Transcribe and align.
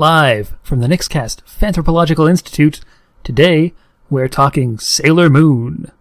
live 0.00 0.54
from 0.62 0.80
the 0.80 0.86
Nixcast 0.86 1.42
Anthropological 1.62 2.26
Institute. 2.26 2.80
Today, 3.22 3.74
we're 4.08 4.28
talking 4.28 4.78
Sailor 4.78 5.28
Moon. 5.28 5.92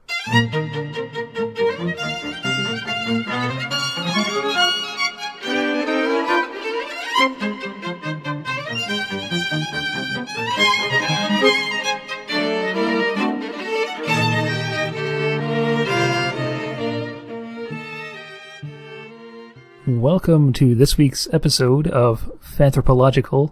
Welcome 19.86 20.54
to 20.54 20.74
this 20.74 20.98
week's 20.98 21.28
episode 21.34 21.88
of 21.88 22.32
Fanthropological, 22.42 23.52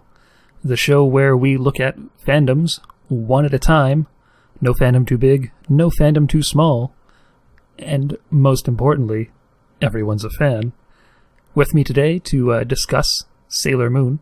the 0.62 0.76
show 0.76 1.04
where 1.04 1.36
we 1.36 1.56
look 1.56 1.80
at 1.80 1.96
fandoms 2.26 2.80
one 3.08 3.44
at 3.44 3.54
a 3.54 3.58
time. 3.58 4.06
No 4.60 4.74
fandom 4.74 5.06
too 5.06 5.18
big, 5.18 5.52
no 5.68 5.88
fandom 5.90 6.28
too 6.28 6.42
small, 6.42 6.92
and 7.78 8.18
most 8.30 8.66
importantly, 8.66 9.30
everyone's 9.80 10.24
a 10.24 10.30
fan. 10.30 10.72
With 11.54 11.74
me 11.74 11.84
today 11.84 12.18
to 12.20 12.52
uh, 12.52 12.64
discuss 12.64 13.06
Sailor 13.48 13.88
Moon 13.88 14.18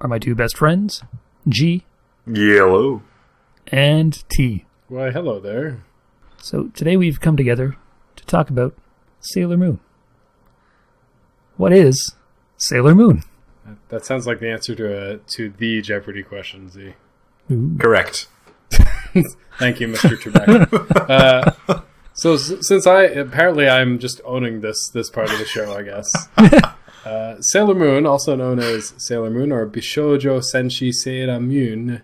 are 0.00 0.08
my 0.08 0.18
two 0.18 0.34
best 0.34 0.56
friends, 0.58 1.02
G 1.48 1.84
Yellow. 2.26 3.02
and 3.68 4.22
T. 4.28 4.66
Why, 4.88 5.10
hello 5.10 5.40
there. 5.40 5.82
So 6.36 6.68
today 6.74 6.96
we've 6.98 7.20
come 7.20 7.36
together 7.38 7.76
to 8.16 8.24
talk 8.26 8.50
about 8.50 8.74
Sailor 9.20 9.56
Moon. 9.56 9.80
What 11.56 11.72
is 11.72 12.14
Sailor 12.58 12.94
Moon? 12.94 13.22
That 13.88 14.04
sounds 14.04 14.26
like 14.26 14.40
the 14.40 14.50
answer 14.50 14.74
to 14.74 15.12
a, 15.12 15.18
to 15.18 15.50
the 15.50 15.80
Jeopardy 15.80 16.22
question, 16.22 16.68
Z. 16.68 16.94
Ooh. 17.50 17.76
Correct. 17.78 18.28
Thank 19.58 19.80
you, 19.80 19.88
Mr. 19.88 20.16
Trebek. 20.16 21.08
uh, 21.08 21.80
so 22.12 22.36
since 22.36 22.86
I 22.86 23.02
apparently 23.04 23.68
I'm 23.68 23.98
just 23.98 24.20
owning 24.24 24.60
this 24.60 24.88
this 24.88 25.10
part 25.10 25.30
of 25.30 25.38
the 25.38 25.44
show, 25.44 25.74
I 25.76 25.82
guess. 25.82 26.28
Uh, 27.04 27.36
Sailor 27.38 27.74
Moon, 27.74 28.06
also 28.06 28.34
known 28.34 28.58
as 28.58 28.94
Sailor 28.96 29.28
Moon 29.28 29.52
or 29.52 29.66
Bishojo 29.66 30.40
Senshi 30.40 30.90
Sailor 30.90 31.38
Moon, 31.38 32.00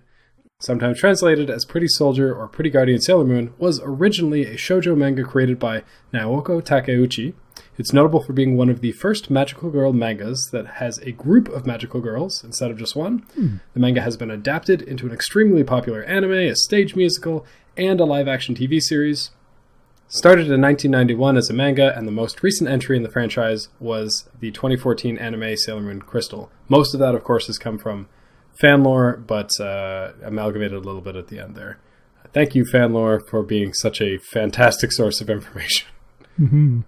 sometimes 0.58 1.00
translated 1.00 1.48
as 1.48 1.64
Pretty 1.64 1.88
Soldier 1.88 2.34
or 2.34 2.46
Pretty 2.48 2.68
Guardian 2.68 3.00
Sailor 3.00 3.24
Moon, 3.24 3.54
was 3.56 3.80
originally 3.82 4.44
a 4.44 4.56
shojo 4.56 4.94
manga 4.94 5.24
created 5.24 5.58
by 5.58 5.84
Naoko 6.12 6.60
Takeuchi. 6.60 7.32
It's 7.80 7.94
notable 7.94 8.20
for 8.20 8.34
being 8.34 8.58
one 8.58 8.68
of 8.68 8.82
the 8.82 8.92
first 8.92 9.30
magical 9.30 9.70
girl 9.70 9.94
mangas 9.94 10.50
that 10.50 10.66
has 10.66 10.98
a 10.98 11.12
group 11.12 11.48
of 11.48 11.64
magical 11.64 12.02
girls 12.02 12.44
instead 12.44 12.70
of 12.70 12.76
just 12.76 12.94
one. 12.94 13.24
The 13.72 13.80
manga 13.80 14.02
has 14.02 14.18
been 14.18 14.30
adapted 14.30 14.82
into 14.82 15.06
an 15.06 15.14
extremely 15.14 15.64
popular 15.64 16.04
anime, 16.04 16.32
a 16.32 16.54
stage 16.54 16.94
musical, 16.94 17.46
and 17.78 17.98
a 17.98 18.04
live 18.04 18.28
action 18.28 18.54
TV 18.54 18.82
series. 18.82 19.30
Started 20.08 20.50
in 20.50 20.60
1991 20.60 21.38
as 21.38 21.48
a 21.48 21.54
manga, 21.54 21.96
and 21.96 22.06
the 22.06 22.12
most 22.12 22.42
recent 22.42 22.68
entry 22.68 22.98
in 22.98 23.02
the 23.02 23.08
franchise 23.08 23.70
was 23.78 24.28
the 24.38 24.50
2014 24.50 25.16
anime 25.16 25.56
Sailor 25.56 25.80
Moon 25.80 26.02
Crystal. 26.02 26.52
Most 26.68 26.92
of 26.92 27.00
that, 27.00 27.14
of 27.14 27.24
course, 27.24 27.46
has 27.46 27.56
come 27.56 27.78
from 27.78 28.10
fan 28.52 28.82
lore, 28.82 29.16
but 29.16 29.58
uh, 29.58 30.12
amalgamated 30.22 30.74
a 30.74 30.80
little 30.80 31.00
bit 31.00 31.16
at 31.16 31.28
the 31.28 31.38
end 31.38 31.54
there. 31.54 31.78
Thank 32.34 32.54
you, 32.54 32.66
fan 32.66 32.92
lore, 32.92 33.20
for 33.20 33.42
being 33.42 33.72
such 33.72 34.02
a 34.02 34.18
fantastic 34.18 34.92
source 34.92 35.22
of 35.22 35.30
information. 35.30 35.88
Fan 36.36 36.84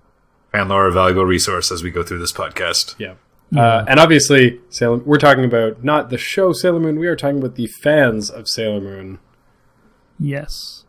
lore, 0.55 0.87
a 0.87 0.93
valuable 0.93 1.25
resource 1.25 1.71
as 1.73 1.83
we 1.83 1.91
go 1.91 2.03
through 2.03 2.19
this 2.19 2.33
podcast. 2.33 2.95
Yeah. 2.99 3.15
Uh, 3.57 3.85
and 3.87 4.01
obviously, 4.01 4.61
Sailor, 4.71 4.99
we're 4.99 5.19
talking 5.19 5.45
about 5.45 5.85
not 5.85 6.09
the 6.11 6.17
show 6.19 6.53
Sailor 6.53 6.81
Moon, 6.81 6.99
we 6.99 7.07
are 7.07 7.17
talking 7.17 7.39
about 7.39 7.55
the 7.57 7.67
fans 7.67 8.31
of 8.31 8.49
Sailor 8.49 8.81
Moon. 8.81 9.19
Yes. 10.19 10.85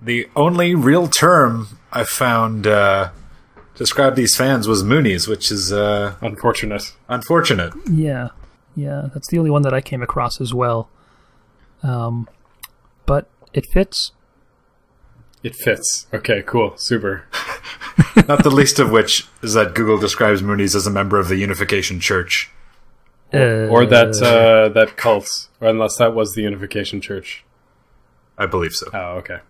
The 0.00 0.28
only 0.36 0.74
real 0.74 1.08
term 1.08 1.78
I 1.92 2.04
found 2.04 2.66
uh, 2.66 3.10
to 3.74 3.78
describe 3.78 4.14
these 4.14 4.34
fans 4.36 4.66
was 4.68 4.82
Moonies, 4.82 5.28
which 5.28 5.50
is 5.50 5.72
uh, 5.72 6.14
Unfortunate. 6.22 6.92
unfortunate. 7.08 7.72
Yeah. 7.90 8.28
Yeah, 8.74 9.08
that's 9.14 9.28
the 9.28 9.38
only 9.38 9.50
one 9.50 9.62
that 9.62 9.72
I 9.72 9.80
came 9.80 10.02
across 10.02 10.38
as 10.40 10.52
well. 10.52 10.90
Um, 11.82 12.28
but 13.06 13.28
it 13.54 13.66
fits. 13.72 14.12
It 15.42 15.54
fits. 15.54 16.06
Okay, 16.12 16.42
cool. 16.46 16.76
Super. 16.76 17.24
Not 18.28 18.42
the 18.42 18.50
least 18.50 18.78
of 18.78 18.90
which 18.90 19.26
is 19.42 19.54
that 19.54 19.74
Google 19.74 19.98
describes 19.98 20.42
Moonies 20.42 20.74
as 20.74 20.86
a 20.86 20.90
member 20.90 21.18
of 21.18 21.28
the 21.28 21.36
Unification 21.36 22.00
Church. 22.00 22.50
Uh, 23.34 23.66
Or 23.68 23.84
that 23.86 24.14
uh, 24.22 24.68
that 24.72 24.96
cult, 24.96 25.28
or 25.60 25.68
unless 25.68 25.96
that 25.96 26.14
was 26.14 26.34
the 26.34 26.42
Unification 26.42 27.00
Church. 27.00 27.44
I 28.38 28.46
believe 28.46 28.72
so. 28.72 28.88
Oh, 28.92 29.16
okay. 29.18 29.40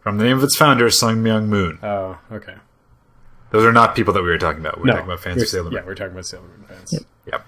From 0.00 0.18
the 0.18 0.24
name 0.24 0.36
of 0.36 0.44
its 0.44 0.56
founder, 0.56 0.88
Sun 0.90 1.24
Myung 1.24 1.46
Moon. 1.46 1.78
Oh, 1.82 2.18
okay. 2.30 2.54
Those 3.50 3.64
are 3.64 3.72
not 3.72 3.94
people 3.94 4.12
that 4.14 4.22
we 4.22 4.28
were 4.28 4.38
talking 4.38 4.60
about. 4.60 4.78
We're 4.78 4.86
no, 4.86 4.92
talking 4.94 5.06
about 5.08 5.20
fans 5.20 5.42
of 5.42 5.48
Sailor 5.48 5.64
Moon. 5.64 5.72
Yeah, 5.74 5.84
we're 5.86 5.94
talking 5.94 6.12
about 6.12 6.26
Sailor 6.26 6.42
Moon 6.42 6.64
fans. 6.68 6.92
Yep. 6.92 7.02
Yep. 7.32 7.46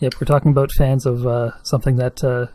Yep, 0.00 0.14
we're 0.20 0.26
talking 0.26 0.50
about 0.50 0.70
fans 0.72 1.06
of 1.06 1.26
uh, 1.26 1.52
something 1.62 1.96
that 1.96 2.22
uh, 2.22 2.46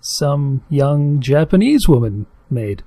some 0.00 0.62
young 0.68 1.20
Japanese 1.20 1.88
woman 1.88 2.26
made. 2.50 2.82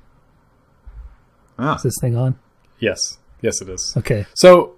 Ah, 1.57 1.75
Is 1.75 1.83
this 1.83 1.97
thing 1.99 2.15
on? 2.15 2.37
Yes, 2.79 3.17
yes, 3.41 3.61
it 3.61 3.69
is. 3.69 3.93
Okay. 3.97 4.25
So, 4.35 4.75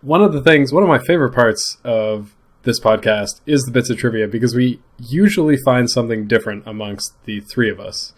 one 0.00 0.22
of 0.22 0.32
the 0.32 0.42
things, 0.42 0.72
one 0.72 0.82
of 0.82 0.88
my 0.88 0.98
favorite 0.98 1.34
parts 1.34 1.78
of 1.84 2.34
this 2.62 2.78
podcast 2.78 3.40
is 3.46 3.62
the 3.62 3.70
bits 3.70 3.90
of 3.90 3.98
trivia 3.98 4.28
because 4.28 4.54
we 4.54 4.80
usually 4.98 5.56
find 5.56 5.90
something 5.90 6.26
different 6.26 6.64
amongst 6.66 7.14
the 7.24 7.40
three 7.40 7.70
of 7.70 7.80
us. 7.80 8.14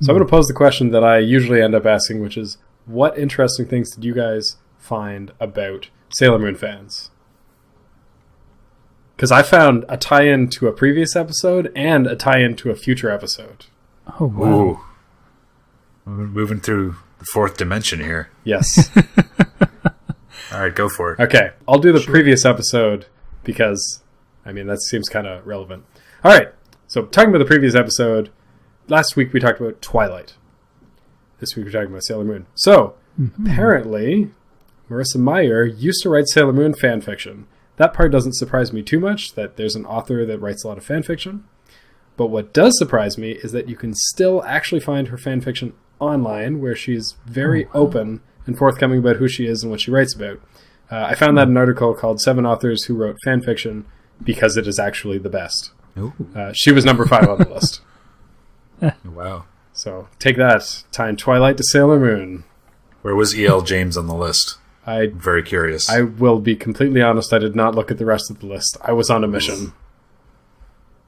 So, 0.00 0.12
I'm 0.12 0.18
going 0.18 0.26
to 0.26 0.30
pose 0.30 0.48
the 0.48 0.54
question 0.54 0.90
that 0.90 1.04
I 1.04 1.18
usually 1.18 1.62
end 1.62 1.74
up 1.74 1.86
asking, 1.86 2.20
which 2.20 2.36
is 2.36 2.58
what 2.86 3.18
interesting 3.18 3.66
things 3.66 3.94
did 3.94 4.04
you 4.04 4.14
guys 4.14 4.56
find 4.78 5.32
about 5.40 5.90
Sailor 6.08 6.38
Moon 6.38 6.54
fans? 6.54 7.10
Because 9.16 9.32
I 9.32 9.42
found 9.42 9.84
a 9.88 9.96
tie 9.96 10.26
in 10.26 10.48
to 10.50 10.68
a 10.68 10.72
previous 10.72 11.16
episode 11.16 11.72
and 11.74 12.06
a 12.06 12.16
tie 12.16 12.40
in 12.40 12.54
to 12.56 12.70
a 12.70 12.74
future 12.76 13.10
episode. 13.10 13.66
Oh, 14.20 14.26
wow. 14.26 14.46
Ooh. 14.46 14.80
We're 16.04 16.26
moving 16.26 16.60
through 16.60 16.96
the 17.18 17.24
fourth 17.32 17.56
dimension 17.56 18.00
here. 18.00 18.30
Yes. 18.44 18.90
All 20.52 20.60
right, 20.60 20.74
go 20.74 20.88
for 20.88 21.12
it. 21.12 21.20
Okay, 21.20 21.50
I'll 21.66 21.78
do 21.78 21.92
the 21.92 22.00
previous 22.00 22.44
episode 22.44 23.06
because, 23.44 24.02
I 24.44 24.52
mean, 24.52 24.66
that 24.66 24.80
seems 24.82 25.08
kind 25.08 25.26
of 25.26 25.46
relevant. 25.46 25.84
All 26.24 26.32
right, 26.32 26.48
so 26.86 27.04
talking 27.06 27.30
about 27.30 27.38
the 27.38 27.44
previous 27.44 27.74
episode, 27.74 28.30
last 28.88 29.16
week 29.16 29.32
we 29.32 29.40
talked 29.40 29.60
about 29.60 29.82
Twilight. 29.82 30.34
This 31.40 31.56
week 31.56 31.66
we're 31.66 31.72
talking 31.72 31.90
about 31.90 32.04
Sailor 32.04 32.24
Moon. 32.24 32.46
So, 32.54 32.94
mm-hmm. 33.20 33.46
apparently, 33.46 34.30
Marissa 34.88 35.16
Meyer 35.16 35.64
used 35.64 36.02
to 36.02 36.10
write 36.10 36.28
Sailor 36.28 36.52
Moon 36.52 36.74
fan 36.74 37.00
fiction. 37.00 37.46
That 37.76 37.92
part 37.92 38.12
doesn't 38.12 38.34
surprise 38.34 38.72
me 38.72 38.82
too 38.82 39.00
much, 39.00 39.34
that 39.34 39.56
there's 39.56 39.76
an 39.76 39.84
author 39.84 40.24
that 40.24 40.38
writes 40.38 40.64
a 40.64 40.68
lot 40.68 40.78
of 40.78 40.84
fan 40.84 41.02
fiction. 41.02 41.44
But 42.16 42.28
what 42.28 42.54
does 42.54 42.78
surprise 42.78 43.18
me 43.18 43.32
is 43.32 43.52
that 43.52 43.68
you 43.68 43.76
can 43.76 43.94
still 43.94 44.42
actually 44.44 44.80
find 44.80 45.08
her 45.08 45.18
fan 45.18 45.42
fiction 45.42 45.74
online, 45.98 46.60
where 46.60 46.76
she's 46.76 47.14
very 47.26 47.68
open 47.74 48.20
and 48.46 48.56
forthcoming 48.56 48.98
about 48.98 49.16
who 49.16 49.28
she 49.28 49.46
is 49.46 49.62
and 49.62 49.70
what 49.70 49.80
she 49.80 49.90
writes 49.90 50.14
about. 50.14 50.40
Uh, 50.90 51.06
I 51.10 51.14
found 51.14 51.36
that 51.36 51.44
in 51.44 51.50
an 51.50 51.56
article 51.56 51.94
called 51.94 52.20
Seven 52.20 52.46
Authors 52.46 52.84
Who 52.84 52.94
Wrote 52.94 53.18
Fan 53.24 53.42
Fiction 53.42 53.86
because 54.22 54.56
it 54.56 54.66
is 54.66 54.78
actually 54.78 55.18
the 55.18 55.28
best. 55.28 55.72
Uh, 56.34 56.52
she 56.52 56.72
was 56.72 56.84
number 56.84 57.06
five 57.06 57.28
on 57.28 57.38
the 57.38 57.48
list. 57.48 57.80
wow. 59.04 59.46
So 59.72 60.08
take 60.18 60.36
that, 60.36 60.84
tying 60.92 61.16
Twilight 61.16 61.56
to 61.56 61.64
Sailor 61.64 61.98
Moon. 61.98 62.44
Where 63.02 63.14
was 63.14 63.36
E.L. 63.36 63.62
James 63.62 63.96
on 63.96 64.06
the 64.06 64.14
list? 64.14 64.58
I 64.86 65.02
I'm 65.02 65.18
very 65.18 65.42
curious. 65.42 65.90
I 65.90 66.02
will 66.02 66.38
be 66.38 66.54
completely 66.54 67.02
honest, 67.02 67.32
I 67.32 67.38
did 67.38 67.56
not 67.56 67.74
look 67.74 67.90
at 67.90 67.98
the 67.98 68.06
rest 68.06 68.30
of 68.30 68.40
the 68.40 68.46
list. 68.46 68.76
I 68.82 68.92
was 68.92 69.10
on 69.10 69.24
a 69.24 69.28
mission. 69.28 69.72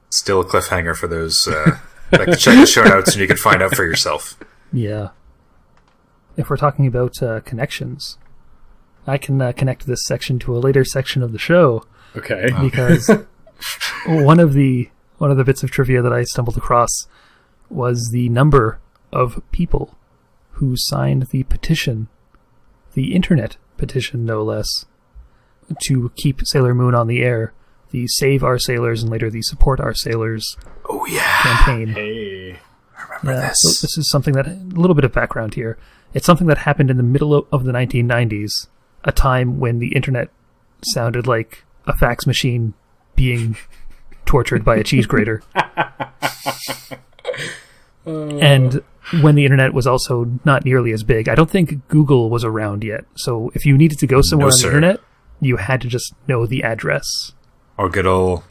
Still 0.09 0.41
a 0.41 0.45
cliffhanger 0.45 0.95
for 0.95 1.07
those. 1.07 1.47
Uh, 1.47 1.79
like 2.11 2.29
to 2.29 2.35
check 2.35 2.55
the 2.55 2.65
show 2.65 2.83
notes 2.83 3.13
and 3.13 3.21
you 3.21 3.27
can 3.27 3.37
find 3.37 3.61
out 3.61 3.75
for 3.75 3.85
yourself. 3.85 4.37
Yeah. 4.71 5.09
If 6.37 6.49
we're 6.49 6.57
talking 6.57 6.87
about 6.87 7.21
uh, 7.21 7.41
connections, 7.41 8.17
I 9.07 9.17
can 9.17 9.41
uh, 9.41 9.51
connect 9.51 9.85
this 9.87 10.05
section 10.05 10.39
to 10.39 10.55
a 10.55 10.59
later 10.59 10.85
section 10.85 11.21
of 11.23 11.31
the 11.31 11.39
show 11.39 11.85
Okay. 12.15 12.49
because 12.61 13.09
one 14.07 14.39
of 14.39 14.53
the 14.53 14.89
one 15.17 15.31
of 15.31 15.37
the 15.37 15.43
bits 15.43 15.63
of 15.63 15.71
trivia 15.71 16.01
that 16.01 16.13
I 16.13 16.23
stumbled 16.23 16.55
across 16.57 17.07
was 17.69 18.09
the 18.13 18.29
number 18.29 18.79
of 19.11 19.41
people 19.51 19.97
who 20.53 20.75
signed 20.77 21.23
the 21.31 21.43
petition, 21.43 22.07
the 22.93 23.13
internet 23.13 23.57
petition, 23.77 24.25
no 24.25 24.43
less, 24.43 24.85
to 25.83 26.11
keep 26.15 26.41
Sailor 26.45 26.73
Moon 26.73 26.95
on 26.95 27.07
the 27.07 27.21
air. 27.21 27.53
The 27.91 28.07
Save 28.07 28.43
Our 28.43 28.59
Sailors 28.59 29.01
and 29.01 29.11
later 29.11 29.31
the 29.31 29.41
Support 29.41 29.79
Our 29.79 29.95
Sailors 29.95 30.55
Oh 30.87 31.05
yeah, 31.07 31.41
campaign. 31.41 31.87
Hey. 31.89 32.59
Remember 33.05 33.41
Yeah, 33.41 33.49
this? 33.49 33.57
so 33.61 33.85
this 33.85 33.97
is 33.97 34.09
something 34.09 34.33
that 34.35 34.47
a 34.47 34.51
little 34.73 34.95
bit 34.95 35.03
of 35.05 35.11
background 35.13 35.53
here. 35.55 35.77
It's 36.13 36.25
something 36.25 36.47
that 36.47 36.59
happened 36.59 36.89
in 36.89 36.97
the 36.97 37.03
middle 37.03 37.33
of, 37.35 37.45
of 37.51 37.63
the 37.65 37.71
1990s, 37.71 38.67
a 39.03 39.11
time 39.11 39.59
when 39.59 39.79
the 39.79 39.93
internet 39.95 40.29
sounded 40.83 41.27
like 41.27 41.63
a 41.85 41.95
fax 41.95 42.25
machine 42.25 42.73
being 43.15 43.57
tortured 44.25 44.63
by 44.65 44.77
a 44.77 44.83
cheese 44.83 45.05
grater. 45.05 45.43
and 48.05 48.81
when 49.21 49.35
the 49.35 49.45
internet 49.45 49.73
was 49.73 49.87
also 49.87 50.25
not 50.45 50.65
nearly 50.65 50.91
as 50.91 51.03
big, 51.03 51.27
I 51.29 51.35
don't 51.35 51.49
think 51.49 51.87
Google 51.87 52.29
was 52.29 52.43
around 52.43 52.83
yet. 52.83 53.05
So 53.15 53.51
if 53.55 53.65
you 53.65 53.77
needed 53.77 53.97
to 53.99 54.07
go 54.07 54.21
somewhere 54.21 54.47
No, 54.47 54.47
on 54.47 54.51
the 54.51 54.57
sir. 54.57 54.67
internet, 54.67 54.99
you 55.41 55.57
had 55.57 55.81
to 55.81 55.87
just 55.87 56.13
know 56.27 56.45
the 56.45 56.63
address. 56.63 57.33
Or 57.77 57.89
good 57.89 58.05
old 58.05 58.43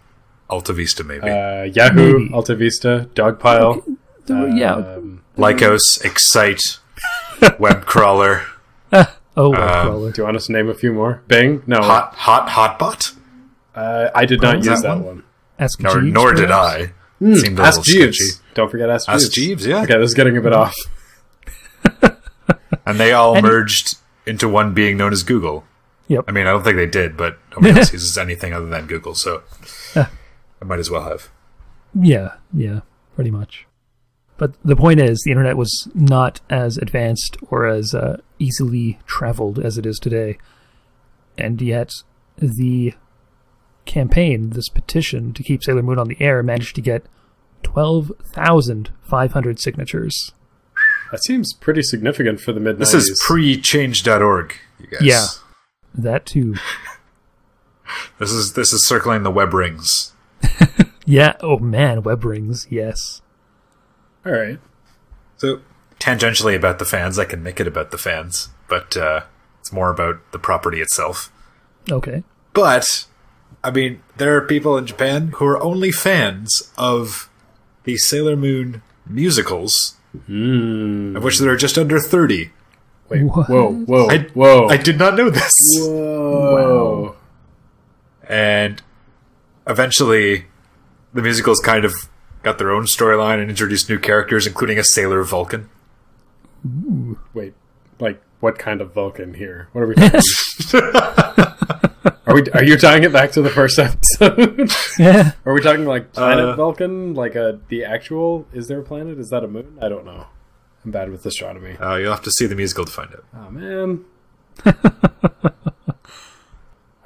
Alta 0.50 0.72
Vista, 0.72 1.04
maybe. 1.04 1.28
Uh, 1.28 1.64
Yahoo, 1.64 2.18
Maybe. 2.18 2.34
Alta 2.34 2.54
Vista, 2.56 3.08
Dogpile. 3.14 3.96
There 4.28 4.36
were- 4.42 4.48
yeah. 4.48 4.74
Um, 4.74 5.22
Lycos, 5.36 6.04
Excite, 6.04 6.78
Web 7.58 7.84
Crawler, 7.86 8.42
Oh, 9.36 9.50
web 9.50 9.60
um, 9.60 9.86
crawler. 9.86 10.10
do 10.10 10.20
you 10.20 10.24
want 10.24 10.36
us 10.36 10.46
to 10.46 10.52
name 10.52 10.68
a 10.68 10.74
few 10.74 10.92
more? 10.92 11.22
Bing? 11.28 11.62
No. 11.68 11.80
Hot 11.80 12.12
Hot 12.14 12.48
Hotbot. 12.48 13.14
Uh, 13.74 14.08
I 14.12 14.24
did 14.26 14.42
not 14.42 14.56
was 14.56 14.66
use 14.66 14.82
that 14.82 14.88
that 14.88 14.96
one? 14.96 15.04
one. 15.04 15.24
Ask 15.60 15.80
Nor, 15.80 16.00
Jeeves, 16.00 16.12
nor 16.12 16.34
did? 16.34 16.50
I. 16.50 16.92
It 17.20 17.36
seemed 17.36 17.58
a 17.60 17.62
Ask 17.62 17.82
Jeeves. 17.84 18.18
sketchy. 18.18 18.44
Don't 18.54 18.68
forget 18.70 18.90
Ask 18.90 19.06
Jeeves. 19.08 19.24
Ask 19.24 19.32
Jeeves, 19.32 19.66
yeah. 19.66 19.82
Okay, 19.82 19.96
this 19.98 20.08
is 20.08 20.14
getting 20.14 20.36
a 20.36 20.40
bit 20.40 20.52
off. 20.52 20.74
And 22.86 22.98
they 22.98 23.12
all 23.12 23.36
And- 23.36 23.46
merged 23.46 23.96
into 24.26 24.48
one 24.48 24.72
being 24.74 24.96
known 24.96 25.12
as 25.12 25.22
Google. 25.22 25.64
Yep. 26.08 26.24
I 26.26 26.32
mean, 26.32 26.46
I 26.46 26.50
don't 26.52 26.64
think 26.64 26.76
they 26.76 26.86
did, 26.86 27.16
but 27.18 27.38
nobody 27.52 27.78
else 27.78 27.92
uses 27.92 28.16
anything 28.16 28.52
other 28.54 28.66
than 28.66 28.86
Google, 28.86 29.14
so 29.14 29.42
I 29.94 30.06
might 30.64 30.78
as 30.78 30.90
well 30.90 31.02
have. 31.04 31.28
Yeah, 31.94 32.34
yeah, 32.54 32.80
pretty 33.14 33.30
much. 33.30 33.66
But 34.38 34.54
the 34.64 34.76
point 34.76 35.00
is, 35.00 35.20
the 35.24 35.32
internet 35.32 35.56
was 35.56 35.88
not 35.94 36.40
as 36.48 36.78
advanced 36.78 37.36
or 37.50 37.66
as 37.66 37.94
uh, 37.94 38.20
easily 38.38 38.98
traveled 39.06 39.58
as 39.58 39.76
it 39.76 39.84
is 39.84 39.98
today. 39.98 40.38
And 41.36 41.60
yet, 41.60 41.92
the 42.36 42.94
campaign, 43.84 44.50
this 44.50 44.68
petition 44.68 45.32
to 45.34 45.42
keep 45.42 45.62
Sailor 45.62 45.82
Moon 45.82 45.98
on 45.98 46.08
the 46.08 46.16
air, 46.20 46.42
managed 46.42 46.76
to 46.76 46.80
get 46.80 47.04
12,500 47.64 49.60
signatures. 49.60 50.32
That 51.10 51.24
seems 51.24 51.52
pretty 51.52 51.82
significant 51.82 52.40
for 52.40 52.52
the 52.52 52.60
mid 52.60 52.76
90s. 52.76 52.78
This 52.78 52.94
is 52.94 53.22
pre-change.org, 53.26 54.54
you 54.78 54.86
guys. 54.86 55.02
Yeah. 55.02 55.26
That 55.94 56.26
too. 56.26 56.54
This 58.18 58.30
is 58.30 58.52
this 58.52 58.72
is 58.72 58.86
circling 58.86 59.22
the 59.22 59.30
web 59.30 59.54
rings. 59.54 60.12
Yeah, 61.08 61.36
oh 61.40 61.58
man, 61.58 62.02
web 62.02 62.22
rings, 62.22 62.66
yes. 62.68 63.22
All 64.28 64.34
right. 64.34 64.58
So 65.38 65.60
tangentially 65.98 66.54
about 66.54 66.78
the 66.78 66.84
fans, 66.84 67.18
I 67.18 67.24
can 67.24 67.42
make 67.42 67.60
it 67.60 67.66
about 67.66 67.90
the 67.90 67.98
fans, 67.98 68.50
but 68.68 68.94
uh, 68.96 69.22
it's 69.60 69.72
more 69.72 69.90
about 69.90 70.20
the 70.32 70.38
property 70.38 70.80
itself. 70.80 71.32
Okay. 71.90 72.22
But 72.52 73.06
I 73.64 73.70
mean, 73.70 74.02
there 74.18 74.36
are 74.36 74.42
people 74.42 74.76
in 74.76 74.86
Japan 74.86 75.28
who 75.36 75.46
are 75.46 75.62
only 75.62 75.90
fans 75.90 76.70
of 76.76 77.30
the 77.84 77.96
Sailor 77.96 78.36
Moon 78.36 78.82
musicals, 79.06 79.96
of 80.14 81.22
which 81.24 81.38
there 81.38 81.50
are 81.50 81.56
just 81.56 81.78
under 81.78 81.98
thirty. 81.98 82.50
Wait. 83.08 83.22
What? 83.22 83.48
Whoa. 83.48 83.72
Whoa. 83.72 84.10
I- 84.10 84.28
whoa. 84.34 84.68
I 84.68 84.76
did 84.76 84.98
not 84.98 85.14
know 85.16 85.30
this. 85.30 85.54
Whoa. 85.78 87.16
And 88.28 88.82
eventually, 89.66 90.44
the 91.14 91.22
musicals 91.22 91.60
kind 91.60 91.86
of 91.86 91.94
got 92.48 92.58
their 92.58 92.70
own 92.72 92.84
storyline 92.84 93.40
and 93.40 93.50
introduced 93.50 93.90
new 93.90 93.98
characters, 93.98 94.46
including 94.46 94.78
a 94.78 94.84
Sailor 94.84 95.22
Vulcan. 95.22 95.68
Wait. 97.34 97.54
Like, 98.00 98.22
what 98.40 98.58
kind 98.58 98.80
of 98.80 98.94
Vulcan 98.94 99.34
here? 99.34 99.68
What 99.72 99.82
are 99.82 99.86
we 99.86 99.94
talking? 99.94 100.20
are 102.26 102.34
we? 102.34 102.50
Are 102.52 102.64
you 102.64 102.76
tying 102.78 103.04
it 103.04 103.12
back 103.12 103.32
to 103.32 103.42
the 103.42 103.50
first 103.50 103.78
episode? 103.78 104.70
Yeah. 104.98 105.32
are 105.46 105.52
we 105.52 105.60
talking 105.60 105.84
like 105.84 106.12
planet 106.12 106.44
Uh, 106.44 106.56
Vulcan? 106.56 107.14
Like 107.14 107.34
a 107.36 107.60
the 107.68 107.84
actual? 107.84 108.46
Is 108.52 108.66
there 108.68 108.80
a 108.80 108.82
planet? 108.82 109.18
Is 109.18 109.28
that 109.30 109.44
a 109.44 109.48
moon? 109.48 109.78
I 109.80 109.88
don't 109.88 110.04
know. 110.06 110.26
I'm 110.84 110.90
bad 110.90 111.10
with 111.10 111.24
astronomy. 111.26 111.76
Uh, 111.76 111.96
you'll 111.96 112.12
have 112.12 112.22
to 112.22 112.30
see 112.30 112.46
the 112.46 112.54
musical 112.56 112.84
to 112.84 112.90
find 112.92 113.10
out. 113.12 113.24
Oh 113.36 113.50
man. 113.50 114.04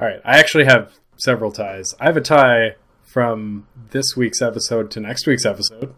All 0.01 0.09
right, 0.09 0.21
I 0.25 0.39
actually 0.39 0.65
have 0.65 0.93
several 1.17 1.53
ties. 1.53 1.95
I 2.01 2.05
have 2.07 2.17
a 2.17 2.21
tie 2.21 2.77
from 3.13 3.67
this 3.91 4.17
week's 4.17 4.41
episode 4.41 4.91
to 4.91 5.01
next 5.01 5.27
week's 5.27 5.45
episode. 5.45 5.95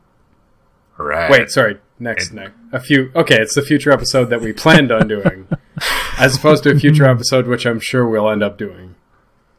Right. 0.99 1.31
Wait, 1.31 1.51
sorry, 1.51 1.79
next 1.99 2.33
next 2.33 2.55
a 2.73 2.81
few. 2.81 3.13
Okay, 3.15 3.41
it's 3.41 3.55
the 3.55 3.63
future 3.63 3.93
episode 3.93 4.27
that 4.27 4.41
we 4.41 4.53
planned 4.53 4.91
on 4.91 5.09
doing, 5.09 5.49
as 6.19 6.37
opposed 6.37 6.65
to 6.65 6.71
a 6.71 6.79
future 6.79 7.05
episode 7.05 7.47
which 7.47 7.67
I'm 7.67 7.81
sure 7.81 8.07
we'll 8.07 8.29
end 8.29 8.43
up 8.43 8.59
doing. 8.59 8.97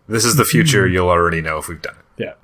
This 0.08 0.26
is 0.26 0.36
the 0.36 0.46
future. 0.46 0.88
You'll 0.88 1.10
already 1.10 1.42
know 1.42 1.58
if 1.58 1.68
we've 1.68 1.82
done 1.82 1.96
it. 2.18 2.36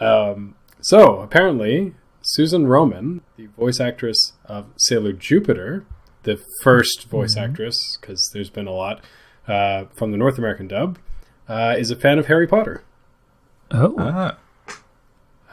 Yeah. 0.00 0.04
Um, 0.04 0.54
so 0.80 1.20
apparently, 1.20 1.94
Susan 2.22 2.66
Roman, 2.66 3.20
the 3.36 3.46
voice 3.46 3.78
actress 3.78 4.32
of 4.44 4.66
Sailor 4.76 5.12
Jupiter, 5.12 5.84
the 6.22 6.40
first 6.62 7.08
voice 7.08 7.36
actress, 7.36 7.98
because 8.00 8.30
there's 8.32 8.50
been 8.50 8.66
a 8.66 8.72
lot 8.72 9.04
uh, 9.46 9.84
from 9.94 10.12
the 10.12 10.16
North 10.16 10.38
American 10.38 10.66
dub, 10.66 10.98
uh, 11.48 11.74
is 11.76 11.90
a 11.90 11.96
fan 11.96 12.18
of 12.18 12.26
Harry 12.26 12.46
Potter. 12.46 12.82
Oh. 13.72 13.94
Ah. 13.98 14.36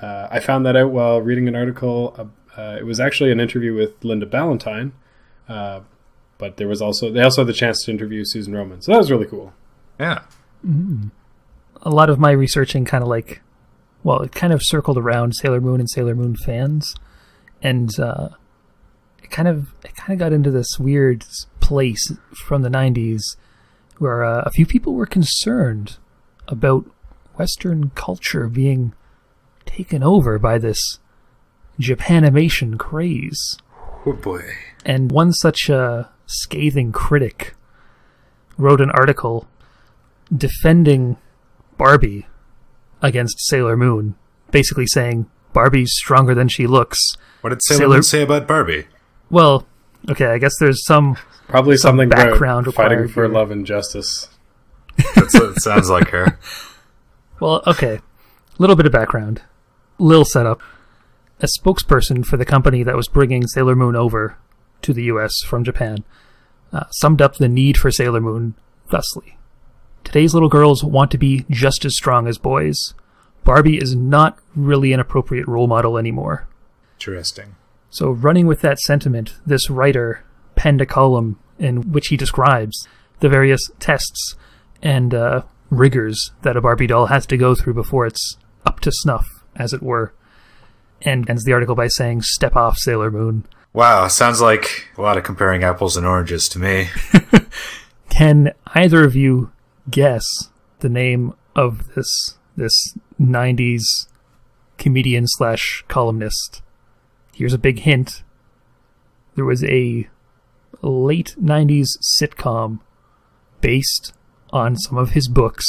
Uh, 0.02 0.28
I 0.32 0.40
found 0.40 0.66
that 0.66 0.76
out 0.76 0.92
while 0.92 1.22
reading 1.22 1.48
an 1.48 1.56
article. 1.56 2.16
Uh, 2.18 2.60
uh, 2.60 2.78
it 2.78 2.86
was 2.86 3.00
actually 3.00 3.32
an 3.32 3.40
interview 3.40 3.74
with 3.74 4.04
Linda 4.04 4.26
Ballantyne, 4.26 4.92
uh, 5.48 5.82
but 6.38 6.58
there 6.58 6.68
was 6.68 6.82
also 6.82 7.12
they 7.12 7.22
also 7.22 7.42
had 7.42 7.48
the 7.48 7.54
chance 7.54 7.84
to 7.86 7.92
interview 7.92 8.24
Susan 8.26 8.54
Roman, 8.54 8.82
so 8.82 8.92
that 8.92 8.98
was 8.98 9.10
really 9.12 9.26
cool. 9.26 9.54
Yeah. 10.00 10.22
a 11.82 11.90
lot 11.90 12.10
of 12.10 12.20
my 12.20 12.32
researching 12.32 12.84
kind 12.86 13.02
of 13.02 13.08
like 13.10 13.42
well 14.04 14.22
it 14.22 14.32
kind 14.34 14.52
of 14.54 14.62
circled 14.64 14.98
around 14.98 15.34
sailor 15.36 15.62
moon 15.62 15.80
and 15.80 15.90
sailor 15.90 16.16
moon 16.16 16.36
fans 16.36 16.94
and 17.62 17.98
uh 18.00 18.30
it 19.24 19.30
kind 19.30 19.48
of 19.48 19.74
it 19.84 19.96
kind 19.96 20.12
of 20.14 20.20
got 20.20 20.34
into 20.34 20.52
this 20.52 20.78
weird 20.80 21.26
place 21.60 22.14
from 22.36 22.62
the 22.62 22.70
90s 22.70 23.22
where 23.98 24.24
uh, 24.24 24.42
a 24.46 24.52
few 24.52 24.66
people 24.66 24.94
were 24.94 25.06
concerned 25.06 25.98
about 26.48 26.86
western 27.40 27.90
culture 27.96 28.48
being 28.50 28.94
taken 29.66 30.04
over 30.04 30.38
by 30.38 30.58
this 30.58 31.00
japanimation 31.80 32.78
craze 32.78 33.58
Oh 34.06 34.14
boy. 34.14 34.42
and 34.86 35.12
one 35.12 35.32
such 35.34 35.70
uh, 35.70 36.04
scathing 36.26 36.92
critic 36.92 37.56
wrote 38.58 38.82
an 38.82 38.92
article 38.92 39.48
defending 40.36 41.18
Barbie 41.78 42.28
against 43.02 43.38
Sailor 43.48 43.78
Moon, 43.78 44.16
basically 44.52 44.86
saying 44.86 45.30
Barbie's 45.54 45.94
stronger 45.94 46.36
than 46.36 46.50
she 46.50 46.68
looks. 46.68 47.00
What 47.42 47.52
did 47.52 47.64
Sailor, 47.64 47.80
Sailor- 47.80 47.94
Moon 47.96 48.04
say 48.04 48.22
about 48.24 48.48
Barbie? 48.48 48.86
Well, 49.30 49.66
okay, 50.10 50.26
I 50.28 50.38
guess 50.38 50.54
there's 50.60 50.86
some. 50.86 51.16
Probably 51.48 51.78
Some 51.78 51.92
something 51.92 52.10
background 52.10 52.68
about 52.68 52.76
fighting 52.76 53.08
for 53.08 53.24
here. 53.26 53.34
love 53.34 53.50
and 53.52 53.66
justice. 53.66 54.28
That's, 55.16 55.34
it 55.36 55.62
sounds 55.62 55.90
like 55.90 56.10
her. 56.10 56.38
Well, 57.40 57.64
okay, 57.66 57.96
a 57.96 58.02
little 58.58 58.76
bit 58.76 58.86
of 58.86 58.92
background. 58.92 59.42
Lil 59.98 60.26
setup. 60.26 60.62
A 61.42 61.48
spokesperson 61.48 62.26
for 62.26 62.36
the 62.36 62.46
company 62.46 62.84
that 62.84 62.98
was 62.98 63.08
bringing 63.08 63.48
Sailor 63.48 63.76
Moon 63.76 63.96
over 63.96 64.38
to 64.82 64.94
the 64.94 65.04
U.S. 65.04 65.42
from 65.46 65.64
Japan 65.64 66.04
uh, 66.74 66.86
summed 66.92 67.22
up 67.22 67.36
the 67.36 67.48
need 67.48 67.78
for 67.78 67.92
Sailor 67.92 68.20
Moon 68.20 68.56
thusly. 68.90 69.38
Today's 70.04 70.34
little 70.34 70.50
girls 70.50 70.84
want 70.84 71.12
to 71.12 71.18
be 71.18 71.46
just 71.50 71.86
as 71.86 71.96
strong 71.96 72.28
as 72.28 72.38
boys. 72.38 72.94
Barbie 73.44 73.78
is 73.78 73.96
not 73.96 74.38
really 74.56 74.92
an 74.92 75.00
appropriate 75.00 75.48
role 75.48 75.68
model 75.68 75.98
anymore. 75.98 76.48
Interesting. 76.96 77.56
So, 77.90 78.12
running 78.12 78.46
with 78.46 78.62
that 78.62 78.80
sentiment, 78.80 79.36
this 79.46 79.70
writer 79.70 80.24
penned 80.56 80.82
a 80.82 80.86
column 80.86 81.40
in 81.58 81.92
which 81.92 82.08
he 82.08 82.18
describes 82.18 82.88
the 83.20 83.30
various 83.30 83.62
tests 83.80 84.36
and 84.82 85.14
uh, 85.14 85.44
rigors 85.70 86.32
that 86.42 86.58
a 86.58 86.62
Barbie 86.62 86.88
doll 86.88 87.08
has 87.08 87.26
to 87.28 87.38
go 87.38 87.56
through 87.56 87.74
before 87.74 88.06
it's 88.06 88.38
up 88.66 88.80
to 88.82 88.92
snuff, 88.92 89.26
as 89.56 89.74
it 89.74 89.82
were. 89.82 90.14
And 91.02 91.30
ends 91.30 91.46
the 91.46 91.54
article 91.54 91.76
by 91.76 91.88
saying, 91.88 92.24
Step 92.24 92.56
off, 92.56 92.78
Sailor 92.78 93.10
Moon. 93.10 93.46
Wow, 93.72 94.08
sounds 94.08 94.42
like 94.42 94.90
a 94.98 95.02
lot 95.02 95.18
of 95.18 95.24
comparing 95.24 95.64
apples 95.64 95.96
and 95.96 96.06
oranges 96.06 96.50
to 96.50 96.60
me. 96.60 96.90
Can 98.10 98.54
either 98.74 99.04
of 99.04 99.16
you 99.16 99.52
guess 99.90 100.26
the 100.80 100.90
name 100.90 101.34
of 101.56 101.94
this 101.94 102.38
this 102.56 102.96
90s 103.20 103.84
comedian 104.78 105.28
slash 105.28 105.86
columnist? 105.88 106.62
Here's 107.34 107.54
a 107.54 107.60
big 107.60 107.80
hint. 107.80 108.24
There 109.36 109.46
was 109.46 109.64
a 109.64 110.10
late 110.82 111.36
90s 111.42 111.88
sitcom 112.20 112.80
based 113.62 114.14
on 114.52 114.78
some 114.78 114.98
of 114.98 115.12
his 115.12 115.28
books, 115.28 115.66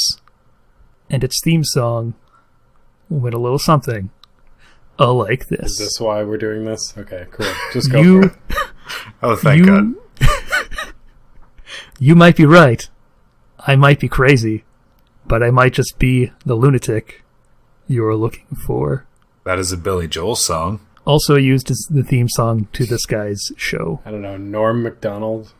and 1.08 1.22
its 1.24 1.40
theme 1.42 1.64
song 1.64 2.14
went 3.08 3.34
a 3.34 3.38
little 3.38 3.58
something 3.58 4.10
uh, 4.98 5.12
like 5.12 5.48
this. 5.48 5.72
Is 5.72 5.78
this 5.78 6.00
why 6.00 6.22
we're 6.22 6.38
doing 6.38 6.64
this? 6.64 6.94
Okay, 6.96 7.26
cool. 7.30 7.52
Just 7.72 7.90
go 7.90 8.00
you 8.00 8.22
for 8.22 8.26
it. 8.28 8.36
Oh, 9.22 9.36
thank 9.36 9.66
God. 9.66 9.94
you, 9.94 10.02
you 12.00 12.14
might 12.16 12.34
be 12.34 12.44
right. 12.44 12.88
I 13.60 13.76
might 13.76 14.00
be 14.00 14.08
crazy, 14.08 14.64
but 15.24 15.44
I 15.44 15.52
might 15.52 15.74
just 15.74 15.98
be 15.98 16.32
the 16.44 16.56
lunatic 16.56 17.22
you're 17.86 18.16
looking 18.16 18.46
for. 18.66 19.06
That 19.44 19.60
is 19.60 19.70
a 19.70 19.76
Billy 19.76 20.08
Joel 20.08 20.34
song. 20.34 20.80
Also 21.04 21.36
used 21.36 21.70
as 21.70 21.86
the 21.88 22.02
theme 22.02 22.28
song 22.28 22.66
to 22.72 22.84
this 22.84 23.06
guy's 23.06 23.52
show. 23.56 24.00
I 24.04 24.10
don't 24.10 24.22
know. 24.22 24.36
Norm 24.36 24.82
Macdonald. 24.82 25.52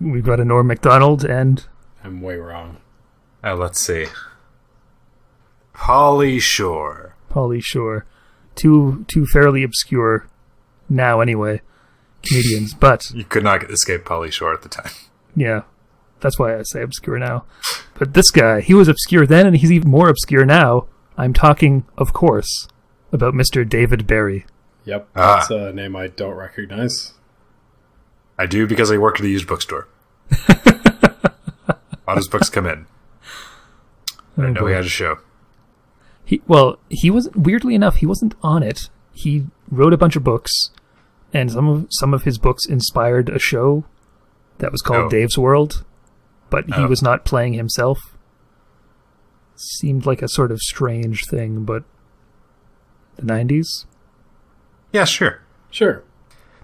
We've 0.00 0.24
got 0.24 0.40
a 0.40 0.44
Norm 0.44 0.66
MacDonald 0.66 1.24
and 1.24 1.66
I'm 2.04 2.20
way 2.22 2.36
wrong. 2.36 2.78
Uh, 3.44 3.54
let's 3.56 3.80
see. 3.80 4.06
Pauly 5.74 6.40
Shore. 6.40 7.14
Pauly 7.30 7.62
Shore. 7.62 8.06
Two 8.54 9.04
two 9.08 9.26
fairly 9.26 9.62
obscure 9.62 10.26
now 10.88 11.20
anyway 11.20 11.62
comedians, 12.22 12.74
but 12.74 13.10
You 13.14 13.24
could 13.24 13.42
not 13.44 13.70
escape 13.70 14.04
Pauly 14.04 14.30
Shore 14.30 14.52
at 14.52 14.60
the 14.62 14.68
time. 14.68 14.92
yeah. 15.34 15.62
That's 16.20 16.38
why 16.38 16.54
I 16.58 16.62
say 16.64 16.82
obscure 16.82 17.18
now. 17.18 17.46
But 17.98 18.12
this 18.12 18.30
guy, 18.30 18.60
he 18.60 18.74
was 18.74 18.88
obscure 18.88 19.26
then 19.26 19.46
and 19.46 19.56
he's 19.56 19.72
even 19.72 19.88
more 19.90 20.10
obscure 20.10 20.44
now. 20.44 20.86
I'm 21.16 21.32
talking, 21.32 21.86
of 21.96 22.12
course, 22.12 22.68
about 23.10 23.32
Mr. 23.32 23.66
David 23.66 24.06
Barry. 24.06 24.44
Yep, 24.84 25.08
Ah. 25.16 25.36
that's 25.36 25.50
a 25.50 25.72
name 25.72 25.96
I 25.96 26.08
don't 26.08 26.34
recognize. 26.34 27.14
I 28.38 28.44
do 28.44 28.66
because 28.66 28.90
I 28.90 28.98
work 28.98 29.18
at 29.18 29.24
a 29.24 29.28
used 29.30 29.46
bookstore. 29.46 29.88
All 32.10 32.16
his 32.16 32.28
books 32.28 32.48
come 32.50 32.66
in. 32.66 32.86
Oh, 34.38 34.44
I 34.44 34.50
know 34.50 34.66
he 34.66 34.74
had 34.74 34.84
a 34.84 34.88
show. 34.88 35.18
He 36.24 36.40
well, 36.46 36.78
he 36.88 37.10
wasn't 37.10 37.36
weirdly 37.36 37.74
enough, 37.74 37.96
he 37.96 38.06
wasn't 38.06 38.34
on 38.42 38.62
it. 38.62 38.88
He 39.12 39.46
wrote 39.70 39.92
a 39.92 39.98
bunch 39.98 40.14
of 40.16 40.22
books, 40.24 40.70
and 41.34 41.50
some 41.50 41.68
of 41.68 41.86
some 41.90 42.14
of 42.14 42.22
his 42.22 42.38
books 42.38 42.64
inspired 42.64 43.28
a 43.28 43.38
show 43.40 43.84
that 44.58 44.70
was 44.72 44.80
called 44.82 45.06
Oh. 45.06 45.08
Dave's 45.10 45.36
World, 45.36 45.84
but 46.48 46.64
he 46.66 46.72
Oh. 46.84 46.86
was 46.86 47.02
not 47.02 47.24
playing 47.24 47.54
himself. 47.54 47.98
Seemed 49.56 50.06
like 50.06 50.22
a 50.22 50.28
sort 50.28 50.52
of 50.52 50.60
strange 50.60 51.24
thing, 51.26 51.64
but 51.64 51.82
the 53.16 53.24
nineties? 53.24 53.84
Yeah, 54.92 55.04
sure. 55.04 55.40
Sure. 55.70 56.02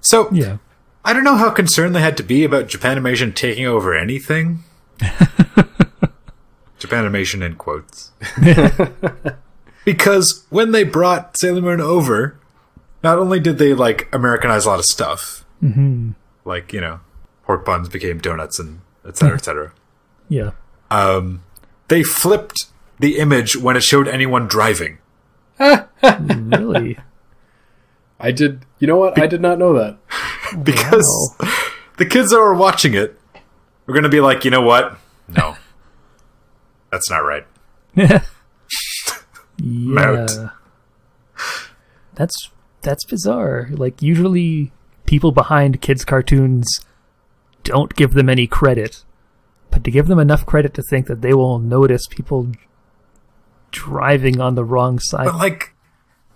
So 0.00 0.28
Yeah. 0.32 0.58
I 1.04 1.12
don't 1.12 1.24
know 1.24 1.36
how 1.36 1.50
concerned 1.50 1.94
they 1.94 2.00
had 2.00 2.16
to 2.16 2.22
be 2.22 2.44
about 2.44 2.68
Japanimation 2.68 3.34
taking 3.34 3.66
over 3.66 3.94
anything. 3.94 4.60
Japanimation 6.78 7.42
in 7.44 7.54
quotes. 7.56 8.12
because 9.84 10.44
when 10.50 10.72
they 10.72 10.84
brought 10.84 11.36
Sailor 11.38 11.62
Moon 11.62 11.80
over, 11.80 12.38
not 13.02 13.18
only 13.18 13.40
did 13.40 13.58
they 13.58 13.72
like 13.74 14.08
Americanize 14.12 14.66
a 14.66 14.70
lot 14.70 14.78
of 14.78 14.84
stuff, 14.84 15.44
hmm 15.60 16.10
like 16.44 16.72
you 16.72 16.80
know, 16.80 17.00
pork 17.44 17.64
buns 17.64 17.88
became 17.88 18.18
donuts 18.18 18.58
and 18.58 18.80
etc. 19.06 19.14
cetera, 19.16 19.36
et 19.38 19.44
cetera. 19.44 19.72
Yeah. 20.28 20.50
Um, 20.90 21.44
they 21.86 22.02
flipped 22.02 22.66
the 22.98 23.18
image 23.18 23.56
when 23.56 23.76
it 23.76 23.82
showed 23.84 24.08
anyone 24.08 24.48
driving. 24.48 24.98
really? 25.60 26.98
I 28.18 28.32
did. 28.32 28.66
You 28.80 28.88
know 28.88 28.96
what? 28.96 29.16
I 29.20 29.28
did 29.28 29.40
not 29.40 29.56
know 29.58 29.72
that. 29.74 29.98
because 30.64 31.34
the 31.96 32.06
kids 32.06 32.30
that 32.30 32.38
were 32.40 32.54
watching 32.56 32.94
it 32.94 33.16
were 33.86 33.94
going 33.94 34.04
to 34.04 34.08
be 34.08 34.20
like, 34.20 34.44
you 34.44 34.50
know 34.50 34.62
what? 34.62 34.98
No, 35.28 35.56
that's 36.90 37.10
not 37.10 37.18
right. 37.18 37.46
yeah. 37.94 38.22
Mount. 39.62 40.30
That's 42.14 42.50
that's 42.82 43.04
bizarre. 43.04 43.68
Like 43.72 44.02
usually 44.02 44.72
people 45.06 45.32
behind 45.32 45.80
kids 45.80 46.04
cartoons 46.04 46.80
don't 47.62 47.94
give 47.94 48.14
them 48.14 48.28
any 48.28 48.46
credit. 48.46 49.04
But 49.70 49.84
to 49.84 49.90
give 49.90 50.06
them 50.06 50.18
enough 50.18 50.46
credit 50.46 50.72
to 50.74 50.82
think 50.82 51.06
that 51.06 51.20
they 51.20 51.34
will 51.34 51.58
notice 51.58 52.06
people 52.06 52.52
driving 53.70 54.40
on 54.40 54.54
the 54.54 54.64
wrong 54.64 54.98
side. 54.98 55.26
But 55.26 55.36
like, 55.36 55.74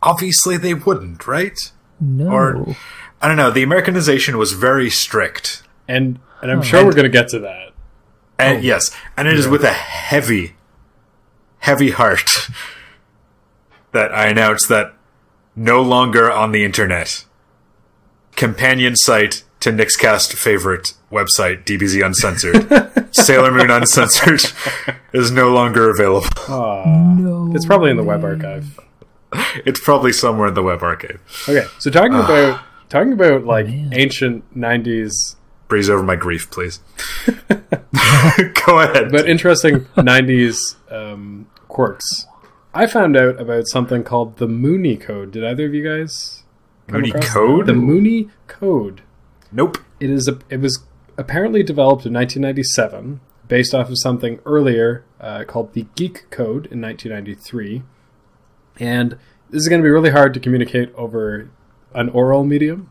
obviously 0.02 0.56
they 0.56 0.74
wouldn't, 0.74 1.26
right? 1.26 1.58
no. 2.00 2.30
or- 2.30 2.76
I 3.22 3.28
don't 3.28 3.36
know. 3.36 3.50
The 3.50 3.62
Americanization 3.62 4.38
was 4.38 4.52
very 4.52 4.88
strict, 4.88 5.62
And 5.86 6.20
and 6.42 6.50
I'm 6.50 6.60
oh. 6.60 6.62
sure 6.62 6.84
we're 6.84 6.92
going 6.92 7.04
to 7.04 7.08
get 7.10 7.28
to 7.28 7.38
that. 7.40 7.72
and 8.38 8.58
oh. 8.58 8.60
yes, 8.60 8.90
and 9.16 9.28
it 9.28 9.38
is 9.38 9.48
with 9.48 9.64
a 9.64 9.72
heavy, 9.72 10.54
heavy 11.58 11.90
heart 11.90 12.28
that 13.92 14.12
I 14.12 14.28
announce 14.28 14.66
that 14.66 14.94
no 15.56 15.82
longer 15.82 16.30
on 16.30 16.52
the 16.52 16.64
internet. 16.64 17.24
Companion 18.36 18.96
site 18.96 19.44
to 19.60 19.70
Nixcast 19.70 20.32
favorite 20.34 20.94
website, 21.12 21.64
DBZ 21.64 22.04
Uncensored, 22.04 23.14
Sailor 23.14 23.50
Moon 23.50 23.70
Uncensored, 23.70 24.40
is 25.12 25.30
no 25.30 25.52
longer 25.52 25.90
available. 25.90 26.28
no. 26.48 27.52
It's 27.54 27.66
probably 27.66 27.90
in 27.90 27.96
the 27.96 28.04
web 28.04 28.24
archive. 28.24 28.78
It's 29.64 29.80
probably 29.80 30.12
somewhere 30.12 30.48
in 30.48 30.54
the 30.54 30.62
web 30.62 30.82
archive. 30.82 31.20
Okay, 31.48 31.66
so 31.78 31.90
talking 31.90 32.14
ah. 32.14 32.24
about 32.24 32.60
talking 32.88 33.12
about 33.12 33.44
like 33.44 33.66
Man. 33.66 33.92
ancient 33.92 34.56
'90s, 34.56 35.36
Breeze 35.70 35.88
over 35.88 36.02
my 36.02 36.16
grief, 36.16 36.50
please. 36.50 36.80
Go 38.66 38.80
ahead. 38.80 39.10
but 39.10 39.28
interesting 39.28 39.86
'90s 39.96 40.76
um, 40.92 41.46
quirks. 41.68 42.26
I 42.74 42.86
found 42.86 43.16
out 43.16 43.40
about 43.40 43.66
something 43.68 44.04
called 44.04 44.36
the 44.36 44.46
Moonie 44.46 45.00
Code. 45.00 45.30
Did 45.30 45.44
either 45.44 45.66
of 45.66 45.74
you 45.74 45.82
guys? 45.82 46.44
Moonie 46.88 47.08
across 47.08 47.24
that? 47.24 47.32
Code? 47.32 47.66
The 47.66 47.72
Moonie 47.72 48.30
Code. 48.46 49.02
nope. 49.50 49.78
It 49.98 50.10
is 50.10 50.28
a, 50.28 50.38
it 50.50 50.60
was 50.60 50.84
apparently 51.16 51.62
developed 51.62 52.06
in 52.06 52.12
1997, 52.12 53.20
based 53.48 53.74
off 53.74 53.88
of 53.88 53.98
something 53.98 54.40
earlier 54.46 55.04
uh, 55.20 55.44
called 55.44 55.72
the 55.72 55.86
Geek 55.94 56.30
Code 56.30 56.66
in 56.66 56.80
1993. 56.80 57.82
And 58.78 59.12
this 59.50 59.62
is 59.62 59.68
going 59.68 59.80
to 59.80 59.84
be 59.84 59.90
really 59.90 60.10
hard 60.10 60.32
to 60.34 60.40
communicate 60.40 60.94
over 60.94 61.50
an 61.94 62.08
oral 62.10 62.44
medium, 62.44 62.90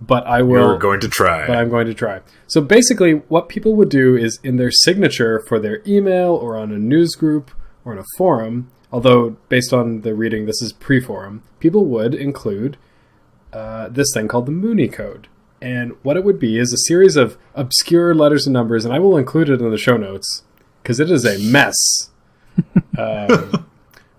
but 0.00 0.26
I 0.26 0.42
will. 0.42 0.68
We're 0.68 0.78
going 0.78 1.00
to 1.00 1.08
try. 1.08 1.46
but 1.46 1.56
I'm 1.56 1.70
going 1.70 1.86
to 1.86 1.94
try. 1.94 2.20
So 2.46 2.60
basically, 2.60 3.12
what 3.12 3.48
people 3.48 3.74
would 3.76 3.88
do 3.88 4.16
is 4.16 4.38
in 4.42 4.56
their 4.56 4.70
signature 4.70 5.40
for 5.48 5.58
their 5.58 5.82
email 5.86 6.32
or 6.34 6.56
on 6.56 6.72
a 6.72 6.78
news 6.78 7.14
group 7.14 7.50
or 7.84 7.92
in 7.92 7.98
a 7.98 8.04
forum, 8.16 8.70
although 8.92 9.30
based 9.48 9.72
on 9.72 10.02
the 10.02 10.14
reading, 10.14 10.46
this 10.46 10.60
is 10.60 10.72
pre 10.72 11.00
forum, 11.00 11.42
people 11.60 11.86
would 11.86 12.14
include 12.14 12.76
uh, 13.52 13.88
this 13.88 14.12
thing 14.12 14.28
called 14.28 14.46
the 14.46 14.52
Moonie 14.52 14.92
Code. 14.92 15.28
And 15.62 15.96
what 16.02 16.16
it 16.16 16.24
would 16.24 16.38
be 16.38 16.58
is 16.58 16.72
a 16.72 16.86
series 16.86 17.16
of 17.16 17.38
obscure 17.54 18.14
letters 18.14 18.46
and 18.46 18.52
numbers, 18.52 18.84
and 18.84 18.92
I 18.92 18.98
will 18.98 19.16
include 19.16 19.48
it 19.48 19.62
in 19.62 19.70
the 19.70 19.78
show 19.78 19.96
notes 19.96 20.42
because 20.82 21.00
it 21.00 21.10
is 21.10 21.24
a 21.24 21.38
mess. 21.50 22.10
um, 22.98 23.66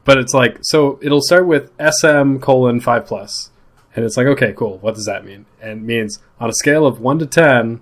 but 0.04 0.18
it's 0.18 0.34
like, 0.34 0.58
so 0.62 1.00
it'll 1.02 1.22
start 1.22 1.46
with 1.46 1.72
SM 1.80 2.38
colon 2.38 2.80
5 2.80 3.06
plus. 3.06 3.52
And 3.98 4.06
it's 4.06 4.16
like, 4.16 4.28
okay, 4.28 4.54
cool. 4.54 4.78
What 4.78 4.94
does 4.94 5.06
that 5.06 5.26
mean? 5.26 5.48
And 5.60 5.72
it 5.72 5.84
means 5.84 6.20
on 6.40 6.52
a 6.52 6.54
scale 6.54 6.86
of 6.86 7.00
1 7.00 7.18
to 7.18 7.26
10, 7.26 7.82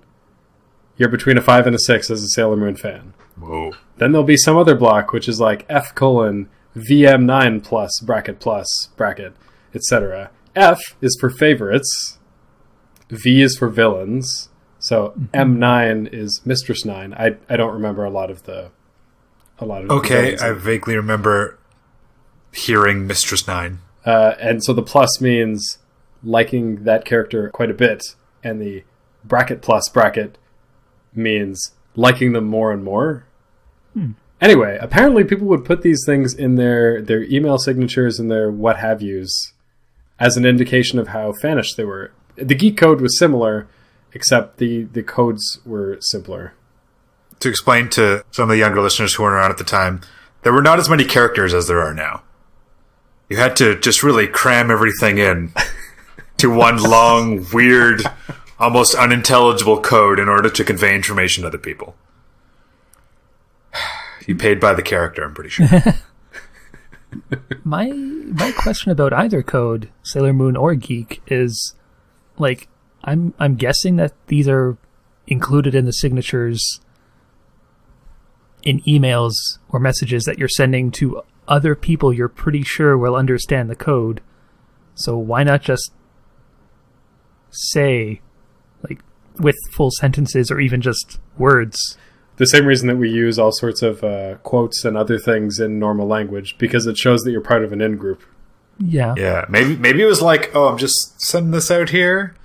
you're 0.95 1.09
between 1.09 1.37
a 1.37 1.41
5 1.41 1.67
and 1.67 1.75
a 1.75 1.79
6 1.79 2.09
as 2.09 2.23
a 2.23 2.29
Sailor 2.29 2.55
Moon 2.55 2.77
fan. 2.77 3.13
Whoa. 3.37 3.73
Then 3.97 4.13
there'll 4.13 4.23
be 4.23 4.37
some 4.37 4.55
other 4.55 4.75
block, 4.75 5.11
which 5.11 5.27
is 5.27 5.41
like 5.41 5.65
F 5.67 5.93
colon 5.93 6.47
VM9 6.73 7.61
plus 7.61 7.99
bracket 7.99 8.39
plus 8.39 8.87
bracket, 8.95 9.35
etc. 9.73 10.31
F 10.55 10.79
is 11.01 11.17
for 11.19 11.29
favorites. 11.29 12.17
V 13.09 13.41
is 13.41 13.57
for 13.57 13.67
villains. 13.67 14.47
So 14.79 15.13
M9 15.33 16.13
is 16.13 16.39
Mistress 16.45 16.85
9. 16.85 17.13
I, 17.13 17.35
I 17.49 17.57
don't 17.57 17.73
remember 17.73 18.05
a 18.05 18.09
lot 18.09 18.31
of 18.31 18.43
the 18.43 18.71
a 19.59 19.65
lot 19.65 19.83
of 19.83 19.89
Okay, 19.89 20.35
villains. 20.35 20.41
I 20.41 20.53
vaguely 20.53 20.95
remember 20.95 21.59
hearing 22.53 23.05
Mistress 23.05 23.47
Nine. 23.47 23.79
Uh, 24.05 24.35
and 24.39 24.63
so 24.63 24.71
the 24.71 24.81
plus 24.81 25.19
means 25.19 25.79
liking 26.23 26.83
that 26.83 27.05
character 27.05 27.49
quite 27.49 27.71
a 27.71 27.75
bit, 27.75 28.15
and 28.43 28.61
the 28.61 28.83
bracket 29.23 29.61
plus 29.61 29.89
bracket 29.89 30.37
means 31.13 31.71
liking 31.95 32.33
them 32.33 32.45
more 32.45 32.71
and 32.71 32.83
more. 32.83 33.25
Hmm. 33.93 34.11
Anyway, 34.41 34.77
apparently 34.81 35.23
people 35.23 35.47
would 35.47 35.65
put 35.65 35.81
these 35.81 36.03
things 36.05 36.33
in 36.33 36.55
their 36.55 37.01
their 37.01 37.23
email 37.23 37.57
signatures 37.57 38.19
and 38.19 38.29
their 38.29 38.51
what 38.51 38.77
have 38.77 39.01
yous 39.01 39.53
as 40.19 40.37
an 40.37 40.45
indication 40.45 40.99
of 40.99 41.09
how 41.09 41.31
fanish 41.31 41.75
they 41.75 41.85
were. 41.85 42.11
The 42.35 42.55
geek 42.55 42.77
code 42.77 43.01
was 43.01 43.17
similar, 43.17 43.67
except 44.13 44.57
the 44.57 44.83
the 44.83 45.03
codes 45.03 45.59
were 45.65 45.97
simpler. 46.01 46.53
To 47.39 47.49
explain 47.49 47.89
to 47.91 48.23
some 48.31 48.43
of 48.43 48.49
the 48.49 48.57
younger 48.57 48.81
listeners 48.81 49.13
who 49.13 49.23
weren't 49.23 49.35
around 49.35 49.51
at 49.51 49.57
the 49.57 49.63
time, 49.63 50.01
there 50.43 50.53
were 50.53 50.61
not 50.61 50.79
as 50.79 50.89
many 50.89 51.05
characters 51.05 51.53
as 51.53 51.67
there 51.67 51.81
are 51.81 51.93
now. 51.93 52.23
You 53.29 53.37
had 53.37 53.55
to 53.57 53.79
just 53.79 54.03
really 54.03 54.27
cram 54.27 54.69
everything 54.69 55.17
in 55.17 55.51
to 56.45 56.51
one 56.51 56.77
long, 56.77 57.43
weird, 57.51 58.03
almost 58.59 58.93
unintelligible 58.93 59.81
code 59.81 60.19
in 60.19 60.29
order 60.29 60.47
to 60.47 60.63
convey 60.63 60.93
information 60.93 61.41
to 61.41 61.47
other 61.47 61.57
people. 61.57 61.95
You 64.27 64.35
paid 64.35 64.59
by 64.59 64.75
the 64.75 64.83
character, 64.83 65.23
I'm 65.23 65.33
pretty 65.33 65.49
sure. 65.49 65.67
My 67.63 67.87
my 67.87 68.51
question 68.51 68.91
about 68.91 69.13
either 69.13 69.41
code, 69.41 69.89
Sailor 70.03 70.33
Moon 70.33 70.57
or 70.57 70.75
Geek, 70.75 71.21
is 71.27 71.73
like 72.37 72.67
I'm 73.05 73.33
I'm 73.39 73.55
guessing 73.55 73.95
that 73.95 74.13
these 74.27 74.49
are 74.49 74.77
included 75.25 75.73
in 75.73 75.85
the 75.85 75.93
signatures 75.93 76.81
in 78.63 78.81
emails 78.81 79.33
or 79.69 79.79
messages 79.79 80.25
that 80.25 80.37
you're 80.37 80.49
sending 80.49 80.91
to 80.91 81.21
other 81.47 81.73
people 81.73 82.11
you're 82.11 82.27
pretty 82.27 82.63
sure 82.63 82.97
will 82.97 83.15
understand 83.15 83.69
the 83.69 83.75
code. 83.75 84.21
So 84.95 85.17
why 85.17 85.43
not 85.43 85.61
just 85.61 85.91
say, 87.55 88.21
like, 88.87 88.99
with 89.39 89.55
full 89.71 89.91
sentences 89.91 90.49
or 90.51 90.59
even 90.59 90.81
just 90.81 91.19
words? 91.37 91.97
The 92.37 92.45
same 92.47 92.65
reason 92.65 92.87
that 92.89 92.97
we 92.97 93.09
use 93.09 93.39
all 93.39 93.51
sorts 93.53 93.81
of 93.81 94.03
uh, 94.03 94.35
quotes 94.43 94.83
and 94.83 94.97
other 94.97 95.17
things 95.17 95.59
in 95.59 95.79
normal 95.79 96.05
language 96.07 96.57
because 96.57 96.85
it 96.85 96.97
shows 96.97 97.23
that 97.23 97.31
you're 97.31 97.41
part 97.41 97.63
of 97.63 97.71
an 97.71 97.79
in 97.81 97.95
group. 97.97 98.23
Yeah. 98.77 99.13
Yeah, 99.17 99.45
maybe 99.47 99.77
maybe 99.77 100.01
it 100.01 100.05
was 100.05 100.21
like, 100.21 100.51
oh, 100.53 100.67
I'm 100.67 100.77
just 100.77 101.21
sending 101.21 101.51
this 101.51 101.71
out 101.71 101.91
here. 101.91 102.35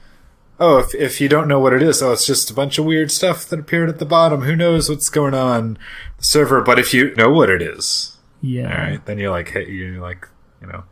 Oh, 0.61 0.79
if 0.79 0.95
if 0.95 1.21
you 1.21 1.29
don't 1.29 1.49
know 1.49 1.59
what 1.59 1.73
it 1.73 1.83
is, 1.83 2.00
oh, 2.02 2.12
it's 2.12 2.25
just 2.26 2.50
a 2.50 2.55
bunch 2.55 2.79
of 2.79 2.85
weird 2.85 3.11
stuff 3.11 3.47
that 3.47 3.59
appeared 3.59 3.88
at 3.88 3.99
the 3.99 4.05
bottom. 4.07 4.43
Who 4.43 4.55
knows 4.55 4.88
what's 4.88 5.09
going 5.11 5.35
on 5.35 5.76
the 6.19 6.25
server? 6.25 6.61
But 6.61 6.79
if 6.79 6.95
you 6.95 7.12
know 7.17 7.31
what 7.31 7.50
it 7.50 7.61
is, 7.61 8.17
Yeah. 8.40 8.71
all 8.71 8.79
right, 8.90 9.05
then 9.07 9.19
you're 9.19 9.31
like, 9.33 9.49
hey, 9.49 9.69
you're 9.69 10.00
like, 10.00 10.29
you 10.61 10.69
know, 10.69 10.85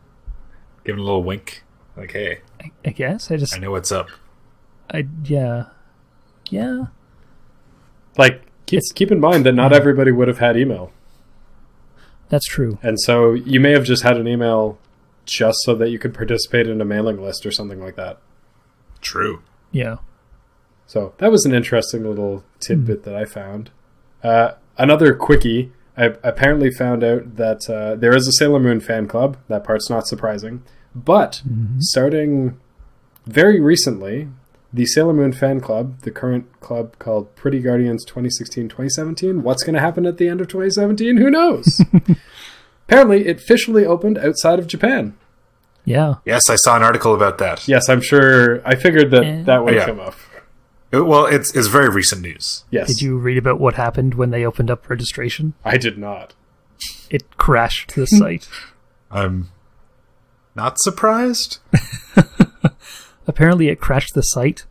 give 0.83 0.95
giving 0.95 0.99
a 1.01 1.03
little 1.05 1.23
wink, 1.23 1.63
like, 1.95 2.11
hey, 2.11 2.41
I, 2.59 2.71
I 2.85 2.89
guess 2.89 3.31
I 3.31 3.37
just 3.37 3.55
I 3.55 3.59
know 3.59 3.71
what's 3.71 3.91
up. 3.91 4.09
I 4.91 5.07
yeah. 5.23 5.65
Yeah. 6.49 6.85
Like, 8.17 8.41
keep, 8.65 8.81
keep 8.95 9.11
in 9.11 9.19
mind 9.19 9.45
that 9.45 9.53
not 9.53 9.71
everybody 9.71 10.11
would 10.11 10.27
have 10.27 10.39
had 10.39 10.57
email. 10.57 10.91
That's 12.29 12.45
true. 12.45 12.77
And 12.81 12.99
so 12.99 13.33
you 13.33 13.59
may 13.59 13.71
have 13.71 13.83
just 13.83 14.03
had 14.03 14.17
an 14.17 14.27
email 14.27 14.77
just 15.25 15.59
so 15.63 15.75
that 15.75 15.89
you 15.89 15.99
could 15.99 16.13
participate 16.13 16.67
in 16.67 16.81
a 16.81 16.85
mailing 16.85 17.21
list 17.21 17.45
or 17.45 17.51
something 17.51 17.79
like 17.79 17.95
that. 17.95 18.19
True. 19.01 19.41
Yeah. 19.71 19.97
So 20.87 21.13
that 21.19 21.31
was 21.31 21.45
an 21.45 21.53
interesting 21.53 22.03
little 22.03 22.43
tidbit 22.59 23.03
that 23.03 23.15
I 23.15 23.25
found. 23.25 23.69
Uh, 24.23 24.53
another 24.77 25.13
quickie. 25.13 25.71
I 25.95 26.15
apparently 26.23 26.71
found 26.71 27.03
out 27.03 27.35
that 27.35 27.69
uh, 27.69 27.95
there 27.95 28.15
is 28.15 28.27
a 28.27 28.31
Sailor 28.31 28.59
Moon 28.59 28.79
fan 28.79 29.07
club. 29.07 29.37
That 29.47 29.63
part's 29.63 29.89
not 29.89 30.07
surprising. 30.07 30.63
But 30.95 31.41
starting 31.79 32.59
very 33.25 33.59
recently, 33.59 34.27
the 34.73 34.85
Sailor 34.85 35.13
Moon 35.13 35.31
fan 35.33 35.59
club, 35.61 35.99
the 36.01 36.11
current 36.11 36.47
club 36.59 36.97
called 36.99 37.35
Pretty 37.35 37.59
Guardians 37.59 38.03
2016 38.05 38.69
2017, 38.69 39.43
what's 39.43 39.63
going 39.63 39.75
to 39.75 39.79
happen 39.81 40.05
at 40.05 40.17
the 40.17 40.27
end 40.27 40.41
of 40.41 40.47
2017? 40.47 41.17
Who 41.17 41.29
knows? 41.29 41.81
apparently, 42.87 43.27
it 43.27 43.37
officially 43.37 43.85
opened 43.85 44.17
outside 44.17 44.59
of 44.59 44.67
Japan. 44.67 45.15
Yeah. 45.85 46.15
Yes, 46.25 46.49
I 46.49 46.55
saw 46.55 46.75
an 46.75 46.83
article 46.83 47.15
about 47.15 47.37
that. 47.39 47.67
Yes, 47.67 47.89
I'm 47.89 48.01
sure. 48.01 48.61
I 48.67 48.75
figured 48.75 49.11
that 49.11 49.23
Eh. 49.23 49.43
that 49.43 49.63
would 49.63 49.73
Yeah. 49.75 49.85
come 49.85 49.99
up. 49.99 50.15
It- 50.91 51.05
well, 51.05 51.25
it's 51.25 51.55
it's 51.55 51.67
very 51.67 51.89
recent 51.89 52.21
news. 52.21 52.65
Yes. 52.71 52.87
Did 52.87 53.01
you 53.01 53.17
read 53.17 53.37
about 53.37 53.59
what 53.59 53.75
happened 53.75 54.15
when 54.15 54.31
they 54.31 54.45
opened 54.45 54.69
up 54.71 54.89
registration? 54.89 55.53
I 55.63 55.77
did 55.77 55.97
not. 55.97 56.33
It 57.09 57.37
crashed 57.37 57.95
the 57.95 58.05
site. 58.07 58.47
I'm 59.11 59.49
not 60.59 60.77
surprised. 60.77 61.59
Apparently, 63.27 63.69
it 63.69 63.79
crashed 63.79 64.13
the 64.13 64.21
site, 64.21 64.65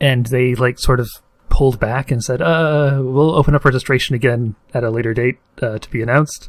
and 0.00 0.26
they 0.26 0.54
like 0.54 0.78
sort 0.78 1.00
of 1.00 1.08
pulled 1.48 1.80
back 1.80 2.12
and 2.12 2.22
said, 2.22 2.40
"Uh, 2.40 3.00
we'll 3.02 3.34
open 3.34 3.56
up 3.56 3.64
registration 3.64 4.14
again 4.14 4.54
at 4.72 4.84
a 4.84 4.90
later 4.90 5.12
date 5.12 5.38
uh, 5.60 5.78
to 5.78 5.90
be 5.90 6.00
announced." 6.00 6.48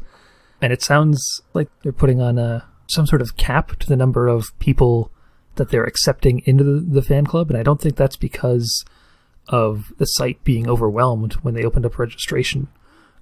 And 0.60 0.72
it 0.72 0.80
sounds 0.80 1.40
like 1.54 1.68
they're 1.82 1.90
putting 1.90 2.20
on 2.20 2.38
a 2.38 2.68
some 2.86 3.04
sort 3.04 3.20
of 3.20 3.36
cap 3.36 3.76
to 3.80 3.88
the 3.88 3.96
number 3.96 4.28
of 4.28 4.56
people 4.60 5.10
that 5.56 5.70
they're 5.70 5.84
accepting 5.84 6.40
into 6.44 6.62
the, 6.62 6.80
the 6.80 7.02
fan 7.02 7.26
club, 7.26 7.50
and 7.50 7.58
I 7.58 7.64
don't 7.64 7.80
think 7.80 7.96
that's 7.96 8.16
because 8.16 8.84
of 9.48 9.92
the 9.98 10.06
site 10.06 10.44
being 10.44 10.68
overwhelmed 10.68 11.32
when 11.42 11.54
they 11.54 11.64
opened 11.64 11.84
up 11.84 11.98
registration. 11.98 12.68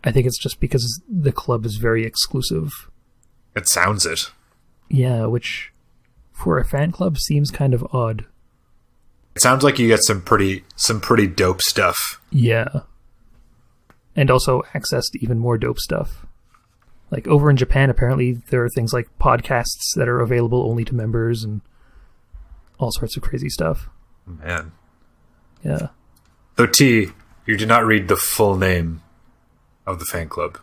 I 0.05 0.13
think 0.13 0.27
it's 0.27 0.39
just 0.39 0.61
because 0.61 1.01
the 1.09 1.33
club 1.33 1.65
is 1.65 1.77
very 1.77 2.05
exclusive. 2.05 2.91
It 3.57 3.69
sounds 3.69 4.05
it. 4.05 4.31
Yeah, 4.91 5.27
which 5.27 5.73
for 6.33 6.59
a 6.59 6.65
fan 6.65 6.91
club 6.91 7.17
seems 7.17 7.51
kind 7.51 7.73
of 7.73 7.87
odd. 7.93 8.27
It 9.37 9.43
sounds 9.43 9.63
like 9.63 9.79
you 9.79 9.87
get 9.87 10.03
some 10.03 10.21
pretty 10.21 10.65
some 10.77 11.01
pretty 11.01 11.27
dope 11.29 11.63
stuff. 11.63 12.21
Yeah. 12.31 12.81
And 14.17 14.31
also 14.31 14.63
access 14.75 15.09
to 15.11 15.23
even 15.23 15.39
more 15.39 15.57
dope 15.57 15.79
stuff. 15.79 16.27
Like 17.11 17.29
over 17.29 17.49
in 17.49 17.57
Japan, 17.57 17.91
apparently 17.91 18.33
there 18.51 18.65
are 18.65 18.69
things 18.69 18.93
like 18.93 19.09
podcasts 19.19 19.95
that 19.95 20.09
are 20.09 20.21
available 20.21 20.69
only 20.69 20.85
to 20.85 20.95
members 20.95 21.45
and 21.45 21.61
all 22.79 22.91
sorts 22.91 23.17
of 23.17 23.23
crazy 23.23 23.49
stuff. 23.49 23.89
Man. 24.27 24.73
Yeah. 25.65 25.89
So 26.57 26.67
T, 26.67 27.09
you 27.47 27.57
did 27.57 27.69
not 27.69 27.87
read 27.87 28.09
the 28.09 28.17
full 28.17 28.57
name 28.57 29.03
of 29.87 29.99
the 30.01 30.05
fan 30.05 30.29
club. 30.29 30.59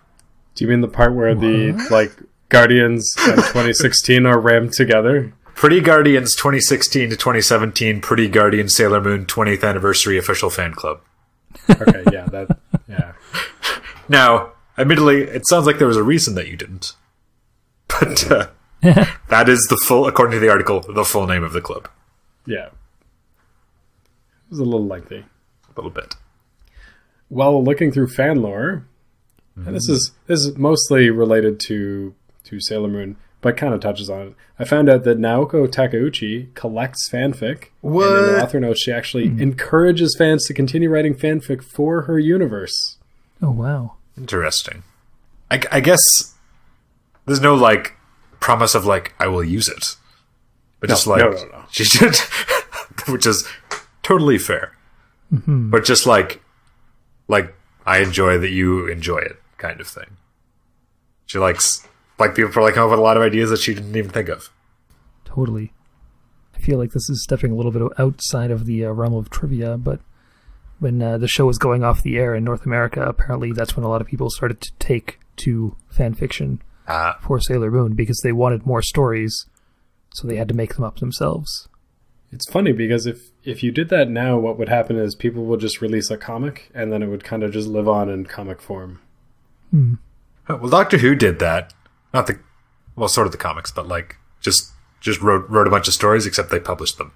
Do 0.56 0.66
you 0.66 0.70
mean 0.70 0.82
the 0.82 0.88
part 0.88 1.14
where 1.14 1.36
the 1.36 1.74
like 1.90 2.12
Guardians 2.50 3.14
and 3.20 3.36
2016 3.36 4.26
are 4.26 4.40
rammed 4.40 4.74
together? 4.74 5.34
Pretty 5.56 5.82
Guardians 5.82 6.36
2016 6.36 7.10
to 7.10 7.16
2017 7.16 8.02
Pretty 8.02 8.28
Guardian 8.28 8.70
Sailor 8.70 9.02
Moon 9.02 9.26
20th 9.26 9.68
anniversary 9.68 10.18
official 10.18 10.50
fan 10.50 10.74
club. 10.74 11.02
Okay, 11.70 12.04
yeah, 12.12 12.26
that 12.28 12.60
yeah. 12.88 13.14
Now, 14.10 14.54
admittedly, 14.78 15.24
it 15.24 15.48
sounds 15.48 15.66
like 15.66 15.80
there 15.80 15.88
was 15.88 15.98
a 15.98 16.04
reason 16.04 16.36
that 16.36 16.48
you 16.48 16.58
didn't. 16.58 16.94
But 18.00 18.32
uh, 18.32 18.48
that 19.30 19.50
is 19.50 19.66
the 19.70 19.78
full, 19.88 20.06
according 20.08 20.34
to 20.34 20.40
the 20.40 20.50
article, 20.50 20.82
the 20.82 21.04
full 21.04 21.26
name 21.26 21.44
of 21.44 21.52
the 21.52 21.62
club. 21.62 21.90
Yeah. 22.46 22.68
It 22.68 24.52
was 24.52 24.60
a 24.60 24.64
little 24.64 24.86
lengthy. 24.86 25.26
A 25.26 25.26
little 25.76 25.90
bit. 25.90 26.16
While 27.30 27.64
looking 27.64 27.92
through 27.92 28.10
fan 28.10 28.42
lore, 28.44 28.86
and 29.56 29.76
this 29.76 29.90
is 29.90 30.12
this 30.28 30.46
is 30.46 30.56
mostly 30.58 31.10
related 31.10 31.60
to 31.62 32.14
to 32.48 32.60
Sailor 32.60 32.88
Moon, 32.88 33.18
but 33.42 33.58
kind 33.58 33.74
of 33.74 33.80
touches 33.80 34.10
on 34.10 34.28
it. 34.28 34.36
I 34.60 34.66
found 34.66 34.90
out 34.90 35.04
that 35.04 35.20
Naoko 35.20 35.68
Takeuchi 35.68 36.54
collects 36.56 37.10
fanfic. 37.10 37.70
And 37.84 37.96
in 37.96 38.02
her 38.02 38.42
author 38.42 38.60
notes, 38.60 38.82
she 38.82 38.92
actually 38.92 39.26
encourages 39.26 40.16
fans 40.18 40.46
to 40.48 40.54
continue 40.54 40.90
writing 40.90 41.16
fanfic 41.16 41.64
for 41.64 42.04
her 42.04 42.18
universe. 42.20 42.98
Oh 43.42 43.52
wow. 43.52 43.94
Interesting. 44.18 44.84
I, 45.52 45.62
I 45.72 45.80
guess 45.80 46.02
there's 47.26 47.42
no 47.42 47.56
like 47.56 47.94
promise 48.40 48.76
of 48.76 48.86
like 48.86 49.14
I 49.20 49.28
will 49.28 49.44
use 49.44 49.70
it, 49.70 49.96
but 50.80 50.90
just 50.90 51.08
like 51.08 51.20
no, 51.20 51.30
no, 51.30 51.46
no. 51.46 51.66
she 51.70 51.84
should, 51.84 52.16
which 53.08 53.26
is 53.26 53.48
totally 54.04 54.38
fair. 54.38 54.74
Mm-hmm. 55.34 55.70
But 55.70 55.86
just 55.86 56.06
like, 56.06 56.42
like 57.28 57.54
I 57.86 58.00
enjoy 58.00 58.38
that 58.40 58.50
you 58.50 58.88
enjoy 58.88 59.20
it, 59.20 59.42
kind 59.58 59.80
of 59.80 59.88
thing. 59.88 60.18
She 61.26 61.38
likes 61.40 61.87
like 62.20 62.36
people 62.36 62.52
probably 62.52 62.74
come 62.74 62.86
up 62.86 62.90
with 62.92 63.00
a 63.00 63.04
lot 63.04 63.18
of 63.18 63.24
ideas 63.24 63.50
that 63.50 63.60
she 63.60 63.74
didn't 63.74 63.96
even 63.96 64.12
think 64.12 64.30
of. 64.30 64.50
Totally. 65.26 65.74
I 66.56 66.60
feel 66.60 66.78
like 66.78 66.92
this 66.92 67.10
is 67.10 67.24
stepping 67.24 67.52
a 67.52 67.56
little 67.56 67.72
bit 67.72 67.84
outside 68.00 68.52
of 68.52 68.66
the 68.66 68.86
uh, 68.86 68.92
realm 68.92 69.14
of 69.14 69.30
trivia, 69.30 69.78
but 69.78 70.00
when 70.80 71.02
uh, 71.02 71.18
the 71.18 71.28
show 71.28 71.46
was 71.46 71.58
going 71.58 71.84
off 71.84 72.02
the 72.04 72.18
air 72.18 72.36
in 72.36 72.44
North 72.44 72.66
America, 72.66 73.02
apparently 73.02 73.52
that's 73.52 73.76
when 73.76 73.84
a 73.84 73.90
lot 73.90 74.02
of 74.02 74.08
people 74.08 74.30
started 74.30 74.62
to 74.62 74.72
take 74.80 75.20
to 75.38 75.76
fan 75.90 76.14
fiction 76.14 76.62
Ah, 76.88 77.18
for 77.22 77.40
Sailor 77.40 77.70
Moon 77.70 77.94
because 77.94 78.22
they 78.24 78.32
wanted 78.32 78.66
more 78.66 78.82
stories, 78.82 79.46
so 80.14 80.26
they 80.28 80.38
had 80.38 80.48
to 80.48 80.54
make 80.56 80.76
them 80.76 80.86
up 80.86 81.00
themselves. 81.00 81.68
It's 82.32 82.50
funny 82.50 82.72
because 82.72 83.06
if 83.06 83.32
if 83.44 83.62
you 83.62 83.72
did 83.72 83.90
that 83.90 84.10
now, 84.10 84.38
what 84.38 84.58
would 84.58 84.70
happen 84.70 84.98
is 84.98 85.14
people 85.16 85.46
would 85.46 85.60
just 85.60 85.82
release 85.82 86.10
a 86.10 86.18
comic, 86.18 86.70
and 86.74 86.92
then 86.92 87.04
it 87.04 87.08
would 87.08 87.24
kind 87.24 87.44
of 87.44 87.52
just 87.52 87.68
live 87.68 87.88
on 87.88 88.10
in 88.10 88.26
comic 88.26 88.62
form. 88.62 89.00
well, 90.48 90.70
Doctor 90.70 90.98
Who 90.98 91.14
did 91.16 91.40
that. 91.40 91.74
Not 92.18 92.26
the, 92.26 92.40
well, 92.96 93.08
sort 93.08 93.28
of 93.28 93.32
the 93.32 93.38
comics, 93.38 93.72
but 93.72 93.88
like 93.88 94.18
just 94.42 94.72
just 95.02 95.22
wrote 95.22 95.48
wrote 95.52 95.68
a 95.68 95.70
bunch 95.70 95.88
of 95.88 95.94
stories, 95.94 96.26
except 96.26 96.50
they 96.50 96.60
published 96.60 96.98
them. 96.98 97.12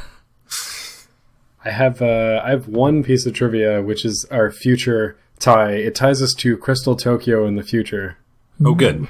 I 1.65 1.71
have 1.71 2.01
uh, 2.01 2.41
I 2.45 2.51
have 2.51 2.69
one 2.69 3.03
piece 3.03 3.27
of 3.27 3.35
trivia, 3.35 3.83
which 3.83 4.05
is 4.05 4.25
our 4.31 4.53
future 4.53 5.19
tie. 5.41 5.73
It 5.73 5.97
ties 5.97 6.23
us 6.23 6.35
to 6.35 6.57
Crystal 6.57 6.95
Tokyo 6.95 7.45
in 7.49 7.57
the 7.57 7.65
future. 7.65 8.17
Oh, 8.65 8.75
good. 8.77 9.09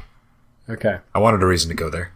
Okay. 0.71 1.01
I 1.15 1.19
wanted 1.19 1.43
a 1.43 1.47
reason 1.47 1.69
to 1.69 1.75
go 1.75 1.91
there. 1.91 2.13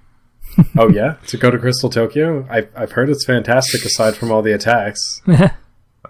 Oh 0.79 0.89
yeah, 0.89 1.17
to 1.27 1.37
go 1.37 1.51
to 1.51 1.59
Crystal 1.59 1.91
Tokyo. 1.91 2.47
I've 2.49 2.71
I've 2.75 2.93
heard 2.93 3.11
it's 3.11 3.27
fantastic. 3.27 3.85
Aside 3.85 4.17
from 4.17 4.33
all 4.33 4.41
the 4.41 4.53
attacks. 4.53 5.21
I 5.29 5.51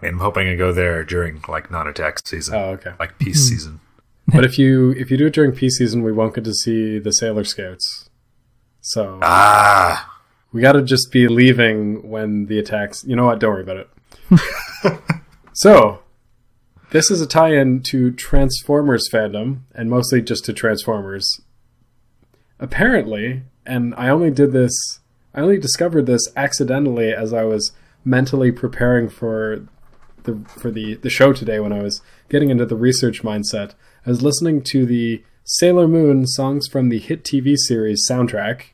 mean, 0.03 0.13
I'm 0.13 0.19
hoping 0.21 0.47
to 0.47 0.55
go 0.55 0.73
there 0.73 1.03
during 1.03 1.43
like 1.49 1.69
non-attack 1.69 2.25
season, 2.29 2.55
Oh 2.55 2.71
okay. 2.75 2.93
like 3.01 3.19
peace 3.19 3.49
season. 3.49 3.81
But 4.35 4.45
if 4.45 4.59
you 4.59 4.93
if 4.93 5.11
you 5.11 5.17
do 5.17 5.27
it 5.27 5.35
during 5.35 5.53
peace 5.53 5.79
season, 5.79 6.03
we 6.05 6.13
won't 6.13 6.35
get 6.35 6.45
to 6.45 6.55
see 6.55 6.99
the 7.01 7.13
Sailor 7.13 7.43
Scouts. 7.43 8.09
So 8.81 9.19
Ah, 9.23 10.21
we 10.53 10.61
got 10.61 10.73
to 10.73 10.83
just 10.83 11.11
be 11.11 11.27
leaving 11.27 12.09
when 12.09 12.47
the 12.47 12.59
attacks. 12.59 13.05
You 13.05 13.17
know 13.17 13.27
what? 13.27 13.41
Don't 13.41 13.51
worry 13.51 13.63
about 13.63 13.77
it. 13.77 15.01
so 15.53 16.03
this 16.91 17.11
is 17.11 17.21
a 17.21 17.27
tie-in 17.27 17.83
to 17.85 18.13
Transformers 18.13 19.09
fandom, 19.13 19.61
and 19.75 19.91
mostly 19.91 20.23
just 20.23 20.45
to 20.45 20.53
Transformers. 20.53 21.41
Apparently, 22.59 23.43
and 23.67 23.95
I 23.97 24.09
only 24.11 24.31
did 24.31 24.53
this. 24.53 25.01
I 25.35 25.41
only 25.41 25.59
discovered 25.59 26.07
this 26.07 26.29
accidentally 26.37 27.13
as 27.13 27.33
I 27.33 27.45
was 27.45 27.73
mentally 28.05 28.53
preparing 28.53 29.09
for 29.09 29.67
the 30.25 30.45
for 30.49 30.71
the 30.71 30.95
the 30.97 31.11
show 31.11 31.33
today 31.33 31.61
when 31.61 31.73
I 31.73 31.83
was 31.83 32.03
getting 32.29 32.51
into 32.51 32.67
the 32.67 32.77
research 32.77 33.23
mindset. 33.23 33.75
I 34.07 34.11
was 34.11 34.23
listening 34.23 34.63
to 34.65 34.87
the 34.87 35.23
Sailor 35.45 35.89
Moon 35.89 36.27
songs 36.27 36.67
from 36.69 36.89
the 36.89 36.99
hit 36.99 37.25
TV 37.25 37.57
series 37.57 38.07
soundtrack. 38.09 38.67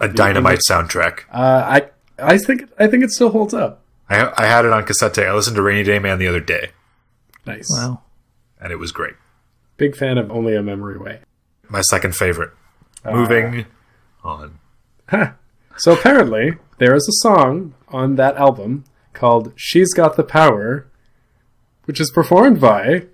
A 0.00 0.08
dynamite 0.08 0.60
soundtrack. 0.68 1.20
Uh, 1.32 1.62
I 1.66 1.88
I 2.18 2.38
think 2.38 2.68
I 2.78 2.86
think 2.86 3.04
it 3.04 3.10
still 3.10 3.30
holds 3.30 3.54
up. 3.54 3.82
I, 4.08 4.32
I 4.36 4.46
had 4.46 4.64
it 4.64 4.72
on 4.72 4.84
cassette. 4.84 5.18
I 5.18 5.32
listened 5.32 5.56
to 5.56 5.62
Rainy 5.62 5.82
Day 5.82 5.98
Man 5.98 6.18
the 6.18 6.28
other 6.28 6.40
day, 6.40 6.70
Nice. 7.46 7.70
Wow. 7.70 8.02
and 8.60 8.70
it 8.72 8.76
was 8.76 8.92
great. 8.92 9.14
Big 9.76 9.96
fan 9.96 10.18
of 10.18 10.30
Only 10.30 10.54
a 10.54 10.62
Memory 10.62 10.96
Away. 10.96 11.20
My 11.68 11.80
second 11.80 12.14
favorite. 12.14 12.50
Moving 13.04 13.66
on. 14.22 14.58
So 15.76 15.92
apparently, 15.92 16.52
there 16.78 16.94
is 16.94 17.06
a 17.08 17.20
song 17.22 17.74
on 17.88 18.14
that 18.16 18.36
album 18.36 18.84
called 19.12 19.52
"She's 19.56 19.92
Got 19.94 20.16
the 20.16 20.22
Power," 20.24 20.86
which 21.84 22.00
is 22.00 22.10
performed 22.10 22.60
by 22.60 23.06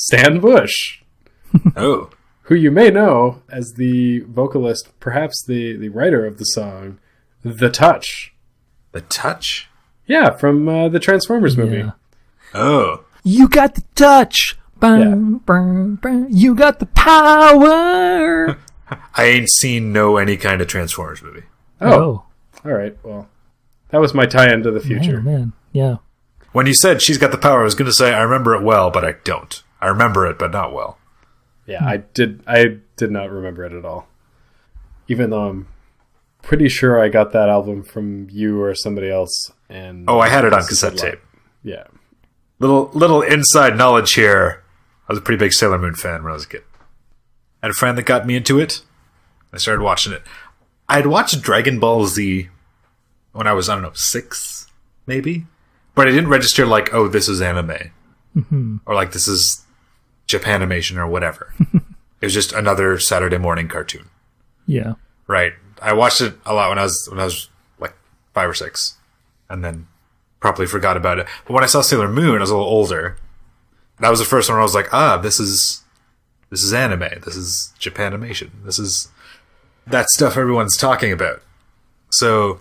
Stan 0.00 0.38
Bush, 0.38 1.02
Oh, 1.76 2.10
who 2.42 2.54
you 2.54 2.70
may 2.70 2.88
know 2.90 3.42
as 3.50 3.72
the 3.74 4.20
vocalist, 4.20 4.90
perhaps 5.00 5.42
the 5.44 5.76
the 5.76 5.88
writer 5.88 6.24
of 6.24 6.38
the 6.38 6.44
song 6.44 6.98
"The 7.42 7.68
Touch." 7.68 8.32
the 8.92 9.00
touch. 9.02 9.68
Yeah, 10.06 10.30
from 10.30 10.66
uh, 10.68 10.88
the 10.88 10.98
Transformers 10.98 11.56
movie. 11.58 11.78
Yeah. 11.78 11.90
Oh, 12.54 13.04
You 13.22 13.48
got 13.48 13.74
the 13.74 13.82
touch. 13.94 14.56
Bum, 14.80 15.38
bum, 15.44 15.96
bum. 15.96 16.26
You 16.30 16.54
got 16.54 16.78
the 16.78 16.86
power. 16.86 18.56
I 19.14 19.24
ain't 19.24 19.50
seen 19.50 19.92
no 19.92 20.16
any 20.16 20.36
kind 20.38 20.62
of 20.62 20.68
Transformers 20.68 21.22
movie. 21.22 21.42
Oh, 21.80 22.24
all 22.64 22.72
right. 22.72 22.96
Well, 23.02 23.28
that 23.90 24.00
was 24.00 24.14
my 24.14 24.24
tie-in 24.24 24.62
to 24.62 24.70
the 24.70 24.80
future. 24.80 25.20
man, 25.20 25.24
man. 25.24 25.52
Yeah. 25.72 25.96
When 26.52 26.66
you 26.66 26.74
said 26.74 27.02
she's 27.02 27.18
got 27.18 27.30
the 27.30 27.38
power, 27.38 27.60
I 27.60 27.64
was 27.64 27.74
going 27.74 27.90
to 27.90 27.94
say 27.94 28.14
I 28.14 28.22
remember 28.22 28.54
it 28.54 28.62
well, 28.62 28.90
but 28.90 29.04
I 29.04 29.16
don't. 29.24 29.62
I 29.80 29.86
remember 29.88 30.26
it, 30.26 30.38
but 30.38 30.50
not 30.52 30.72
well. 30.72 30.98
Yeah, 31.66 31.84
I 31.84 31.98
did. 31.98 32.42
I 32.46 32.78
did 32.96 33.10
not 33.10 33.30
remember 33.30 33.64
it 33.64 33.72
at 33.72 33.84
all, 33.84 34.08
even 35.08 35.30
though 35.30 35.48
I'm 35.48 35.68
pretty 36.42 36.68
sure 36.68 37.00
I 37.00 37.08
got 37.08 37.32
that 37.32 37.48
album 37.48 37.82
from 37.82 38.28
you 38.30 38.60
or 38.62 38.74
somebody 38.74 39.10
else. 39.10 39.52
And 39.68 40.08
Oh, 40.08 40.18
I 40.18 40.28
had 40.28 40.44
it 40.44 40.52
on 40.52 40.60
This 40.60 40.70
is 40.72 40.80
cassette 40.80 40.94
lot. 40.94 41.10
tape. 41.12 41.20
Yeah, 41.62 41.84
Little 42.58 42.90
little 42.94 43.20
inside 43.22 43.76
knowledge 43.76 44.14
here. 44.14 44.62
I 45.08 45.12
was 45.12 45.18
a 45.18 45.22
pretty 45.22 45.38
big 45.38 45.52
Sailor 45.52 45.78
Moon 45.78 45.94
fan 45.94 46.22
when 46.22 46.30
I 46.30 46.34
was 46.34 46.44
a 46.44 46.48
kid. 46.48 46.62
I 47.62 47.66
had 47.66 47.70
a 47.72 47.74
friend 47.74 47.96
that 47.98 48.04
got 48.04 48.26
me 48.26 48.36
into 48.36 48.58
it. 48.58 48.82
I 49.52 49.58
started 49.58 49.82
watching 49.82 50.12
it. 50.12 50.22
I 50.88 50.96
had 50.96 51.06
watched 51.06 51.40
Dragon 51.42 51.78
Ball 51.80 52.06
Z 52.06 52.48
when 53.32 53.46
I 53.46 53.52
was 53.52 53.68
I 53.68 53.74
don't 53.74 53.82
know 53.82 53.92
six 53.92 54.66
maybe, 55.06 55.46
but 55.94 56.08
I 56.08 56.10
didn't 56.12 56.30
register 56.30 56.64
like 56.64 56.94
oh 56.94 57.08
this 57.08 57.28
is 57.28 57.42
anime 57.42 57.90
mm-hmm. 58.36 58.76
or 58.86 58.94
like 58.94 59.12
this 59.12 59.28
is 59.28 59.64
Japanimation 60.28 60.96
or 60.96 61.06
whatever. 61.06 61.54
it 61.72 61.82
was 62.20 62.34
just 62.34 62.52
another 62.52 62.98
Saturday 62.98 63.38
morning 63.38 63.66
cartoon. 63.66 64.10
Yeah. 64.66 64.94
Right. 65.26 65.54
I 65.80 65.92
watched 65.94 66.20
it 66.20 66.34
a 66.44 66.54
lot 66.54 66.68
when 66.68 66.78
I 66.78 66.84
was 66.84 67.08
when 67.10 67.18
I 67.18 67.24
was 67.24 67.48
like 67.80 67.94
five 68.34 68.48
or 68.48 68.54
six, 68.54 68.96
and 69.48 69.64
then 69.64 69.86
probably 70.40 70.66
forgot 70.66 70.96
about 70.96 71.18
it. 71.18 71.26
But 71.46 71.54
when 71.54 71.64
I 71.64 71.68
saw 71.68 71.80
Sailor 71.80 72.08
Moon, 72.08 72.36
I 72.36 72.40
was 72.40 72.50
a 72.50 72.56
little 72.56 72.70
older. 72.70 73.16
That 74.00 74.10
was 74.10 74.18
the 74.18 74.24
first 74.24 74.48
one 74.48 74.54
where 74.54 74.60
I 74.60 74.64
was 74.64 74.74
like, 74.74 74.92
ah, 74.92 75.16
this 75.16 75.40
is 75.40 75.82
this 76.50 76.62
is 76.62 76.72
anime. 76.72 77.20
This 77.24 77.36
is 77.36 77.72
Japanimation. 77.80 78.50
This 78.64 78.78
is 78.78 79.08
that 79.86 80.10
stuff 80.10 80.36
everyone's 80.36 80.76
talking 80.76 81.12
about. 81.12 81.42
So 82.10 82.60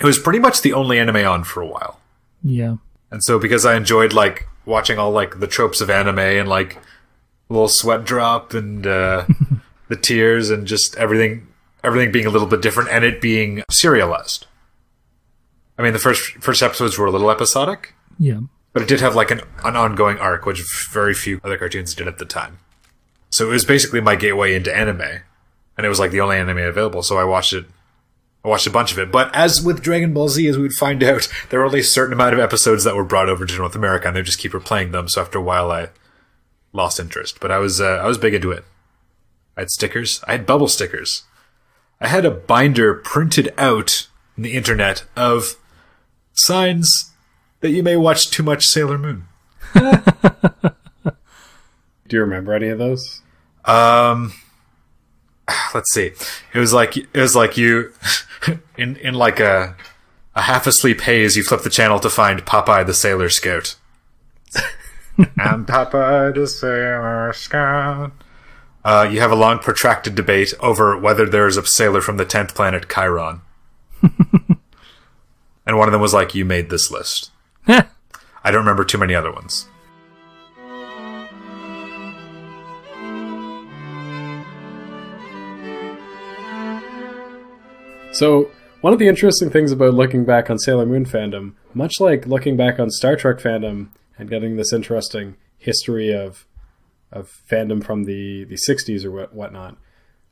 it 0.00 0.04
was 0.04 0.18
pretty 0.18 0.38
much 0.38 0.62
the 0.62 0.72
only 0.72 0.98
anime 0.98 1.26
on 1.26 1.44
for 1.44 1.60
a 1.60 1.66
while. 1.66 2.00
Yeah. 2.42 2.76
And 3.10 3.22
so 3.22 3.38
because 3.38 3.66
I 3.66 3.76
enjoyed 3.76 4.12
like 4.12 4.46
watching 4.66 4.98
all 4.98 5.10
like 5.10 5.40
the 5.40 5.46
tropes 5.46 5.80
of 5.80 5.90
anime 5.90 6.18
and 6.18 6.48
like 6.48 6.76
a 6.76 7.52
little 7.52 7.68
sweat 7.68 8.04
drop 8.04 8.54
and 8.54 8.86
uh, 8.86 9.26
the 9.88 9.96
tears 9.96 10.50
and 10.50 10.66
just 10.66 10.96
everything 10.96 11.46
everything 11.82 12.12
being 12.12 12.26
a 12.26 12.30
little 12.30 12.46
bit 12.48 12.60
different 12.62 12.90
and 12.90 13.04
it 13.04 13.20
being 13.20 13.62
serialized. 13.70 14.46
I 15.78 15.82
mean 15.82 15.92
the 15.92 15.98
first 15.98 16.32
first 16.38 16.62
episodes 16.62 16.98
were 16.98 17.06
a 17.06 17.10
little 17.10 17.30
episodic, 17.30 17.94
Yeah. 18.18 18.40
but 18.72 18.82
it 18.82 18.88
did 18.88 19.00
have 19.00 19.14
like 19.14 19.30
an, 19.30 19.40
an 19.64 19.76
ongoing 19.76 20.18
arc, 20.18 20.44
which 20.44 20.62
very 20.90 21.14
few 21.14 21.40
other 21.42 21.56
cartoons 21.56 21.94
did 21.94 22.06
at 22.06 22.18
the 22.18 22.26
time. 22.26 22.58
So 23.30 23.48
it 23.48 23.52
was 23.52 23.64
basically 23.64 24.00
my 24.00 24.16
gateway 24.16 24.54
into 24.54 24.76
anime, 24.76 25.00
and 25.76 25.86
it 25.86 25.88
was 25.88 25.98
like 25.98 26.10
the 26.10 26.20
only 26.20 26.36
anime 26.36 26.58
available. 26.58 27.02
So 27.02 27.16
I 27.16 27.24
watched 27.24 27.52
it. 27.54 27.64
I 28.44 28.48
watched 28.48 28.66
a 28.66 28.70
bunch 28.70 28.92
of 28.92 28.98
it. 28.98 29.12
But 29.12 29.34
as 29.34 29.62
with 29.62 29.82
Dragon 29.82 30.14
Ball 30.14 30.28
Z, 30.28 30.46
as 30.48 30.56
we 30.56 30.62
would 30.62 30.72
find 30.72 31.02
out, 31.02 31.28
there 31.50 31.60
were 31.60 31.66
only 31.66 31.80
a 31.80 31.84
certain 31.84 32.14
amount 32.14 32.34
of 32.34 32.40
episodes 32.40 32.84
that 32.84 32.96
were 32.96 33.04
brought 33.04 33.28
over 33.28 33.44
to 33.44 33.56
North 33.56 33.74
America, 33.74 34.08
and 34.08 34.16
they 34.16 34.22
just 34.22 34.38
keep 34.38 34.52
replaying 34.52 34.92
them. 34.92 35.08
So 35.08 35.20
after 35.20 35.38
a 35.38 35.42
while, 35.42 35.70
I 35.70 35.88
lost 36.72 36.98
interest. 36.98 37.40
But 37.40 37.50
I 37.50 37.58
was 37.58 37.80
uh, 37.80 38.00
I 38.02 38.06
was 38.06 38.18
big 38.18 38.34
into 38.34 38.50
it. 38.50 38.64
I 39.56 39.62
had 39.62 39.70
stickers. 39.70 40.22
I 40.26 40.32
had 40.32 40.46
bubble 40.46 40.68
stickers. 40.68 41.24
I 42.00 42.08
had 42.08 42.24
a 42.24 42.30
binder 42.30 42.94
printed 42.94 43.52
out 43.58 44.08
on 44.36 44.42
the 44.42 44.54
internet 44.54 45.04
of 45.16 45.56
signs 46.32 47.10
that 47.60 47.70
you 47.70 47.82
may 47.82 47.96
watch 47.96 48.30
too 48.30 48.42
much 48.42 48.66
Sailor 48.66 48.96
Moon. 48.96 49.26
do 49.74 49.92
you 52.10 52.20
remember 52.20 52.54
any 52.54 52.68
of 52.68 52.78
those? 52.78 53.20
Um, 53.66 54.32
let's 55.74 55.92
see. 55.92 56.12
It 56.54 56.58
was 56.58 56.72
like 56.72 56.96
it 56.96 57.08
was 57.14 57.36
like 57.36 57.56
you 57.56 57.92
in 58.76 58.96
in 58.96 59.14
like 59.14 59.40
a 59.40 59.76
a 60.34 60.42
half 60.42 60.66
asleep 60.66 61.00
haze. 61.02 61.36
You 61.36 61.42
flip 61.42 61.62
the 61.62 61.70
channel 61.70 61.98
to 62.00 62.10
find 62.10 62.44
Popeye 62.44 62.86
the 62.86 62.94
Sailor 62.94 63.28
Scout. 63.28 63.76
I'm 65.38 65.66
Popeye 65.66 66.34
the 66.34 66.46
Sailor 66.46 67.32
Scout. 67.34 68.12
Uh, 68.82 69.06
you 69.10 69.20
have 69.20 69.30
a 69.30 69.36
long, 69.36 69.58
protracted 69.58 70.14
debate 70.14 70.54
over 70.60 70.96
whether 70.96 71.26
there 71.26 71.46
is 71.46 71.58
a 71.58 71.66
sailor 71.66 72.00
from 72.00 72.16
the 72.16 72.24
tenth 72.24 72.54
planet 72.54 72.88
Chiron, 72.88 73.42
and 74.02 75.76
one 75.76 75.86
of 75.86 75.92
them 75.92 76.00
was 76.00 76.14
like, 76.14 76.34
"You 76.34 76.46
made 76.46 76.70
this 76.70 76.90
list." 76.90 77.30
I 77.66 78.50
don't 78.50 78.60
remember 78.60 78.84
too 78.84 78.96
many 78.96 79.14
other 79.14 79.30
ones. 79.30 79.66
So 88.12 88.50
one 88.80 88.92
of 88.92 88.98
the 88.98 89.08
interesting 89.08 89.50
things 89.50 89.70
about 89.70 89.94
looking 89.94 90.24
back 90.24 90.50
on 90.50 90.58
Sailor 90.58 90.84
Moon 90.84 91.04
fandom, 91.04 91.54
much 91.74 92.00
like 92.00 92.26
looking 92.26 92.56
back 92.56 92.80
on 92.80 92.90
Star 92.90 93.14
Trek 93.14 93.38
fandom 93.38 93.88
and 94.18 94.28
getting 94.28 94.56
this 94.56 94.72
interesting 94.72 95.36
history 95.58 96.12
of 96.12 96.46
of 97.12 97.30
fandom 97.50 97.82
from 97.84 98.04
the 98.04 98.44
the 98.44 98.56
'60s 98.56 99.04
or 99.04 99.12
what 99.12 99.32
whatnot, 99.32 99.76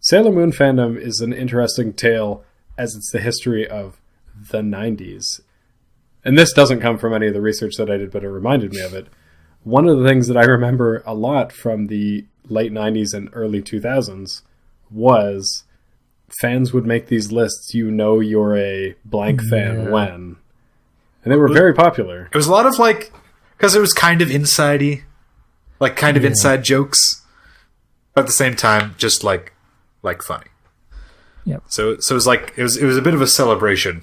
Sailor 0.00 0.32
Moon 0.32 0.50
fandom 0.50 1.00
is 1.00 1.20
an 1.20 1.32
interesting 1.32 1.92
tale 1.92 2.44
as 2.76 2.96
it's 2.96 3.12
the 3.12 3.20
history 3.20 3.66
of 3.66 4.00
the 4.50 4.60
'90s. 4.60 5.40
And 6.24 6.36
this 6.36 6.52
doesn't 6.52 6.80
come 6.80 6.98
from 6.98 7.14
any 7.14 7.28
of 7.28 7.34
the 7.34 7.40
research 7.40 7.76
that 7.76 7.90
I 7.90 7.96
did, 7.96 8.10
but 8.10 8.24
it 8.24 8.28
reminded 8.28 8.72
me 8.72 8.80
of 8.80 8.92
it. 8.92 9.06
One 9.62 9.88
of 9.88 9.98
the 9.98 10.06
things 10.06 10.26
that 10.26 10.36
I 10.36 10.44
remember 10.44 11.02
a 11.06 11.14
lot 11.14 11.52
from 11.52 11.86
the 11.86 12.26
late 12.48 12.72
'90s 12.72 13.14
and 13.14 13.30
early 13.32 13.62
2000s 13.62 14.42
was 14.90 15.64
fans 16.40 16.72
would 16.72 16.86
make 16.86 17.06
these 17.06 17.32
lists. 17.32 17.74
You 17.74 17.90
know, 17.90 18.20
you're 18.20 18.56
a 18.56 18.94
blank 19.04 19.42
fan 19.42 19.84
Yeah. 19.84 19.90
when, 19.90 20.36
and 21.24 21.32
they 21.32 21.36
were 21.36 21.48
very 21.52 21.74
popular. 21.74 22.28
It 22.32 22.36
was 22.36 22.46
a 22.46 22.52
lot 22.52 22.66
of 22.66 22.78
like 22.78 23.12
because 23.56 23.74
it 23.74 23.80
was 23.80 23.92
kind 23.92 24.22
of 24.22 24.28
insidey, 24.28 25.02
like 25.80 25.96
kind 25.96 26.16
of 26.16 26.24
inside 26.24 26.62
jokes, 26.64 27.22
but 28.14 28.22
at 28.22 28.26
the 28.26 28.32
same 28.32 28.54
time, 28.56 28.94
just 28.98 29.24
like 29.24 29.52
like 30.02 30.22
funny. 30.22 30.46
Yep. 31.44 31.62
So 31.68 31.98
so 31.98 32.14
it 32.14 32.16
was 32.16 32.26
like 32.26 32.52
it 32.56 32.62
was 32.62 32.76
it 32.76 32.84
was 32.84 32.96
a 32.96 33.02
bit 33.02 33.14
of 33.14 33.20
a 33.22 33.26
celebration, 33.26 34.02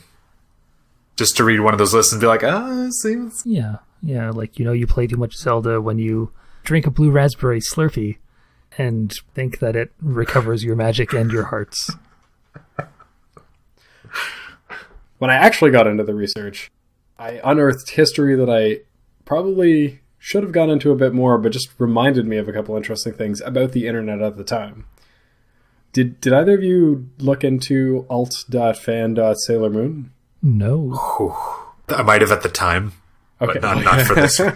just 1.16 1.38
to 1.38 1.44
read 1.44 1.60
one 1.62 1.74
of 1.74 1.78
those 1.78 1.94
lists 1.94 2.12
and 2.12 2.20
be 2.20 2.28
like, 2.28 2.44
ah, 2.44 2.88
see, 3.02 3.14
it's- 3.14 3.44
Yeah. 3.46 3.78
Yeah. 4.02 4.30
Like, 4.32 4.60
you 4.60 4.66
know, 4.66 4.72
you 4.74 4.86
play 4.88 5.08
too 5.08 5.18
much 5.18 5.36
Zelda 5.36 5.82
when 5.82 5.98
you 5.98 6.32
drink 6.64 6.86
a 6.86 6.92
blue 6.92 7.10
raspberry 7.12 7.60
Slurpee 7.60 8.18
and 8.78 9.12
think 9.34 9.60
that 9.60 9.76
it 9.76 9.94
recovers 10.02 10.64
your 10.64 10.76
magic 10.76 11.14
and 11.14 11.32
your 11.32 11.44
hearts. 11.46 11.90
When 15.18 15.32
I 15.32 15.36
actually 15.36 15.72
got 15.72 15.88
into 15.88 16.04
the 16.04 16.14
research, 16.14 16.70
I 17.18 17.40
unearthed 17.44 17.92
history 17.92 18.36
that 18.36 18.50
I 18.50 18.82
probably 19.24 20.02
should 20.20 20.44
have 20.44 20.52
gone 20.52 20.70
into 20.70 20.92
a 20.92 20.96
bit 20.96 21.14
more, 21.14 21.38
but 21.38 21.52
just 21.52 21.70
reminded 21.80 22.26
me 22.28 22.38
of 22.38 22.48
a 22.50 22.54
couple 22.54 22.76
interesting 22.76 23.14
things 23.14 23.40
about 23.42 23.72
the 23.72 23.88
internet 23.88 24.22
at 24.22 24.38
the 24.38 24.44
time. 24.44 24.86
Did 25.94 26.20
did 26.20 26.34
either 26.34 26.56
of 26.56 26.64
you 26.64 27.10
look 27.20 27.44
into 27.44 28.06
alt.fan.sailor 28.10 29.70
moon? 29.70 30.12
No. 30.42 30.94
I 31.88 32.02
might 32.02 32.22
have 32.22 32.32
at 32.32 32.44
the 32.44 32.50
time, 32.50 32.92
Okay. 33.40 33.60
but 33.60 33.62
not 33.62 33.84
not 33.86 34.02
for 34.06 34.16
this. 34.16 34.42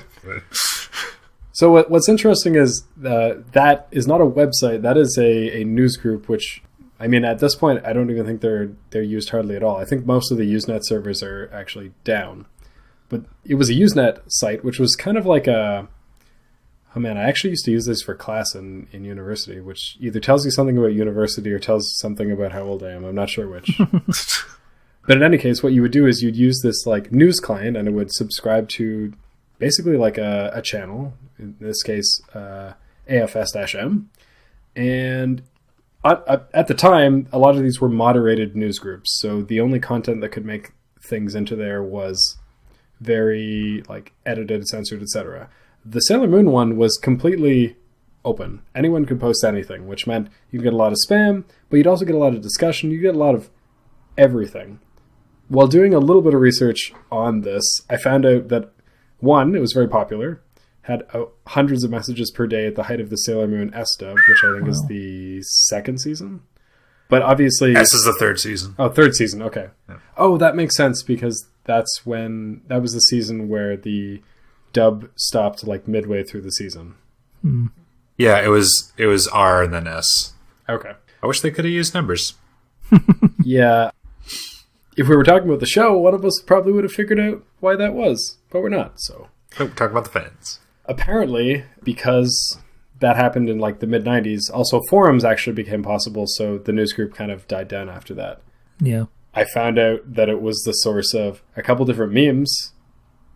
So 1.51 1.69
what, 1.73 1.91
what's 1.91 2.07
interesting 2.07 2.55
is 2.55 2.85
uh, 3.05 3.33
that 3.51 3.89
is 3.91 4.07
not 4.07 4.21
a 4.21 4.25
website. 4.25 4.81
That 4.81 4.95
is 4.95 5.17
a, 5.17 5.59
a 5.59 5.65
news 5.65 5.97
group. 5.97 6.29
Which 6.29 6.63
I 6.99 7.07
mean, 7.07 7.23
at 7.23 7.39
this 7.39 7.55
point, 7.55 7.85
I 7.85 7.93
don't 7.93 8.11
even 8.11 8.25
think 8.25 8.41
they're 8.41 8.71
they're 8.89 9.01
used 9.01 9.29
hardly 9.29 9.55
at 9.55 9.63
all. 9.63 9.77
I 9.77 9.85
think 9.85 10.05
most 10.05 10.31
of 10.31 10.37
the 10.37 10.53
Usenet 10.53 10.81
servers 10.83 11.23
are 11.23 11.49
actually 11.53 11.93
down. 12.03 12.45
But 13.07 13.23
it 13.43 13.55
was 13.55 13.69
a 13.69 13.73
Usenet 13.73 14.21
site, 14.27 14.63
which 14.63 14.79
was 14.79 14.95
kind 14.95 15.17
of 15.17 15.25
like 15.25 15.47
a 15.47 15.87
Oh 16.95 16.99
man, 16.99 17.17
I 17.17 17.23
actually 17.23 17.51
used 17.51 17.65
to 17.65 17.71
use 17.71 17.85
this 17.85 18.01
for 18.01 18.15
class 18.15 18.55
in, 18.55 18.87
in 18.91 19.05
university, 19.05 19.59
which 19.59 19.95
either 19.99 20.19
tells 20.19 20.43
you 20.43 20.51
something 20.51 20.77
about 20.77 20.93
university 20.93 21.51
or 21.51 21.59
tells 21.59 21.95
something 21.99 22.31
about 22.31 22.51
how 22.51 22.63
old 22.63 22.83
I 22.83 22.91
am. 22.91 23.05
I'm 23.05 23.13
not 23.13 23.29
sure 23.29 23.47
which. 23.47 23.79
but 25.07 25.17
in 25.17 25.21
any 25.21 25.37
case, 25.37 25.61
what 25.61 25.73
you 25.73 25.83
would 25.83 25.91
do 25.91 26.07
is 26.07 26.23
you'd 26.23 26.35
use 26.35 26.61
this 26.63 26.87
like 26.87 27.11
news 27.11 27.39
client 27.39 27.77
and 27.77 27.87
it 27.87 27.91
would 27.91 28.11
subscribe 28.11 28.69
to 28.69 29.13
basically 29.59 29.97
like 29.97 30.17
a, 30.17 30.51
a 30.53 30.63
channel, 30.63 31.13
in 31.37 31.55
this 31.59 31.83
case, 31.83 32.21
uh, 32.33 32.73
AFS-M. 33.07 34.09
And 34.75 35.43
at, 36.03 36.67
the 36.67 36.73
time, 36.73 37.27
a 37.31 37.39
lot 37.39 37.55
of 37.55 37.63
these 37.63 37.81
were 37.81 37.89
moderated 37.89 38.55
news 38.55 38.79
groups. 38.79 39.19
So 39.19 39.41
the 39.41 39.59
only 39.59 39.79
content 39.79 40.21
that 40.21 40.29
could 40.29 40.45
make 40.45 40.71
things 41.01 41.35
into 41.35 41.55
there 41.55 41.83
was 41.83 42.37
very 43.01 43.83
like 43.87 44.13
edited, 44.25 44.67
censored, 44.67 45.01
etc. 45.01 45.49
The 45.85 46.01
Sailor 46.01 46.27
Moon 46.27 46.51
one 46.51 46.77
was 46.77 46.97
completely 46.97 47.77
open. 48.25 48.61
Anyone 48.75 49.05
could 49.05 49.19
post 49.19 49.43
anything, 49.43 49.87
which 49.87 50.07
meant 50.07 50.29
you'd 50.51 50.63
get 50.63 50.73
a 50.73 50.77
lot 50.77 50.91
of 50.91 50.97
spam, 51.07 51.45
but 51.69 51.77
you'd 51.77 51.87
also 51.87 52.05
get 52.05 52.15
a 52.15 52.19
lot 52.19 52.33
of 52.33 52.41
discussion. 52.41 52.91
You 52.91 52.99
get 53.01 53.15
a 53.15 53.19
lot 53.19 53.35
of 53.35 53.49
everything. 54.17 54.79
While 55.47 55.67
doing 55.67 55.93
a 55.93 55.99
little 55.99 56.21
bit 56.21 56.33
of 56.33 56.41
research 56.41 56.93
on 57.11 57.41
this, 57.41 57.81
I 57.89 57.97
found 57.97 58.25
out 58.25 58.49
that 58.49 58.71
one, 59.19 59.55
it 59.55 59.59
was 59.59 59.73
very 59.73 59.87
popular, 59.87 60.41
had 60.89 61.03
uh, 61.13 61.25
hundreds 61.47 61.83
of 61.83 61.91
messages 61.91 62.31
per 62.31 62.47
day 62.47 62.65
at 62.65 62.75
the 62.75 62.83
height 62.83 62.99
of 62.99 63.09
the 63.09 63.17
Sailor 63.17 63.47
Moon 63.47 63.71
S 63.73 63.95
dub, 63.95 64.15
which 64.27 64.43
I 64.43 64.53
think 64.53 64.63
wow. 64.63 64.69
is 64.69 64.85
the 64.87 65.41
second 65.43 66.01
season. 66.01 66.41
But 67.09 67.21
obviously, 67.21 67.75
S 67.75 67.93
is 67.93 68.03
the 68.03 68.15
third 68.19 68.39
season. 68.39 68.75
Oh, 68.77 68.89
third 68.89 69.15
season. 69.15 69.41
Okay. 69.43 69.69
Yeah. 69.87 69.97
Oh, 70.17 70.37
that 70.37 70.55
makes 70.55 70.75
sense 70.75 71.03
because 71.03 71.47
that's 71.63 72.05
when 72.05 72.61
that 72.67 72.81
was 72.81 72.93
the 72.93 73.01
season 73.01 73.49
where 73.49 73.77
the 73.77 74.21
dub 74.73 75.09
stopped 75.15 75.65
like 75.65 75.87
midway 75.87 76.23
through 76.23 76.41
the 76.41 76.51
season. 76.51 76.95
Hmm. 77.41 77.67
Yeah, 78.17 78.41
it 78.43 78.49
was 78.49 78.91
it 78.97 79.05
was 79.05 79.27
R 79.27 79.63
and 79.63 79.73
then 79.73 79.87
S. 79.87 80.33
Okay. 80.67 80.93
I 81.21 81.27
wish 81.27 81.41
they 81.41 81.51
could 81.51 81.65
have 81.65 81.73
used 81.73 81.93
numbers. 81.93 82.33
yeah. 83.43 83.91
If 84.97 85.07
we 85.07 85.15
were 85.15 85.23
talking 85.23 85.47
about 85.47 85.59
the 85.59 85.65
show, 85.65 85.97
one 85.97 86.13
of 86.13 86.25
us 86.25 86.41
probably 86.45 86.73
would 86.73 86.83
have 86.83 86.93
figured 86.93 87.19
out 87.19 87.43
why 87.59 87.75
that 87.75 87.93
was, 87.93 88.37
but 88.49 88.61
we're 88.61 88.69
not. 88.69 88.99
So. 88.99 89.29
Oh, 89.59 89.67
talk 89.69 89.91
about 89.91 90.03
the 90.03 90.11
fans. 90.11 90.59
Apparently, 90.89 91.63
because 91.83 92.57
that 92.99 93.15
happened 93.15 93.49
in 93.49 93.59
like 93.59 93.79
the 93.79 93.87
mid 93.87 94.03
90s, 94.03 94.51
also 94.51 94.81
forums 94.89 95.23
actually 95.23 95.53
became 95.53 95.83
possible, 95.83 96.25
so 96.27 96.57
the 96.57 96.73
news 96.73 96.93
group 96.93 97.13
kind 97.13 97.31
of 97.31 97.47
died 97.47 97.67
down 97.67 97.89
after 97.89 98.13
that. 98.15 98.41
Yeah. 98.81 99.05
I 99.33 99.45
found 99.45 99.77
out 99.77 100.15
that 100.15 100.29
it 100.29 100.41
was 100.41 100.63
the 100.63 100.73
source 100.73 101.13
of 101.13 101.43
a 101.55 101.61
couple 101.61 101.85
different 101.85 102.11
memes, 102.11 102.73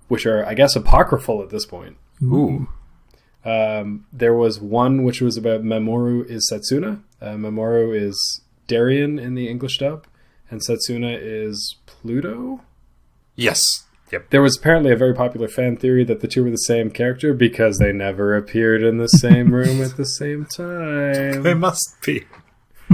which 0.07 0.25
are, 0.25 0.45
I 0.45 0.53
guess, 0.53 0.75
apocryphal 0.75 1.41
at 1.41 1.49
this 1.49 1.65
point. 1.65 1.97
Ooh. 2.21 2.67
Um, 3.45 4.05
there 4.11 4.33
was 4.33 4.59
one 4.59 5.03
which 5.03 5.21
was 5.21 5.37
about 5.37 5.63
Mamoru 5.63 6.25
is 6.25 6.49
Setsuna. 6.51 7.03
Uh, 7.21 7.33
Mamoru 7.33 7.95
is 7.95 8.41
Darien 8.67 9.19
in 9.19 9.35
the 9.35 9.47
English 9.47 9.77
dub, 9.77 10.07
and 10.49 10.61
Setsuna 10.61 11.17
is 11.21 11.77
Pluto. 11.85 12.61
Yes. 13.35 13.82
Yep. 14.13 14.29
There 14.29 14.43
was 14.43 14.57
apparently 14.57 14.91
a 14.91 14.95
very 14.95 15.15
popular 15.15 15.47
fan 15.47 15.75
theory 15.75 16.03
that 16.03 16.19
the 16.19 16.27
two 16.27 16.43
were 16.43 16.51
the 16.51 16.57
same 16.57 16.91
character 16.91 17.33
because 17.33 17.79
they 17.79 17.91
never 17.91 18.37
appeared 18.37 18.83
in 18.83 18.99
the 18.99 19.07
same 19.07 19.51
room 19.55 19.81
at 19.81 19.97
the 19.97 20.05
same 20.05 20.45
time. 20.45 21.41
They 21.41 21.55
must 21.55 21.95
be. 22.05 22.23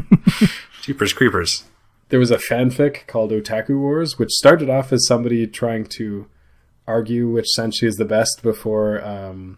Jeepers 0.82 1.12
creepers. 1.12 1.66
There 2.08 2.22
was 2.22 2.32
a 2.32 2.38
fanfic 2.38 3.06
called 3.06 3.32
Otaku 3.32 3.78
Wars, 3.78 4.18
which 4.18 4.32
started 4.32 4.70
off 4.70 4.94
as 4.94 5.06
somebody 5.06 5.46
trying 5.46 5.88
to 5.98 6.28
argue 6.88 7.30
which 7.30 7.48
senshi 7.58 7.84
is 7.84 7.98
the 7.98 8.06
best 8.06 8.42
before 8.42 9.04
um, 9.04 9.58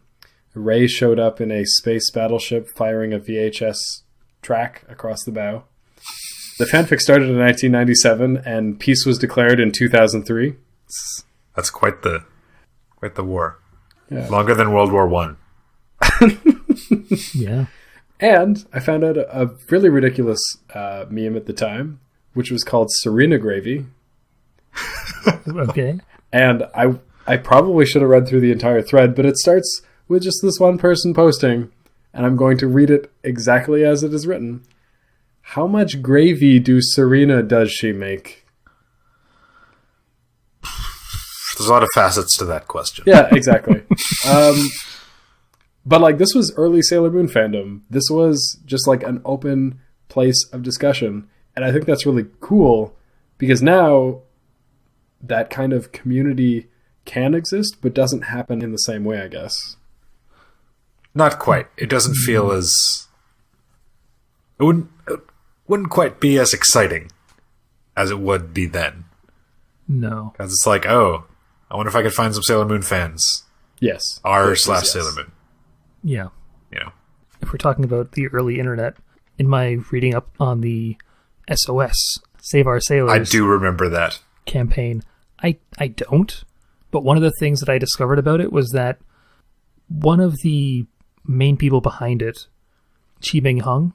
Rei 0.56 0.88
showed 0.88 1.20
up 1.20 1.40
in 1.40 1.52
a 1.52 1.64
space 1.64 2.10
battleship 2.10 2.70
firing 2.76 3.14
a 3.14 3.20
VHS 3.20 4.02
track 4.42 4.84
across 4.90 5.24
the 5.26 5.32
bow. 5.32 5.66
The 6.58 6.66
fanfic 6.66 7.02
started 7.02 7.30
in 7.30 7.38
1997 7.38 8.38
and 8.48 8.80
peace 8.80 9.06
was 9.06 9.20
declared 9.20 9.60
in 9.60 9.72
2003. 9.72 10.56
That's 11.56 11.70
quite 11.70 12.04
the 12.04 12.24
quite 12.96 13.16
the 13.16 13.24
war. 13.24 13.60
Yeah. 14.10 14.28
Longer 14.28 14.54
than 14.56 14.72
World 14.72 14.92
War 14.92 15.08
One. 15.08 15.38
yeah. 17.34 17.66
And 18.20 18.66
I 18.72 18.80
found 18.80 19.04
out 19.04 19.18
a, 19.18 19.44
a 19.44 19.50
really 19.70 19.90
ridiculous 19.90 20.42
uh, 20.74 21.06
meme 21.10 21.36
at 21.36 21.48
the 21.48 21.54
time, 21.54 22.00
which 22.34 22.52
was 22.52 22.64
called 22.64 22.90
Serena 22.92 23.38
Gravy. 23.38 23.88
okay. 25.48 26.00
And 26.32 26.64
I 26.76 26.96
I 27.28 27.38
probably 27.38 27.86
should 27.86 28.02
have 28.02 28.12
read 28.12 28.28
through 28.28 28.42
the 28.42 28.52
entire 28.52 28.82
thread, 28.82 29.16
but 29.16 29.26
it 29.26 29.38
starts 29.38 29.82
with 30.08 30.24
just 30.24 30.42
this 30.42 30.60
one 30.60 30.78
person 30.78 31.14
posting, 31.14 31.72
and 32.14 32.26
I'm 32.26 32.36
going 32.36 32.58
to 32.60 32.68
read 32.68 32.90
it 32.90 33.12
exactly 33.24 33.84
as 33.84 34.04
it 34.04 34.14
is 34.14 34.28
written. 34.28 34.64
How 35.42 35.68
much 35.68 36.02
gravy 36.02 36.60
do 36.60 36.80
Serena 36.82 37.44
does 37.44 37.72
she 37.72 37.92
make? 37.92 38.41
There's 41.62 41.70
a 41.70 41.74
lot 41.74 41.84
of 41.84 41.90
facets 41.94 42.38
to 42.38 42.46
that 42.46 42.68
question. 42.68 43.04
Yeah, 43.08 43.28
exactly. 43.32 43.84
um, 44.28 44.56
but 45.86 46.02
like 46.02 46.18
this 46.18 46.34
was 46.34 46.54
early 46.56 46.82
Sailor 46.82 47.12
Moon 47.12 47.28
fandom. 47.28 47.82
This 47.90 48.10
was 48.10 48.60
just 48.66 48.88
like 48.88 49.04
an 49.04 49.22
open 49.26 49.80
place 50.10 50.44
of 50.52 50.64
discussion, 50.64 51.30
and 51.56 51.64
I 51.64 51.72
think 51.72 51.86
that's 51.86 52.06
really 52.06 52.26
cool 52.40 52.96
because 53.38 53.62
now 53.62 54.22
that 55.22 55.50
kind 55.50 55.74
of 55.74 55.92
community 55.92 56.68
can 57.06 57.34
exist, 57.34 57.78
but 57.82 57.94
doesn't 57.94 58.24
happen 58.24 58.62
in 58.62 58.72
the 58.72 58.78
same 58.78 59.04
way. 59.04 59.22
I 59.22 59.28
guess. 59.28 59.78
Not 61.14 61.40
quite. 61.40 61.68
It 61.78 61.90
doesn't 61.90 62.16
feel 62.16 62.52
as. 62.52 63.08
It 64.60 64.64
wouldn't. 64.64 64.90
It 65.08 65.20
wouldn't 65.68 65.90
quite 65.90 66.20
be 66.20 66.40
as 66.40 66.54
exciting 66.54 67.12
as 67.96 68.10
it 68.10 68.20
would 68.20 68.54
be 68.54 68.66
then. 68.66 69.06
No, 69.88 70.34
because 70.34 70.54
it's 70.54 70.66
like, 70.66 70.86
oh, 70.86 71.26
I 71.72 71.78
wonder 71.78 71.90
if 71.90 71.96
I 71.96 72.02
could 72.02 72.14
find 72.14 72.34
some 72.34 72.44
Sailor 72.44 72.66
Moon 72.66 72.82
fans. 72.82 73.44
Yes. 73.80 74.20
R 74.26 74.50
yes, 74.50 74.64
slash 74.64 74.84
yes. 74.84 74.92
Sailor 74.92 75.12
Moon. 75.16 75.32
Yeah. 76.04 76.28
You 76.72 76.80
know. 76.82 76.92
If 77.42 77.52
we're 77.52 77.58
talking 77.58 77.86
about 77.86 78.12
the 78.12 78.28
early 78.28 78.60
internet, 78.60 78.98
in 79.38 79.48
my 79.48 79.80
reading 79.90 80.14
up 80.14 80.30
on 80.40 80.62
the 80.62 80.98
SOS 81.52 82.20
Save 82.42 82.68
Our 82.68 82.82
Sailors, 82.82 83.12
I 83.12 83.32
do 83.32 83.48
remember 83.48 83.88
that 83.90 84.20
campaign. 84.46 85.02
I 85.42 85.58
I 85.80 85.88
don't, 85.88 86.44
but 86.92 87.04
one 87.04 87.18
of 87.18 87.24
the 87.24 87.32
things 87.40 87.62
that 87.62 87.70
I 87.70 87.78
discovered 87.78 88.20
about 88.20 88.42
it 88.42 88.52
was 88.52 88.72
that 88.72 89.00
one 89.88 90.20
of 90.20 90.42
the 90.44 90.86
main 91.26 91.58
people 91.58 91.82
behind 91.82 92.22
it, 92.22 92.48
Chi 93.26 93.40
Ming 93.40 93.62
Hung, 93.62 93.94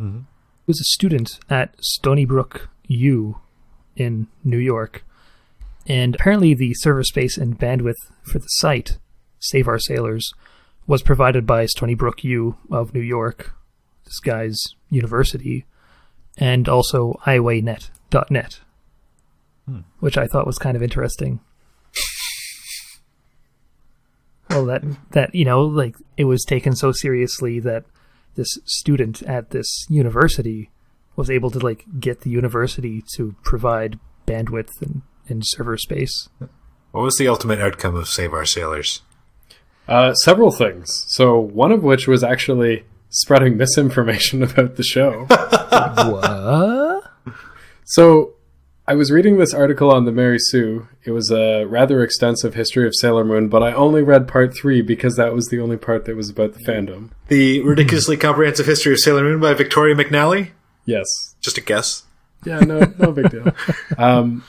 mm-hmm. 0.00 0.20
was 0.66 0.80
a 0.80 0.84
student 0.84 1.38
at 1.50 1.74
Stony 1.80 2.24
Brook 2.24 2.70
U 2.88 3.38
in 3.94 4.26
New 4.42 4.58
York 4.58 5.04
and 5.88 6.14
apparently, 6.14 6.52
the 6.52 6.74
server 6.74 7.02
space 7.02 7.38
and 7.38 7.58
bandwidth 7.58 7.96
for 8.22 8.38
the 8.38 8.46
site, 8.48 8.98
Save 9.38 9.66
Our 9.66 9.78
Sailors, 9.78 10.30
was 10.86 11.02
provided 11.02 11.46
by 11.46 11.64
Stony 11.64 11.94
Brook 11.94 12.22
U 12.22 12.58
of 12.70 12.92
New 12.92 13.00
York, 13.00 13.54
this 14.04 14.20
guy's 14.20 14.62
university, 14.90 15.64
and 16.36 16.68
also 16.68 17.18
iWayNet.net, 17.24 18.60
hmm. 19.64 19.80
which 20.00 20.18
I 20.18 20.26
thought 20.26 20.46
was 20.46 20.58
kind 20.58 20.76
of 20.76 20.82
interesting. 20.82 21.40
well, 24.50 24.66
that 24.66 24.82
that 25.12 25.34
you 25.34 25.46
know, 25.46 25.62
like 25.62 25.96
it 26.18 26.24
was 26.24 26.44
taken 26.44 26.76
so 26.76 26.92
seriously 26.92 27.60
that 27.60 27.84
this 28.34 28.58
student 28.66 29.22
at 29.22 29.50
this 29.50 29.86
university 29.88 30.70
was 31.16 31.30
able 31.30 31.50
to 31.50 31.58
like 31.58 31.84
get 31.98 32.20
the 32.20 32.30
university 32.30 33.02
to 33.14 33.34
provide 33.42 33.98
bandwidth 34.26 34.82
and 34.82 35.02
in 35.28 35.40
server 35.42 35.76
space. 35.76 36.28
What 36.90 37.02
was 37.02 37.16
the 37.16 37.28
ultimate 37.28 37.60
outcome 37.60 37.94
of 37.94 38.08
Save 38.08 38.32
Our 38.32 38.44
Sailors? 38.44 39.02
Uh, 39.86 40.14
several 40.14 40.50
things. 40.50 41.04
So 41.08 41.38
one 41.38 41.72
of 41.72 41.82
which 41.82 42.06
was 42.06 42.22
actually 42.22 42.84
spreading 43.10 43.56
misinformation 43.58 44.42
about 44.42 44.76
the 44.76 44.82
show. 44.82 45.26
what? 45.28 47.10
So 47.84 48.34
I 48.86 48.94
was 48.94 49.10
reading 49.10 49.36
this 49.36 49.52
article 49.52 49.90
on 49.90 50.06
the 50.06 50.12
Mary 50.12 50.38
Sue. 50.38 50.88
It 51.04 51.10
was 51.10 51.30
a 51.30 51.64
rather 51.64 52.02
extensive 52.02 52.54
history 52.54 52.86
of 52.86 52.94
Sailor 52.94 53.24
Moon, 53.24 53.48
but 53.48 53.62
I 53.62 53.72
only 53.72 54.02
read 54.02 54.26
part 54.26 54.54
three 54.56 54.80
because 54.82 55.16
that 55.16 55.34
was 55.34 55.48
the 55.48 55.60
only 55.60 55.76
part 55.76 56.06
that 56.06 56.16
was 56.16 56.30
about 56.30 56.54
the 56.54 56.60
fandom. 56.60 57.10
The 57.28 57.62
ridiculously 57.62 58.16
comprehensive 58.16 58.66
history 58.66 58.92
of 58.92 58.98
Sailor 58.98 59.24
Moon 59.24 59.40
by 59.40 59.52
Victoria 59.54 59.94
McNally. 59.94 60.50
Yes. 60.86 61.06
Just 61.40 61.58
a 61.58 61.60
guess. 61.60 62.04
Yeah, 62.44 62.60
no, 62.60 62.92
no 62.98 63.12
big 63.12 63.30
deal. 63.30 63.52
Um, 63.98 64.44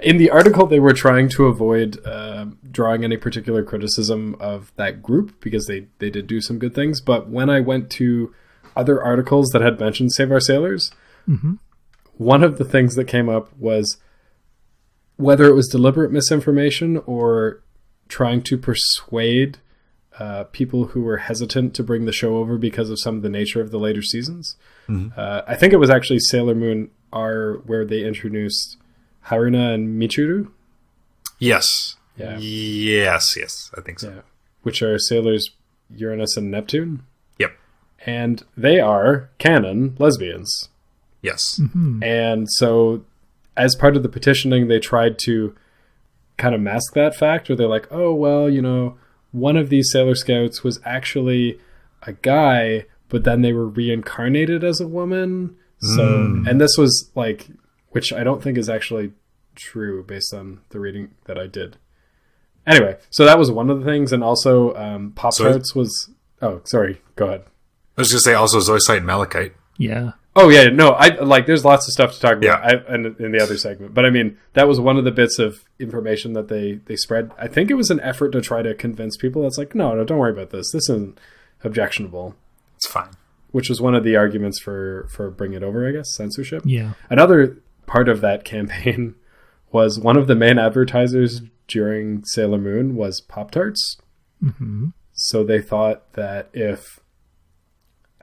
in 0.00 0.18
the 0.18 0.30
article, 0.30 0.66
they 0.66 0.80
were 0.80 0.92
trying 0.92 1.28
to 1.30 1.46
avoid 1.46 2.04
uh, 2.06 2.46
drawing 2.70 3.04
any 3.04 3.16
particular 3.16 3.62
criticism 3.62 4.36
of 4.40 4.72
that 4.76 5.02
group 5.02 5.40
because 5.40 5.66
they, 5.66 5.86
they 5.98 6.10
did 6.10 6.26
do 6.26 6.40
some 6.40 6.58
good 6.58 6.74
things. 6.74 7.00
But 7.00 7.28
when 7.28 7.48
I 7.48 7.60
went 7.60 7.90
to 7.92 8.34
other 8.76 9.02
articles 9.02 9.48
that 9.50 9.62
had 9.62 9.80
mentioned 9.80 10.12
Save 10.12 10.30
Our 10.30 10.40
Sailors, 10.40 10.92
mm-hmm. 11.26 11.54
one 12.16 12.42
of 12.42 12.58
the 12.58 12.64
things 12.64 12.94
that 12.96 13.04
came 13.04 13.28
up 13.28 13.56
was 13.56 13.96
whether 15.16 15.46
it 15.46 15.54
was 15.54 15.68
deliberate 15.68 16.12
misinformation 16.12 16.98
or 17.06 17.62
trying 18.08 18.42
to 18.42 18.58
persuade 18.58 19.56
uh, 20.18 20.44
people 20.44 20.88
who 20.88 21.02
were 21.02 21.18
hesitant 21.18 21.74
to 21.74 21.82
bring 21.82 22.04
the 22.04 22.12
show 22.12 22.36
over 22.36 22.58
because 22.58 22.90
of 22.90 23.00
some 23.00 23.16
of 23.16 23.22
the 23.22 23.28
nature 23.28 23.60
of 23.60 23.70
the 23.70 23.78
later 23.78 24.02
seasons. 24.02 24.56
Uh, 25.16 25.42
I 25.46 25.54
think 25.54 25.72
it 25.72 25.78
was 25.78 25.90
actually 25.90 26.20
Sailor 26.20 26.54
Moon 26.54 26.90
R 27.12 27.54
where 27.64 27.84
they 27.84 28.04
introduced 28.04 28.76
Haruka 29.26 29.74
and 29.74 30.00
Michiru, 30.00 30.48
Yes. 31.38 31.96
Yeah. 32.16 32.38
Yes, 32.38 33.36
yes, 33.36 33.70
I 33.76 33.82
think 33.82 34.00
so. 34.00 34.08
yeah, 34.08 34.20
which 34.62 34.80
are 34.82 34.98
sailors 34.98 35.50
Uranus 35.94 36.36
and 36.36 36.50
Neptune, 36.50 37.02
Yep. 37.38 37.52
and 38.06 38.42
they 38.56 38.80
are 38.80 39.28
canon 39.38 39.96
lesbians. 39.98 40.70
Yes. 41.22 41.60
Mm-hmm. 41.62 42.02
And 42.02 42.48
so, 42.50 43.04
as 43.56 43.74
part 43.74 43.96
of 43.96 44.02
the 44.02 44.08
petitioning, 44.08 44.68
they 44.68 44.78
tried 44.78 45.18
to 45.20 45.54
kind 46.38 46.54
of 46.54 46.60
mask 46.60 46.94
that 46.94 47.14
fact, 47.14 47.48
where 47.48 47.56
they're 47.56 47.66
like, 47.66 47.88
oh, 47.90 48.14
well, 48.14 48.48
you 48.48 48.62
know, 48.62 48.96
one 49.32 49.56
of 49.56 49.68
these 49.68 49.90
Sailor 49.90 50.14
Scouts 50.14 50.62
was 50.62 50.80
actually 50.84 51.58
a 52.02 52.12
guy, 52.12 52.86
but 53.08 53.24
then 53.24 53.42
they 53.42 53.52
were 53.52 53.66
reincarnated 53.66 54.62
as 54.64 54.80
a 54.80 54.86
woman. 54.86 55.56
So, 55.80 56.02
mm. 56.02 56.48
and 56.48 56.60
this 56.60 56.76
was 56.78 57.10
like, 57.14 57.48
which 57.96 58.12
I 58.12 58.22
don't 58.22 58.42
think 58.42 58.56
is 58.58 58.68
actually 58.68 59.12
true 59.54 60.04
based 60.04 60.32
on 60.32 60.60
the 60.68 60.78
reading 60.78 61.10
that 61.24 61.38
I 61.38 61.46
did. 61.46 61.76
Anyway, 62.66 62.98
so 63.10 63.24
that 63.24 63.38
was 63.38 63.50
one 63.50 63.70
of 63.70 63.78
the 63.80 63.84
things. 63.84 64.12
And 64.12 64.22
also, 64.22 64.74
um, 64.76 65.12
Pop 65.12 65.32
So- 65.32 65.60
was, 65.74 66.10
oh, 66.42 66.60
sorry, 66.64 67.00
go 67.16 67.26
ahead. 67.26 67.44
I 67.96 68.02
was 68.02 68.10
going 68.10 68.18
to 68.18 68.22
say 68.22 68.34
also 68.34 68.58
Zoisite 68.60 68.98
and 68.98 69.06
Malachite. 69.06 69.54
Yeah. 69.78 70.12
Oh 70.38 70.50
yeah, 70.50 70.64
no, 70.68 70.90
I 70.90 71.18
like. 71.20 71.46
There's 71.46 71.64
lots 71.64 71.88
of 71.88 71.92
stuff 71.94 72.12
to 72.12 72.20
talk 72.20 72.32
about. 72.32 72.42
Yeah. 72.42 72.82
I, 72.90 72.94
in, 72.94 73.16
in 73.18 73.32
the 73.32 73.42
other 73.42 73.56
segment, 73.56 73.94
but 73.94 74.04
I 74.04 74.10
mean, 74.10 74.36
that 74.52 74.68
was 74.68 74.78
one 74.78 74.98
of 74.98 75.04
the 75.04 75.10
bits 75.10 75.38
of 75.38 75.64
information 75.78 76.34
that 76.34 76.48
they 76.48 76.74
they 76.84 76.94
spread. 76.96 77.30
I 77.38 77.48
think 77.48 77.70
it 77.70 77.74
was 77.74 77.88
an 77.90 78.00
effort 78.00 78.32
to 78.32 78.42
try 78.42 78.60
to 78.60 78.74
convince 78.74 79.16
people. 79.16 79.42
That's 79.44 79.56
like, 79.56 79.74
no, 79.74 79.94
no, 79.94 80.04
don't 80.04 80.18
worry 80.18 80.32
about 80.32 80.50
this. 80.50 80.72
This 80.72 80.90
isn't 80.90 81.18
objectionable. 81.64 82.34
It's 82.76 82.86
fine. 82.86 83.08
Which 83.52 83.70
was 83.70 83.80
one 83.80 83.94
of 83.94 84.04
the 84.04 84.16
arguments 84.16 84.60
for 84.60 85.06
for 85.10 85.30
bring 85.30 85.54
it 85.54 85.62
over. 85.62 85.88
I 85.88 85.92
guess 85.92 86.14
censorship. 86.14 86.64
Yeah. 86.66 86.92
Another 87.08 87.56
part 87.86 88.08
of 88.08 88.20
that 88.20 88.44
campaign 88.44 89.14
was 89.72 89.98
one 89.98 90.16
of 90.16 90.26
the 90.26 90.34
main 90.34 90.58
advertisers 90.58 91.42
during 91.68 92.24
Sailor 92.24 92.58
Moon 92.58 92.94
was 92.94 93.20
Pop 93.20 93.50
Tarts. 93.50 93.98
hmm 94.40 94.88
So 95.12 95.44
they 95.44 95.60
thought 95.60 96.12
that 96.14 96.48
if 96.52 97.00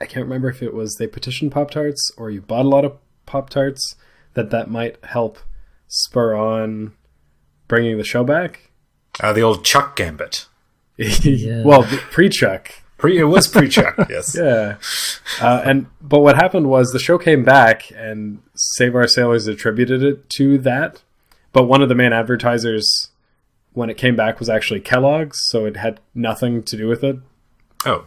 I 0.00 0.06
can't 0.06 0.24
remember 0.24 0.48
if 0.48 0.62
it 0.62 0.74
was 0.74 0.96
they 0.96 1.06
petitioned 1.06 1.52
Pop 1.52 1.70
Tarts 1.70 2.10
or 2.16 2.30
you 2.30 2.40
bought 2.40 2.66
a 2.66 2.68
lot 2.68 2.84
of 2.84 2.96
Pop 3.26 3.50
Tarts, 3.50 3.96
that 4.34 4.50
that 4.50 4.70
might 4.70 5.02
help 5.04 5.38
spur 5.88 6.34
on 6.34 6.92
bringing 7.68 7.98
the 7.98 8.04
show 8.04 8.24
back. 8.24 8.70
Uh, 9.20 9.32
the 9.32 9.42
old 9.42 9.64
Chuck 9.64 9.96
Gambit. 9.96 10.46
well, 11.64 11.82
pre-Chuck, 12.10 12.70
Pre, 12.96 13.18
it 13.18 13.24
was 13.24 13.48
pre 13.48 13.68
Chuck, 13.68 13.96
yes. 14.08 14.36
yeah. 14.38 14.76
Uh, 15.40 15.62
and 15.64 15.86
but 16.00 16.20
what 16.20 16.36
happened 16.36 16.68
was 16.68 16.92
the 16.92 16.98
show 16.98 17.18
came 17.18 17.44
back 17.44 17.90
and 17.96 18.40
Save 18.54 18.94
Our 18.94 19.06
Sailors 19.08 19.46
attributed 19.46 20.02
it 20.02 20.30
to 20.30 20.58
that. 20.58 21.02
But 21.52 21.64
one 21.64 21.82
of 21.82 21.88
the 21.88 21.94
main 21.94 22.12
advertisers 22.12 23.10
when 23.72 23.90
it 23.90 23.96
came 23.96 24.16
back 24.16 24.38
was 24.38 24.48
actually 24.48 24.80
Kellogg's, 24.80 25.38
so 25.48 25.64
it 25.66 25.76
had 25.76 26.00
nothing 26.14 26.62
to 26.62 26.76
do 26.76 26.86
with 26.88 27.02
it. 27.04 27.16
Oh, 27.84 28.06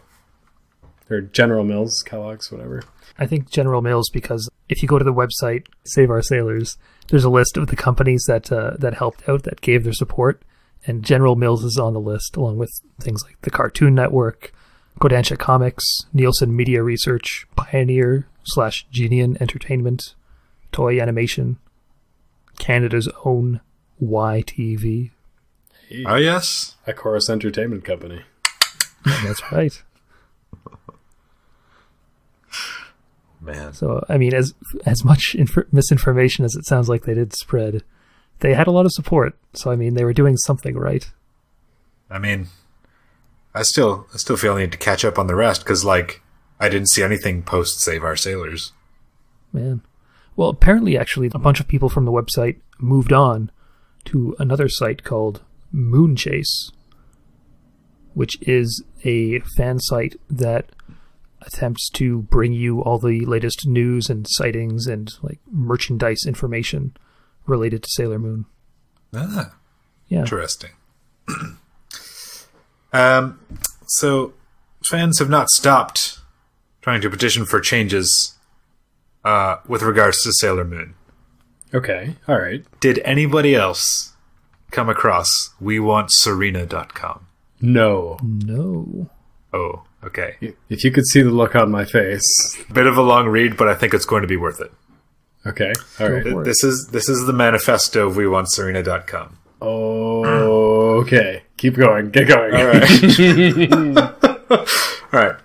Or 1.10 1.20
General 1.20 1.64
Mills, 1.64 2.02
Kellogg's, 2.04 2.50
whatever. 2.50 2.82
I 3.18 3.26
think 3.26 3.50
General 3.50 3.82
Mills 3.82 4.10
because 4.10 4.48
if 4.68 4.82
you 4.82 4.88
go 4.88 4.98
to 4.98 5.04
the 5.04 5.12
website 5.12 5.66
Save 5.84 6.10
Our 6.10 6.22
Sailors, 6.22 6.78
there's 7.08 7.24
a 7.24 7.30
list 7.30 7.56
of 7.56 7.68
the 7.68 7.76
companies 7.76 8.24
that 8.26 8.50
uh, 8.50 8.72
that 8.78 8.94
helped 8.94 9.28
out 9.28 9.42
that 9.44 9.60
gave 9.60 9.84
their 9.84 9.92
support, 9.92 10.42
and 10.86 11.04
General 11.04 11.36
Mills 11.36 11.64
is 11.64 11.76
on 11.78 11.92
the 11.94 12.00
list 12.00 12.36
along 12.36 12.58
with 12.58 12.70
things 13.00 13.22
like 13.24 13.40
the 13.42 13.50
Cartoon 13.50 13.94
Network, 13.94 14.52
Kodansha 14.98 15.38
Comics, 15.38 15.84
Nielsen 16.12 16.54
Media 16.56 16.82
Research, 16.82 17.46
Pioneer 17.56 18.26
slash 18.44 18.86
Geneon 18.92 19.40
Entertainment, 19.40 20.14
Toei 20.72 21.00
Animation, 21.00 21.58
Canada's 22.58 23.08
own 23.24 23.60
YTV. 24.02 25.10
oh 26.06 26.16
yes. 26.16 26.76
A 26.86 26.92
Corus 26.92 27.30
Entertainment 27.30 27.84
Company. 27.84 28.22
That's 29.04 29.42
right. 29.52 29.82
Man. 33.40 33.72
So 33.72 34.04
I 34.08 34.18
mean, 34.18 34.34
as 34.34 34.54
as 34.84 35.04
much 35.04 35.34
inf- 35.36 35.72
misinformation 35.72 36.44
as 36.44 36.54
it 36.56 36.66
sounds 36.66 36.88
like 36.88 37.04
they 37.04 37.14
did 37.14 37.32
spread, 37.34 37.84
they 38.40 38.54
had 38.54 38.66
a 38.66 38.72
lot 38.72 38.84
of 38.86 38.92
support. 38.92 39.36
So 39.54 39.70
I 39.70 39.76
mean, 39.76 39.94
they 39.94 40.04
were 40.04 40.12
doing 40.12 40.36
something 40.36 40.76
right. 40.76 41.08
I 42.10 42.18
mean, 42.18 42.48
I 43.54 43.62
still, 43.62 44.06
I 44.14 44.18
still 44.18 44.36
feel 44.36 44.54
I 44.54 44.60
need 44.60 44.72
to 44.72 44.78
catch 44.78 45.04
up 45.04 45.18
on 45.18 45.26
the 45.26 45.34
rest 45.34 45.62
because, 45.64 45.84
like, 45.84 46.22
I 46.60 46.68
didn't 46.68 46.88
see 46.90 47.02
anything 47.02 47.42
post 47.42 47.80
Save 47.80 48.04
Our 48.04 48.16
Sailors. 48.16 48.72
Man. 49.52 49.82
Well, 50.36 50.50
apparently, 50.50 50.96
actually, 50.96 51.30
a 51.34 51.38
bunch 51.38 51.58
of 51.60 51.66
people 51.68 51.88
from 51.88 52.04
the 52.04 52.12
website 52.12 52.56
moved 52.78 53.12
on 53.12 53.50
to 54.06 54.36
another 54.38 54.68
site 54.68 55.02
called 55.02 55.42
Moonchase, 55.74 56.70
which 58.14 58.38
is 58.42 58.82
a 59.04 59.40
fan 59.56 59.80
site 59.80 60.14
that 60.30 60.70
attempts 61.42 61.88
to 61.90 62.22
bring 62.22 62.52
you 62.52 62.80
all 62.82 62.98
the 62.98 63.24
latest 63.24 63.66
news 63.66 64.10
and 64.10 64.26
sightings 64.28 64.86
and 64.86 65.12
like 65.22 65.38
merchandise 65.50 66.24
information 66.26 66.96
related 67.46 67.82
to 67.82 67.88
Sailor 67.90 68.18
Moon. 68.18 68.44
Ah, 69.14 69.54
Yeah. 70.08 70.20
interesting. 70.20 70.70
um, 72.92 73.40
so 73.86 74.32
fans 74.84 75.18
have 75.18 75.30
not 75.30 75.50
stopped 75.50 76.18
trying 76.80 77.00
to 77.00 77.10
petition 77.10 77.44
for 77.44 77.60
changes 77.60 78.36
uh, 79.24 79.56
with 79.66 79.82
regards 79.82 80.22
to 80.22 80.32
Sailor 80.32 80.64
Moon. 80.64 80.94
Okay, 81.74 82.16
all 82.26 82.38
right. 82.38 82.64
Did 82.80 82.98
anybody 83.00 83.54
else 83.54 84.14
come 84.70 84.88
across 84.88 85.50
we 85.60 85.78
want 85.78 86.08
WeWantSerena.com? 86.08 87.26
No. 87.60 88.18
No. 88.22 89.10
Oh, 89.52 89.82
okay. 90.04 90.36
If 90.68 90.84
you 90.84 90.90
could 90.90 91.06
see 91.06 91.22
the 91.22 91.30
look 91.30 91.54
on 91.54 91.70
my 91.70 91.84
face. 91.84 92.56
Bit 92.72 92.86
of 92.86 92.96
a 92.96 93.02
long 93.02 93.28
read, 93.28 93.56
but 93.56 93.68
I 93.68 93.74
think 93.74 93.92
it's 93.92 94.06
going 94.06 94.22
to 94.22 94.28
be 94.28 94.36
worth 94.36 94.60
it. 94.60 94.72
Okay, 95.46 95.72
all 96.00 96.10
right. 96.10 96.44
This 96.44 96.64
is 96.64 96.88
this 96.88 97.08
is 97.08 97.26
the 97.26 97.32
manifesto 97.32 98.08
of 98.08 98.16
we 98.16 98.24
WeWantSerena.com. 98.24 99.36
Oh, 99.36 99.47
Oh, 99.60 101.00
okay. 101.00 101.42
Keep 101.56 101.74
going. 101.74 102.10
Get 102.10 102.28
going. 102.28 102.54
All 102.54 102.66
right. 102.66 104.08
All 105.12 105.20
right. 105.20 105.36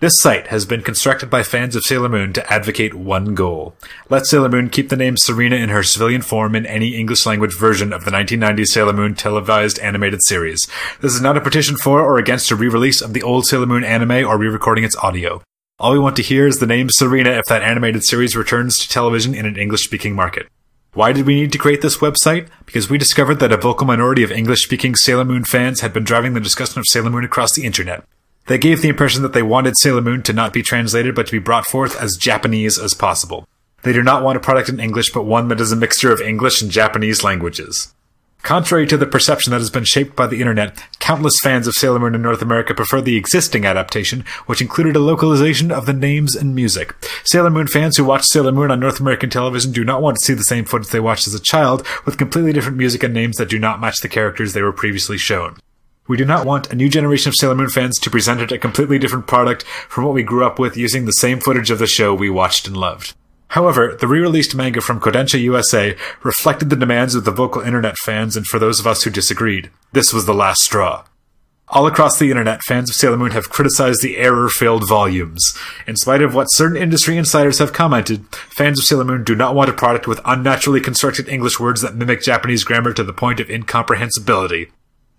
This 0.00 0.20
site 0.20 0.46
has 0.46 0.64
been 0.64 0.82
constructed 0.82 1.28
by 1.28 1.42
fans 1.42 1.74
of 1.74 1.82
Sailor 1.82 2.08
Moon 2.08 2.32
to 2.34 2.52
advocate 2.52 2.94
one 2.94 3.34
goal. 3.34 3.74
Let 4.08 4.26
Sailor 4.26 4.48
Moon 4.48 4.70
keep 4.70 4.90
the 4.90 4.96
name 4.96 5.16
Serena 5.16 5.56
in 5.56 5.70
her 5.70 5.82
civilian 5.82 6.22
form 6.22 6.54
in 6.54 6.66
any 6.66 6.94
English 6.94 7.26
language 7.26 7.58
version 7.58 7.92
of 7.92 8.04
the 8.04 8.12
1990s 8.12 8.66
Sailor 8.66 8.92
Moon 8.92 9.16
televised 9.16 9.80
animated 9.80 10.22
series. 10.22 10.68
This 11.00 11.14
is 11.14 11.20
not 11.20 11.36
a 11.36 11.40
petition 11.40 11.76
for 11.76 12.00
or 12.00 12.18
against 12.18 12.52
a 12.52 12.56
re-release 12.56 13.00
of 13.00 13.12
the 13.12 13.24
old 13.24 13.44
Sailor 13.44 13.66
Moon 13.66 13.82
anime 13.82 14.24
or 14.24 14.38
re-recording 14.38 14.84
its 14.84 14.96
audio. 14.98 15.42
All 15.80 15.92
we 15.92 15.98
want 15.98 16.14
to 16.16 16.22
hear 16.22 16.46
is 16.46 16.60
the 16.60 16.66
name 16.66 16.90
Serena 16.90 17.30
if 17.30 17.46
that 17.46 17.62
animated 17.62 18.04
series 18.04 18.36
returns 18.36 18.78
to 18.78 18.88
television 18.88 19.34
in 19.34 19.46
an 19.46 19.56
English-speaking 19.56 20.14
market. 20.14 20.46
Why 20.94 21.12
did 21.12 21.26
we 21.26 21.34
need 21.34 21.52
to 21.52 21.58
create 21.58 21.82
this 21.82 21.98
website? 21.98 22.48
Because 22.64 22.88
we 22.88 22.98
discovered 22.98 23.36
that 23.36 23.52
a 23.52 23.56
vocal 23.56 23.86
minority 23.86 24.22
of 24.22 24.32
English 24.32 24.64
speaking 24.64 24.94
Sailor 24.94 25.24
Moon 25.24 25.44
fans 25.44 25.80
had 25.80 25.92
been 25.92 26.04
driving 26.04 26.32
the 26.32 26.40
discussion 26.40 26.78
of 26.78 26.86
Sailor 26.86 27.10
Moon 27.10 27.24
across 27.24 27.54
the 27.54 27.64
internet. 27.64 28.04
They 28.46 28.56
gave 28.56 28.80
the 28.80 28.88
impression 28.88 29.22
that 29.22 29.34
they 29.34 29.42
wanted 29.42 29.76
Sailor 29.76 30.00
Moon 30.00 30.22
to 30.22 30.32
not 30.32 30.54
be 30.54 30.62
translated 30.62 31.14
but 31.14 31.26
to 31.26 31.32
be 31.32 31.38
brought 31.38 31.66
forth 31.66 32.00
as 32.00 32.16
Japanese 32.16 32.78
as 32.78 32.94
possible. 32.94 33.46
They 33.82 33.92
do 33.92 34.02
not 34.02 34.24
want 34.24 34.38
a 34.38 34.40
product 34.40 34.70
in 34.70 34.80
English 34.80 35.12
but 35.12 35.24
one 35.24 35.48
that 35.48 35.60
is 35.60 35.70
a 35.70 35.76
mixture 35.76 36.12
of 36.12 36.22
English 36.22 36.62
and 36.62 36.70
Japanese 36.70 37.22
languages. 37.22 37.94
Contrary 38.42 38.86
to 38.86 38.96
the 38.96 39.06
perception 39.06 39.50
that 39.50 39.60
has 39.60 39.68
been 39.68 39.84
shaped 39.84 40.16
by 40.16 40.26
the 40.26 40.40
internet, 40.40 40.82
countless 41.00 41.38
fans 41.40 41.66
of 41.66 41.74
Sailor 41.74 41.98
Moon 41.98 42.14
in 42.14 42.22
North 42.22 42.40
America 42.40 42.74
prefer 42.74 43.00
the 43.00 43.16
existing 43.16 43.66
adaptation, 43.66 44.24
which 44.46 44.62
included 44.62 44.96
a 44.96 45.00
localization 45.00 45.70
of 45.70 45.86
the 45.86 45.92
names 45.92 46.34
and 46.34 46.54
music. 46.54 46.94
Sailor 47.24 47.50
Moon 47.50 47.66
fans 47.66 47.96
who 47.96 48.04
watch 48.04 48.24
Sailor 48.24 48.52
Moon 48.52 48.70
on 48.70 48.80
North 48.80 49.00
American 49.00 49.28
television 49.28 49.72
do 49.72 49.84
not 49.84 50.00
want 50.00 50.16
to 50.16 50.24
see 50.24 50.34
the 50.34 50.44
same 50.44 50.64
footage 50.64 50.88
they 50.88 51.00
watched 51.00 51.26
as 51.26 51.34
a 51.34 51.40
child, 51.40 51.86
with 52.06 52.16
completely 52.16 52.52
different 52.52 52.78
music 52.78 53.02
and 53.02 53.12
names 53.12 53.36
that 53.36 53.50
do 53.50 53.58
not 53.58 53.80
match 53.80 54.00
the 54.00 54.08
characters 54.08 54.52
they 54.52 54.62
were 54.62 54.72
previously 54.72 55.18
shown. 55.18 55.58
We 56.06 56.16
do 56.16 56.24
not 56.24 56.46
want 56.46 56.72
a 56.72 56.76
new 56.76 56.88
generation 56.88 57.28
of 57.28 57.34
Sailor 57.34 57.56
Moon 57.56 57.68
fans 57.68 57.98
to 57.98 58.10
present 58.10 58.40
it 58.40 58.50
a 58.50 58.56
completely 58.56 58.98
different 58.98 59.26
product 59.26 59.64
from 59.64 60.04
what 60.04 60.14
we 60.14 60.22
grew 60.22 60.46
up 60.46 60.58
with 60.58 60.74
using 60.74 61.04
the 61.04 61.12
same 61.12 61.38
footage 61.38 61.70
of 61.70 61.78
the 61.78 61.86
show 61.86 62.14
we 62.14 62.30
watched 62.30 62.66
and 62.66 62.76
loved. 62.78 63.14
However, 63.48 63.96
the 63.98 64.06
re-released 64.06 64.54
manga 64.54 64.80
from 64.80 65.00
Kodansha 65.00 65.40
USA 65.40 65.96
reflected 66.22 66.70
the 66.70 66.76
demands 66.76 67.14
of 67.14 67.24
the 67.24 67.30
vocal 67.30 67.62
internet 67.62 67.96
fans 67.96 68.36
and 68.36 68.46
for 68.46 68.58
those 68.58 68.78
of 68.78 68.86
us 68.86 69.02
who 69.02 69.10
disagreed. 69.10 69.70
This 69.92 70.12
was 70.12 70.26
the 70.26 70.34
last 70.34 70.62
straw. 70.62 71.04
All 71.70 71.86
across 71.86 72.18
the 72.18 72.30
internet, 72.30 72.62
fans 72.62 72.88
of 72.88 72.96
Sailor 72.96 73.18
Moon 73.18 73.32
have 73.32 73.50
criticized 73.50 74.00
the 74.00 74.16
error-filled 74.16 74.88
volumes. 74.88 75.54
In 75.86 75.96
spite 75.96 76.22
of 76.22 76.34
what 76.34 76.50
certain 76.50 76.78
industry 76.78 77.18
insiders 77.18 77.58
have 77.58 77.74
commented, 77.74 78.24
fans 78.34 78.78
of 78.78 78.86
Sailor 78.86 79.04
Moon 79.04 79.22
do 79.22 79.34
not 79.34 79.54
want 79.54 79.68
a 79.68 79.74
product 79.74 80.06
with 80.06 80.20
unnaturally 80.24 80.80
constructed 80.80 81.28
English 81.28 81.60
words 81.60 81.82
that 81.82 81.94
mimic 81.94 82.22
Japanese 82.22 82.64
grammar 82.64 82.94
to 82.94 83.04
the 83.04 83.12
point 83.12 83.38
of 83.38 83.50
incomprehensibility. 83.50 84.70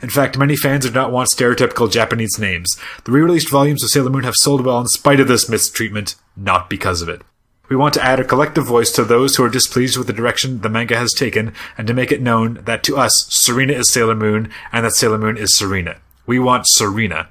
In 0.02 0.10
fact, 0.10 0.40
many 0.40 0.56
fans 0.56 0.86
do 0.86 0.92
not 0.92 1.12
want 1.12 1.30
stereotypical 1.30 1.92
Japanese 1.92 2.40
names. 2.40 2.80
The 3.04 3.12
re-released 3.12 3.52
volumes 3.52 3.84
of 3.84 3.92
Sailor 3.92 4.10
Moon 4.10 4.24
have 4.24 4.36
sold 4.36 4.66
well 4.66 4.80
in 4.80 4.88
spite 4.88 5.20
of 5.20 5.28
this 5.28 5.50
mistreatment, 5.50 6.16
not 6.36 6.68
because 6.68 7.04
of 7.04 7.10
it. 7.10 7.22
We 7.70 7.76
want 7.76 7.94
to 7.94 8.04
add 8.04 8.20
a 8.20 8.24
collective 8.24 8.66
voice 8.66 8.92
to 8.94 9.04
those 9.04 9.36
who 9.36 9.44
are 9.44 9.50
displeased 9.50 9.96
with 9.96 10.08
the 10.08 10.14
direction 10.14 10.62
the 10.62 10.70
manga 10.70 10.98
has 10.98 11.14
taken, 11.14 11.54
and 11.78 11.88
to 11.88 11.94
make 11.94 12.12
it 12.12 12.22
known 12.22 12.56
that 12.66 12.84
to 12.86 12.98
us, 12.98 13.28
Serena 13.30 13.74
is 13.74 13.94
Sailor 13.94 14.16
Moon, 14.16 14.52
and 14.72 14.86
that 14.86 14.94
Sailor 14.94 15.20
Moon 15.20 15.38
is 15.38 15.56
Serena. 15.56 16.02
We 16.26 16.40
want 16.40 16.66
Serena 16.68 17.30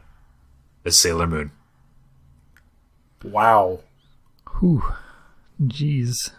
as 0.84 0.96
Sailor 0.96 1.26
Moon. 1.26 1.50
Wow. 3.24 3.80
Whew. 4.60 4.84
Jeez. 5.60 6.30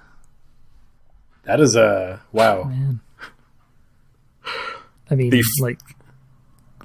That 1.43 1.59
is 1.59 1.75
a 1.75 2.21
wow. 2.31 2.63
Man. 2.63 3.01
I 5.11 5.15
mean, 5.15 5.33
f- 5.33 5.43
like, 5.59 5.79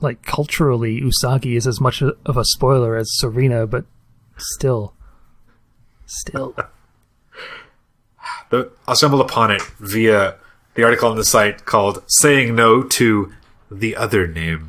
like 0.00 0.22
culturally, 0.22 1.00
Usagi 1.00 1.56
is 1.56 1.66
as 1.66 1.80
much 1.80 2.02
of 2.02 2.36
a 2.36 2.44
spoiler 2.44 2.96
as 2.96 3.08
Serena, 3.18 3.68
but 3.68 3.84
still, 4.36 4.94
still. 6.06 6.56
The, 8.54 8.70
I'll 8.86 8.94
upon 9.20 9.50
it 9.50 9.62
via 9.80 10.36
the 10.74 10.84
article 10.84 11.10
on 11.10 11.16
the 11.16 11.24
site 11.24 11.64
called 11.64 12.04
Saying 12.06 12.54
No 12.54 12.84
to 12.84 13.32
the 13.68 13.96
Other 13.96 14.28
Name 14.28 14.68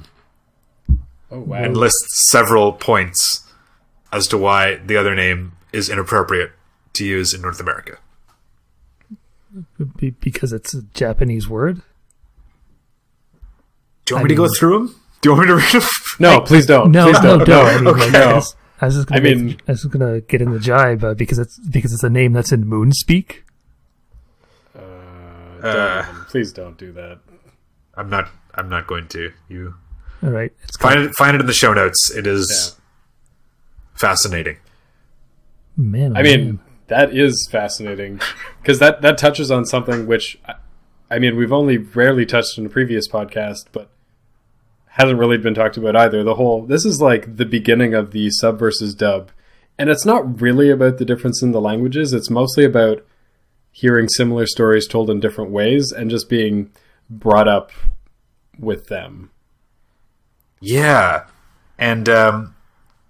Oh 1.32 1.40
wow. 1.40 1.58
and 1.58 1.78
lists 1.78 2.30
several 2.32 2.74
points 2.74 3.44
as 4.12 4.28
to 4.30 4.38
why 4.40 4.76
the 4.78 4.98
other 4.98 5.14
name 5.14 5.52
is 5.72 5.88
inappropriate 5.90 6.52
to 6.94 7.06
use 7.06 7.32
in 7.34 7.42
North 7.42 7.60
America. 7.60 7.98
Be- 9.98 10.10
because 10.12 10.52
it's 10.52 10.74
a 10.74 10.82
Japanese 10.96 11.48
word. 11.48 11.82
Do 14.06 14.14
you 14.14 14.16
want 14.16 14.22
I 14.22 14.30
me 14.30 14.30
to 14.30 14.36
go 14.36 14.48
through 14.58 14.80
them? 14.80 14.96
Do 15.22 15.30
you 15.30 15.36
want 15.36 15.48
me 15.48 15.48
to 15.48 15.56
read 15.58 15.82
them? 15.84 15.90
no, 16.20 16.42
please 16.42 16.66
don't. 16.66 16.92
No, 16.92 17.06
please 17.06 17.22
no, 17.22 17.38
don't. 17.38 17.48
no. 17.48 17.62
I 17.62 17.76
mean, 17.78 17.88
okay, 17.88 18.12
like. 18.12 18.16
I, 18.82 18.86
was, 18.88 18.96
just 18.96 19.08
gonna 19.08 19.20
I 19.20 19.24
make- 19.24 19.38
mean- 19.38 19.58
I 19.68 19.72
was 19.74 19.82
just 19.84 19.92
gonna 19.94 20.22
get 20.22 20.42
in 20.42 20.52
the 20.52 20.60
jibe 20.60 21.04
uh, 21.04 21.14
because 21.14 21.38
it's 21.40 21.60
because 21.60 21.94
it's 21.94 22.04
a 22.04 22.10
name 22.10 22.34
that's 22.34 22.52
in 22.52 22.66
Moonspeak. 22.66 23.42
Uh, 25.66 26.03
don't 26.03 26.28
please 26.28 26.53
don't 26.53 26.78
do 26.78 26.91
that. 26.93 27.20
I'm 27.95 28.09
not. 28.09 28.30
I'm 28.53 28.70
not 28.70 28.88
going 28.88 29.07
to. 29.09 29.32
You 29.49 29.76
All 30.24 30.30
right, 30.30 30.51
it's 30.63 30.78
find 30.78 30.99
it. 30.99 31.16
Find 31.16 31.36
it 31.36 31.41
in 31.41 31.47
the 31.47 31.53
show 31.53 31.74
notes. 31.74 32.11
It 32.11 32.28
is 32.28 32.78
fascinating. 33.93 34.57
man. 35.76 36.16
oh 36.16 36.20
I 36.20 36.24
mean, 36.24 36.45
man. 36.45 36.59
that 36.88 37.16
is 37.16 37.47
fascinating 37.51 38.20
because 38.61 38.80
that 38.80 39.01
that 39.01 39.18
touches 39.18 39.51
on 39.51 39.66
something 39.66 40.07
which, 40.07 40.38
I, 40.45 40.55
I 41.09 41.20
mean, 41.20 41.36
we've 41.36 41.53
only 41.53 41.78
rarely 41.78 42.26
touched 42.26 42.57
in 42.57 42.66
a 42.66 42.70
previous 42.70 43.07
podcast, 43.07 43.66
but 43.72 43.89
hasn't 44.89 45.20
really 45.20 45.38
been 45.38 45.53
talked 45.53 45.78
about 45.78 45.95
either. 45.95 46.24
The 46.24 46.36
whole 46.36 46.66
this 46.66 46.86
is 46.86 47.01
like 47.01 47.38
the 47.38 47.45
beginning 47.45 47.93
of 47.93 48.11
the 48.11 48.30
sub 48.30 48.59
versus 48.59 48.95
dub, 48.95 49.32
and 49.78 49.89
it's 49.89 50.05
not 50.05 50.41
really 50.41 50.70
about 50.70 50.97
the 50.97 51.05
difference 51.05 51.41
in 51.41 51.51
the 51.51 51.61
languages. 51.61 52.13
It's 52.13 52.30
mostly 52.30 52.66
about 52.66 53.05
hearing 53.76 54.08
similar 54.08 54.48
stories 54.48 54.88
told 54.88 55.10
in 55.10 55.20
different 55.20 55.52
ways 55.52 55.92
and 55.92 56.10
just 56.10 56.30
being 56.30 56.72
brought 57.10 57.46
up 57.46 57.72
with 58.58 58.88
them. 58.88 59.32
Yeah, 60.62 61.26
and 61.78 62.08
um, 62.08 62.56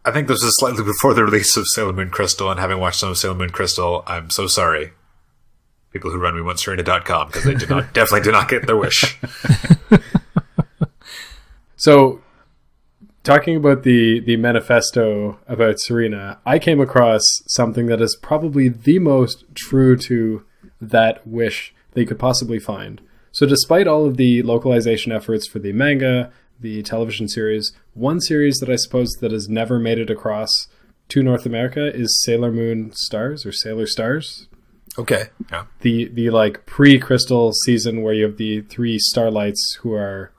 I 0.03 0.09
think 0.09 0.28
this 0.28 0.43
was 0.43 0.57
slightly 0.59 0.84
before 0.84 1.13
the 1.13 1.24
release 1.24 1.55
of 1.55 1.68
Sailor 1.68 1.93
Moon 1.93 2.09
Crystal. 2.09 2.49
And 2.49 2.59
having 2.59 2.80
watched 2.80 2.99
some 2.99 3.09
of 3.09 3.18
Sailor 3.20 3.36
Moon 3.36 3.51
Crystal, 3.51 4.03
I'm 4.07 4.32
so 4.32 4.47
sorry, 4.47 4.93
people 5.91 6.09
who 6.09 6.18
run 6.18 6.34
WeWantSerena.com 6.34 7.28
because 7.28 7.43
they 7.43 7.53
did 7.53 7.70
not 7.70 7.93
definitely 7.93 8.22
did 8.22 8.32
not 8.32 8.49
get 8.49 8.66
their 8.66 8.76
wish. 8.76 9.20
So, 11.78 12.22
talking 13.24 13.55
about 13.55 13.84
the 13.84 14.20
the 14.20 14.38
manifesto 14.38 15.38
about 15.47 15.80
Serena, 15.80 16.39
I 16.43 16.57
came 16.57 16.82
across 16.82 17.22
something 17.45 17.86
that 17.86 18.01
is 18.01 18.18
probably 18.20 18.70
the 18.70 18.97
most 18.97 19.43
true 19.53 19.95
to 19.97 20.43
that 20.82 21.26
wish 21.28 21.73
they 21.93 22.05
could 22.05 22.19
possibly 22.19 22.59
find. 22.59 23.01
So, 23.32 23.45
despite 23.45 23.88
all 23.88 24.05
of 24.05 24.17
the 24.17 24.41
localization 24.43 25.11
efforts 25.11 25.47
for 25.47 25.59
the 25.59 25.73
manga, 25.73 26.32
the 26.59 26.84
television 26.84 27.28
series, 27.28 27.73
one 27.93 28.21
series 28.21 28.57
that 28.59 28.69
I 28.69 28.76
suppose 28.78 29.09
that 29.19 29.32
has 29.32 29.49
never 29.49 29.78
made 29.80 29.99
it 29.99 30.09
across 30.09 30.49
to 31.09 31.21
North 31.21 31.45
America 31.45 31.93
is 31.93 32.21
Sailor 32.23 32.51
Moon 32.51 32.91
Stars 32.93 33.45
or 33.45 33.51
Sailor 33.51 33.86
Stars 33.88 34.47
Okay. 34.97 35.26
Yeah. 35.51 35.65
the 35.82 36.05
the 36.05 36.30
like 36.30 36.65
pre 36.65 36.99
crystal 36.99 37.51
season 37.51 38.01
where 38.01 38.13
you 38.13 38.23
have 38.23 38.38
the 38.38 38.61
three 38.61 38.97
starlights 38.97 39.78
who 39.82 39.93
are 39.93 40.32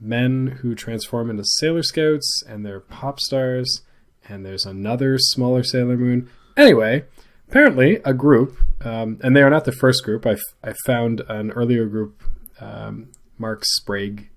men 0.00 0.58
who 0.62 0.74
transform 0.74 1.30
into 1.30 1.44
sailor 1.44 1.82
scouts 1.82 2.42
and 2.48 2.64
they're 2.64 2.80
pop 2.80 3.20
stars 3.20 3.82
and 4.28 4.44
there's 4.46 4.66
another 4.66 5.16
smaller 5.18 5.62
sailor 5.62 5.96
moon 5.96 6.28
anyway 6.56 7.04
apparently 7.52 8.00
a 8.06 8.14
group 8.14 8.56
um, 8.82 9.18
and 9.22 9.36
they 9.36 9.42
are 9.42 9.50
not 9.50 9.66
the 9.66 9.72
first 9.72 10.02
group. 10.04 10.26
I, 10.26 10.32
f- 10.32 10.54
I 10.64 10.72
found 10.86 11.20
an 11.28 11.50
earlier 11.52 11.84
group 11.84 12.22
um, 12.60 13.12
mark 13.36 13.64
sprague. 13.64 14.30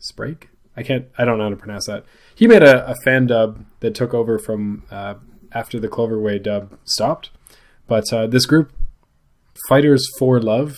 Sprague? 0.00 0.48
I 0.76 0.82
can't 0.82 1.06
i 1.18 1.24
don't 1.24 1.38
know 1.38 1.44
how 1.44 1.50
to 1.50 1.56
pronounce 1.56 1.86
that. 1.86 2.04
He 2.34 2.46
made 2.46 2.62
a, 2.62 2.90
a 2.90 2.94
fan 3.04 3.26
dub 3.26 3.64
that 3.80 3.94
took 3.94 4.12
over 4.12 4.38
from 4.38 4.82
uh, 4.90 5.14
after 5.52 5.78
the 5.78 5.88
cloverway 5.88 6.42
dub 6.42 6.76
stopped. 6.84 7.30
But 7.86 8.12
uh, 8.12 8.26
this 8.26 8.44
group 8.44 8.72
Fighters 9.68 10.04
for 10.18 10.40
Love, 10.40 10.76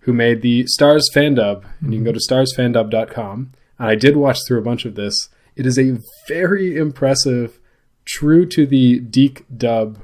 who 0.00 0.12
made 0.12 0.42
the 0.42 0.66
Stars 0.66 1.08
fan 1.12 1.34
dub, 1.34 1.64
and 1.80 1.92
you 1.92 1.98
can 1.98 2.04
go 2.04 2.12
to 2.12 2.18
starsfandub.com. 2.18 3.52
And 3.78 3.88
I 3.88 3.94
did 3.94 4.16
watch 4.16 4.38
through 4.46 4.58
a 4.58 4.62
bunch 4.62 4.84
of 4.84 4.94
this. 4.94 5.28
It 5.56 5.66
is 5.66 5.78
a 5.78 5.98
very 6.26 6.76
impressive, 6.76 7.60
true 8.04 8.46
to 8.46 8.66
the 8.66 8.98
DiC 9.00 9.44
dub, 9.56 10.00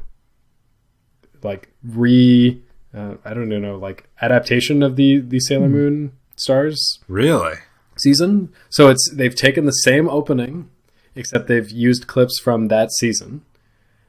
like 1.47 1.69
re, 1.83 2.61
uh, 2.95 3.15
I 3.25 3.33
don't 3.33 3.49
know, 3.49 3.77
like 3.79 4.09
adaptation 4.21 4.83
of 4.83 4.97
the 4.97 5.21
the 5.21 5.41
Sailor 5.41 5.69
Moon 5.69 6.13
Stars 6.37 6.99
Really? 7.09 7.55
season. 7.97 8.53
So 8.69 8.89
it's 8.89 9.11
they've 9.15 9.35
taken 9.35 9.65
the 9.65 9.73
same 9.73 10.09
opening, 10.09 10.69
except 11.15 11.47
they've 11.49 11.71
used 11.71 12.07
clips 12.07 12.39
from 12.39 12.69
that 12.69 12.93
season. 12.93 13.43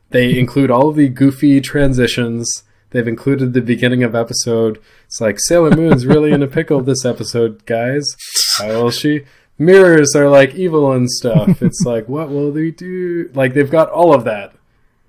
They 0.09 0.37
include 0.37 0.71
all 0.71 0.89
of 0.89 0.95
the 0.95 1.09
goofy 1.09 1.61
transitions. 1.61 2.63
They've 2.91 3.07
included 3.07 3.53
the 3.53 3.61
beginning 3.61 4.03
of 4.03 4.15
episode. 4.15 4.79
It's 5.05 5.19
like 5.19 5.37
Sailor 5.39 5.71
Moon's 5.75 6.05
really 6.05 6.31
in 6.31 6.41
a 6.43 6.47
pickle 6.47 6.81
this 6.81 7.03
episode, 7.05 7.65
guys. 7.65 8.15
How 8.57 8.67
will 8.83 8.91
she? 8.91 9.25
Mirrors 9.59 10.15
are 10.15 10.29
like 10.29 10.55
evil 10.55 10.91
and 10.93 11.09
stuff. 11.09 11.61
It's 11.61 11.81
like, 11.85 12.07
what 12.07 12.29
will 12.29 12.51
they 12.51 12.71
do? 12.71 13.29
Like 13.33 13.53
they've 13.53 13.69
got 13.71 13.89
all 13.89 14.13
of 14.13 14.23
that. 14.25 14.53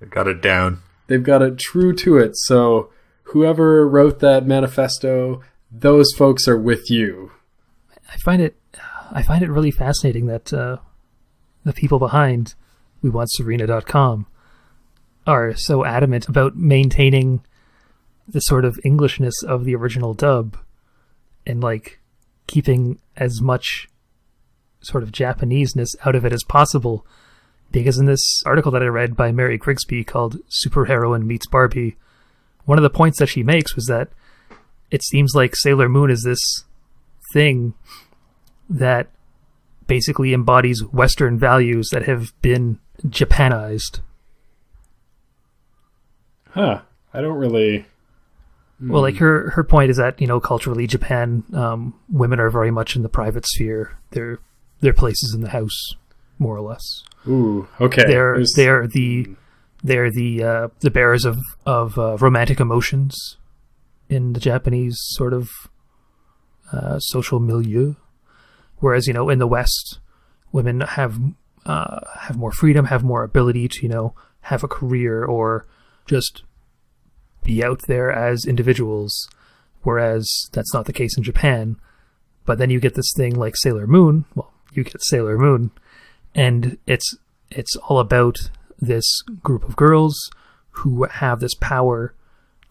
I 0.01 0.05
got 0.05 0.27
it 0.27 0.41
down. 0.41 0.81
They've 1.09 1.23
got 1.23 1.41
it 1.41 1.57
true 1.57 1.93
to 1.95 2.17
it. 2.17 2.37
So 2.37 2.91
whoever 3.23 3.87
wrote 3.87 4.19
that 4.19 4.45
manifesto, 4.45 5.41
those 5.71 6.13
folks 6.15 6.47
are 6.47 6.57
with 6.57 6.89
you. 6.91 7.31
I 8.11 8.17
find 8.17 8.41
it 8.41 8.55
I 9.11 9.23
find 9.23 9.41
it 9.41 9.49
really 9.49 9.71
fascinating 9.71 10.27
that 10.27 10.53
uh, 10.53 10.77
the 11.63 11.73
people 11.73 11.97
behind 11.97 12.53
we 13.01 13.09
want 13.09 13.31
serena.com 13.31 14.27
are 15.25 15.55
so 15.55 15.83
adamant 15.83 16.27
about 16.27 16.55
maintaining 16.55 17.41
the 18.27 18.39
sort 18.41 18.63
of 18.63 18.79
englishness 18.85 19.41
of 19.41 19.65
the 19.65 19.75
original 19.75 20.13
dub 20.13 20.57
and 21.47 21.61
like 21.61 21.99
keeping 22.45 22.99
as 23.17 23.41
much 23.41 23.89
sort 24.81 25.01
of 25.01 25.11
japaneseness 25.11 25.95
out 26.05 26.15
of 26.15 26.23
it 26.23 26.33
as 26.33 26.43
possible 26.43 27.05
because 27.71 27.97
in 27.97 28.05
this 28.05 28.41
article 28.45 28.71
that 28.71 28.83
I 28.83 28.87
read 28.87 29.15
by 29.15 29.31
Mary 29.31 29.57
Grigsby 29.57 30.03
called 30.03 30.37
Superheroine 30.49 31.25
Meets 31.25 31.47
Barbie 31.47 31.97
one 32.69 32.77
of 32.77 32.83
the 32.83 32.89
points 32.91 33.17
that 33.17 33.29
she 33.29 33.41
makes 33.41 33.75
was 33.75 33.87
that 33.87 34.09
it 34.91 35.03
seems 35.03 35.33
like 35.33 35.55
Sailor 35.55 35.89
Moon 35.89 36.11
is 36.11 36.21
this 36.21 36.65
thing 37.33 37.73
that 38.69 39.07
basically 39.87 40.35
embodies 40.35 40.83
Western 40.83 41.39
values 41.39 41.89
that 41.91 42.03
have 42.03 42.39
been 42.43 42.77
Japanized. 43.07 44.01
Huh. 46.51 46.81
I 47.11 47.21
don't 47.21 47.37
really. 47.37 47.85
Well, 48.79 49.01
like 49.01 49.15
her 49.17 49.49
her 49.51 49.63
point 49.63 49.89
is 49.89 49.97
that 49.97 50.21
you 50.21 50.27
know 50.27 50.39
culturally 50.39 50.85
Japan 50.85 51.43
um, 51.53 51.99
women 52.07 52.39
are 52.39 52.51
very 52.51 52.69
much 52.69 52.95
in 52.95 53.01
the 53.01 53.09
private 53.09 53.47
sphere. 53.47 53.97
Their 54.11 54.39
their 54.79 54.93
places 54.93 55.33
in 55.33 55.41
the 55.41 55.49
house, 55.49 55.95
more 56.39 56.55
or 56.57 56.61
less. 56.61 57.03
Ooh, 57.27 57.67
okay. 57.79 58.03
They're 58.07 58.33
There's- 58.33 58.53
they're 58.55 58.87
the 58.87 59.27
they're 59.83 60.09
the 60.11 60.43
uh, 60.43 60.67
the 60.79 60.89
bearers 60.91 61.25
of 61.25 61.37
of 61.65 61.97
uh, 61.99 62.17
romantic 62.17 62.59
emotions 62.59 63.37
in 64.09 64.33
the 64.33 64.39
Japanese 64.39 64.97
sort 64.99 65.33
of 65.33 65.49
uh, 66.71 66.99
social 66.99 67.39
milieu. 67.39 67.95
Whereas 68.77 69.07
you 69.07 69.13
know 69.13 69.29
in 69.29 69.39
the 69.39 69.47
West, 69.47 69.99
women 70.51 70.81
have 70.81 71.19
uh, 71.65 71.99
have 72.21 72.37
more 72.37 72.51
freedom, 72.51 72.85
have 72.85 73.03
more 73.03 73.23
ability 73.23 73.67
to 73.67 73.81
you 73.83 73.89
know 73.89 74.15
have 74.41 74.63
a 74.63 74.67
career 74.67 75.23
or 75.25 75.67
just 76.05 76.43
be 77.43 77.63
out 77.63 77.81
there 77.87 78.11
as 78.11 78.45
individuals. 78.45 79.29
Whereas 79.83 80.49
that's 80.51 80.73
not 80.73 80.85
the 80.85 80.93
case 80.93 81.15
in 81.17 81.23
Japan. 81.23 81.77
But 82.45 82.57
then 82.57 82.69
you 82.69 82.79
get 82.79 82.95
this 82.95 83.13
thing 83.15 83.35
like 83.35 83.55
Sailor 83.55 83.85
Moon. 83.87 84.25
Well, 84.35 84.51
you 84.73 84.83
get 84.83 85.01
Sailor 85.03 85.37
Moon, 85.37 85.71
and 86.35 86.77
it's 86.85 87.17
it's 87.51 87.75
all 87.77 87.99
about 87.99 88.37
this 88.79 89.21
group 89.43 89.63
of 89.63 89.75
girls 89.75 90.29
who 90.71 91.03
have 91.03 91.39
this 91.39 91.55
power 91.55 92.13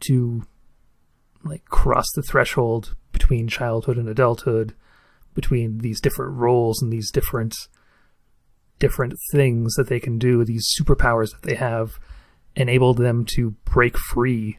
to 0.00 0.42
like 1.44 1.64
cross 1.66 2.06
the 2.14 2.22
threshold 2.22 2.94
between 3.12 3.48
childhood 3.48 3.96
and 3.96 4.08
adulthood, 4.08 4.74
between 5.34 5.78
these 5.78 6.00
different 6.00 6.34
roles 6.34 6.80
and 6.80 6.92
these 6.92 7.10
different 7.10 7.54
different 8.78 9.14
things 9.32 9.74
that 9.74 9.88
they 9.88 9.98
can 9.98 10.18
do, 10.18 10.44
these 10.44 10.68
superpowers 10.80 11.30
that 11.32 11.42
they 11.42 11.56
have, 11.56 11.98
enable 12.54 12.94
them 12.94 13.24
to 13.24 13.50
break 13.64 13.96
free 13.98 14.58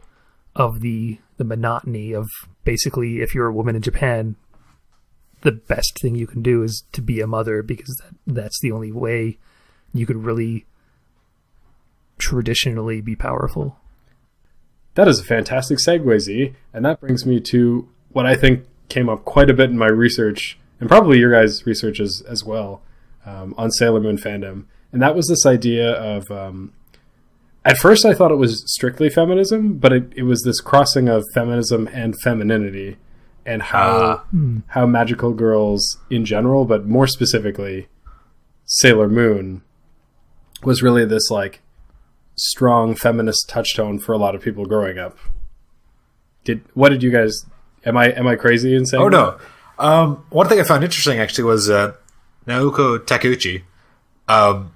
of 0.55 0.81
the 0.81 1.19
the 1.37 1.43
monotony 1.43 2.13
of 2.13 2.27
basically 2.65 3.21
if 3.21 3.33
you're 3.33 3.47
a 3.47 3.53
woman 3.53 3.75
in 3.75 3.81
Japan, 3.81 4.35
the 5.41 5.51
best 5.51 5.99
thing 6.01 6.15
you 6.15 6.27
can 6.27 6.41
do 6.41 6.63
is 6.63 6.83
to 6.91 7.01
be 7.01 7.21
a 7.21 7.27
mother 7.27 7.63
because 7.63 7.95
that, 8.03 8.15
that's 8.35 8.59
the 8.61 8.71
only 8.71 8.91
way 8.91 9.37
you 9.93 10.05
could 10.05 10.23
really 10.23 10.65
traditionally 12.17 13.01
be 13.01 13.15
powerful. 13.15 13.77
That 14.95 15.07
is 15.07 15.19
a 15.19 15.23
fantastic 15.23 15.77
segue, 15.77 16.19
Z, 16.19 16.53
and 16.73 16.83
that 16.85 16.99
brings 16.99 17.25
me 17.25 17.39
to 17.51 17.87
what 18.11 18.25
I 18.25 18.35
think 18.35 18.65
came 18.89 19.07
up 19.07 19.23
quite 19.23 19.49
a 19.49 19.53
bit 19.53 19.69
in 19.69 19.77
my 19.77 19.87
research, 19.87 20.59
and 20.79 20.89
probably 20.89 21.19
your 21.19 21.31
guys' 21.31 21.65
research 21.65 21.99
as, 21.99 22.21
as 22.27 22.43
well, 22.43 22.81
um, 23.25 23.53
on 23.57 23.71
Sailor 23.71 24.01
Moon 24.01 24.17
fandom. 24.17 24.65
And 24.91 25.01
that 25.01 25.15
was 25.15 25.27
this 25.27 25.45
idea 25.45 25.91
of. 25.91 26.29
Um, 26.31 26.73
at 27.65 27.77
first, 27.77 28.05
I 28.05 28.13
thought 28.13 28.31
it 28.31 28.35
was 28.35 28.63
strictly 28.65 29.09
feminism, 29.09 29.77
but 29.77 29.93
it, 29.93 30.13
it 30.15 30.23
was 30.23 30.41
this 30.43 30.61
crossing 30.61 31.07
of 31.07 31.23
feminism 31.33 31.87
and 31.93 32.15
femininity, 32.21 32.97
and 33.45 33.61
how 33.61 34.23
how 34.67 34.85
magical 34.85 35.33
girls 35.33 35.97
in 36.09 36.25
general, 36.25 36.65
but 36.65 36.85
more 36.85 37.07
specifically, 37.07 37.87
Sailor 38.65 39.09
Moon, 39.09 39.61
was 40.63 40.81
really 40.81 41.05
this 41.05 41.29
like 41.29 41.61
strong 42.35 42.95
feminist 42.95 43.49
touchstone 43.49 43.99
for 43.99 44.13
a 44.13 44.17
lot 44.17 44.35
of 44.35 44.41
people 44.41 44.65
growing 44.65 44.97
up. 44.97 45.17
Did 46.43 46.63
what 46.73 46.89
did 46.89 47.03
you 47.03 47.11
guys? 47.11 47.45
Am 47.85 47.97
I 47.97 48.11
am 48.11 48.27
I 48.27 48.35
crazy 48.35 48.75
in 48.75 48.85
saying? 48.85 49.01
Oh 49.01 49.09
that? 49.09 49.11
no. 49.11 49.39
Um, 49.79 50.25
one 50.29 50.47
thing 50.49 50.59
I 50.59 50.63
found 50.63 50.83
interesting 50.83 51.19
actually 51.19 51.45
was 51.45 51.69
uh, 51.69 51.93
Naoko 52.45 52.97
Takeuchi 52.99 53.63
um, 54.27 54.73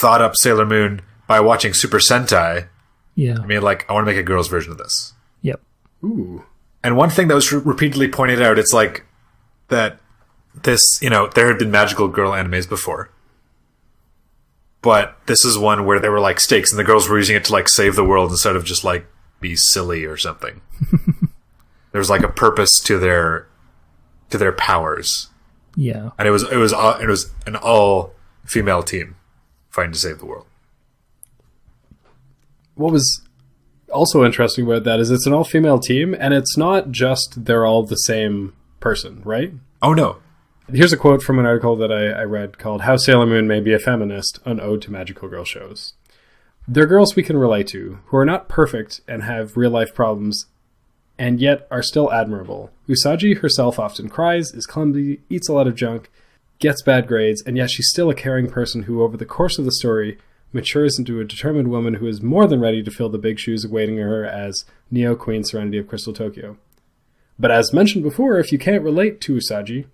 thought 0.00 0.20
up 0.20 0.36
Sailor 0.36 0.66
Moon 0.66 1.02
by 1.26 1.40
watching 1.40 1.72
Super 1.72 1.98
Sentai. 1.98 2.68
Yeah. 3.14 3.38
I 3.40 3.46
mean, 3.46 3.62
like, 3.62 3.88
I 3.88 3.92
want 3.92 4.06
to 4.06 4.12
make 4.12 4.20
a 4.20 4.24
girl's 4.24 4.48
version 4.48 4.72
of 4.72 4.78
this. 4.78 5.12
Yep. 5.42 5.60
Ooh, 6.04 6.44
And 6.82 6.96
one 6.96 7.10
thing 7.10 7.28
that 7.28 7.34
was 7.34 7.52
re- 7.52 7.60
repeatedly 7.62 8.08
pointed 8.08 8.40
out, 8.40 8.58
it's 8.58 8.72
like 8.72 9.04
that 9.68 9.98
this, 10.54 11.00
you 11.02 11.10
know, 11.10 11.28
there 11.34 11.46
had 11.48 11.58
been 11.58 11.70
magical 11.70 12.08
girl 12.08 12.32
animes 12.32 12.68
before. 12.68 13.10
But 14.82 15.18
this 15.26 15.44
is 15.44 15.58
one 15.58 15.84
where 15.84 16.00
there 16.00 16.10
were 16.10 16.20
like 16.20 16.40
stakes 16.40 16.72
and 16.72 16.78
the 16.78 16.84
girls 16.84 17.08
were 17.08 17.18
using 17.18 17.36
it 17.36 17.44
to 17.44 17.52
like 17.52 17.68
save 17.68 17.96
the 17.96 18.04
world 18.04 18.30
instead 18.30 18.56
of 18.56 18.64
just 18.64 18.82
like 18.82 19.06
be 19.40 19.54
silly 19.54 20.04
or 20.04 20.16
something. 20.16 20.62
there 21.92 21.98
was 21.98 22.08
like 22.10 22.22
a 22.22 22.28
purpose 22.28 22.80
to 22.80 22.98
their 22.98 23.46
to 24.30 24.38
their 24.38 24.52
powers. 24.52 25.28
Yeah. 25.76 26.10
And 26.18 26.26
it 26.26 26.30
was 26.30 26.44
it 26.50 26.56
was 26.56 26.72
all, 26.72 26.98
it 26.98 27.06
was 27.06 27.30
an 27.46 27.56
all 27.56 28.14
female 28.46 28.82
team 28.82 29.16
fighting 29.68 29.92
to 29.92 29.98
save 29.98 30.18
the 30.18 30.26
world. 30.26 30.46
what 32.74 32.92
was 32.92 33.22
also 33.92 34.24
interesting 34.24 34.66
about 34.66 34.84
that 34.84 35.00
is 35.00 35.10
it's 35.10 35.26
an 35.26 35.32
all 35.32 35.44
female 35.44 35.78
team, 35.78 36.14
and 36.18 36.34
it's 36.34 36.56
not 36.56 36.90
just 36.90 37.44
they're 37.44 37.66
all 37.66 37.82
the 37.82 37.96
same 37.96 38.54
person, 38.80 39.22
right? 39.24 39.52
Oh 39.82 39.92
no. 39.92 40.18
Here's 40.72 40.92
a 40.92 40.96
quote 40.96 41.22
from 41.22 41.38
an 41.38 41.46
article 41.46 41.74
that 41.76 41.90
I, 41.90 42.08
I 42.10 42.22
read 42.22 42.58
called 42.58 42.82
How 42.82 42.96
Sailor 42.96 43.26
Moon 43.26 43.48
May 43.48 43.60
Be 43.60 43.72
a 43.72 43.78
Feminist, 43.78 44.38
an 44.44 44.60
ode 44.60 44.82
to 44.82 44.92
magical 44.92 45.28
girl 45.28 45.44
shows. 45.44 45.94
They're 46.68 46.86
girls 46.86 47.16
we 47.16 47.24
can 47.24 47.36
relate 47.36 47.66
to, 47.68 47.98
who 48.06 48.16
are 48.16 48.24
not 48.24 48.48
perfect 48.48 49.00
and 49.08 49.24
have 49.24 49.56
real 49.56 49.70
life 49.70 49.94
problems, 49.94 50.46
and 51.18 51.40
yet 51.40 51.66
are 51.70 51.82
still 51.82 52.12
admirable. 52.12 52.70
Usagi 52.88 53.38
herself 53.38 53.80
often 53.80 54.08
cries, 54.08 54.52
is 54.52 54.66
clumsy, 54.66 55.20
eats 55.28 55.48
a 55.48 55.52
lot 55.52 55.66
of 55.66 55.74
junk, 55.74 56.10
gets 56.60 56.82
bad 56.82 57.08
grades, 57.08 57.42
and 57.42 57.56
yet 57.56 57.70
she's 57.70 57.88
still 57.90 58.08
a 58.08 58.14
caring 58.14 58.48
person 58.48 58.84
who, 58.84 59.02
over 59.02 59.16
the 59.16 59.26
course 59.26 59.58
of 59.58 59.64
the 59.64 59.72
story, 59.72 60.18
matures 60.52 60.98
into 60.98 61.20
a 61.20 61.24
determined 61.24 61.68
woman 61.68 61.94
who 61.94 62.06
is 62.06 62.22
more 62.22 62.46
than 62.46 62.60
ready 62.60 62.82
to 62.82 62.90
fill 62.90 63.08
the 63.08 63.18
big 63.18 63.38
shoes 63.38 63.64
awaiting 63.64 63.98
her 63.98 64.24
as 64.24 64.64
Neo 64.90 65.14
Queen 65.14 65.44
Serenity 65.44 65.78
of 65.78 65.86
Crystal 65.86 66.12
Tokyo. 66.12 66.56
But 67.38 67.50
as 67.50 67.72
mentioned 67.72 68.04
before, 68.04 68.38
if 68.38 68.52
you 68.52 68.58
can't 68.58 68.82
relate 68.82 69.20
to 69.22 69.34
Usagi, 69.34 69.86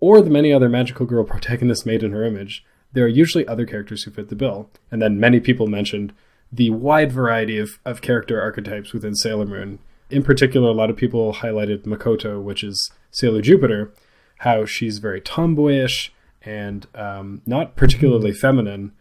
or 0.00 0.20
the 0.20 0.30
many 0.30 0.52
other 0.52 0.68
magical 0.68 1.06
girl 1.06 1.24
protagonists 1.32 1.86
made 1.86 2.02
in 2.02 2.12
her 2.12 2.24
image, 2.24 2.64
there 2.92 3.04
are 3.04 3.08
usually 3.08 3.46
other 3.46 3.66
characters 3.66 4.02
who 4.02 4.10
fit 4.10 4.28
the 4.28 4.36
bill. 4.36 4.68
And 4.90 5.00
then 5.00 5.20
many 5.20 5.40
people 5.40 5.66
mentioned 5.66 6.12
the 6.50 6.70
wide 6.70 7.12
variety 7.12 7.58
of, 7.58 7.78
of 7.84 8.02
character 8.02 8.40
archetypes 8.40 8.92
within 8.92 9.14
Sailor 9.14 9.46
Moon. 9.46 9.78
In 10.10 10.22
particular, 10.22 10.68
a 10.68 10.74
lot 10.74 10.90
of 10.90 10.96
people 10.96 11.34
highlighted 11.34 11.84
Makoto, 11.84 12.42
which 12.42 12.62
is 12.62 12.90
Sailor 13.10 13.40
Jupiter, 13.40 13.94
how 14.38 14.66
she's 14.66 14.98
very 14.98 15.20
tomboyish 15.20 16.12
and 16.42 16.86
um, 16.94 17.40
not 17.46 17.76
particularly 17.76 18.32
feminine, 18.32 18.92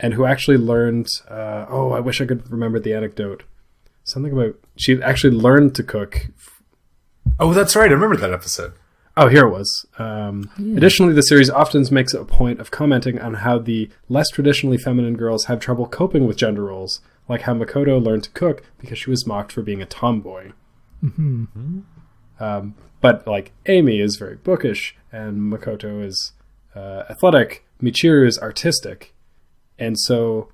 and 0.00 0.14
who 0.14 0.24
actually 0.24 0.56
learned. 0.56 1.08
Uh, 1.28 1.66
oh, 1.68 1.92
I 1.92 2.00
wish 2.00 2.20
I 2.20 2.26
could 2.26 2.50
remember 2.50 2.78
the 2.78 2.94
anecdote. 2.94 3.44
Something 4.04 4.32
about 4.32 4.56
she 4.76 5.00
actually 5.02 5.34
learned 5.36 5.74
to 5.76 5.82
cook 5.82 6.26
Oh, 7.38 7.52
that's 7.52 7.76
right. 7.76 7.90
I 7.90 7.94
remember 7.94 8.16
that 8.16 8.32
episode. 8.32 8.72
Oh, 9.16 9.28
here 9.28 9.46
it 9.46 9.50
was. 9.50 9.86
Um, 9.98 10.50
Additionally, 10.76 11.12
the 11.12 11.22
series 11.22 11.50
often 11.50 11.84
makes 11.90 12.14
a 12.14 12.24
point 12.24 12.60
of 12.60 12.70
commenting 12.70 13.20
on 13.20 13.34
how 13.34 13.58
the 13.58 13.90
less 14.08 14.28
traditionally 14.30 14.78
feminine 14.78 15.16
girls 15.16 15.44
have 15.46 15.60
trouble 15.60 15.86
coping 15.86 16.26
with 16.26 16.36
gender 16.38 16.64
roles, 16.64 17.00
like 17.28 17.42
how 17.42 17.54
Makoto 17.54 18.02
learned 18.02 18.24
to 18.24 18.30
cook 18.30 18.62
because 18.78 18.98
she 18.98 19.10
was 19.10 19.26
mocked 19.26 19.52
for 19.52 19.62
being 19.62 19.82
a 19.82 19.86
tomboy. 19.86 20.52
Um, 22.40 22.74
but 23.00 23.26
like 23.26 23.52
Amy 23.66 24.00
is 24.00 24.16
very 24.16 24.36
bookish, 24.36 24.96
and 25.10 25.52
Makoto 25.52 26.04
is 26.04 26.32
uh, 26.74 27.04
athletic. 27.10 27.64
Michiru 27.82 28.26
is 28.26 28.38
artistic, 28.38 29.14
and 29.78 29.98
so 29.98 30.48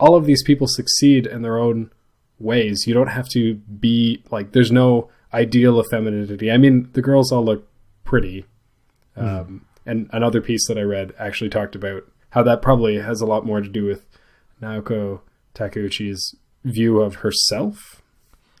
all 0.00 0.14
of 0.16 0.24
these 0.26 0.42
people 0.42 0.66
succeed 0.66 1.26
in 1.26 1.42
their 1.42 1.58
own 1.58 1.90
ways. 2.38 2.86
You 2.86 2.94
don't 2.94 3.08
have 3.08 3.28
to 3.30 3.54
be 3.54 4.22
like. 4.30 4.52
There's 4.52 4.72
no 4.72 5.08
ideal 5.32 5.78
of 5.78 5.86
femininity. 5.90 6.50
I 6.50 6.56
mean, 6.58 6.88
the 6.92 7.02
girls 7.02 7.32
all 7.32 7.44
look 7.44 7.66
pretty. 8.04 8.44
Um, 9.16 9.66
and 9.86 10.08
another 10.12 10.40
piece 10.40 10.66
that 10.68 10.78
I 10.78 10.82
read 10.82 11.12
actually 11.18 11.50
talked 11.50 11.74
about 11.74 12.04
how 12.30 12.42
that 12.42 12.62
probably 12.62 12.96
has 12.98 13.20
a 13.20 13.26
lot 13.26 13.44
more 13.46 13.60
to 13.60 13.68
do 13.68 13.84
with 13.84 14.06
Naoko 14.60 15.20
Takeuchi's 15.54 16.34
view 16.64 17.00
of 17.00 17.16
herself. 17.16 18.00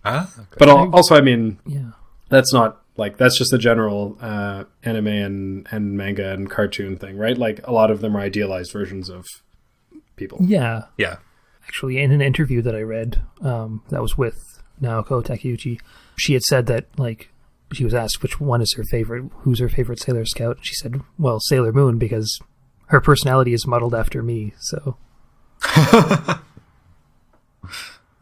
Huh? 0.04 0.26
But 0.58 0.68
also, 0.68 1.14
I 1.14 1.20
mean, 1.20 1.58
Yeah. 1.66 1.92
that's 2.28 2.52
not 2.52 2.82
like 2.96 3.16
that's 3.16 3.38
just 3.38 3.52
a 3.52 3.58
general 3.58 4.18
uh, 4.20 4.64
anime 4.82 5.06
and, 5.06 5.66
and 5.70 5.96
manga 5.96 6.32
and 6.32 6.50
cartoon 6.50 6.96
thing, 6.98 7.16
right? 7.16 7.38
Like 7.38 7.66
a 7.66 7.72
lot 7.72 7.90
of 7.90 8.00
them 8.00 8.16
are 8.16 8.20
idealized 8.20 8.72
versions 8.72 9.08
of 9.08 9.24
people. 10.16 10.38
Yeah. 10.42 10.84
Yeah. 10.98 11.16
Actually, 11.64 11.98
in 11.98 12.10
an 12.12 12.20
interview 12.20 12.60
that 12.62 12.74
I 12.74 12.82
read, 12.82 13.22
um, 13.40 13.82
that 13.90 14.02
was 14.02 14.18
with 14.18 14.36
Naoko 14.80 15.22
Takeuchi, 15.24 15.80
she 16.16 16.32
had 16.32 16.42
said 16.42 16.66
that 16.66 16.86
like 16.98 17.30
she 17.72 17.84
was 17.84 17.94
asked 17.94 18.22
which 18.22 18.40
one 18.40 18.60
is 18.60 18.74
her 18.74 18.84
favorite, 18.84 19.30
who's 19.38 19.60
her 19.60 19.68
favorite 19.68 20.00
Sailor 20.00 20.24
Scout. 20.24 20.56
And 20.56 20.66
she 20.66 20.74
said, 20.74 21.00
"Well, 21.18 21.38
Sailor 21.40 21.72
Moon 21.72 21.98
because 21.98 22.38
her 22.86 23.00
personality 23.00 23.52
is 23.54 23.66
modeled 23.66 23.94
after 23.94 24.22
me." 24.22 24.52
So 24.58 24.96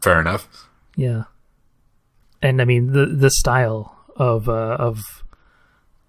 Fair 0.01 0.19
enough. 0.21 0.69
yeah, 0.95 1.23
and 2.41 2.61
I 2.61 2.65
mean 2.65 2.93
the 2.93 3.05
the 3.07 3.29
style 3.31 3.97
of 4.15 4.47
uh, 4.47 4.77
of 4.79 4.99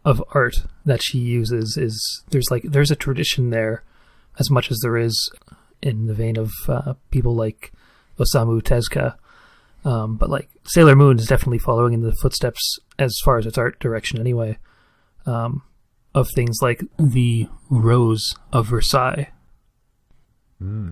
of 0.05 0.23
art 0.35 0.57
that 0.85 1.03
she 1.03 1.19
uses 1.19 1.77
is 1.77 2.23
there's 2.31 2.51
like 2.51 2.63
there's 2.65 2.91
a 2.91 2.97
tradition 2.97 3.51
there 3.51 3.83
as 4.39 4.51
much 4.51 4.71
as 4.71 4.79
there 4.81 4.97
is 4.97 5.31
in 5.83 6.07
the 6.07 6.15
vein 6.15 6.37
of 6.37 6.53
uh, 6.69 6.95
people 7.11 7.35
like 7.35 7.73
Osamu 8.19 8.63
Tezuka. 8.63 9.17
Um, 9.85 10.17
but 10.17 10.31
like 10.31 10.49
Sailor 10.65 10.95
Moon 10.95 11.19
is 11.19 11.27
definitely 11.27 11.59
following 11.59 11.93
in 11.93 12.03
the 12.03 12.13
footsteps 12.13 12.79
as 12.99 13.19
far 13.25 13.39
as 13.39 13.47
its 13.47 13.59
art 13.59 13.81
direction 13.81 14.21
anyway. 14.21 14.59
Um, 15.27 15.63
of 16.15 16.29
things 16.35 16.59
like 16.61 16.85
the 16.99 17.49
Rose 17.71 18.35
of 18.53 18.67
Versailles, 18.67 19.31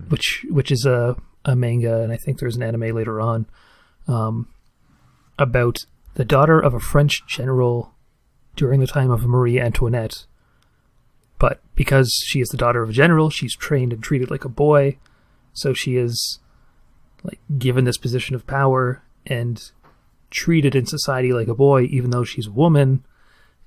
which 0.09 0.45
which 0.49 0.71
is 0.71 0.85
a 0.85 1.15
a 1.45 1.55
manga, 1.55 2.01
and 2.01 2.11
I 2.11 2.17
think 2.17 2.39
there's 2.39 2.55
an 2.55 2.63
anime 2.63 2.95
later 2.95 3.19
on 3.21 3.45
um, 4.07 4.47
about 5.37 5.85
the 6.15 6.25
daughter 6.25 6.59
of 6.59 6.73
a 6.73 6.79
French 6.79 7.25
general 7.27 7.93
during 8.55 8.79
the 8.79 8.87
time 8.87 9.11
of 9.11 9.25
Marie 9.25 9.59
Antoinette. 9.59 10.25
But 11.41 11.59
because 11.73 12.13
she 12.27 12.39
is 12.39 12.49
the 12.49 12.57
daughter 12.57 12.83
of 12.83 12.91
a 12.91 12.93
general, 12.93 13.31
she's 13.31 13.55
trained 13.55 13.91
and 13.91 14.03
treated 14.03 14.29
like 14.29 14.45
a 14.45 14.49
boy, 14.49 14.97
so 15.53 15.73
she 15.73 15.97
is 15.97 16.37
like 17.23 17.39
given 17.57 17.83
this 17.83 17.97
position 17.97 18.35
of 18.35 18.45
power 18.45 19.01
and 19.25 19.59
treated 20.29 20.75
in 20.75 20.85
society 20.85 21.33
like 21.33 21.47
a 21.47 21.55
boy, 21.55 21.85
even 21.85 22.11
though 22.11 22.23
she's 22.23 22.45
a 22.45 22.51
woman. 22.51 23.03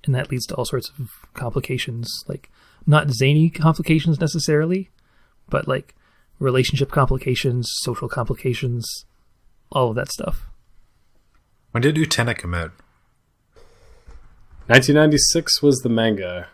and 0.05 0.15
that 0.15 0.31
leads 0.31 0.47
to 0.47 0.55
all 0.55 0.65
sorts 0.65 0.93
of 1.01 1.11
complications, 1.35 2.25
like 2.29 2.49
not 2.87 3.11
zany 3.11 3.51
complications 3.51 4.21
necessarily, 4.21 4.91
but 5.49 5.67
like 5.67 5.97
relationship 6.39 6.93
complications, 6.93 7.69
social 7.81 8.09
complications, 8.09 9.05
all 9.73 9.89
of 9.89 9.97
that 9.97 10.13
stuff. 10.13 10.47
When 11.73 11.83
did 11.83 11.97
Utena 11.97 12.39
come 12.39 12.55
out? 12.55 12.71
1996 14.69 15.61
was 15.61 15.81
the 15.81 15.89
manga, 15.89 16.47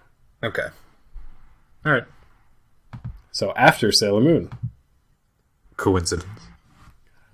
Okay. 0.42 0.68
All 1.84 1.92
right. 1.92 2.04
so 3.32 3.52
after 3.56 3.90
Sailor 3.92 4.20
Moon. 4.20 4.50
Coincidence. 5.76 6.26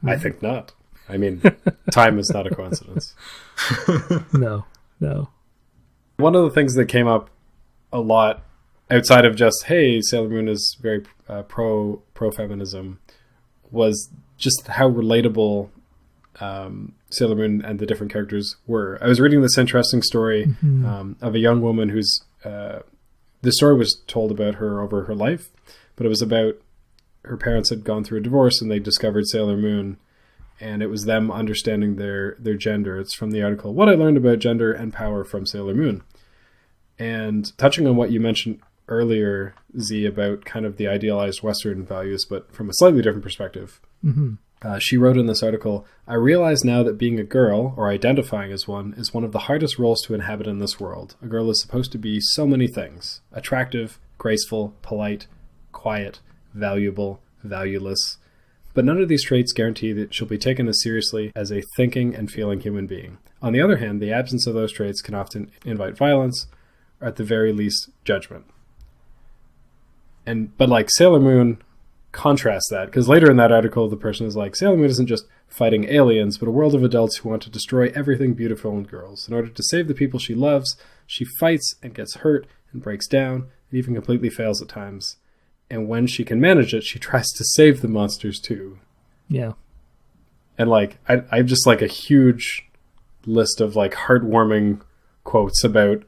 I 0.07 0.17
think 0.17 0.41
not. 0.41 0.73
I 1.09 1.17
mean, 1.17 1.43
time 1.91 2.19
is 2.19 2.31
not 2.31 2.47
a 2.47 2.55
coincidence. 2.55 3.15
No, 4.33 4.65
no. 5.01 5.31
One 6.19 6.35
of 6.37 6.45
the 6.45 6.51
things 6.51 6.75
that 6.75 6.87
came 6.87 7.07
up 7.09 7.31
a 7.93 8.01
lot 8.01 8.43
outside 8.91 9.25
of 9.25 9.35
just 9.35 9.65
hey, 9.65 10.01
Sailor 10.01 10.29
Moon 10.29 10.49
is 10.49 10.77
very 10.81 11.05
uh, 11.29 11.43
pro 11.43 12.03
pro 12.15 12.31
feminism 12.31 13.01
was 13.71 14.11
just 14.37 14.67
how 14.69 14.89
relatable 14.91 15.71
um, 16.41 16.95
Sailor 17.11 17.35
Moon 17.35 17.65
and 17.65 17.79
the 17.79 17.87
different 17.87 18.13
characters 18.13 18.57
were. 18.67 18.99
I 19.03 19.09
was 19.09 19.21
reading 19.21 19.41
this 19.43 19.57
interesting 19.59 20.03
story 20.03 20.55
um, 20.63 21.17
of 21.21 21.35
a 21.35 21.39
young 21.39 21.63
woman 21.63 21.89
who's 21.89 22.23
uh, 22.45 22.81
the 23.43 23.53
story 23.53 23.77
was 23.77 24.03
told 24.07 24.31
about 24.31 24.57
her 24.57 24.81
over 24.81 25.05
her 25.05 25.15
life, 25.15 25.49
but 25.95 26.07
it 26.07 26.11
was 26.11 26.23
about 26.23 26.57
her 27.25 27.37
parents 27.37 27.71
had 27.71 27.85
gone 27.85 28.05
through 28.05 28.19
a 28.19 28.23
divorce 28.23 28.61
and 28.61 28.71
they 28.71 28.79
discovered 28.79 29.27
Sailor 29.27 29.57
Moon 29.57 29.99
and 30.61 30.83
it 30.83 30.87
was 30.87 31.05
them 31.05 31.31
understanding 31.31 31.97
their 31.97 32.37
their 32.39 32.55
gender. 32.55 32.99
It's 32.99 33.15
from 33.15 33.31
the 33.31 33.43
article 33.43 33.75
What 33.75 33.89
I 33.89 33.95
Learned 33.95 34.17
About 34.17 34.39
Gender 34.39 34.73
and 34.73 34.93
Power 34.93 35.25
from 35.25 35.47
Sailor 35.47 35.75
Moon. 35.75 36.03
And 36.99 37.57
touching 37.59 37.87
on 37.87 37.97
what 37.97 38.11
you 38.11 38.21
mentioned 38.21 38.61
earlier, 38.89 39.55
Z, 39.79 40.07
about 40.07 40.45
kind 40.45 40.65
of 40.65 40.77
the 40.77 40.87
idealized 40.87 41.43
Western 41.43 41.85
values, 41.85 42.25
but 42.25 42.53
from 42.55 42.71
a 42.71 42.75
slightly 42.75 43.03
different 43.03 43.25
perspective. 43.25 43.81
Mm-hmm. 44.05 44.35
Uh, 44.63 44.79
she 44.79 44.97
wrote 44.97 45.17
in 45.17 45.27
this 45.27 45.43
article 45.43 45.87
I 46.09 46.15
realize 46.15 46.65
now 46.65 46.83
that 46.85 46.99
being 46.99 47.19
a 47.19 47.25
girl, 47.25 47.75
or 47.77 47.91
identifying 47.91 48.53
as 48.53 48.69
one, 48.69 48.95
is 48.97 49.13
one 49.13 49.25
of 49.25 49.33
the 49.33 49.41
hardest 49.41 49.79
roles 49.79 50.03
to 50.03 50.15
inhabit 50.15 50.47
in 50.47 50.61
this 50.61 50.79
world. 50.79 51.17
A 51.21 51.27
girl 51.27 51.51
is 51.51 51.61
supposed 51.61 51.93
to 51.93 51.99
be 51.99 52.21
so 52.21 52.47
many 52.47 52.69
things 52.69 53.21
attractive, 53.33 53.99
graceful, 54.19 54.75
polite, 54.83 55.27
quiet, 55.73 56.21
valuable, 56.55 57.21
valueless. 57.43 58.19
But 58.73 58.85
none 58.85 59.01
of 59.01 59.09
these 59.09 59.25
traits 59.25 59.53
guarantee 59.53 59.93
that 59.95 60.15
she'll 60.15 60.29
be 60.29 60.39
taken 60.39 60.69
as 60.69 60.83
seriously 60.83 61.33
as 61.35 61.51
a 61.51 61.63
thinking 61.77 62.15
and 62.15 62.31
feeling 62.31 62.61
human 62.61 62.87
being. 62.87 63.19
On 63.43 63.53
the 63.53 63.61
other 63.61 63.79
hand, 63.79 64.01
the 64.01 64.13
absence 64.13 64.47
of 64.47 64.55
those 64.55 64.73
traits 64.73 65.03
can 65.03 65.15
often 65.15 65.51
invite 65.65 65.97
violence, 65.97 66.47
or 67.01 67.09
at 67.09 67.17
the 67.17 67.25
very 67.25 67.53
least, 67.53 67.91
judgment. 68.05 68.45
And 70.25 70.57
but 70.57 70.69
like 70.69 70.91
Sailor 70.91 71.21
Moon 71.21 71.63
contrasts 72.13 72.69
that 72.71 72.87
because 72.87 73.09
later 73.09 73.31
in 73.31 73.37
that 73.37 73.53
article, 73.53 73.89
the 73.89 73.97
person 73.97 74.27
is 74.27 74.37
like, 74.37 74.57
Sailor 74.57 74.77
Moon 74.77 74.87
isn't 74.87 75.07
just 75.07 75.27
fighting 75.49 75.85
aliens, 75.85 76.39
but 76.39 76.49
a 76.49 76.53
world 76.53 76.75
of 76.75 76.83
adults 76.83 77.19
who 77.19 77.29
want 77.29 77.43
to 77.43 77.51
destroy 77.51 77.93
everything 77.95 78.35
beautiful 78.35 78.73
in 78.73 78.85
girls. 78.85 79.29
In 79.29 79.35
order 79.35 79.49
to 79.49 79.63
save 79.63 79.89
the 79.89 79.95
people 79.95 80.19
she 80.19 80.35
loves, 80.35 80.77
she 81.07 81.25
fights 81.25 81.77
and 81.83 81.95
gets 81.95 82.17
hurt 82.17 82.47
and 82.73 82.83
breaks 82.83 83.07
down 83.07 83.49
and 83.71 83.79
even 83.79 83.95
completely 83.95 84.31
fails 84.31 84.61
at 84.63 84.69
times. 84.69 85.17
And 85.71 85.89
when 85.89 86.07
she 86.07 86.25
can 86.25 86.41
manage 86.41 86.75
it, 86.75 86.85
she 86.85 86.99
tries 86.99 87.29
to 87.33 87.45
save 87.45 87.81
the 87.81 87.89
monsters 87.89 88.41
too. 88.41 88.79
Yeah. 89.29 89.53
And 90.59 90.71
like, 90.71 90.99
I, 91.09 91.23
I 91.31 91.39
have 91.39 91.47
just 91.47 91.67
like 91.67 91.83
a 91.83 91.87
huge 91.87 92.67
list 93.27 93.61
of 93.61 93.77
like 93.77 93.93
heartwarming 93.93 94.81
quotes 95.25 95.65
about 95.65 96.05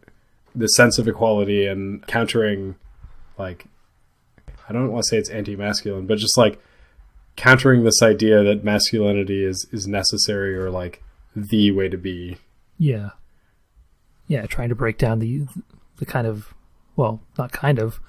the 0.55 0.69
sense 0.69 0.99
of 0.99 1.07
equality 1.07 1.67
and 1.67 2.07
countering 2.07 2.77
like 3.39 3.67
I 4.69 4.73
don't 4.73 4.93
want 4.93 5.05
to 5.05 5.09
say 5.09 5.19
it's 5.19 5.31
anti-masculine, 5.31 6.07
but 6.07 6.19
just 6.19 6.37
like 6.37 6.61
countering 7.37 7.85
this 7.85 8.03
idea 8.03 8.43
that 8.43 8.65
masculinity 8.65 9.45
is 9.45 9.67
is 9.73 9.87
necessary 9.87 10.55
or 10.57 10.71
like 10.71 11.03
the 11.35 11.71
way 11.71 11.89
to 11.89 11.97
be. 11.97 12.37
Yeah. 12.79 13.11
Yeah, 14.27 14.47
trying 14.47 14.69
to 14.69 14.75
break 14.75 14.99
down 14.99 15.21
the 15.21 15.47
the 15.97 16.07
kind 16.07 16.27
of 16.27 16.55
well, 16.97 17.21
not 17.39 17.53
kind 17.53 17.79
of 17.79 18.01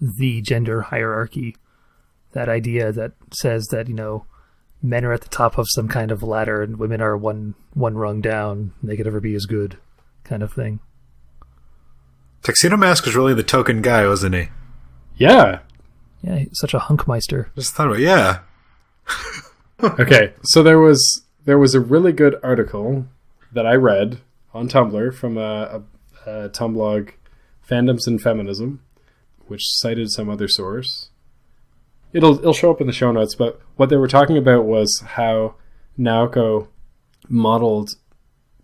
the 0.00 0.40
gender 0.40 0.82
hierarchy. 0.82 1.56
That 2.32 2.48
idea 2.48 2.92
that 2.92 3.12
says 3.32 3.66
that, 3.66 3.88
you 3.88 3.94
know, 3.94 4.24
men 4.80 5.04
are 5.04 5.12
at 5.12 5.22
the 5.22 5.28
top 5.28 5.58
of 5.58 5.66
some 5.68 5.88
kind 5.88 6.10
of 6.10 6.22
ladder 6.22 6.62
and 6.62 6.78
women 6.78 7.00
are 7.00 7.16
one 7.16 7.54
one 7.74 7.96
rung 7.96 8.20
down. 8.20 8.72
They 8.82 8.96
could 8.96 9.06
never 9.06 9.20
be 9.20 9.34
as 9.34 9.46
good 9.46 9.78
kind 10.24 10.42
of 10.42 10.52
thing. 10.52 10.80
Tuxedo 12.42 12.76
Mask 12.76 13.04
was 13.04 13.16
really 13.16 13.34
the 13.34 13.42
token 13.42 13.82
guy, 13.82 14.06
wasn't 14.06 14.34
he? 14.34 14.48
Yeah. 15.16 15.58
Yeah, 16.22 16.36
he's 16.38 16.58
such 16.58 16.74
a 16.74 16.78
hunkmeister. 16.78 17.46
Just 17.54 17.74
thought 17.74 17.88
about 17.88 18.00
yeah. 18.00 18.40
Okay, 19.82 20.34
so 20.42 20.62
there 20.62 20.78
was 20.78 21.22
there 21.46 21.58
was 21.58 21.74
a 21.74 21.80
really 21.80 22.12
good 22.12 22.36
article 22.42 23.06
that 23.50 23.66
I 23.66 23.74
read 23.74 24.20
on 24.52 24.68
Tumblr 24.68 25.14
from 25.14 25.38
a, 25.38 25.82
a, 26.26 26.30
a 26.30 26.48
Tumblr 26.50 27.10
fandoms 27.68 28.06
and 28.06 28.20
feminism, 28.20 28.82
which 29.46 29.62
cited 29.64 30.10
some 30.10 30.28
other 30.28 30.48
source. 30.48 31.10
It'll 32.12 32.38
it'll 32.38 32.52
show 32.52 32.70
up 32.70 32.80
in 32.80 32.86
the 32.86 32.92
show 32.92 33.10
notes, 33.12 33.34
but 33.34 33.60
what 33.76 33.88
they 33.88 33.96
were 33.96 34.08
talking 34.08 34.36
about 34.36 34.64
was 34.64 35.02
how 35.14 35.54
Naoko 35.98 36.68
modeled 37.28 37.94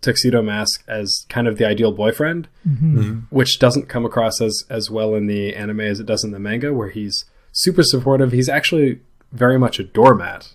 Tuxedo 0.01 0.41
Mask 0.41 0.83
as 0.87 1.25
kind 1.29 1.47
of 1.47 1.57
the 1.57 1.65
ideal 1.65 1.91
boyfriend, 1.91 2.47
mm-hmm. 2.67 2.99
Mm-hmm. 2.99 3.19
which 3.29 3.57
doesn't 3.59 3.89
come 3.89 4.05
across 4.05 4.41
as 4.41 4.63
as 4.69 4.91
well 4.91 5.15
in 5.15 5.27
the 5.27 5.55
anime 5.55 5.81
as 5.81 5.99
it 5.99 6.05
does 6.05 6.23
in 6.23 6.31
the 6.31 6.39
manga, 6.39 6.73
where 6.73 6.89
he's 6.89 7.25
super 7.61 7.83
supportive. 7.83 8.31
He's 8.31 8.49
actually 8.49 8.99
very 9.31 9.57
much 9.59 9.79
a 9.79 9.83
doormat 9.83 10.53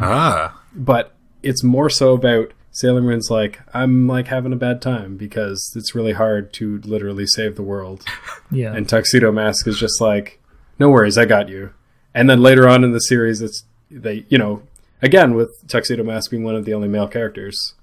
Ah. 0.00 0.62
but 0.74 1.14
it's 1.42 1.62
more 1.62 1.90
so 1.90 2.12
about 2.14 2.52
Sailor 2.70 3.02
Moon's 3.02 3.30
like 3.30 3.60
I'm 3.74 4.06
like 4.08 4.28
having 4.28 4.52
a 4.52 4.56
bad 4.56 4.80
time 4.82 5.16
because 5.16 5.72
it's 5.76 5.94
really 5.94 6.12
hard 6.12 6.52
to 6.54 6.78
literally 6.84 7.26
save 7.26 7.56
the 7.56 7.62
world, 7.62 8.04
Yeah. 8.50 8.74
and 8.74 8.88
Tuxedo 8.88 9.30
Mask 9.30 9.66
is 9.68 9.78
just 9.78 10.00
like, 10.00 10.40
no 10.78 10.88
worries, 10.90 11.18
I 11.18 11.24
got 11.24 11.48
you. 11.48 11.70
And 12.14 12.28
then 12.30 12.42
later 12.42 12.68
on 12.68 12.82
in 12.84 12.92
the 12.92 12.98
series, 13.00 13.40
it's 13.42 13.64
they 13.90 14.24
you 14.28 14.38
know 14.38 14.62
again 15.02 15.34
with 15.34 15.50
Tuxedo 15.68 16.02
Mask 16.02 16.30
being 16.30 16.44
one 16.44 16.56
of 16.56 16.64
the 16.64 16.74
only 16.74 16.88
male 16.88 17.08
characters, 17.08 17.74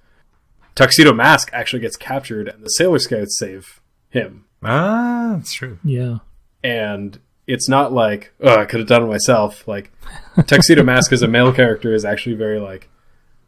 Tuxedo 0.75 1.13
Mask 1.13 1.49
actually 1.53 1.81
gets 1.81 1.95
captured, 1.97 2.47
and 2.47 2.63
the 2.63 2.69
Sailor 2.69 2.99
Scouts 2.99 3.37
save 3.37 3.79
him, 4.09 4.45
Ah, 4.63 5.33
that's 5.35 5.53
true. 5.53 5.77
yeah. 5.83 6.17
and 6.63 7.19
it's 7.51 7.69
not 7.69 7.91
like 7.93 8.33
oh 8.41 8.57
I 8.57 8.65
could 8.65 8.79
have 8.79 8.89
done 8.89 9.03
it 9.03 9.07
myself. 9.07 9.67
Like 9.67 9.91
Tuxedo 10.47 10.83
Mask 10.83 11.11
as 11.11 11.21
a 11.21 11.27
male 11.27 11.53
character 11.53 11.93
is 11.93 12.05
actually 12.05 12.35
very 12.35 12.59
like 12.59 12.89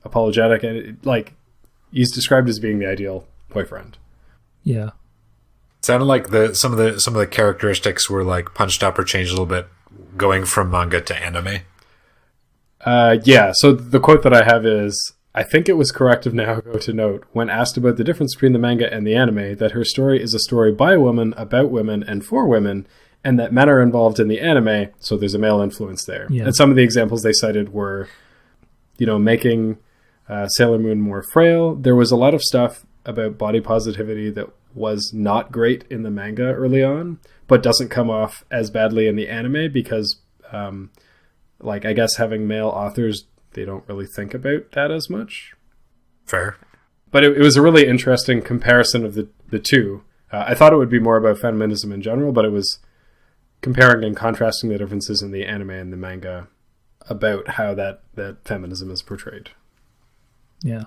apologetic 0.04 0.64
and 0.64 0.78
it, 0.78 1.06
like 1.06 1.34
he's 1.91 2.12
described 2.12 2.49
as 2.49 2.60
being 2.60 2.80
the 2.80 2.88
ideal 2.88 3.26
boyfriend. 3.49 3.97
Yeah. 4.64 4.91
sounded 5.82 6.06
like 6.06 6.30
the 6.30 6.54
some 6.54 6.72
of 6.72 6.78
the 6.78 6.99
some 6.99 7.14
of 7.14 7.20
the 7.20 7.28
characteristics 7.28 8.10
were 8.10 8.24
like 8.24 8.54
punched 8.54 8.84
up 8.84 8.99
or 8.99 9.04
changed 9.04 9.32
a 9.32 9.34
little 9.34 9.45
bit 9.45 9.68
going 10.18 10.45
from 10.45 10.70
manga 10.70 11.01
to 11.01 11.16
anime. 11.16 11.60
Uh, 12.82 13.18
yeah. 13.24 13.51
So 13.56 13.72
the 13.72 13.99
quote 13.99 14.24
that 14.24 14.34
I 14.34 14.43
have 14.43 14.66
is. 14.66 15.14
I 15.36 15.41
think 15.41 15.68
it 15.68 15.74
was 15.74 15.91
correct 15.91 16.28
of 16.28 16.34
Naoko 16.34 16.80
to 16.82 16.93
note, 16.93 17.24
when 17.32 17.49
asked 17.49 17.76
about 17.76 17.97
the 17.97 18.04
difference 18.04 18.36
between 18.36 18.54
the 18.54 18.60
manga 18.60 18.93
and 18.93 19.01
the 19.06 19.16
anime, 19.16 19.56
that 19.56 19.72
her 19.72 19.84
story 19.84 20.22
is 20.22 20.36
a 20.36 20.39
story 20.39 20.72
by 20.72 20.93
a 20.93 20.99
woman, 20.99 21.34
about 21.36 21.72
women, 21.72 22.04
and 22.04 22.24
for 22.24 22.45
women, 22.47 22.86
and 23.24 23.39
that 23.39 23.53
men 23.53 23.69
are 23.69 23.82
involved 23.82 24.19
in 24.19 24.28
the 24.28 24.39
anime, 24.39 24.89
so 24.99 25.15
there's 25.17 25.34
a 25.34 25.39
male 25.39 25.61
influence 25.61 26.05
there. 26.05 26.28
Yeah. 26.30 26.43
And 26.43 26.55
some 26.55 26.69
of 26.69 26.76
the 26.76 26.84
examples 26.84 27.21
they 27.21 27.34
cited 27.34 27.74
were, 27.74 28.09
you 28.97 29.05
know, 29.05 29.17
making 29.17 29.78
uh, 30.28 30.47
Sailor 30.47 30.80
Moon 30.80 30.99
more 31.01 31.24
frail. 31.32 31.76
There 31.76 31.95
was 31.95 32.11
a 32.11 32.17
lot 32.17 32.34
of 32.34 32.41
stuff 32.41 32.86
about 33.05 33.38
body 33.38 33.61
positivity 33.61 34.30
that 34.32 34.49
was 34.74 35.11
not 35.13 35.51
great 35.51 35.86
in 35.89 36.03
the 36.03 36.11
manga 36.11 36.53
early 36.53 36.84
on, 36.84 37.19
but 37.47 37.63
doesn't 37.63 37.89
come 37.89 38.09
off 38.09 38.43
as 38.49 38.69
badly 38.71 39.07
in 39.07 39.15
the 39.15 39.30
anime 39.30 39.71
because, 39.71 40.17
um, 40.51 40.91
like, 41.59 41.86
I 41.86 41.93
guess 41.93 42.15
having 42.15 42.47
male 42.47 42.69
authors, 42.69 43.26
they 43.53 43.65
don't 43.65 43.88
really 43.88 44.07
think 44.07 44.34
about 44.34 44.71
that 44.71 44.91
as 44.91 45.09
much. 45.09 45.53
Fair. 46.26 46.57
But 47.11 47.24
it, 47.24 47.38
it 47.38 47.41
was 47.41 47.55
a 47.55 47.61
really 47.61 47.88
interesting 47.88 48.41
comparison 48.41 49.05
of 49.05 49.13
the, 49.13 49.30
the 49.49 49.59
two. 49.59 50.03
Uh, 50.32 50.45
I 50.47 50.55
thought 50.55 50.74
it 50.74 50.78
would 50.78 50.89
be 50.89 50.99
more 50.99 51.17
about 51.17 51.38
feminism 51.38 51.91
in 51.91 52.01
general, 52.01 52.32
but 52.32 52.45
it 52.45 52.51
was 52.51 52.80
comparing 53.64 54.03
and 54.03 54.16
contrasting 54.16 54.70
the 54.70 54.78
differences 54.78 55.22
in 55.22 55.32
the 55.32 55.45
anime 55.45 55.72
and 55.72 55.91
the 55.91 55.97
manga 55.97 56.47
about 57.09 57.49
how 57.49 57.74
that, 57.74 58.01
that 58.14 58.45
feminism 58.45 58.91
is 58.91 59.01
portrayed. 59.01 59.49
Yeah. 60.61 60.84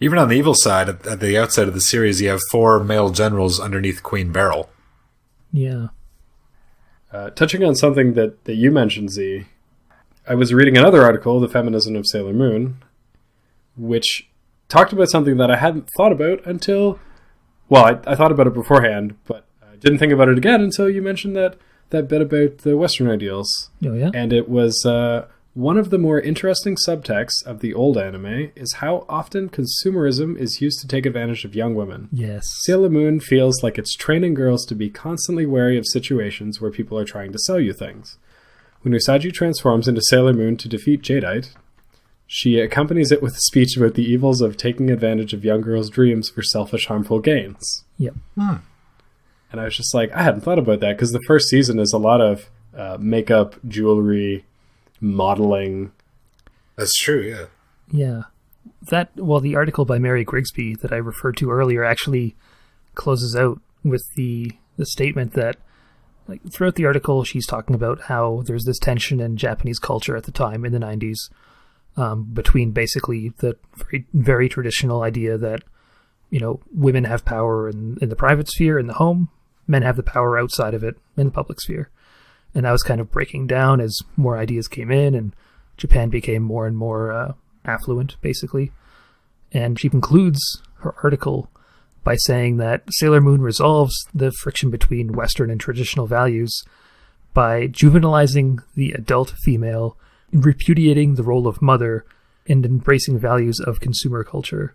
Even 0.00 0.18
on 0.18 0.28
the 0.28 0.36
evil 0.36 0.54
side, 0.54 0.88
at, 0.88 1.06
at 1.06 1.20
the 1.20 1.36
outset 1.36 1.68
of 1.68 1.74
the 1.74 1.80
series, 1.80 2.20
you 2.20 2.28
have 2.28 2.40
four 2.50 2.82
male 2.82 3.10
generals 3.10 3.60
underneath 3.60 4.02
Queen 4.02 4.32
Beryl. 4.32 4.70
Yeah. 5.52 5.88
Uh, 7.12 7.30
touching 7.30 7.62
on 7.62 7.74
something 7.74 8.14
that, 8.14 8.44
that 8.44 8.54
you 8.54 8.70
mentioned, 8.70 9.10
Z, 9.10 9.44
I 10.26 10.34
was 10.34 10.54
reading 10.54 10.78
another 10.78 11.02
article, 11.02 11.38
The 11.40 11.48
Feminism 11.48 11.94
of 11.94 12.06
Sailor 12.06 12.32
Moon, 12.32 12.82
which 13.76 14.30
talked 14.68 14.92
about 14.92 15.10
something 15.10 15.36
that 15.36 15.50
I 15.50 15.56
hadn't 15.56 15.90
thought 15.96 16.12
about 16.12 16.44
until 16.46 16.98
well, 17.68 17.84
I, 17.84 18.12
I 18.12 18.14
thought 18.14 18.32
about 18.32 18.46
it 18.46 18.54
beforehand, 18.54 19.16
but 19.24 19.46
I 19.62 19.76
didn't 19.76 19.98
think 19.98 20.12
about 20.12 20.28
it 20.28 20.36
again 20.36 20.60
until 20.60 20.90
you 20.90 21.00
mentioned 21.00 21.34
that 21.36 21.56
that 21.92 22.08
bit 22.08 22.20
about 22.20 22.58
the 22.58 22.76
Western 22.76 23.08
ideals. 23.08 23.70
Oh 23.84 23.94
yeah. 23.94 24.10
And 24.12 24.32
it 24.32 24.48
was 24.48 24.84
uh, 24.84 25.26
one 25.54 25.76
of 25.76 25.90
the 25.90 25.98
more 25.98 26.18
interesting 26.18 26.76
subtexts 26.76 27.44
of 27.44 27.60
the 27.60 27.74
old 27.74 27.98
anime 27.98 28.50
is 28.56 28.74
how 28.74 29.04
often 29.08 29.50
consumerism 29.50 30.36
is 30.38 30.62
used 30.62 30.80
to 30.80 30.88
take 30.88 31.04
advantage 31.04 31.44
of 31.44 31.54
young 31.54 31.74
women. 31.74 32.08
Yes. 32.10 32.44
Sailor 32.62 32.88
Moon 32.88 33.20
feels 33.20 33.62
like 33.62 33.78
it's 33.78 33.94
training 33.94 34.34
girls 34.34 34.64
to 34.66 34.74
be 34.74 34.88
constantly 34.88 35.44
wary 35.44 35.76
of 35.76 35.86
situations 35.86 36.60
where 36.60 36.70
people 36.70 36.98
are 36.98 37.04
trying 37.04 37.32
to 37.32 37.38
sell 37.38 37.60
you 37.60 37.72
things. 37.72 38.16
When 38.80 38.94
Usagi 38.94 39.32
transforms 39.32 39.86
into 39.86 40.00
Sailor 40.02 40.32
Moon 40.32 40.56
to 40.56 40.68
defeat 40.68 41.02
Jadeite, 41.02 41.50
she 42.26 42.58
accompanies 42.58 43.12
it 43.12 43.22
with 43.22 43.34
a 43.34 43.40
speech 43.40 43.76
about 43.76 43.92
the 43.92 44.10
evils 44.10 44.40
of 44.40 44.56
taking 44.56 44.90
advantage 44.90 45.34
of 45.34 45.44
young 45.44 45.60
girls' 45.60 45.90
dreams 45.90 46.30
for 46.30 46.42
selfish, 46.42 46.86
harmful 46.86 47.20
gains. 47.20 47.84
Yep. 47.98 48.14
And 49.52 49.60
I 49.60 49.64
was 49.64 49.76
just 49.76 49.94
like, 49.94 50.10
I 50.12 50.22
hadn't 50.22 50.40
thought 50.40 50.58
about 50.58 50.80
that 50.80 50.96
because 50.96 51.12
the 51.12 51.22
first 51.26 51.48
season 51.48 51.78
is 51.78 51.92
a 51.92 51.98
lot 51.98 52.20
of 52.20 52.50
uh, 52.76 52.96
makeup, 52.98 53.54
jewelry, 53.68 54.44
modeling. 55.00 55.92
That's 56.76 56.98
true. 56.98 57.20
Yeah. 57.20 57.46
Yeah. 57.90 58.22
That 58.88 59.10
well, 59.16 59.40
the 59.40 59.54
article 59.54 59.84
by 59.84 59.98
Mary 59.98 60.24
Grigsby 60.24 60.76
that 60.76 60.92
I 60.92 60.96
referred 60.96 61.36
to 61.36 61.50
earlier 61.50 61.84
actually 61.84 62.34
closes 62.94 63.36
out 63.36 63.60
with 63.84 64.04
the 64.16 64.52
the 64.76 64.86
statement 64.86 65.34
that 65.34 65.56
like 66.28 66.40
throughout 66.52 66.76
the 66.76 66.86
article 66.86 67.24
she's 67.24 67.46
talking 67.46 67.74
about 67.74 68.02
how 68.02 68.42
there's 68.46 68.64
this 68.64 68.78
tension 68.78 69.20
in 69.20 69.36
Japanese 69.36 69.78
culture 69.78 70.16
at 70.16 70.24
the 70.24 70.32
time 70.32 70.64
in 70.64 70.72
the 70.72 70.78
90s 70.78 71.18
um, 71.96 72.24
between 72.32 72.70
basically 72.70 73.32
the 73.38 73.56
very 73.76 74.06
very 74.14 74.48
traditional 74.48 75.02
idea 75.02 75.36
that 75.36 75.62
you 76.30 76.40
know 76.40 76.60
women 76.72 77.04
have 77.04 77.24
power 77.24 77.68
in, 77.68 77.98
in 78.00 78.08
the 78.08 78.16
private 78.16 78.48
sphere 78.48 78.78
in 78.78 78.86
the 78.86 78.94
home 78.94 79.28
men 79.66 79.82
have 79.82 79.96
the 79.96 80.02
power 80.02 80.38
outside 80.38 80.74
of 80.74 80.84
it 80.84 80.96
in 81.16 81.26
the 81.26 81.32
public 81.32 81.60
sphere 81.60 81.90
and 82.54 82.64
that 82.64 82.72
was 82.72 82.82
kind 82.82 83.00
of 83.00 83.10
breaking 83.10 83.46
down 83.46 83.80
as 83.80 83.98
more 84.16 84.36
ideas 84.36 84.68
came 84.68 84.90
in 84.90 85.14
and 85.14 85.34
Japan 85.76 86.10
became 86.10 86.42
more 86.42 86.66
and 86.66 86.76
more 86.76 87.12
uh, 87.12 87.32
affluent, 87.64 88.16
basically. 88.20 88.72
And 89.52 89.78
she 89.78 89.88
concludes 89.88 90.62
her 90.80 90.94
article 91.02 91.50
by 92.04 92.16
saying 92.16 92.56
that 92.58 92.82
Sailor 92.90 93.20
Moon 93.20 93.40
resolves 93.40 93.94
the 94.12 94.32
friction 94.32 94.70
between 94.70 95.12
Western 95.12 95.50
and 95.50 95.60
traditional 95.60 96.06
values 96.06 96.62
by 97.32 97.68
juvenilizing 97.68 98.58
the 98.74 98.92
adult 98.92 99.34
female, 99.42 99.96
repudiating 100.32 101.14
the 101.14 101.22
role 101.22 101.46
of 101.46 101.62
mother, 101.62 102.04
and 102.46 102.66
embracing 102.66 103.18
values 103.18 103.60
of 103.60 103.80
consumer 103.80 104.24
culture. 104.24 104.74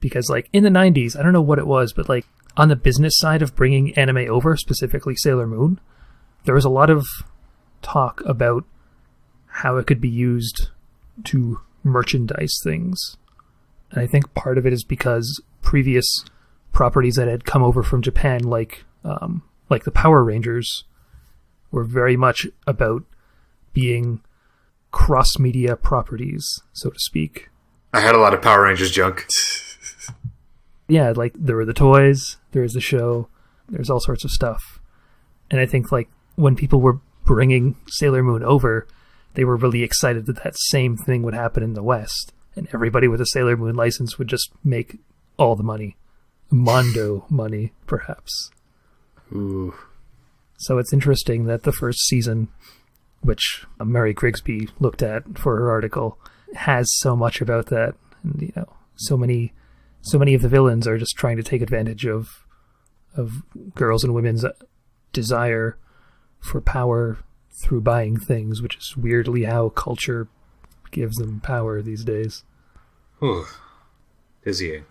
Because, 0.00 0.28
like, 0.28 0.48
in 0.52 0.64
the 0.64 0.70
90s, 0.70 1.18
I 1.18 1.22
don't 1.22 1.32
know 1.32 1.40
what 1.40 1.58
it 1.58 1.66
was, 1.66 1.92
but, 1.92 2.08
like, 2.08 2.26
on 2.56 2.68
the 2.68 2.76
business 2.76 3.18
side 3.18 3.42
of 3.42 3.56
bringing 3.56 3.94
anime 3.94 4.28
over, 4.30 4.56
specifically 4.56 5.16
Sailor 5.16 5.46
Moon, 5.46 5.80
there 6.44 6.54
was 6.54 6.64
a 6.64 6.70
lot 6.70 6.90
of 6.90 7.06
talk 7.82 8.22
about 8.26 8.64
how 9.46 9.76
it 9.76 9.86
could 9.86 10.00
be 10.00 10.08
used 10.08 10.68
to 11.24 11.60
merchandise 11.82 12.58
things. 12.62 13.16
And 13.90 14.00
I 14.00 14.06
think 14.06 14.34
part 14.34 14.58
of 14.58 14.66
it 14.66 14.72
is 14.72 14.84
because 14.84 15.42
previous 15.62 16.24
properties 16.72 17.16
that 17.16 17.28
had 17.28 17.44
come 17.44 17.62
over 17.62 17.82
from 17.82 18.02
Japan, 18.02 18.42
like 18.44 18.84
um, 19.04 19.42
like 19.68 19.84
the 19.84 19.90
Power 19.90 20.22
Rangers, 20.22 20.84
were 21.70 21.84
very 21.84 22.16
much 22.16 22.46
about 22.66 23.04
being 23.72 24.20
cross 24.90 25.38
media 25.38 25.76
properties, 25.76 26.60
so 26.72 26.90
to 26.90 26.98
speak. 26.98 27.48
I 27.92 28.00
had 28.00 28.14
a 28.14 28.18
lot 28.18 28.34
of 28.34 28.42
Power 28.42 28.62
Rangers 28.64 28.90
junk. 28.90 29.26
Yeah, 30.90 31.12
like 31.14 31.34
there 31.36 31.54
were 31.54 31.64
the 31.64 31.72
toys, 31.72 32.36
there 32.52 32.62
was 32.62 32.72
the 32.72 32.80
show, 32.80 33.28
there's 33.68 33.90
all 33.90 34.00
sorts 34.00 34.24
of 34.24 34.30
stuff. 34.30 34.80
And 35.50 35.60
I 35.60 35.66
think 35.66 35.90
like 35.92 36.08
when 36.36 36.56
people 36.56 36.80
were 36.80 37.00
bringing 37.24 37.76
Sailor 37.88 38.22
Moon 38.22 38.42
over, 38.42 38.86
they 39.34 39.44
were 39.44 39.56
really 39.56 39.82
excited 39.82 40.26
that 40.26 40.42
that 40.42 40.58
same 40.58 40.96
thing 40.96 41.22
would 41.22 41.34
happen 41.34 41.62
in 41.62 41.74
the 41.74 41.82
West, 41.82 42.32
and 42.56 42.68
everybody 42.74 43.08
with 43.08 43.20
a 43.20 43.26
Sailor 43.26 43.56
Moon 43.56 43.76
license 43.76 44.18
would 44.18 44.28
just 44.28 44.50
make 44.64 44.98
all 45.36 45.56
the 45.56 45.62
money, 45.62 45.96
Mondo 46.50 47.26
money, 47.30 47.72
perhaps. 47.86 48.50
Ooh. 49.32 49.74
So 50.58 50.78
it's 50.78 50.92
interesting 50.92 51.44
that 51.46 51.62
the 51.62 51.72
first 51.72 52.00
season, 52.00 52.48
which 53.22 53.64
Mary 53.82 54.12
Grigsby 54.12 54.68
looked 54.78 55.02
at 55.02 55.38
for 55.38 55.56
her 55.56 55.70
article, 55.70 56.18
has 56.54 56.90
so 56.98 57.16
much 57.16 57.40
about 57.40 57.66
that, 57.66 57.94
and 58.22 58.42
you 58.42 58.52
know, 58.56 58.68
so 58.96 59.16
many, 59.16 59.52
so 60.02 60.18
many 60.18 60.34
of 60.34 60.42
the 60.42 60.48
villains 60.48 60.86
are 60.86 60.98
just 60.98 61.16
trying 61.16 61.36
to 61.36 61.42
take 61.42 61.62
advantage 61.62 62.06
of, 62.06 62.46
of 63.16 63.42
girls 63.74 64.04
and 64.04 64.14
women's 64.14 64.44
desire 65.12 65.78
for 66.38 66.60
power 66.60 67.18
through 67.62 67.80
buying 67.80 68.18
things, 68.18 68.62
which 68.62 68.76
is 68.76 68.96
weirdly 68.96 69.44
how 69.44 69.68
culture 69.68 70.28
gives 70.90 71.16
them 71.16 71.40
power 71.40 71.82
these 71.82 72.04
days. 72.04 72.44
Whew. 73.18 73.46
Dizzying. 74.44 74.84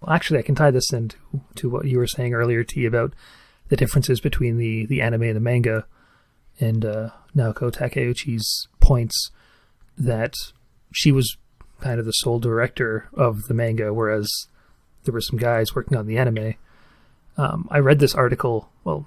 Well, 0.00 0.14
actually, 0.14 0.38
I 0.38 0.42
can 0.42 0.54
tie 0.54 0.70
this 0.70 0.92
into 0.92 1.16
to 1.56 1.68
what 1.68 1.86
you 1.86 1.98
were 1.98 2.06
saying 2.06 2.34
earlier, 2.34 2.64
T, 2.64 2.84
about 2.84 3.14
the 3.68 3.76
differences 3.76 4.20
between 4.20 4.58
the, 4.58 4.86
the 4.86 5.00
anime 5.00 5.22
and 5.22 5.36
the 5.36 5.40
manga, 5.40 5.86
and 6.60 6.84
uh, 6.84 7.10
Naoko 7.36 7.72
Takeuchi's 7.72 8.68
points 8.80 9.30
that 9.96 10.34
she 10.92 11.12
was 11.12 11.36
kind 11.80 12.00
of 12.00 12.06
the 12.06 12.12
sole 12.12 12.38
director 12.38 13.08
of 13.14 13.44
the 13.44 13.54
manga, 13.54 13.92
whereas 13.92 14.48
there 15.04 15.12
were 15.12 15.20
some 15.20 15.38
guys 15.38 15.74
working 15.74 15.96
on 15.96 16.06
the 16.06 16.18
anime. 16.18 16.54
Um, 17.36 17.68
I 17.70 17.78
read 17.78 17.98
this 17.98 18.14
article. 18.14 18.68
Well, 18.84 19.06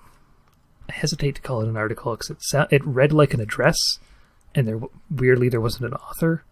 I 0.90 0.94
hesitate 0.94 1.36
to 1.36 1.42
call 1.42 1.62
it 1.62 1.68
an 1.68 1.78
article 1.78 2.16
because 2.16 2.30
it 2.30 2.68
it 2.72 2.86
read 2.86 3.12
like 3.12 3.34
an 3.34 3.42
address, 3.42 3.78
and 4.56 4.68
there 4.68 4.80
weirdly 5.10 5.50
there 5.50 5.62
wasn't 5.62 5.86
an 5.86 5.94
author, 5.94 6.44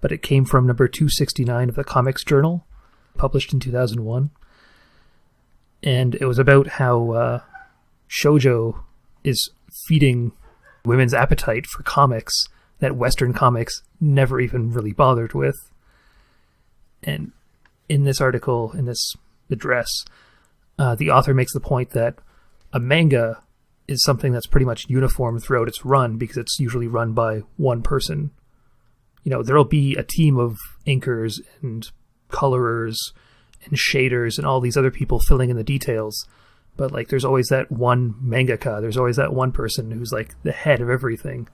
but 0.00 0.12
it 0.12 0.22
came 0.22 0.44
from 0.44 0.66
number 0.66 0.88
two 0.88 1.08
sixty 1.08 1.44
nine 1.44 1.68
of 1.68 1.76
the 1.76 1.84
Comics 1.84 2.24
Journal, 2.24 2.66
published 3.16 3.52
in 3.52 3.60
two 3.60 3.72
thousand 3.72 4.04
one, 4.04 4.30
and 5.82 6.16
it 6.16 6.26
was 6.26 6.38
about 6.38 6.66
how 6.66 7.10
uh, 7.12 7.40
shojo 8.10 8.82
is 9.22 9.50
feeding 9.86 10.32
women's 10.84 11.14
appetite 11.14 11.66
for 11.66 11.82
comics 11.84 12.48
that 12.82 12.96
Western 12.96 13.32
comics 13.32 13.80
never 14.00 14.40
even 14.40 14.72
really 14.72 14.92
bothered 14.92 15.34
with. 15.34 15.54
And 17.04 17.30
in 17.88 18.02
this 18.02 18.20
article, 18.20 18.72
in 18.72 18.86
this 18.86 19.14
address, 19.50 19.86
uh, 20.80 20.96
the 20.96 21.08
author 21.08 21.32
makes 21.32 21.52
the 21.52 21.60
point 21.60 21.90
that 21.90 22.16
a 22.72 22.80
manga 22.80 23.40
is 23.86 24.02
something 24.02 24.32
that's 24.32 24.48
pretty 24.48 24.66
much 24.66 24.88
uniform 24.88 25.38
throughout 25.38 25.68
its 25.68 25.84
run 25.84 26.18
because 26.18 26.36
it's 26.36 26.58
usually 26.58 26.88
run 26.88 27.12
by 27.12 27.42
one 27.56 27.82
person. 27.82 28.32
You 29.22 29.30
know, 29.30 29.44
there'll 29.44 29.64
be 29.64 29.94
a 29.94 30.02
team 30.02 30.36
of 30.36 30.56
inkers 30.84 31.34
and 31.60 31.88
colorers 32.30 33.12
and 33.64 33.78
shaders 33.78 34.38
and 34.38 34.46
all 34.46 34.60
these 34.60 34.76
other 34.76 34.90
people 34.90 35.20
filling 35.20 35.50
in 35.50 35.56
the 35.56 35.62
details. 35.62 36.26
But 36.76 36.90
like 36.90 37.10
there's 37.10 37.24
always 37.24 37.46
that 37.46 37.70
one 37.70 38.14
mangaka, 38.14 38.80
there's 38.80 38.96
always 38.96 39.16
that 39.16 39.32
one 39.32 39.52
person 39.52 39.92
who's 39.92 40.10
like 40.10 40.34
the 40.42 40.50
head 40.50 40.80
of 40.80 40.90
everything. 40.90 41.46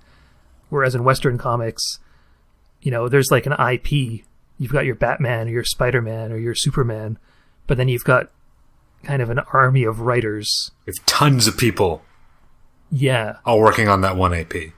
Whereas 0.69 0.95
in 0.95 1.05
Western 1.05 1.39
comics, 1.39 1.83
you 2.83 2.91
know, 2.91 3.09
there's 3.09 3.31
like 3.31 3.47
an 3.47 3.53
IP. 3.55 4.23
You've 4.59 4.73
got 4.73 4.85
your 4.85 4.95
Batman 4.95 5.49
or 5.49 5.51
your 5.51 5.64
Spider 5.64 6.03
Man 6.03 6.33
or 6.33 6.37
your 6.37 6.55
Superman, 6.55 7.19
but 7.66 7.77
then 7.77 7.89
you've 7.89 8.05
got 8.05 8.31
kind 9.05 9.23
of 9.23 9.31
an 9.31 9.39
army 9.53 9.85
of 9.85 10.01
writers. 10.01 10.71
Have 10.87 11.05
tons 11.07 11.47
of 11.47 11.57
people 11.57 12.03
Yeah. 12.91 13.37
all 13.45 13.61
working 13.61 13.89
on 13.89 14.01
that 14.03 14.16
one 14.16 14.35
AP. 14.35 14.73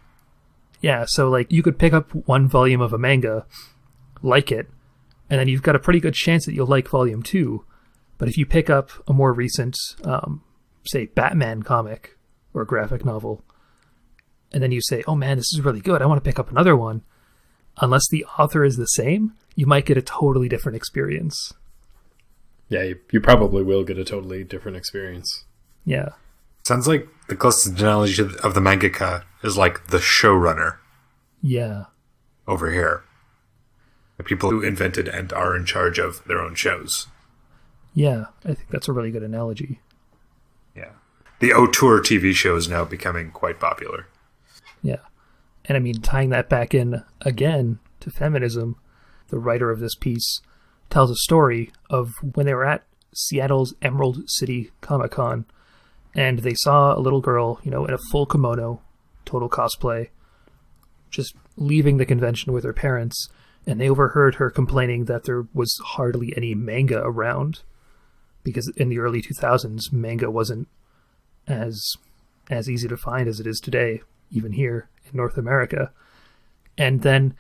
Yeah, 0.83 1.05
so 1.09 1.29
like 1.29 1.51
you 1.53 1.63
could 1.63 1.79
pick 1.79 1.93
up 1.93 2.11
one 2.15 2.49
volume 2.49 2.81
of 2.81 2.93
a 2.93 2.99
manga, 2.99 3.47
like 4.23 4.51
it, 4.53 4.69
and 5.29 5.39
then 5.41 5.49
you've 5.49 5.63
got 5.63 5.77
a 5.77 5.81
pretty 5.81 6.01
good 6.01 6.15
chance 6.15 6.47
that 6.47 6.55
you'll 6.55 6.67
like 6.67 6.89
volume 6.89 7.23
two. 7.23 7.65
But 8.19 8.29
if 8.29 8.37
you 8.37 8.45
pick 8.47 8.69
up 8.71 8.91
a 9.09 9.13
more 9.13 9.33
recent, 9.33 9.77
um, 10.05 10.43
say, 10.85 11.07
Batman 11.07 11.63
comic 11.63 12.17
or 12.55 12.65
graphic 12.65 13.05
novel, 13.05 13.43
and 14.53 14.63
then 14.63 14.73
you 14.73 14.81
say, 14.81 15.03
"Oh 15.07 15.15
man, 15.15 15.37
this 15.37 15.53
is 15.53 15.61
really 15.61 15.81
good. 15.81 16.03
I 16.03 16.07
want 16.07 16.23
to 16.23 16.29
pick 16.29 16.39
up 16.39 16.51
another 16.51 16.77
one," 16.77 17.03
unless 17.81 18.09
the 18.09 18.25
author 18.39 18.65
is 18.65 18.77
the 18.77 18.87
same, 18.87 19.35
you 19.55 19.67
might 19.67 19.87
get 19.87 19.97
a 19.97 20.03
totally 20.03 20.49
different 20.49 20.77
experience. 20.77 21.53
Yeah, 22.69 22.83
you, 22.83 23.01
you 23.11 23.21
probably 23.21 23.63
will 23.63 23.85
get 23.85 23.99
a 23.99 24.05
totally 24.05 24.45
different 24.45 24.77
experience. 24.77 25.45
Yeah, 25.85 26.11
Sounds 26.63 26.87
like 26.87 27.09
the 27.29 27.35
closest 27.37 27.81
analogy 27.81 28.23
of 28.23 28.55
the 28.55 28.61
mangaka 28.61 29.25
is 29.43 29.57
like 29.57 29.89
the 29.89 29.99
showrunner 29.99 30.77
yeah, 31.43 31.85
over 32.47 32.71
here. 32.71 33.03
The 34.19 34.25
people 34.25 34.51
who 34.51 34.63
invented 34.63 35.09
and 35.09 35.33
are 35.33 35.57
in 35.57 35.65
charge 35.65 35.99
of 35.99 36.23
their 36.27 36.39
own 36.39 36.55
shows. 36.55 37.07
yeah. 37.95 38.27
I 38.45 38.55
think 38.55 38.69
that's 38.69 38.87
a 38.89 38.93
really 38.93 39.11
good 39.11 39.23
analogy. 39.23 39.81
Yeah. 40.77 40.91
The 41.41 41.53
Auteur 41.55 42.01
TV 42.01 42.35
show 42.35 42.55
is 42.55 42.69
now 42.69 42.85
becoming 42.85 43.31
quite 43.31 43.59
popular. 43.59 44.07
And 45.71 45.77
I 45.77 45.81
mean, 45.81 46.03
tying 46.03 46.31
that 46.31 46.49
back 46.49 46.75
in 46.75 47.05
again 47.21 47.79
to 48.01 48.11
feminism, 48.11 48.75
the 49.29 49.39
writer 49.39 49.71
of 49.71 49.79
this 49.79 49.95
piece 49.95 50.41
tells 50.91 51.13
a 51.13 51.15
story 51.15 51.71
of 51.89 52.15
when 52.35 52.45
they 52.45 52.55
were 52.55 52.65
at 52.65 52.83
Seattle's 53.15 53.73
Emerald 53.81 54.29
City 54.29 54.73
Comic 54.81 55.13
Con, 55.13 55.45
and 56.13 56.41
they 56.41 56.55
saw 56.55 56.93
a 56.93 56.99
little 56.99 57.21
girl, 57.21 57.61
you 57.63 57.71
know, 57.71 57.87
in 57.87 57.95
a 57.95 58.01
full 58.11 58.27
kimono, 58.27 58.83
total 59.25 59.49
cosplay, 59.49 60.09
just 61.09 61.37
leaving 61.57 61.99
the 61.99 62.05
convention 62.05 62.53
with 62.53 62.65
her 62.65 62.73
parents, 62.73 63.29
and 63.65 63.81
they 63.81 63.89
overheard 63.89 64.35
her 64.35 64.51
complaining 64.51 65.05
that 65.05 65.23
there 65.23 65.47
was 65.55 65.79
hardly 65.85 66.37
any 66.37 66.53
manga 66.53 67.01
around, 67.05 67.63
because 68.43 68.67
in 68.77 68.89
the 68.89 68.99
early 68.99 69.23
2000s, 69.23 69.93
manga 69.93 70.33
wasn't 70.33 70.67
as 71.47 71.95
as 72.51 72.69
easy 72.69 72.89
to 72.89 72.97
find 72.97 73.29
as 73.29 73.39
it 73.39 73.47
is 73.47 73.61
today, 73.61 74.03
even 74.33 74.51
here 74.51 74.89
in 75.11 75.17
North 75.17 75.37
America. 75.37 75.91
And 76.77 77.03
then 77.03 77.35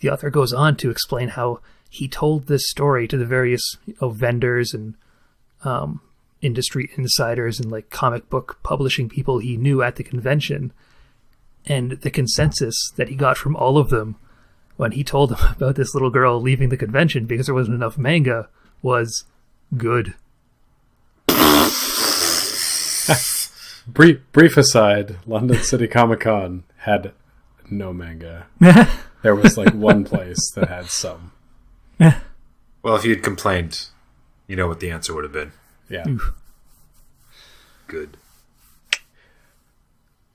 the 0.00 0.10
author 0.10 0.30
goes 0.30 0.52
on 0.52 0.76
to 0.76 0.90
explain 0.90 1.28
how 1.28 1.60
he 1.90 2.08
told 2.08 2.46
this 2.46 2.68
story 2.68 3.06
to 3.08 3.16
the 3.16 3.26
various 3.26 3.76
you 3.86 3.94
know, 4.00 4.10
vendors 4.10 4.74
and 4.74 4.94
um, 5.64 6.00
industry 6.42 6.90
insiders 6.96 7.60
and 7.60 7.70
like 7.70 7.90
comic 7.90 8.28
book 8.28 8.58
publishing 8.62 9.08
people 9.08 9.38
he 9.38 9.56
knew 9.56 9.82
at 9.82 9.96
the 9.96 10.04
convention. 10.04 10.72
And 11.66 11.92
the 11.92 12.10
consensus 12.10 12.92
that 12.96 13.08
he 13.08 13.14
got 13.14 13.38
from 13.38 13.56
all 13.56 13.78
of 13.78 13.90
them 13.90 14.16
when 14.76 14.92
he 14.92 15.04
told 15.04 15.30
them 15.30 15.52
about 15.56 15.76
this 15.76 15.94
little 15.94 16.10
girl 16.10 16.40
leaving 16.40 16.68
the 16.68 16.76
convention 16.76 17.26
because 17.26 17.46
there 17.46 17.54
wasn't 17.54 17.76
enough 17.76 17.96
manga 17.96 18.48
was 18.82 19.24
good. 19.76 20.14
Brief, 23.86 24.20
brief 24.32 24.56
aside, 24.56 25.18
London 25.26 25.58
City 25.58 25.86
Comic 25.86 26.20
Con 26.20 26.64
had 26.84 27.12
no 27.70 27.92
manga. 27.92 28.46
there 29.22 29.34
was 29.34 29.56
like 29.58 29.72
one 29.74 30.04
place 30.04 30.50
that 30.52 30.68
had 30.68 30.86
some. 30.86 31.32
Well, 31.98 32.96
if 32.96 33.04
you'd 33.04 33.22
complained, 33.22 33.86
you 34.46 34.56
know 34.56 34.68
what 34.68 34.80
the 34.80 34.90
answer 34.90 35.14
would 35.14 35.24
have 35.24 35.32
been. 35.32 35.52
Yeah. 35.88 36.04
Good. 37.86 38.16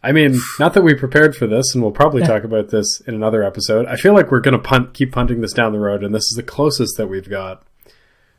I 0.01 0.11
mean, 0.13 0.39
not 0.59 0.73
that 0.75 0.81
we 0.83 0.93
prepared 0.93 1.35
for 1.35 1.45
this, 1.45 1.73
and 1.75 1.83
we'll 1.83 1.91
probably 1.91 2.21
talk 2.23 2.43
about 2.45 2.69
this 2.69 3.01
in 3.01 3.13
another 3.15 3.43
episode. 3.43 3.85
I 3.87 3.97
feel 3.97 4.13
like 4.13 4.31
we're 4.31 4.39
going 4.39 4.53
to 4.53 4.59
punt, 4.59 4.93
keep 4.93 5.11
punting 5.11 5.41
this 5.41 5.51
down 5.51 5.73
the 5.73 5.79
road, 5.79 6.03
and 6.03 6.15
this 6.15 6.23
is 6.23 6.35
the 6.37 6.43
closest 6.43 6.95
that 6.97 7.07
we've 7.07 7.29
got. 7.29 7.63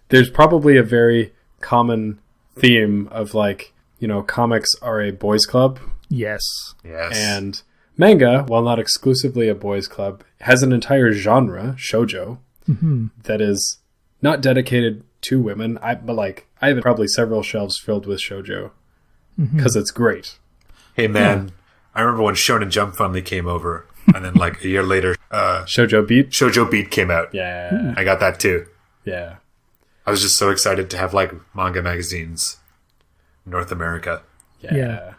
There's 0.09 0.31
probably 0.31 0.79
a 0.79 0.83
very 0.83 1.35
common 1.61 2.19
theme 2.57 3.09
of 3.09 3.35
like, 3.35 3.75
you 3.99 4.09
know, 4.09 4.23
comics 4.23 4.75
are 4.81 5.03
a 5.03 5.11
boys' 5.11 5.45
club, 5.45 5.79
Yes. 6.09 6.43
Yes. 6.83 7.13
and 7.15 7.63
manga, 8.01 8.45
while 8.49 8.63
not 8.63 8.81
exclusively 8.81 9.49
a 9.49 9.55
boys' 9.55 9.87
club, 9.87 10.25
has 10.41 10.63
an 10.63 10.73
entire 10.73 11.13
genre, 11.13 11.77
shojo, 11.79 12.39
mm-hmm. 12.69 13.09
that 13.25 13.41
is 13.41 13.79
not 14.23 14.41
dedicated 14.41 15.05
to 15.23 15.41
women. 15.41 15.79
I 15.79 15.95
but 15.95 16.17
like 16.17 16.49
I 16.61 16.69
have 16.69 16.81
probably 16.81 17.07
several 17.07 17.43
shelves 17.43 17.79
filled 17.79 18.07
with 18.07 18.19
shojo 18.19 18.73
because 19.37 19.73
mm-hmm. 19.73 19.81
it's 19.81 19.91
great. 19.91 20.39
hey, 20.95 21.07
man, 21.07 21.53
I 21.95 22.01
remember 22.01 22.23
when 22.23 22.35
Shonen 22.35 22.71
Jump 22.71 22.97
finally 22.97 23.23
came 23.23 23.47
over, 23.47 23.87
and 24.15 24.25
then 24.25 24.35
like 24.35 24.65
a 24.65 24.69
year 24.69 24.83
later, 24.83 25.17
uh, 25.31 25.65
Shojo 25.67 26.07
Beat, 26.07 26.31
Shoujo 26.31 26.69
Beat 26.69 26.91
came 26.91 27.11
out. 27.11 27.33
yeah, 27.35 27.71
hmm. 27.71 27.93
I 27.97 28.05
got 28.05 28.19
that 28.21 28.41
too. 28.41 28.67
yeah. 29.05 29.37
I 30.07 30.11
was 30.11 30.23
just 30.23 30.39
so 30.39 30.51
excited 30.51 30.91
to 30.91 30.97
have 30.97 31.15
like 31.15 31.33
manga 31.55 31.83
magazines 31.83 32.57
North 33.47 33.71
America. 33.71 34.23
Yeah. 34.61 34.75
Yeah. 34.75 35.15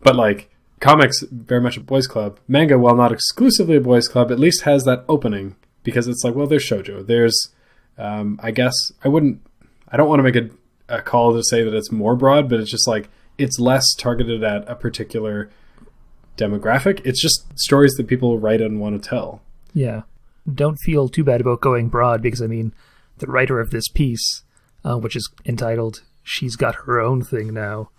But 0.00 0.16
like 0.16 0.51
comics 0.82 1.22
very 1.30 1.60
much 1.60 1.76
a 1.76 1.80
boys 1.80 2.06
club. 2.06 2.38
Manga 2.46 2.78
while 2.78 2.96
not 2.96 3.12
exclusively 3.12 3.76
a 3.76 3.80
boys 3.80 4.08
club 4.08 4.30
at 4.30 4.38
least 4.38 4.62
has 4.62 4.84
that 4.84 5.04
opening 5.08 5.56
because 5.82 6.06
it's 6.08 6.24
like 6.24 6.34
well 6.34 6.46
there's 6.46 6.64
shojo. 6.64 7.06
There's 7.06 7.48
um 7.96 8.38
I 8.42 8.50
guess 8.50 8.74
I 9.02 9.08
wouldn't 9.08 9.40
I 9.88 9.96
don't 9.96 10.08
want 10.08 10.18
to 10.18 10.24
make 10.24 10.36
a, 10.36 10.50
a 10.88 11.00
call 11.00 11.32
to 11.34 11.42
say 11.42 11.62
that 11.62 11.74
it's 11.74 11.90
more 11.90 12.16
broad 12.16 12.48
but 12.50 12.60
it's 12.60 12.70
just 12.70 12.86
like 12.86 13.08
it's 13.38 13.58
less 13.58 13.94
targeted 13.94 14.44
at 14.44 14.68
a 14.68 14.74
particular 14.74 15.48
demographic. 16.36 17.00
It's 17.04 17.20
just 17.20 17.46
stories 17.58 17.94
that 17.94 18.06
people 18.06 18.38
write 18.38 18.60
and 18.60 18.80
want 18.80 19.00
to 19.00 19.08
tell. 19.08 19.42
Yeah. 19.74 20.02
Don't 20.52 20.76
feel 20.76 21.08
too 21.08 21.24
bad 21.24 21.40
about 21.40 21.60
going 21.60 21.88
broad 21.88 22.20
because, 22.20 22.42
I 22.42 22.46
mean, 22.46 22.74
the 23.18 23.26
writer 23.26 23.60
of 23.60 23.70
this 23.70 23.88
piece, 23.88 24.42
uh, 24.84 24.96
which 24.96 25.14
is 25.14 25.30
entitled 25.44 26.02
She's 26.22 26.56
Got 26.56 26.74
Her 26.86 27.00
Own 27.00 27.22
Thing 27.22 27.54
Now, 27.54 27.90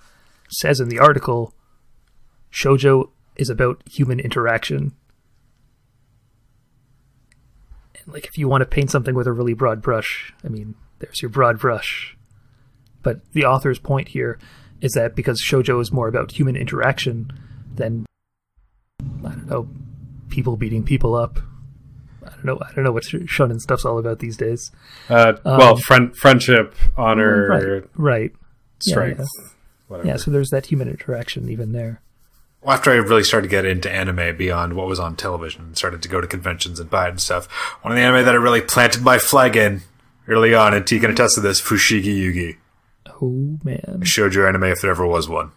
says 0.49 0.79
in 0.79 0.89
the 0.89 0.99
article 0.99 1.53
Shoujo 2.53 3.09
is 3.35 3.49
about 3.49 3.81
human 3.89 4.19
interaction. 4.19 4.93
And, 7.95 8.13
like, 8.13 8.25
if 8.25 8.37
you 8.37 8.47
want 8.47 8.61
to 8.61 8.65
paint 8.65 8.91
something 8.91 9.15
with 9.15 9.27
a 9.27 9.31
really 9.31 9.53
broad 9.53 9.81
brush, 9.81 10.33
I 10.45 10.49
mean, 10.49 10.75
there's 10.99 11.21
your 11.21 11.29
broad 11.29 11.59
brush. 11.59 12.15
But 13.01 13.21
the 13.33 13.45
author's 13.45 13.79
point 13.79 14.09
here 14.09 14.39
is 14.81 14.91
that 14.93 15.15
because 15.15 15.41
shojo 15.41 15.81
is 15.81 15.91
more 15.91 16.07
about 16.07 16.31
human 16.31 16.55
interaction 16.55 17.31
than, 17.73 18.05
I 19.01 19.29
don't 19.29 19.47
know, 19.47 19.67
people 20.29 20.55
beating 20.55 20.83
people 20.83 21.15
up. 21.15 21.39
I 22.25 22.29
don't 22.29 22.45
know. 22.45 22.59
I 22.61 22.71
don't 22.73 22.83
know 22.83 22.91
what 22.91 23.03
shonen 23.03 23.59
stuff's 23.59 23.83
all 23.83 23.97
about 23.97 24.19
these 24.19 24.37
days. 24.37 24.71
Uh, 25.09 25.33
well, 25.43 25.75
friend, 25.75 26.15
friendship, 26.15 26.75
honor, 26.95 27.47
Right. 27.47 27.83
Right. 27.95 28.31
Strength, 28.79 29.19
yeah. 29.19 29.49
whatever. 29.87 30.07
Yeah. 30.07 30.15
So 30.17 30.31
there's 30.31 30.49
that 30.51 30.67
human 30.67 30.87
interaction 30.87 31.49
even 31.49 31.71
there. 31.71 32.02
Well, 32.63 32.73
after 32.75 32.91
I 32.91 32.95
really 32.95 33.23
started 33.23 33.47
to 33.47 33.51
get 33.51 33.65
into 33.65 33.91
anime 33.91 34.37
beyond 34.37 34.73
what 34.75 34.87
was 34.87 34.99
on 34.99 35.15
television 35.15 35.63
and 35.63 35.77
started 35.77 36.01
to 36.03 36.09
go 36.09 36.21
to 36.21 36.27
conventions 36.27 36.79
and 36.79 36.89
buy 36.89 37.07
it 37.07 37.11
and 37.11 37.21
stuff, 37.21 37.47
one 37.81 37.91
of 37.91 37.97
the 37.97 38.01
anime 38.03 38.23
that 38.25 38.33
I 38.33 38.37
really 38.37 38.61
planted 38.61 39.01
my 39.01 39.17
flag 39.19 39.57
in 39.57 39.81
early 40.27 40.53
on, 40.55 40.73
and 40.73 40.87
T 40.87 40.99
can 40.99 41.11
attest 41.11 41.35
to 41.35 41.41
this, 41.41 41.61
Fushigi 41.61 42.15
Yugi. 42.17 42.57
Oh 43.21 43.57
man. 43.63 43.99
I 44.01 44.05
showed 44.05 44.33
your 44.33 44.47
anime 44.47 44.63
if 44.65 44.81
there 44.81 44.91
ever 44.91 45.05
was 45.05 45.27
one. 45.27 45.51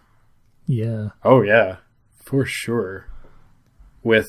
Yeah. 0.66 1.10
Oh 1.24 1.42
yeah, 1.42 1.76
for 2.24 2.44
sure. 2.44 3.06
With 4.02 4.28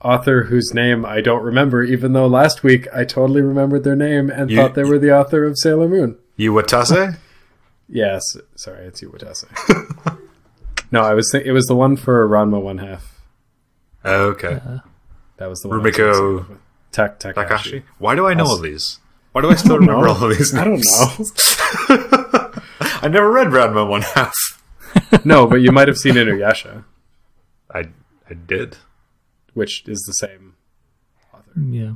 author 0.00 0.44
whose 0.44 0.72
name 0.72 1.04
I 1.04 1.20
don't 1.20 1.42
remember, 1.42 1.82
even 1.82 2.12
though 2.12 2.26
last 2.28 2.62
week 2.62 2.86
I 2.94 3.04
totally 3.04 3.42
remembered 3.42 3.82
their 3.84 3.96
name 3.96 4.30
and 4.30 4.48
You- 4.50 4.56
thought 4.58 4.74
they 4.74 4.84
were 4.84 4.98
the 4.98 5.16
author 5.16 5.44
of 5.44 5.58
Sailor 5.58 5.88
Moon. 5.88 6.18
Iwatase? 6.38 7.18
Yes, 7.94 8.22
sorry, 8.54 8.86
it's 8.86 9.02
Iwatase. 9.02 9.44
no, 10.92 11.02
I 11.02 11.14
was 11.14 11.30
th- 11.32 11.44
it 11.44 11.52
was 11.52 11.66
the 11.66 11.74
one 11.74 11.96
for 11.96 12.28
Ranma 12.28 12.60
One 12.62 12.78
Half. 12.78 13.20
Oh, 14.04 14.26
okay. 14.28 14.54
Uh-huh. 14.54 14.78
That 15.38 15.48
was 15.48 15.60
the 15.60 15.68
one. 15.68 15.80
Rumiko 15.80 16.38
thinking 16.38 16.54
of. 16.54 16.58
Tak 16.92 17.18
Takashi. 17.18 17.34
Takashi? 17.48 17.82
Why 17.98 18.14
do 18.14 18.26
I 18.26 18.34
know 18.34 18.44
all 18.44 18.58
these? 18.58 18.98
Why 19.32 19.40
do 19.40 19.50
I 19.50 19.54
still 19.54 19.78
remember 19.80 20.08
all 20.08 20.22
of 20.22 20.36
these 20.36 20.54
I 20.54 20.64
don't 20.64 20.84
know. 20.84 22.52
I 23.02 23.08
never 23.08 23.30
read 23.30 23.48
Ranma 23.48 23.88
One 23.88 24.02
Half. 24.02 24.62
no, 25.24 25.46
but 25.46 25.56
you 25.56 25.72
might 25.72 25.88
have 25.88 25.96
seen 25.96 26.14
Inuyasha, 26.14 26.84
I 27.72 27.84
I 28.28 28.34
did. 28.34 28.76
which 29.54 29.84
is 29.88 30.00
the 30.06 30.12
same. 30.12 30.54
Author. 31.32 31.60
Yeah. 31.60 31.92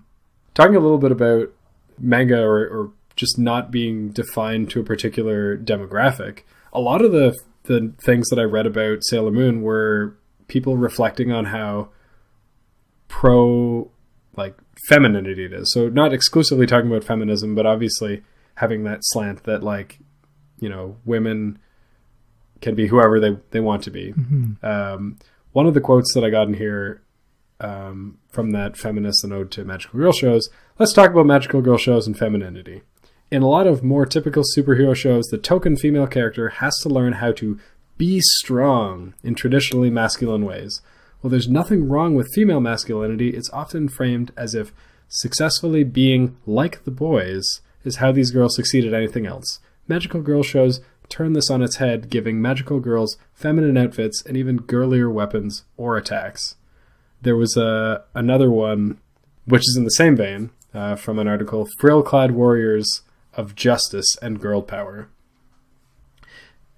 talking 0.55 0.76
a 0.76 0.80
little 0.80 0.99
bit 0.99 1.12
about 1.12 1.51
manga 1.99 2.42
or, 2.42 2.66
or 2.66 2.90
just 3.16 3.38
not 3.38 3.70
being 3.70 4.09
defined 4.11 4.70
to 4.70 4.80
a 4.80 4.84
particular 4.84 5.57
demographic 5.57 6.40
a 6.72 6.80
lot 6.80 7.03
of 7.03 7.12
the 7.12 7.34
the 7.66 7.92
things 8.00 8.28
that 8.28 8.38
i 8.38 8.42
read 8.42 8.66
about 8.66 9.04
sailor 9.04 9.30
moon 9.30 9.62
were 9.62 10.16
people 10.48 10.76
reflecting 10.76 11.32
on 11.32 11.46
how 11.46 11.88
pro 13.08 13.90
like 14.36 14.54
femininity 14.88 15.46
it 15.46 15.52
is. 15.52 15.72
So 15.72 15.88
not 15.88 16.12
exclusively 16.12 16.66
talking 16.66 16.90
about 16.90 17.04
feminism 17.04 17.54
but 17.54 17.66
obviously 17.66 18.22
having 18.56 18.84
that 18.84 19.00
slant 19.02 19.44
that 19.44 19.62
like 19.62 19.98
you 20.58 20.68
know 20.68 20.96
women 21.04 21.58
can 22.60 22.74
be 22.74 22.86
whoever 22.86 23.20
they, 23.20 23.36
they 23.50 23.60
want 23.60 23.82
to 23.84 23.90
be. 23.90 24.14
Um, 24.62 25.18
one 25.52 25.66
of 25.66 25.74
the 25.74 25.80
quotes 25.80 26.12
that 26.14 26.24
i 26.24 26.30
got 26.30 26.48
in 26.48 26.54
here 26.54 27.02
um, 27.60 28.18
from 28.28 28.50
that 28.50 28.76
feminist 28.76 29.24
and 29.24 29.32
ode 29.32 29.50
to 29.52 29.64
magical 29.64 29.98
girl 29.98 30.12
shows, 30.12 30.48
let's 30.78 30.92
talk 30.92 31.10
about 31.10 31.26
magical 31.26 31.62
girl 31.62 31.78
shows 31.78 32.06
and 32.06 32.18
femininity. 32.18 32.82
In 33.31 33.43
a 33.43 33.49
lot 33.49 33.66
of 33.66 33.83
more 33.83 34.07
typical 34.07 34.45
superhero 34.57 34.95
shows, 34.95 35.27
the 35.27 35.39
token 35.39 35.77
female 35.77 36.07
character 36.07 36.49
has 36.49 36.77
to 36.79 36.89
learn 36.89 37.14
how 37.14 37.33
to 37.33 37.59
be 37.99 38.20
strong 38.20 39.14
in 39.22 39.35
traditionally 39.35 39.91
masculine 39.91 40.45
ways. 40.45 40.81
While 41.20 41.31
there's 41.31 41.49
nothing 41.49 41.89
wrong 41.89 42.14
with 42.14 42.33
female 42.33 42.61
masculinity, 42.61 43.31
it's 43.31 43.51
often 43.53 43.89
framed 43.89 44.33
as 44.37 44.55
if 44.55 44.72
successfully 45.09 45.83
being 45.83 46.37
like 46.47 46.85
the 46.85 46.91
boys 46.91 47.61
is 47.85 47.97
how 47.97 48.12
these 48.12 48.31
girls 48.31 48.55
succeed 48.55 48.85
at 48.85 48.95
anything 48.95 49.27
else. 49.27 49.61
Magical 49.89 50.20
girl 50.20 50.43
shows 50.43 50.81
turn 51.09 51.33
this 51.33 51.51
on 51.51 51.62
its 51.62 51.77
head, 51.77 52.11
giving 52.11 52.43
magical 52.43 52.81
girls 52.81 53.16
feminine 53.35 53.77
outfits 53.77 54.22
and 54.24 54.37
even 54.37 54.57
girlier 54.57 55.11
weapons 55.11 55.64
or 55.77 55.97
attacks 55.97 56.57
there 57.22 57.37
was 57.37 57.57
a 57.57 58.05
another 58.14 58.51
one 58.51 58.99
which 59.47 59.62
is 59.62 59.77
in 59.77 59.85
the 59.85 59.91
same 59.91 60.16
vein 60.16 60.51
uh, 60.74 60.95
from 60.95 61.18
an 61.18 61.29
article 61.29 61.68
frill 61.79 62.03
clad 62.03 62.31
warriors 62.33 63.03
of 63.37 63.55
justice 63.55 64.16
and 64.20 64.41
girl 64.41 64.62
power 64.62 65.09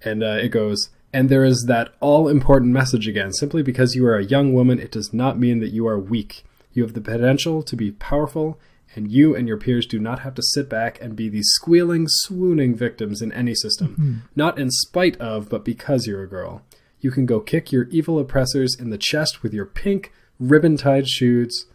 and 0.03 0.23
uh, 0.23 0.37
it 0.41 0.49
goes 0.49 0.89
and 1.11 1.27
there 1.27 1.43
is 1.43 1.65
that 1.67 1.93
all 1.99 2.27
important 2.27 2.71
message 2.71 3.07
again 3.07 3.33
simply 3.33 3.63
because 3.63 3.95
you 3.95 4.05
are 4.05 4.17
a 4.17 4.25
young 4.25 4.53
woman 4.53 4.79
it 4.79 4.91
does 4.91 5.11
not 5.13 5.39
mean 5.39 5.59
that 5.59 5.73
you 5.73 5.87
are 5.87 5.99
weak 5.99 6.43
you 6.73 6.83
have 6.83 6.93
the 6.93 7.01
potential 7.01 7.63
to 7.63 7.75
be 7.75 7.91
powerful 7.91 8.59
and 8.95 9.11
you 9.11 9.35
and 9.35 9.47
your 9.47 9.57
peers 9.57 9.85
do 9.85 9.99
not 9.99 10.19
have 10.19 10.35
to 10.35 10.41
sit 10.41 10.69
back 10.69 10.99
and 11.01 11.15
be 11.15 11.29
the 11.29 11.43
squealing, 11.43 12.07
swooning 12.07 12.75
victims 12.75 13.21
in 13.21 13.31
any 13.31 13.53
system. 13.53 13.93
Not 14.35 14.57
in 14.57 14.71
spite 14.71 15.15
of, 15.17 15.49
but 15.49 15.63
because 15.63 16.07
you're 16.07 16.23
a 16.23 16.29
girl. 16.29 16.63
You 16.99 17.11
can 17.11 17.25
go 17.25 17.39
kick 17.39 17.71
your 17.71 17.85
evil 17.85 18.19
oppressors 18.19 18.75
in 18.75 18.89
the 18.89 18.97
chest 18.97 19.43
with 19.43 19.53
your 19.53 19.65
pink, 19.65 20.11
ribbon 20.39 20.75
tied 20.75 21.07
shoes, 21.07 21.65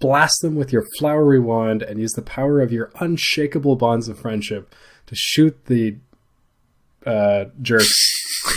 blast 0.00 0.42
them 0.42 0.54
with 0.54 0.72
your 0.72 0.84
flowery 0.98 1.38
wand, 1.40 1.82
and 1.82 2.00
use 2.00 2.12
the 2.12 2.22
power 2.22 2.60
of 2.60 2.72
your 2.72 2.90
unshakable 3.00 3.76
bonds 3.76 4.08
of 4.08 4.18
friendship 4.18 4.74
to 5.06 5.14
shoot 5.14 5.66
the 5.66 5.96
uh, 7.06 7.46
jerks 7.62 7.92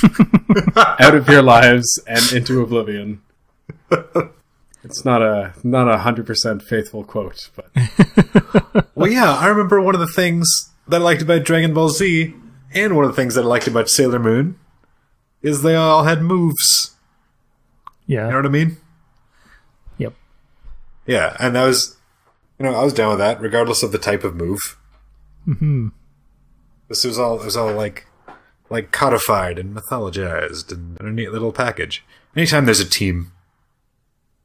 out 0.76 1.16
of 1.16 1.28
your 1.28 1.42
lives 1.42 2.02
and 2.08 2.32
into 2.32 2.62
oblivion. 2.62 3.22
It's 4.84 5.06
not 5.06 5.22
a 5.22 5.54
not 5.64 5.88
a 5.88 6.00
hundred 6.00 6.26
percent 6.26 6.62
faithful 6.62 7.04
quote, 7.04 7.50
but 7.56 7.70
Well, 8.96 9.10
yeah, 9.10 9.34
I 9.34 9.48
remember 9.48 9.82
one 9.82 9.96
of 9.96 10.02
the 10.02 10.08
things 10.08 10.72
that 10.88 11.02
I 11.02 11.04
liked 11.04 11.22
about 11.22 11.44
Dragon 11.44 11.74
Ball 11.74 11.90
Z, 11.90 12.34
and 12.74 12.96
one 12.96 13.06
of 13.06 13.12
the 13.12 13.16
things 13.16 13.36
that 13.36 13.44
I 13.44 13.48
liked 13.48 13.68
about 13.68 13.90
Sailor 13.90 14.20
Moon, 14.20 14.60
is 15.42 15.62
they 15.62 15.76
all 15.76 16.04
had 16.04 16.22
moves. 16.22 16.96
Yeah. 18.06 18.26
You 18.26 18.32
know 18.32 18.38
what 18.38 18.46
I 18.46 18.50
mean? 18.50 18.78
Yep. 21.06 21.16
Yeah, 21.16 21.38
and 21.40 21.56
that 21.56 21.66
was, 21.66 21.98
you 22.60 22.66
know, 22.66 22.74
I 22.76 22.84
was 22.84 22.94
down 22.94 23.10
with 23.10 23.20
that, 23.20 23.42
regardless 23.42 23.84
of 23.84 23.92
the 23.92 23.98
type 23.98 24.24
of 24.24 24.36
move. 24.36 24.78
hmm 25.46 25.90
This 26.88 27.04
was 27.04 27.20
all, 27.20 27.40
it 27.40 27.46
was 27.46 27.58
all 27.58 27.74
like, 27.74 28.08
like 28.70 28.92
codified 28.92 29.60
and 29.60 29.76
mythologized 29.76 30.72
and 30.72 31.00
a 31.00 31.12
neat 31.12 31.32
little 31.32 31.52
package. 31.52 32.04
Anytime 32.36 32.66
there's 32.66 32.80
a 32.80 32.90
team 32.90 33.32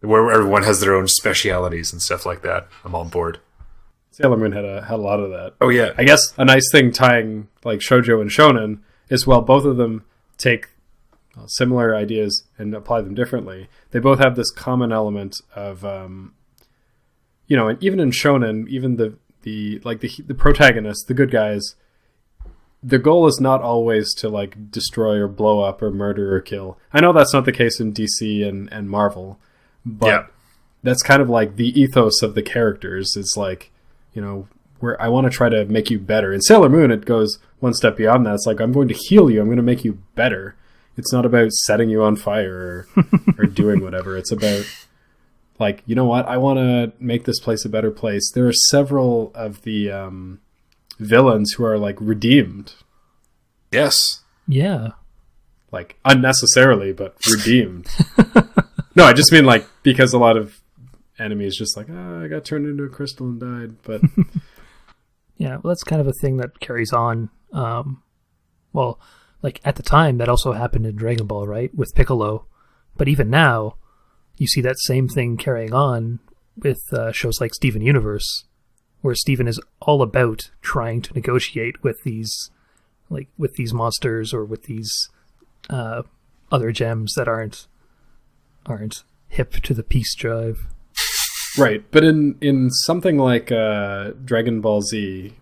where 0.00 0.30
everyone 0.30 0.62
has 0.64 0.80
their 0.80 0.94
own 0.94 1.08
specialities 1.08 1.92
and 1.92 2.02
stuff 2.02 2.26
like 2.26 2.42
that, 2.42 2.68
I'm 2.84 2.94
on 2.94 3.08
board. 3.08 3.40
Sailor 4.10 4.36
Moon 4.36 4.52
had 4.52 4.64
a 4.64 4.82
had 4.82 4.98
a 4.98 5.02
lot 5.02 5.20
of 5.20 5.30
that. 5.30 5.54
Oh 5.60 5.68
yeah, 5.68 5.92
I 5.96 6.02
guess 6.04 6.34
a 6.36 6.44
nice 6.44 6.68
thing 6.72 6.90
tying 6.90 7.48
like 7.64 7.78
shojo 7.78 8.20
and 8.20 8.30
shonen 8.30 8.80
is 9.08 9.26
while 9.26 9.42
both 9.42 9.64
of 9.64 9.76
them 9.76 10.04
take 10.36 10.68
similar 11.46 11.94
ideas 11.94 12.42
and 12.58 12.74
apply 12.74 13.00
them 13.02 13.14
differently, 13.14 13.68
they 13.92 14.00
both 14.00 14.18
have 14.18 14.34
this 14.34 14.50
common 14.50 14.92
element 14.92 15.36
of, 15.54 15.84
um, 15.84 16.34
you 17.48 17.56
know, 17.56 17.66
and 17.68 17.82
even 17.82 17.98
in 17.98 18.10
shonen, 18.12 18.68
even 18.68 18.96
the 18.96 19.14
the 19.42 19.80
like 19.84 20.00
the 20.00 20.10
the 20.26 20.34
protagonists, 20.34 21.04
the 21.04 21.14
good 21.14 21.30
guys, 21.30 21.74
the 22.82 22.98
goal 22.98 23.26
is 23.26 23.40
not 23.40 23.60
always 23.62 24.14
to 24.14 24.28
like 24.28 24.70
destroy 24.70 25.16
or 25.16 25.26
blow 25.28 25.60
up 25.60 25.82
or 25.82 25.90
murder 25.90 26.34
or 26.36 26.40
kill. 26.40 26.78
I 26.92 27.00
know 27.00 27.12
that's 27.12 27.32
not 27.34 27.44
the 27.44 27.52
case 27.52 27.80
in 27.80 27.92
DC 27.92 28.46
and 28.46 28.72
and 28.72 28.88
Marvel, 28.88 29.38
but 29.84 30.06
Yeah. 30.06 30.26
that's 30.82 31.02
kind 31.02 31.20
of 31.20 31.28
like 31.28 31.56
the 31.56 31.78
ethos 31.80 32.22
of 32.22 32.34
the 32.34 32.42
characters. 32.42 33.16
It's 33.16 33.36
like, 33.36 33.70
you 34.14 34.22
know, 34.22 34.46
where 34.80 35.00
I 35.02 35.08
want 35.08 35.24
to 35.24 35.30
try 35.36 35.48
to 35.48 35.64
make 35.64 35.90
you 35.90 35.98
better. 35.98 36.32
In 36.32 36.40
Sailor 36.40 36.68
Moon, 36.68 36.90
it 36.92 37.04
goes 37.04 37.38
one 37.58 37.74
step 37.74 37.96
beyond 37.96 38.26
that. 38.26 38.34
It's 38.34 38.46
like 38.46 38.60
I'm 38.60 38.72
going 38.72 38.88
to 38.88 38.94
heal 38.94 39.28
you. 39.28 39.40
I'm 39.40 39.46
going 39.48 39.56
to 39.56 39.62
make 39.62 39.84
you 39.84 39.98
better. 40.14 40.54
It's 40.96 41.12
not 41.12 41.26
about 41.26 41.52
setting 41.52 41.90
you 41.90 42.02
on 42.02 42.16
fire 42.16 42.86
or, 42.96 43.04
or 43.38 43.44
doing 43.46 43.80
whatever. 43.82 44.16
It's 44.16 44.30
about 44.32 44.64
like, 45.58 45.82
you 45.86 45.94
know 45.94 46.04
what? 46.04 46.26
I 46.26 46.36
want 46.36 46.58
to 46.58 46.92
make 46.98 47.24
this 47.24 47.40
place 47.40 47.64
a 47.64 47.68
better 47.68 47.90
place. 47.90 48.30
There 48.32 48.46
are 48.46 48.52
several 48.52 49.32
of 49.34 49.62
the 49.62 49.90
um, 49.90 50.40
villains 50.98 51.52
who 51.52 51.64
are 51.64 51.78
like 51.78 51.96
redeemed, 52.00 52.74
yes. 53.72 54.20
Yeah. 54.46 54.90
like 55.72 55.98
unnecessarily, 56.04 56.92
but 56.92 57.16
redeemed. 57.30 57.88
no, 58.94 59.04
I 59.04 59.12
just 59.12 59.32
mean 59.32 59.44
like 59.44 59.66
because 59.82 60.12
a 60.12 60.18
lot 60.18 60.36
of 60.36 60.60
enemies 61.18 61.56
just 61.56 61.76
like, 61.76 61.88
ah, 61.90 62.22
I 62.22 62.28
got 62.28 62.44
turned 62.44 62.66
into 62.66 62.84
a 62.84 62.88
crystal 62.88 63.26
and 63.26 63.40
died. 63.40 63.82
But 63.82 64.02
Yeah, 65.36 65.58
well, 65.62 65.70
that's 65.70 65.84
kind 65.84 66.00
of 66.00 66.08
a 66.08 66.12
thing 66.12 66.36
that 66.38 66.58
carries 66.60 66.92
on. 66.92 67.30
Um, 67.52 68.02
well, 68.72 69.00
like 69.40 69.60
at 69.64 69.76
the 69.76 69.82
time, 69.82 70.18
that 70.18 70.28
also 70.28 70.52
happened 70.52 70.84
in 70.84 70.96
Dragon 70.96 71.26
Ball, 71.26 71.46
right, 71.46 71.72
with 71.74 71.94
Piccolo. 71.94 72.46
But 72.96 73.08
even 73.08 73.30
now, 73.30 73.76
you 74.40 74.46
see 74.46 74.60
that 74.60 74.78
same 74.78 75.08
thing 75.08 75.36
carrying 75.36 75.72
on 75.72 76.20
with 76.56 76.80
uh, 76.92 77.12
shows 77.12 77.40
like 77.40 77.54
Steven 77.54 77.82
Universe, 77.82 78.44
where 79.00 79.14
Steven 79.14 79.46
is 79.46 79.60
all 79.80 80.02
about 80.02 80.50
trying 80.60 81.02
to 81.02 81.14
negotiate 81.14 81.82
with 81.82 82.02
these, 82.04 82.50
like 83.10 83.28
with 83.36 83.54
these 83.54 83.72
monsters 83.72 84.34
or 84.34 84.44
with 84.44 84.64
these 84.64 85.08
uh, 85.70 86.02
other 86.50 86.72
gems 86.72 87.14
that 87.14 87.28
aren't 87.28 87.66
aren't 88.66 89.04
hip 89.28 89.52
to 89.52 89.74
the 89.74 89.82
peace 89.82 90.14
drive. 90.14 90.66
right, 91.56 91.84
but 91.90 92.04
in 92.04 92.36
in 92.40 92.70
something 92.70 93.18
like 93.18 93.52
uh, 93.52 94.12
Dragon 94.24 94.60
Ball 94.60 94.82
Z, 94.82 95.34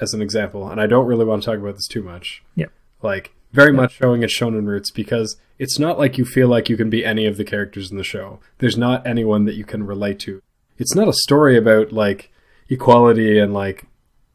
as 0.00 0.14
an 0.14 0.22
example, 0.22 0.68
and 0.68 0.80
I 0.80 0.86
don't 0.86 1.06
really 1.06 1.24
want 1.24 1.42
to 1.42 1.50
talk 1.50 1.58
about 1.58 1.76
this 1.76 1.88
too 1.88 2.02
much. 2.02 2.42
Yep. 2.56 2.72
Like 3.02 3.33
very 3.54 3.72
much 3.72 3.92
showing 3.92 4.22
its 4.24 4.36
shonen 4.36 4.66
roots 4.66 4.90
because 4.90 5.36
it's 5.60 5.78
not 5.78 5.96
like 5.96 6.18
you 6.18 6.24
feel 6.24 6.48
like 6.48 6.68
you 6.68 6.76
can 6.76 6.90
be 6.90 7.04
any 7.04 7.24
of 7.24 7.36
the 7.36 7.44
characters 7.44 7.90
in 7.90 7.96
the 7.96 8.02
show. 8.04 8.40
There's 8.58 8.76
not 8.76 9.06
anyone 9.06 9.44
that 9.44 9.54
you 9.54 9.64
can 9.64 9.86
relate 9.86 10.18
to. 10.20 10.42
It's 10.76 10.94
not 10.94 11.06
a 11.06 11.12
story 11.12 11.56
about 11.56 11.92
like 11.92 12.32
equality 12.68 13.38
and 13.38 13.54
like 13.54 13.84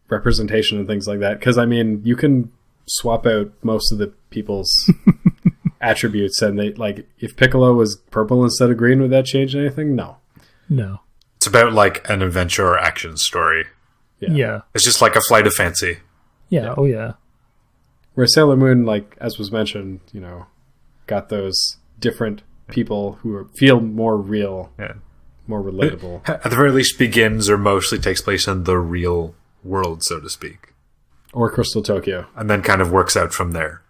representation 0.07 0.77
and 0.77 0.87
things 0.87 1.05
like 1.05 1.19
that. 1.19 1.37
Because 1.37 1.57
I 1.57 1.65
mean, 1.65 2.01
you 2.05 2.15
can 2.15 2.51
swap 2.85 3.27
out 3.27 3.51
most 3.61 3.91
of 3.91 3.97
the 3.97 4.07
people's 4.29 4.71
attributes, 5.81 6.41
and 6.41 6.57
they 6.57 6.71
like 6.71 7.05
if 7.19 7.35
Piccolo 7.35 7.73
was 7.73 7.97
purple 8.11 8.43
instead 8.45 8.71
of 8.71 8.77
green, 8.77 9.01
would 9.01 9.11
that 9.11 9.25
change 9.25 9.53
anything? 9.53 9.95
No. 9.95 10.17
No. 10.69 11.01
It's 11.35 11.47
about 11.47 11.73
like 11.73 12.09
an 12.09 12.21
adventure 12.21 12.67
or 12.67 12.79
action 12.79 13.17
story. 13.17 13.65
Yeah. 14.21 14.29
Yeah. 14.31 14.61
It's 14.73 14.85
just 14.85 15.01
like 15.01 15.17
a 15.17 15.21
flight 15.27 15.45
of 15.45 15.53
fancy. 15.53 15.97
Yeah. 16.47 16.63
Yeah. 16.63 16.73
Oh 16.77 16.85
yeah. 16.85 17.13
Where 18.19 18.27
Sailor 18.27 18.57
Moon, 18.57 18.85
like 18.85 19.15
as 19.21 19.37
was 19.39 19.49
mentioned, 19.49 20.01
you 20.11 20.19
know, 20.19 20.47
got 21.07 21.29
those 21.29 21.77
different 21.99 22.41
people 22.67 23.13
who 23.21 23.33
are, 23.33 23.45
feel 23.55 23.79
more 23.79 24.17
real, 24.17 24.73
Yeah. 24.77 24.95
more 25.47 25.63
relatable. 25.63 26.21
At 26.27 26.43
the 26.43 26.49
very 26.57 26.69
least, 26.73 26.99
begins 26.99 27.49
or 27.49 27.57
mostly 27.57 27.97
takes 27.97 28.19
place 28.19 28.45
in 28.45 28.65
the 28.65 28.77
real 28.77 29.35
world, 29.63 30.03
so 30.03 30.19
to 30.19 30.29
speak, 30.29 30.73
or 31.31 31.49
Crystal 31.49 31.81
Tokyo. 31.81 32.27
and 32.35 32.49
then 32.49 32.61
kind 32.61 32.81
of 32.81 32.91
works 32.91 33.15
out 33.15 33.31
from 33.31 33.53
there. 33.53 33.83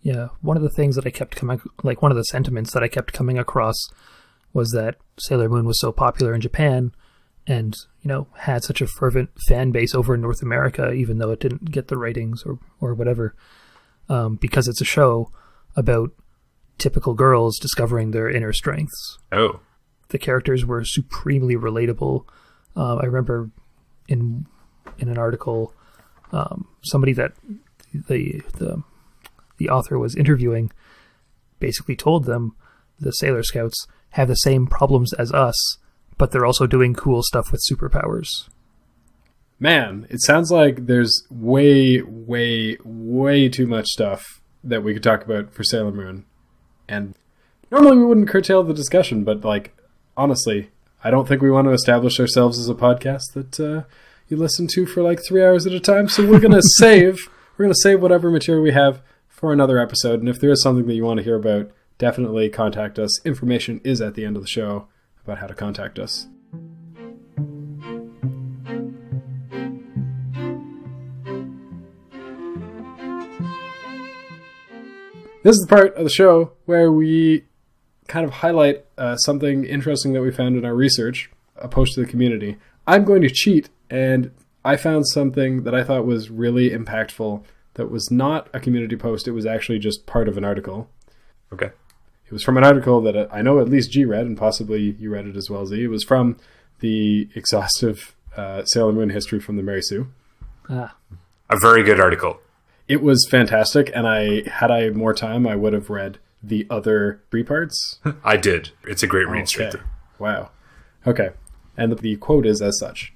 Yeah, 0.00 0.28
one 0.40 0.56
of 0.56 0.62
the 0.62 0.70
things 0.70 0.96
that 0.96 1.04
I 1.06 1.10
kept 1.10 1.36
coming, 1.36 1.60
like 1.82 2.00
one 2.00 2.10
of 2.10 2.16
the 2.16 2.24
sentiments 2.24 2.72
that 2.72 2.82
I 2.82 2.88
kept 2.88 3.12
coming 3.12 3.38
across, 3.38 3.76
was 4.54 4.70
that 4.70 4.96
Sailor 5.18 5.50
Moon 5.50 5.66
was 5.66 5.78
so 5.78 5.92
popular 5.92 6.32
in 6.34 6.40
Japan, 6.40 6.92
and 7.46 7.76
you 8.02 8.08
know 8.08 8.26
had 8.36 8.64
such 8.64 8.80
a 8.80 8.86
fervent 8.86 9.30
fan 9.46 9.70
base 9.70 9.94
over 9.94 10.14
in 10.14 10.20
North 10.20 10.42
America, 10.42 10.92
even 10.92 11.18
though 11.18 11.30
it 11.30 11.40
didn't 11.40 11.70
get 11.70 11.88
the 11.88 11.98
ratings 11.98 12.42
or 12.44 12.58
or 12.80 12.94
whatever, 12.94 13.34
um, 14.08 14.36
because 14.36 14.68
it's 14.68 14.80
a 14.80 14.86
show 14.86 15.30
about 15.76 16.10
typical 16.78 17.14
girls 17.14 17.58
discovering 17.58 18.10
their 18.10 18.28
inner 18.28 18.52
strengths. 18.52 19.18
Oh, 19.30 19.60
The 20.08 20.18
characters 20.18 20.66
were 20.66 20.84
supremely 20.84 21.56
relatable. 21.56 22.24
Uh, 22.76 22.96
I 22.96 23.04
remember 23.04 23.50
in 24.08 24.46
in 24.98 25.08
an 25.08 25.18
article, 25.18 25.72
um, 26.32 26.68
somebody 26.82 27.12
that 27.14 27.32
the 27.94 28.42
the 28.58 28.82
the 29.58 29.68
author 29.68 29.98
was 29.98 30.16
interviewing 30.16 30.72
basically 31.60 31.94
told 31.94 32.24
them 32.24 32.56
the 32.98 33.12
Sailor 33.12 33.42
Scouts 33.42 33.86
have 34.10 34.28
the 34.28 34.34
same 34.34 34.66
problems 34.66 35.12
as 35.12 35.32
us, 35.32 35.78
but 36.18 36.30
they're 36.30 36.46
also 36.46 36.66
doing 36.66 36.94
cool 36.94 37.22
stuff 37.22 37.50
with 37.50 37.62
superpowers. 37.68 38.48
Man, 39.58 40.06
it 40.10 40.20
sounds 40.22 40.50
like 40.50 40.86
there's 40.86 41.24
way, 41.30 42.02
way, 42.02 42.78
way 42.84 43.48
too 43.48 43.66
much 43.66 43.86
stuff 43.88 44.40
that 44.64 44.82
we 44.82 44.92
could 44.92 45.02
talk 45.02 45.24
about 45.24 45.52
for 45.52 45.62
Sailor 45.62 45.92
Moon. 45.92 46.24
And 46.88 47.14
normally 47.70 47.98
we 47.98 48.04
wouldn't 48.04 48.28
curtail 48.28 48.62
the 48.62 48.74
discussion, 48.74 49.24
but 49.24 49.44
like 49.44 49.76
honestly, 50.16 50.70
I 51.04 51.10
don't 51.10 51.26
think 51.26 51.42
we 51.42 51.50
want 51.50 51.66
to 51.66 51.72
establish 51.72 52.20
ourselves 52.20 52.58
as 52.58 52.68
a 52.68 52.74
podcast 52.74 53.32
that 53.34 53.60
uh, 53.60 53.82
you 54.28 54.36
listen 54.36 54.66
to 54.68 54.86
for 54.86 55.02
like 55.02 55.20
three 55.24 55.44
hours 55.44 55.66
at 55.66 55.72
a 55.72 55.80
time. 55.80 56.08
So 56.08 56.28
we're 56.28 56.40
gonna 56.40 56.62
save 56.78 57.28
we're 57.56 57.64
gonna 57.64 57.74
save 57.74 58.00
whatever 58.00 58.30
material 58.30 58.62
we 58.62 58.72
have 58.72 59.02
for 59.28 59.52
another 59.52 59.78
episode. 59.78 60.20
And 60.20 60.28
if 60.28 60.40
there 60.40 60.50
is 60.50 60.62
something 60.62 60.86
that 60.86 60.94
you 60.94 61.04
want 61.04 61.18
to 61.18 61.24
hear 61.24 61.36
about, 61.36 61.70
definitely 61.98 62.48
contact 62.48 62.98
us. 62.98 63.24
Information 63.24 63.80
is 63.84 64.00
at 64.00 64.14
the 64.14 64.24
end 64.24 64.36
of 64.36 64.42
the 64.42 64.48
show 64.48 64.88
about 65.24 65.38
how 65.38 65.46
to 65.46 65.54
contact 65.54 65.98
us. 65.98 66.28
This 75.42 75.56
is 75.56 75.62
the 75.62 75.74
part 75.74 75.96
of 75.96 76.04
the 76.04 76.10
show 76.10 76.52
where 76.66 76.92
we 76.92 77.44
kind 78.06 78.24
of 78.24 78.30
highlight 78.30 78.84
uh, 78.96 79.16
something 79.16 79.64
interesting 79.64 80.12
that 80.12 80.22
we 80.22 80.30
found 80.30 80.56
in 80.56 80.64
our 80.64 80.74
research, 80.74 81.30
a 81.56 81.66
post 81.66 81.94
to 81.94 82.00
the 82.00 82.06
community. 82.06 82.58
I'm 82.86 83.04
going 83.04 83.22
to 83.22 83.30
cheat, 83.30 83.68
and 83.90 84.30
I 84.64 84.76
found 84.76 85.08
something 85.08 85.64
that 85.64 85.74
I 85.74 85.82
thought 85.82 86.06
was 86.06 86.30
really 86.30 86.70
impactful 86.70 87.42
that 87.74 87.90
was 87.90 88.10
not 88.10 88.48
a 88.52 88.60
community 88.60 88.96
post, 88.96 89.26
it 89.26 89.32
was 89.32 89.46
actually 89.46 89.78
just 89.78 90.06
part 90.06 90.28
of 90.28 90.36
an 90.36 90.44
article. 90.44 90.88
okay. 91.52 91.70
It 92.32 92.36
was 92.36 92.42
from 92.44 92.56
an 92.56 92.64
article 92.64 93.02
that 93.02 93.28
I 93.30 93.42
know 93.42 93.58
at 93.60 93.68
least 93.68 93.90
G 93.90 94.06
read, 94.06 94.24
and 94.24 94.38
possibly 94.38 94.96
you 94.98 95.10
read 95.10 95.26
it 95.26 95.36
as 95.36 95.50
well, 95.50 95.66
Z. 95.66 95.84
It 95.84 95.88
was 95.88 96.02
from 96.02 96.38
the 96.80 97.28
exhaustive 97.34 98.14
uh, 98.34 98.64
Sailor 98.64 98.92
Moon 98.92 99.10
History 99.10 99.38
from 99.38 99.56
the 99.56 99.62
Mary 99.62 99.82
Sue. 99.82 100.08
Ah, 100.70 100.96
A 101.50 101.58
very 101.58 101.82
good 101.82 102.00
article. 102.00 102.40
It 102.88 103.02
was 103.02 103.28
fantastic, 103.30 103.90
and 103.94 104.06
I 104.08 104.48
had 104.48 104.70
I 104.70 104.88
more 104.88 105.12
time, 105.12 105.46
I 105.46 105.56
would 105.56 105.74
have 105.74 105.90
read 105.90 106.16
the 106.42 106.66
other 106.70 107.20
three 107.30 107.42
parts. 107.44 107.98
I 108.24 108.38
did. 108.38 108.70
It's 108.84 109.02
a 109.02 109.06
great 109.06 109.28
read 109.28 109.46
straight 109.46 109.66
Okay. 109.68 109.78
through. 109.78 109.86
Wow. 110.18 110.50
Okay. 111.06 111.30
And 111.76 111.92
the, 111.92 111.96
the 111.96 112.16
quote 112.16 112.46
is 112.46 112.62
as 112.62 112.78
such 112.78 113.12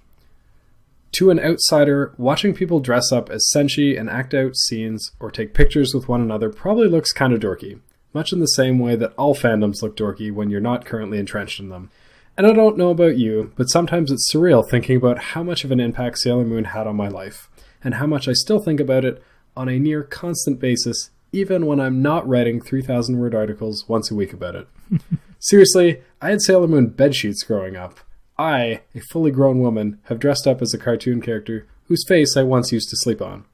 To 1.12 1.31
an 1.31 1.41
outsider, 1.41 2.12
watching 2.19 2.53
people 2.53 2.81
dress 2.81 3.11
up 3.12 3.31
as 3.31 3.49
Senshi 3.55 3.99
and 3.99 4.11
act 4.11 4.35
out 4.35 4.57
scenes 4.57 5.12
or 5.21 5.31
take 5.31 5.55
pictures 5.55 5.95
with 5.95 6.07
one 6.07 6.21
another 6.21 6.51
probably 6.51 6.89
looks 6.89 7.12
kind 7.12 7.33
of 7.33 7.41
dorky, 7.41 7.81
much 8.17 8.33
in 8.33 8.41
the 8.41 8.47
same 8.47 8.79
way 8.79 8.97
that 8.97 9.12
all 9.19 9.35
fandoms 9.35 9.83
look 9.83 9.95
dorky 9.95 10.33
when 10.33 10.49
you're 10.49 10.59
not 10.59 10.87
currently 10.87 11.19
entrenched 11.19 11.61
in 11.61 11.69
them. 11.69 11.91
And 12.39 12.47
I 12.47 12.55
don't 12.55 12.79
know 12.79 12.89
about 12.89 13.19
you, 13.19 13.53
but 13.57 13.69
sometimes 13.69 14.11
it's 14.11 14.33
surreal 14.33 14.67
thinking 14.67 14.97
about 14.97 15.19
how 15.19 15.43
much 15.43 15.64
of 15.64 15.71
an 15.71 15.81
impact 15.81 16.19
Sailor 16.19 16.47
Moon 16.47 16.64
had 16.64 16.87
on 16.87 16.97
my 16.97 17.09
life, 17.09 17.51
and 17.85 17.95
how 17.95 18.07
much 18.07 18.27
I 18.27 18.33
still 18.33 18.59
think 18.59 18.81
about 18.81 19.05
it 19.05 19.23
on 19.55 19.69
a 19.69 19.79
near 19.79 20.03
constant 20.03 20.59
basis, 20.59 21.11
even 21.31 21.67
when 21.67 21.79
I'm 21.79 22.01
not 22.01 22.27
writing 22.27 22.59
3,000 22.59 23.19
word 23.19 23.35
articles 23.35 23.87
once 23.87 24.11
a 24.11 24.14
week 24.14 24.33
about 24.33 24.55
it. 24.55 24.67
Seriously, 25.39 26.01
I 26.23 26.31
had 26.31 26.41
Sailor 26.41 26.69
Moon 26.69 26.91
bedsheets 26.91 27.47
growing 27.47 27.77
up. 27.77 28.01
I, 28.39 28.81
a 28.95 29.01
fully 29.01 29.31
grown 29.31 29.61
woman, 29.61 29.99
have 30.05 30.19
dressed 30.19 30.47
up 30.47 30.62
as 30.62 30.73
a 30.73 30.79
cartoon 30.79 31.21
character 31.21 31.67
whose 31.85 32.07
face 32.09 32.35
I 32.35 32.45
once 32.45 32.73
used 32.73 32.89
to 32.91 32.97
sleep 32.97 33.21
on. 33.21 33.45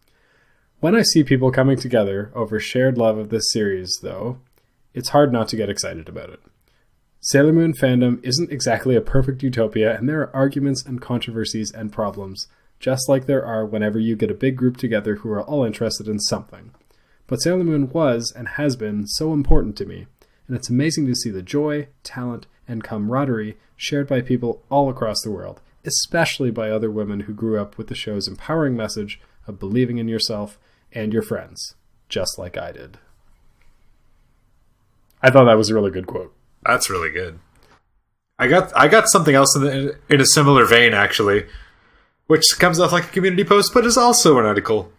When 0.79 0.95
I 0.95 1.03
see 1.03 1.25
people 1.25 1.51
coming 1.51 1.77
together 1.77 2.31
over 2.35 2.61
shared 2.61 2.97
love 2.97 3.19
of 3.19 3.29
this 3.29 3.53
series, 3.53 3.99
though, 4.03 4.39
it's 4.95 5.11
hard 5.11 5.33
not 5.33 5.49
to 5.49 5.57
get 5.57 5.69
excited 5.69 6.09
about 6.09 6.31
it. 6.31 6.41
Sailor 7.21 7.53
Moon 7.53 7.73
fandom 7.73 8.19
isn't 8.25 8.51
exactly 8.51 8.97
a 8.97 9.01
perfect 9.01 9.43
utopia, 9.43 9.97
and 9.97 10.09
there 10.09 10.21
are 10.23 10.35
arguments 10.35 10.85
and 10.85 11.01
controversies 11.01 11.71
and 11.71 11.93
problems, 11.93 12.49
just 12.81 13.09
like 13.09 13.27
there 13.27 13.47
are 13.47 13.65
whenever 13.65 13.99
you 13.99 14.17
get 14.17 14.31
a 14.31 14.35
big 14.35 14.57
group 14.57 14.77
together 14.77 15.17
who 15.17 15.31
are 15.31 15.43
all 15.43 15.65
interested 15.65 16.09
in 16.09 16.19
something. 16.19 16.73
But 17.29 17.41
Sailor 17.41 17.63
Moon 17.63 17.91
was 17.91 18.33
and 18.37 18.49
has 18.49 18.75
been 18.75 19.07
so 19.07 19.33
important 19.33 19.77
to 19.77 19.87
me, 19.87 20.07
and 20.49 20.57
it's 20.57 20.69
amazing 20.69 21.07
to 21.07 21.15
see 21.15 21.31
the 21.31 21.43
joy, 21.43 21.87
talent, 22.03 22.49
and 22.67 22.83
camaraderie 22.83 23.57
shared 23.77 24.09
by 24.09 24.21
people 24.21 24.65
all 24.69 24.91
across 24.91 25.23
the 25.23 25.31
world, 25.31 25.61
especially 25.85 26.51
by 26.51 26.71
other 26.71 26.91
women 26.91 27.21
who 27.21 27.33
grew 27.33 27.61
up 27.61 27.79
with 27.79 27.87
the 27.87 27.95
show's 27.95 28.27
empowering 28.27 28.77
message 28.77 29.21
of 29.47 29.61
believing 29.61 29.99
in 29.99 30.09
yourself 30.09 30.59
and 30.93 31.13
your 31.13 31.23
friends, 31.23 31.77
just 32.09 32.39
like 32.39 32.57
I 32.57 32.73
did. 32.73 32.99
I 35.23 35.31
thought 35.31 35.45
that 35.45 35.57
was 35.57 35.71
a 35.71 35.75
really 35.75 35.91
good 35.91 36.07
quote. 36.07 36.35
That's 36.65 36.91
really 36.91 37.11
good. 37.11 37.39
I 38.39 38.49
got 38.49 38.73
I 38.77 38.89
got 38.89 39.09
something 39.09 39.35
else 39.35 39.55
in, 39.55 39.63
the, 39.63 39.99
in 40.09 40.21
a 40.21 40.27
similar 40.27 40.65
vein 40.65 40.95
actually, 40.95 41.47
which 42.27 42.45
comes 42.59 42.81
off 42.81 42.93
like 42.93 43.05
a 43.05 43.13
community 43.13 43.45
post, 43.45 43.73
but 43.73 43.87
is 43.87 43.97
also 43.97 44.39
an 44.39 44.45
article 44.45 44.91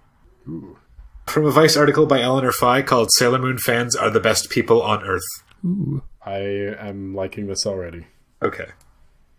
from 1.25 1.45
a 1.45 1.51
Vice 1.51 1.75
article 1.75 2.05
by 2.05 2.21
Eleanor 2.21 2.51
Fye 2.51 2.81
called 2.81 3.11
"Sailor 3.11 3.39
Moon 3.39 3.57
fans 3.57 3.95
are 3.95 4.09
the 4.09 4.19
best 4.19 4.49
people 4.49 4.81
on 4.81 5.03
Earth." 5.03 5.23
ooh, 5.65 6.03
I 6.25 6.39
am 6.39 7.15
liking 7.15 7.47
this 7.47 7.65
already. 7.65 8.07
Okay, 8.41 8.67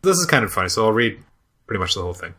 this 0.03 0.18
is 0.18 0.26
kind 0.26 0.45
of 0.45 0.53
funny, 0.53 0.68
so 0.68 0.85
I'll 0.85 0.93
read 0.93 1.18
pretty 1.66 1.80
much 1.80 1.95
the 1.95 2.03
whole 2.03 2.14
thing. 2.14 2.35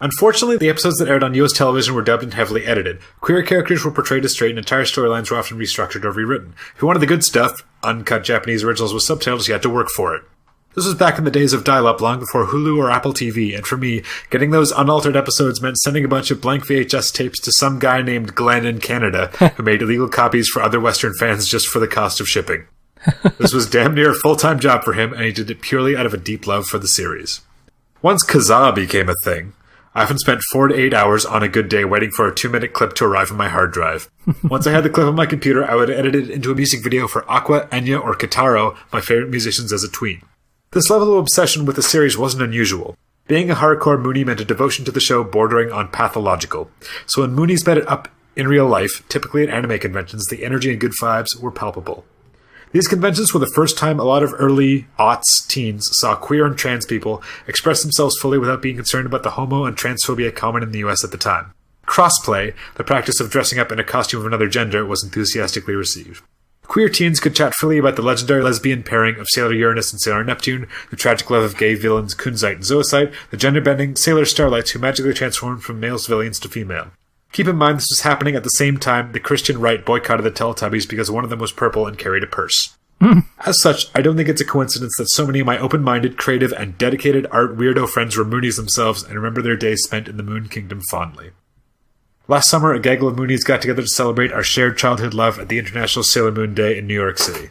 Unfortunately, 0.00 0.56
the 0.56 0.68
episodes 0.68 0.98
that 0.98 1.08
aired 1.08 1.22
on 1.22 1.34
US 1.34 1.52
television 1.52 1.94
were 1.94 2.02
dubbed 2.02 2.22
and 2.22 2.34
heavily 2.34 2.66
edited. 2.66 2.98
Queer 3.20 3.42
characters 3.42 3.84
were 3.84 3.90
portrayed 3.90 4.24
as 4.24 4.32
straight, 4.32 4.50
and 4.50 4.58
entire 4.58 4.84
storylines 4.84 5.30
were 5.30 5.38
often 5.38 5.58
restructured 5.58 6.04
or 6.04 6.10
rewritten. 6.10 6.54
If 6.74 6.82
you 6.82 6.86
wanted 6.86 7.00
the 7.00 7.06
good 7.06 7.24
stuff, 7.24 7.64
uncut 7.82 8.24
Japanese 8.24 8.64
originals 8.64 8.92
with 8.92 9.02
subtitles, 9.02 9.46
you 9.48 9.54
had 9.54 9.62
to 9.62 9.70
work 9.70 9.88
for 9.88 10.14
it. 10.14 10.22
This 10.74 10.86
was 10.86 10.96
back 10.96 11.18
in 11.18 11.24
the 11.24 11.30
days 11.30 11.52
of 11.52 11.62
dial 11.62 11.86
up, 11.86 12.00
long 12.00 12.18
before 12.18 12.46
Hulu 12.46 12.76
or 12.76 12.90
Apple 12.90 13.14
TV, 13.14 13.54
and 13.54 13.64
for 13.64 13.76
me, 13.76 14.02
getting 14.30 14.50
those 14.50 14.72
unaltered 14.72 15.16
episodes 15.16 15.62
meant 15.62 15.78
sending 15.78 16.04
a 16.04 16.08
bunch 16.08 16.32
of 16.32 16.40
blank 16.40 16.66
VHS 16.66 17.14
tapes 17.14 17.38
to 17.40 17.52
some 17.52 17.78
guy 17.78 18.02
named 18.02 18.34
Glenn 18.34 18.66
in 18.66 18.80
Canada, 18.80 19.28
who 19.56 19.62
made 19.62 19.82
illegal 19.82 20.08
copies 20.08 20.48
for 20.48 20.60
other 20.60 20.80
Western 20.80 21.14
fans 21.14 21.46
just 21.46 21.68
for 21.68 21.78
the 21.78 21.86
cost 21.86 22.20
of 22.20 22.28
shipping. 22.28 22.66
This 23.38 23.52
was 23.52 23.70
damn 23.70 23.94
near 23.94 24.10
a 24.10 24.14
full 24.14 24.34
time 24.34 24.58
job 24.58 24.82
for 24.82 24.94
him, 24.94 25.12
and 25.12 25.22
he 25.22 25.32
did 25.32 25.50
it 25.50 25.60
purely 25.60 25.96
out 25.96 26.06
of 26.06 26.14
a 26.14 26.18
deep 26.18 26.46
love 26.46 26.66
for 26.66 26.78
the 26.78 26.88
series. 26.88 27.42
Once 28.02 28.24
Kazaa 28.24 28.74
became 28.74 29.08
a 29.08 29.14
thing, 29.22 29.52
I 29.96 30.02
often 30.02 30.18
spent 30.18 30.42
four 30.50 30.66
to 30.66 30.74
eight 30.74 30.92
hours 30.92 31.24
on 31.24 31.44
a 31.44 31.48
good 31.48 31.68
day 31.68 31.84
waiting 31.84 32.10
for 32.10 32.26
a 32.26 32.34
two 32.34 32.48
minute 32.48 32.72
clip 32.72 32.94
to 32.94 33.04
arrive 33.04 33.30
on 33.30 33.36
my 33.36 33.48
hard 33.48 33.72
drive. 33.72 34.10
Once 34.42 34.66
I 34.66 34.72
had 34.72 34.82
the 34.82 34.90
clip 34.90 35.06
on 35.06 35.14
my 35.14 35.26
computer, 35.26 35.64
I 35.64 35.76
would 35.76 35.88
edit 35.88 36.16
it 36.16 36.30
into 36.30 36.50
a 36.50 36.54
music 36.56 36.82
video 36.82 37.06
for 37.06 37.30
Aqua, 37.30 37.68
Enya, 37.68 38.02
or 38.02 38.16
Kitaro, 38.16 38.76
my 38.92 39.00
favorite 39.00 39.30
musicians 39.30 39.72
as 39.72 39.84
a 39.84 39.88
tween. 39.88 40.22
This 40.72 40.90
level 40.90 41.12
of 41.12 41.20
obsession 41.20 41.64
with 41.64 41.76
the 41.76 41.82
series 41.82 42.18
wasn't 42.18 42.42
unusual. 42.42 42.96
Being 43.28 43.50
a 43.50 43.54
hardcore 43.54 44.02
Moonie 44.02 44.26
meant 44.26 44.40
a 44.40 44.44
devotion 44.44 44.84
to 44.84 44.90
the 44.90 44.98
show 44.98 45.22
bordering 45.22 45.70
on 45.70 45.88
pathological. 45.88 46.70
So 47.06 47.22
when 47.22 47.36
Moonies 47.36 47.64
met 47.64 47.78
it 47.78 47.88
up 47.88 48.08
in 48.34 48.48
real 48.48 48.66
life, 48.66 49.08
typically 49.08 49.44
at 49.44 49.48
anime 49.48 49.78
conventions, 49.78 50.26
the 50.26 50.44
energy 50.44 50.72
and 50.72 50.80
good 50.80 50.92
vibes 51.00 51.40
were 51.40 51.52
palpable. 51.52 52.04
These 52.74 52.88
conventions 52.88 53.32
were 53.32 53.38
the 53.38 53.46
first 53.54 53.78
time 53.78 54.00
a 54.00 54.04
lot 54.04 54.24
of 54.24 54.34
early 54.36 54.88
aughts 54.98 55.46
teens 55.46 55.96
saw 55.96 56.16
queer 56.16 56.44
and 56.44 56.58
trans 56.58 56.84
people 56.84 57.22
express 57.46 57.82
themselves 57.82 58.18
fully 58.20 58.36
without 58.36 58.62
being 58.62 58.74
concerned 58.74 59.06
about 59.06 59.22
the 59.22 59.30
homo 59.30 59.64
and 59.64 59.76
transphobia 59.76 60.34
common 60.34 60.64
in 60.64 60.72
the 60.72 60.80
US 60.80 61.04
at 61.04 61.12
the 61.12 61.16
time. 61.16 61.52
Crossplay, 61.86 62.52
the 62.74 62.82
practice 62.82 63.20
of 63.20 63.30
dressing 63.30 63.60
up 63.60 63.70
in 63.70 63.78
a 63.78 63.84
costume 63.84 64.18
of 64.18 64.26
another 64.26 64.48
gender, 64.48 64.84
was 64.84 65.04
enthusiastically 65.04 65.76
received. 65.76 66.24
Queer 66.64 66.88
teens 66.88 67.20
could 67.20 67.36
chat 67.36 67.54
freely 67.54 67.78
about 67.78 67.94
the 67.94 68.02
legendary 68.02 68.42
lesbian 68.42 68.82
pairing 68.82 69.20
of 69.20 69.28
Sailor 69.28 69.52
Uranus 69.52 69.92
and 69.92 70.00
Sailor 70.00 70.24
Neptune, 70.24 70.66
the 70.90 70.96
tragic 70.96 71.30
love 71.30 71.44
of 71.44 71.56
gay 71.56 71.76
villains 71.76 72.12
Kunzite 72.12 72.54
and 72.54 72.64
Zoisite, 72.64 73.14
the 73.30 73.36
gender 73.36 73.60
bending 73.60 73.94
Sailor 73.94 74.24
Starlights 74.24 74.70
who 74.70 74.80
magically 74.80 75.14
transformed 75.14 75.62
from 75.62 75.78
male 75.78 75.98
civilians 75.98 76.40
to 76.40 76.48
female. 76.48 76.90
Keep 77.34 77.48
in 77.48 77.56
mind 77.56 77.78
this 77.78 77.90
was 77.90 78.02
happening 78.02 78.36
at 78.36 78.44
the 78.44 78.50
same 78.50 78.78
time 78.78 79.10
the 79.10 79.18
Christian 79.18 79.58
right 79.58 79.84
boycotted 79.84 80.24
the 80.24 80.30
Teletubbies 80.30 80.88
because 80.88 81.10
one 81.10 81.24
of 81.24 81.30
them 81.30 81.40
was 81.40 81.50
purple 81.50 81.84
and 81.84 81.98
carried 81.98 82.22
a 82.22 82.28
purse. 82.28 82.76
As 83.44 83.60
such, 83.60 83.86
I 83.92 84.02
don't 84.02 84.16
think 84.16 84.28
it's 84.28 84.40
a 84.40 84.46
coincidence 84.46 84.96
that 84.98 85.10
so 85.10 85.26
many 85.26 85.40
of 85.40 85.46
my 85.46 85.58
open 85.58 85.82
minded, 85.82 86.16
creative, 86.16 86.52
and 86.52 86.78
dedicated 86.78 87.26
art 87.32 87.58
weirdo 87.58 87.88
friends 87.88 88.16
were 88.16 88.24
Moonies 88.24 88.54
themselves 88.54 89.02
and 89.02 89.16
remember 89.16 89.42
their 89.42 89.56
days 89.56 89.82
spent 89.82 90.06
in 90.06 90.16
the 90.16 90.22
Moon 90.22 90.48
Kingdom 90.48 90.80
fondly. 90.90 91.32
Last 92.28 92.48
summer, 92.48 92.72
a 92.72 92.78
gaggle 92.78 93.08
of 93.08 93.16
Moonies 93.16 93.44
got 93.44 93.60
together 93.60 93.82
to 93.82 93.88
celebrate 93.88 94.32
our 94.32 94.44
shared 94.44 94.78
childhood 94.78 95.12
love 95.12 95.40
at 95.40 95.48
the 95.48 95.58
International 95.58 96.04
Sailor 96.04 96.30
Moon 96.30 96.54
Day 96.54 96.78
in 96.78 96.86
New 96.86 96.94
York 96.94 97.18
City. 97.18 97.50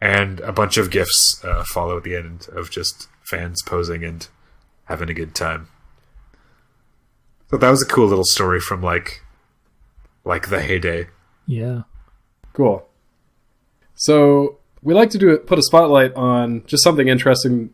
And 0.00 0.40
a 0.40 0.50
bunch 0.50 0.78
of 0.78 0.90
gifs 0.90 1.44
uh, 1.44 1.62
follow 1.64 1.98
at 1.98 2.04
the 2.04 2.16
end 2.16 2.48
of 2.52 2.70
just 2.70 3.08
fans 3.22 3.62
posing 3.62 4.02
and 4.02 4.26
having 4.86 5.10
a 5.10 5.14
good 5.14 5.34
time. 5.34 5.68
So 7.54 7.58
that 7.58 7.70
was 7.70 7.82
a 7.82 7.86
cool 7.86 8.08
little 8.08 8.24
story 8.24 8.58
from 8.58 8.82
like, 8.82 9.22
like 10.24 10.48
the 10.48 10.60
heyday. 10.60 11.06
yeah. 11.46 11.82
Cool. 12.52 12.88
So 13.94 14.58
we 14.82 14.92
like 14.92 15.10
to 15.10 15.18
do 15.18 15.28
it, 15.28 15.46
put 15.46 15.60
a 15.60 15.62
spotlight 15.62 16.12
on 16.14 16.64
just 16.66 16.82
something 16.82 17.06
interesting 17.06 17.70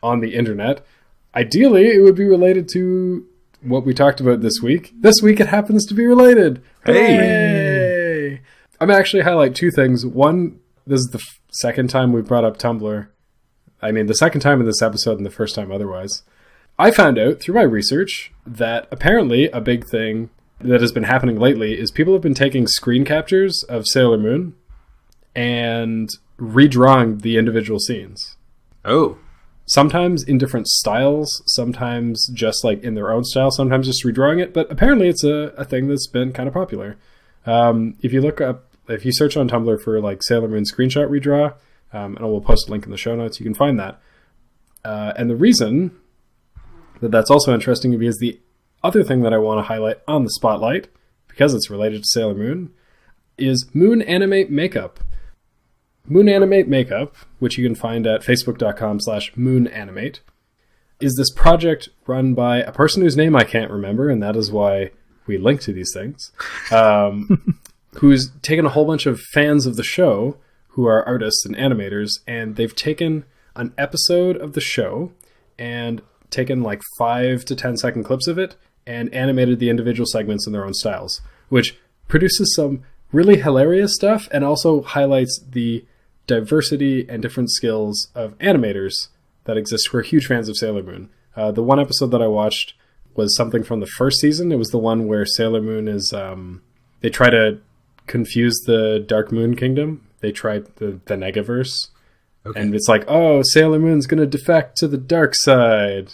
on 0.00 0.20
the 0.20 0.32
internet. 0.32 0.86
Ideally, 1.34 1.88
it 1.88 2.02
would 2.04 2.14
be 2.14 2.22
related 2.24 2.68
to 2.74 3.26
what 3.62 3.84
we 3.84 3.92
talked 3.94 4.20
about 4.20 4.42
this 4.42 4.62
week. 4.62 4.92
This 4.96 5.20
week, 5.20 5.40
it 5.40 5.48
happens 5.48 5.84
to 5.86 5.94
be 5.94 6.06
related. 6.06 6.62
Hey! 6.84 7.16
Hooray! 7.16 8.40
I'm 8.80 8.92
actually 8.92 9.24
highlight 9.24 9.56
two 9.56 9.72
things. 9.72 10.06
One, 10.06 10.60
this 10.86 11.00
is 11.00 11.08
the 11.10 11.18
f- 11.18 11.40
second 11.50 11.90
time 11.90 12.12
we've 12.12 12.28
brought 12.28 12.44
up 12.44 12.58
Tumblr. 12.58 13.08
I 13.82 13.90
mean, 13.90 14.06
the 14.06 14.14
second 14.14 14.40
time 14.40 14.60
in 14.60 14.66
this 14.66 14.82
episode 14.82 15.16
and 15.18 15.26
the 15.26 15.30
first 15.30 15.56
time 15.56 15.72
otherwise. 15.72 16.22
I 16.78 16.90
found 16.90 17.18
out 17.18 17.40
through 17.40 17.54
my 17.54 17.62
research 17.62 18.32
that 18.46 18.86
apparently 18.90 19.48
a 19.50 19.60
big 19.60 19.86
thing 19.86 20.30
that 20.60 20.80
has 20.80 20.92
been 20.92 21.04
happening 21.04 21.38
lately 21.38 21.78
is 21.78 21.90
people 21.90 22.12
have 22.12 22.22
been 22.22 22.34
taking 22.34 22.66
screen 22.66 23.04
captures 23.04 23.62
of 23.64 23.86
Sailor 23.86 24.18
Moon 24.18 24.54
and 25.34 26.08
redrawing 26.38 27.22
the 27.22 27.36
individual 27.36 27.78
scenes. 27.78 28.36
Oh, 28.84 29.18
Sometimes 29.68 30.22
in 30.22 30.38
different 30.38 30.68
styles, 30.68 31.42
sometimes 31.46 32.28
just 32.28 32.62
like 32.62 32.84
in 32.84 32.94
their 32.94 33.10
own 33.10 33.24
style, 33.24 33.50
sometimes 33.50 33.86
just 33.86 34.04
redrawing 34.04 34.40
it. 34.40 34.54
But 34.54 34.70
apparently, 34.70 35.08
it's 35.08 35.24
a, 35.24 35.52
a 35.56 35.64
thing 35.64 35.88
that's 35.88 36.06
been 36.06 36.32
kind 36.32 36.46
of 36.46 36.54
popular. 36.54 36.96
Um, 37.46 37.96
if 38.00 38.12
you 38.12 38.20
look 38.20 38.40
up, 38.40 38.76
if 38.88 39.04
you 39.04 39.10
search 39.12 39.36
on 39.36 39.48
Tumblr 39.48 39.82
for 39.82 40.00
like 40.00 40.22
Sailor 40.22 40.46
Moon 40.46 40.62
screenshot 40.62 41.08
redraw, 41.08 41.54
um, 41.92 42.14
and 42.14 42.24
I 42.24 42.28
will 42.28 42.40
post 42.40 42.68
a 42.68 42.70
link 42.70 42.84
in 42.84 42.92
the 42.92 42.96
show 42.96 43.16
notes, 43.16 43.40
you 43.40 43.44
can 43.44 43.54
find 43.54 43.78
that. 43.80 44.00
Uh, 44.84 45.12
and 45.16 45.28
the 45.28 45.34
reason 45.34 45.90
that 47.00 47.10
that's 47.10 47.30
also 47.30 47.54
interesting 47.54 47.96
because 47.98 48.18
the 48.18 48.40
other 48.82 49.02
thing 49.02 49.22
that 49.22 49.32
I 49.32 49.38
want 49.38 49.58
to 49.58 49.62
highlight 49.68 49.98
on 50.06 50.24
the 50.24 50.30
spotlight, 50.30 50.88
because 51.28 51.54
it's 51.54 51.70
related 51.70 52.02
to 52.02 52.08
Sailor 52.08 52.34
Moon, 52.34 52.70
is 53.38 53.66
Moon 53.74 54.02
Animate 54.02 54.50
Makeup. 54.50 55.00
Moon 56.06 56.28
Animate 56.28 56.68
Makeup, 56.68 57.16
which 57.38 57.58
you 57.58 57.66
can 57.66 57.74
find 57.74 58.06
at 58.06 58.22
facebook.com 58.22 59.00
slash 59.00 59.32
moonanimate, 59.36 60.20
is 61.00 61.16
this 61.16 61.30
project 61.30 61.88
run 62.06 62.32
by 62.32 62.58
a 62.58 62.72
person 62.72 63.02
whose 63.02 63.16
name 63.16 63.36
I 63.36 63.44
can't 63.44 63.70
remember, 63.70 64.08
and 64.08 64.22
that 64.22 64.36
is 64.36 64.50
why 64.50 64.92
we 65.26 65.36
link 65.36 65.60
to 65.62 65.72
these 65.72 65.92
things, 65.92 66.32
um, 66.70 67.60
who's 67.96 68.30
taken 68.42 68.64
a 68.64 68.70
whole 68.70 68.86
bunch 68.86 69.06
of 69.06 69.20
fans 69.20 69.66
of 69.66 69.76
the 69.76 69.82
show 69.82 70.36
who 70.68 70.86
are 70.86 71.06
artists 71.06 71.44
and 71.44 71.56
animators, 71.56 72.20
and 72.26 72.56
they've 72.56 72.76
taken 72.76 73.24
an 73.56 73.72
episode 73.76 74.36
of 74.36 74.52
the 74.52 74.60
show 74.60 75.10
and 75.58 76.02
taken 76.30 76.62
like 76.62 76.82
five 76.98 77.44
to 77.46 77.56
ten 77.56 77.76
second 77.76 78.04
clips 78.04 78.26
of 78.26 78.38
it 78.38 78.56
and 78.86 79.12
animated 79.12 79.58
the 79.58 79.70
individual 79.70 80.06
segments 80.06 80.46
in 80.46 80.52
their 80.52 80.64
own 80.64 80.74
styles, 80.74 81.20
which 81.48 81.78
produces 82.08 82.54
some 82.54 82.82
really 83.12 83.40
hilarious 83.40 83.94
stuff 83.94 84.28
and 84.32 84.44
also 84.44 84.82
highlights 84.82 85.42
the 85.50 85.84
diversity 86.26 87.06
and 87.08 87.22
different 87.22 87.50
skills 87.50 88.08
of 88.14 88.36
animators 88.38 89.08
that 89.44 89.56
exist 89.56 89.92
We're 89.92 90.02
huge 90.02 90.26
fans 90.26 90.48
of 90.48 90.56
Sailor 90.56 90.82
Moon. 90.82 91.08
Uh, 91.34 91.52
the 91.52 91.62
one 91.62 91.80
episode 91.80 92.10
that 92.10 92.22
I 92.22 92.26
watched 92.26 92.74
was 93.14 93.36
something 93.36 93.62
from 93.62 93.80
the 93.80 93.86
first 93.86 94.20
season. 94.20 94.52
It 94.52 94.56
was 94.56 94.70
the 94.70 94.78
one 94.78 95.06
where 95.06 95.24
Sailor 95.24 95.62
Moon 95.62 95.88
is. 95.88 96.12
Um, 96.12 96.62
they 97.00 97.10
try 97.10 97.30
to 97.30 97.58
confuse 98.06 98.60
the 98.66 99.04
Dark 99.06 99.32
Moon 99.32 99.56
Kingdom. 99.56 100.06
They 100.20 100.32
tried 100.32 100.66
the, 100.76 101.00
the 101.06 101.14
Negaverse. 101.14 101.88
Okay. 102.46 102.60
And 102.60 102.74
it's 102.74 102.88
like, 102.88 103.04
oh, 103.08 103.42
Sailor 103.42 103.78
Moon's 103.78 104.06
going 104.06 104.20
to 104.20 104.26
defect 104.26 104.76
to 104.78 104.88
the 104.88 104.98
dark 104.98 105.34
side. 105.34 106.12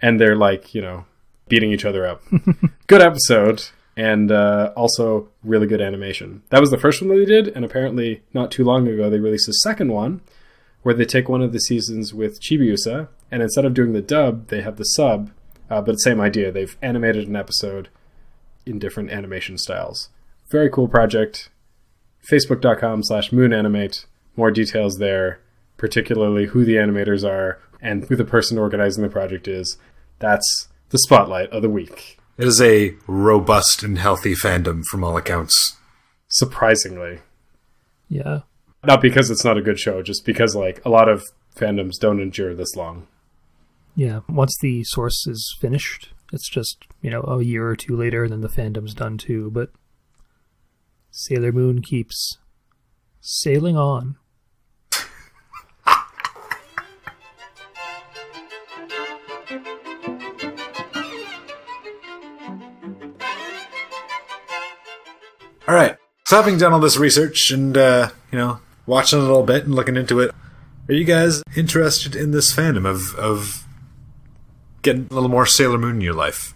and 0.00 0.20
they're 0.20 0.36
like, 0.36 0.74
you 0.74 0.80
know, 0.82 1.04
beating 1.48 1.70
each 1.72 1.84
other 1.84 2.06
up. 2.06 2.22
good 2.86 3.02
episode. 3.02 3.64
And 3.96 4.32
uh, 4.32 4.72
also 4.74 5.28
really 5.44 5.66
good 5.66 5.82
animation. 5.82 6.42
That 6.48 6.60
was 6.60 6.70
the 6.70 6.78
first 6.78 7.02
one 7.02 7.10
that 7.10 7.16
they 7.16 7.26
did. 7.26 7.48
And 7.48 7.64
apparently, 7.64 8.22
not 8.32 8.50
too 8.50 8.64
long 8.64 8.88
ago, 8.88 9.10
they 9.10 9.18
released 9.20 9.48
a 9.48 9.52
second 9.52 9.92
one 9.92 10.22
where 10.82 10.94
they 10.94 11.04
take 11.04 11.28
one 11.28 11.42
of 11.42 11.52
the 11.52 11.60
seasons 11.60 12.14
with 12.14 12.40
Chibiusa. 12.40 13.08
And 13.30 13.42
instead 13.42 13.64
of 13.64 13.74
doing 13.74 13.92
the 13.92 14.00
dub, 14.00 14.48
they 14.48 14.62
have 14.62 14.76
the 14.76 14.84
sub. 14.84 15.30
Uh, 15.70 15.80
but 15.80 16.00
same 16.00 16.20
idea. 16.20 16.50
They've 16.50 16.76
animated 16.82 17.28
an 17.28 17.36
episode 17.36 17.88
in 18.66 18.78
different 18.78 19.10
animation 19.10 19.58
styles. 19.58 20.08
Very 20.50 20.70
cool 20.70 20.88
project. 20.88 21.50
Facebook.com 22.26 23.02
slash 23.02 23.32
moonanimate. 23.32 24.06
More 24.36 24.50
details 24.50 24.98
there, 24.98 25.40
particularly 25.76 26.46
who 26.46 26.64
the 26.64 26.76
animators 26.76 27.28
are 27.28 27.60
and 27.80 28.04
who 28.04 28.16
the 28.16 28.24
person 28.24 28.58
organizing 28.58 29.02
the 29.02 29.10
project 29.10 29.48
is. 29.48 29.76
That's 30.18 30.68
the 30.90 30.98
spotlight 30.98 31.50
of 31.50 31.62
the 31.62 31.70
week. 31.70 32.18
It 32.38 32.46
is 32.46 32.62
a 32.62 32.94
robust 33.06 33.82
and 33.82 33.98
healthy 33.98 34.34
fandom 34.34 34.84
from 34.84 35.04
all 35.04 35.16
accounts. 35.16 35.76
Surprisingly. 36.28 37.20
Yeah. 38.08 38.40
Not 38.84 39.02
because 39.02 39.30
it's 39.30 39.44
not 39.44 39.58
a 39.58 39.62
good 39.62 39.78
show, 39.78 40.02
just 40.02 40.24
because 40.24 40.56
like 40.56 40.82
a 40.84 40.88
lot 40.88 41.08
of 41.08 41.24
fandoms 41.54 41.98
don't 42.00 42.20
endure 42.20 42.54
this 42.54 42.74
long. 42.74 43.06
Yeah. 43.94 44.20
Once 44.28 44.56
the 44.60 44.84
source 44.84 45.26
is 45.26 45.56
finished, 45.60 46.10
it's 46.32 46.48
just, 46.48 46.84
you 47.02 47.10
know, 47.10 47.22
a 47.22 47.42
year 47.42 47.68
or 47.68 47.76
two 47.76 47.96
later, 47.96 48.28
then 48.28 48.40
the 48.40 48.48
fandom's 48.48 48.94
done 48.94 49.18
too. 49.18 49.50
But 49.50 49.70
Sailor 51.10 51.52
Moon 51.52 51.82
keeps 51.82 52.38
sailing 53.20 53.76
on. 53.76 54.16
All 65.72 65.78
right. 65.78 65.96
So 66.26 66.36
having 66.36 66.58
done 66.58 66.74
all 66.74 66.80
this 66.80 66.98
research 66.98 67.50
and 67.50 67.78
uh, 67.78 68.10
you 68.30 68.36
know 68.38 68.58
watching 68.84 69.18
a 69.18 69.22
little 69.22 69.42
bit 69.42 69.64
and 69.64 69.74
looking 69.74 69.96
into 69.96 70.20
it, 70.20 70.30
are 70.86 70.92
you 70.92 71.04
guys 71.04 71.42
interested 71.56 72.14
in 72.14 72.30
this 72.30 72.54
fandom 72.54 72.84
of 72.84 73.14
of 73.14 73.66
getting 74.82 75.08
a 75.10 75.14
little 75.14 75.30
more 75.30 75.46
Sailor 75.46 75.78
Moon 75.78 75.94
in 75.94 76.00
your 76.02 76.12
life? 76.12 76.52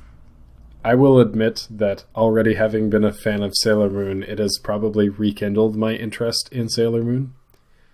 I 0.84 0.96
will 0.96 1.18
admit 1.18 1.66
that 1.70 2.04
already 2.14 2.56
having 2.56 2.90
been 2.90 3.04
a 3.04 3.12
fan 3.12 3.42
of 3.42 3.56
Sailor 3.56 3.88
Moon, 3.88 4.22
it 4.22 4.38
has 4.38 4.58
probably 4.62 5.08
rekindled 5.08 5.76
my 5.76 5.94
interest 5.94 6.50
in 6.52 6.68
Sailor 6.68 7.02
Moon. 7.02 7.32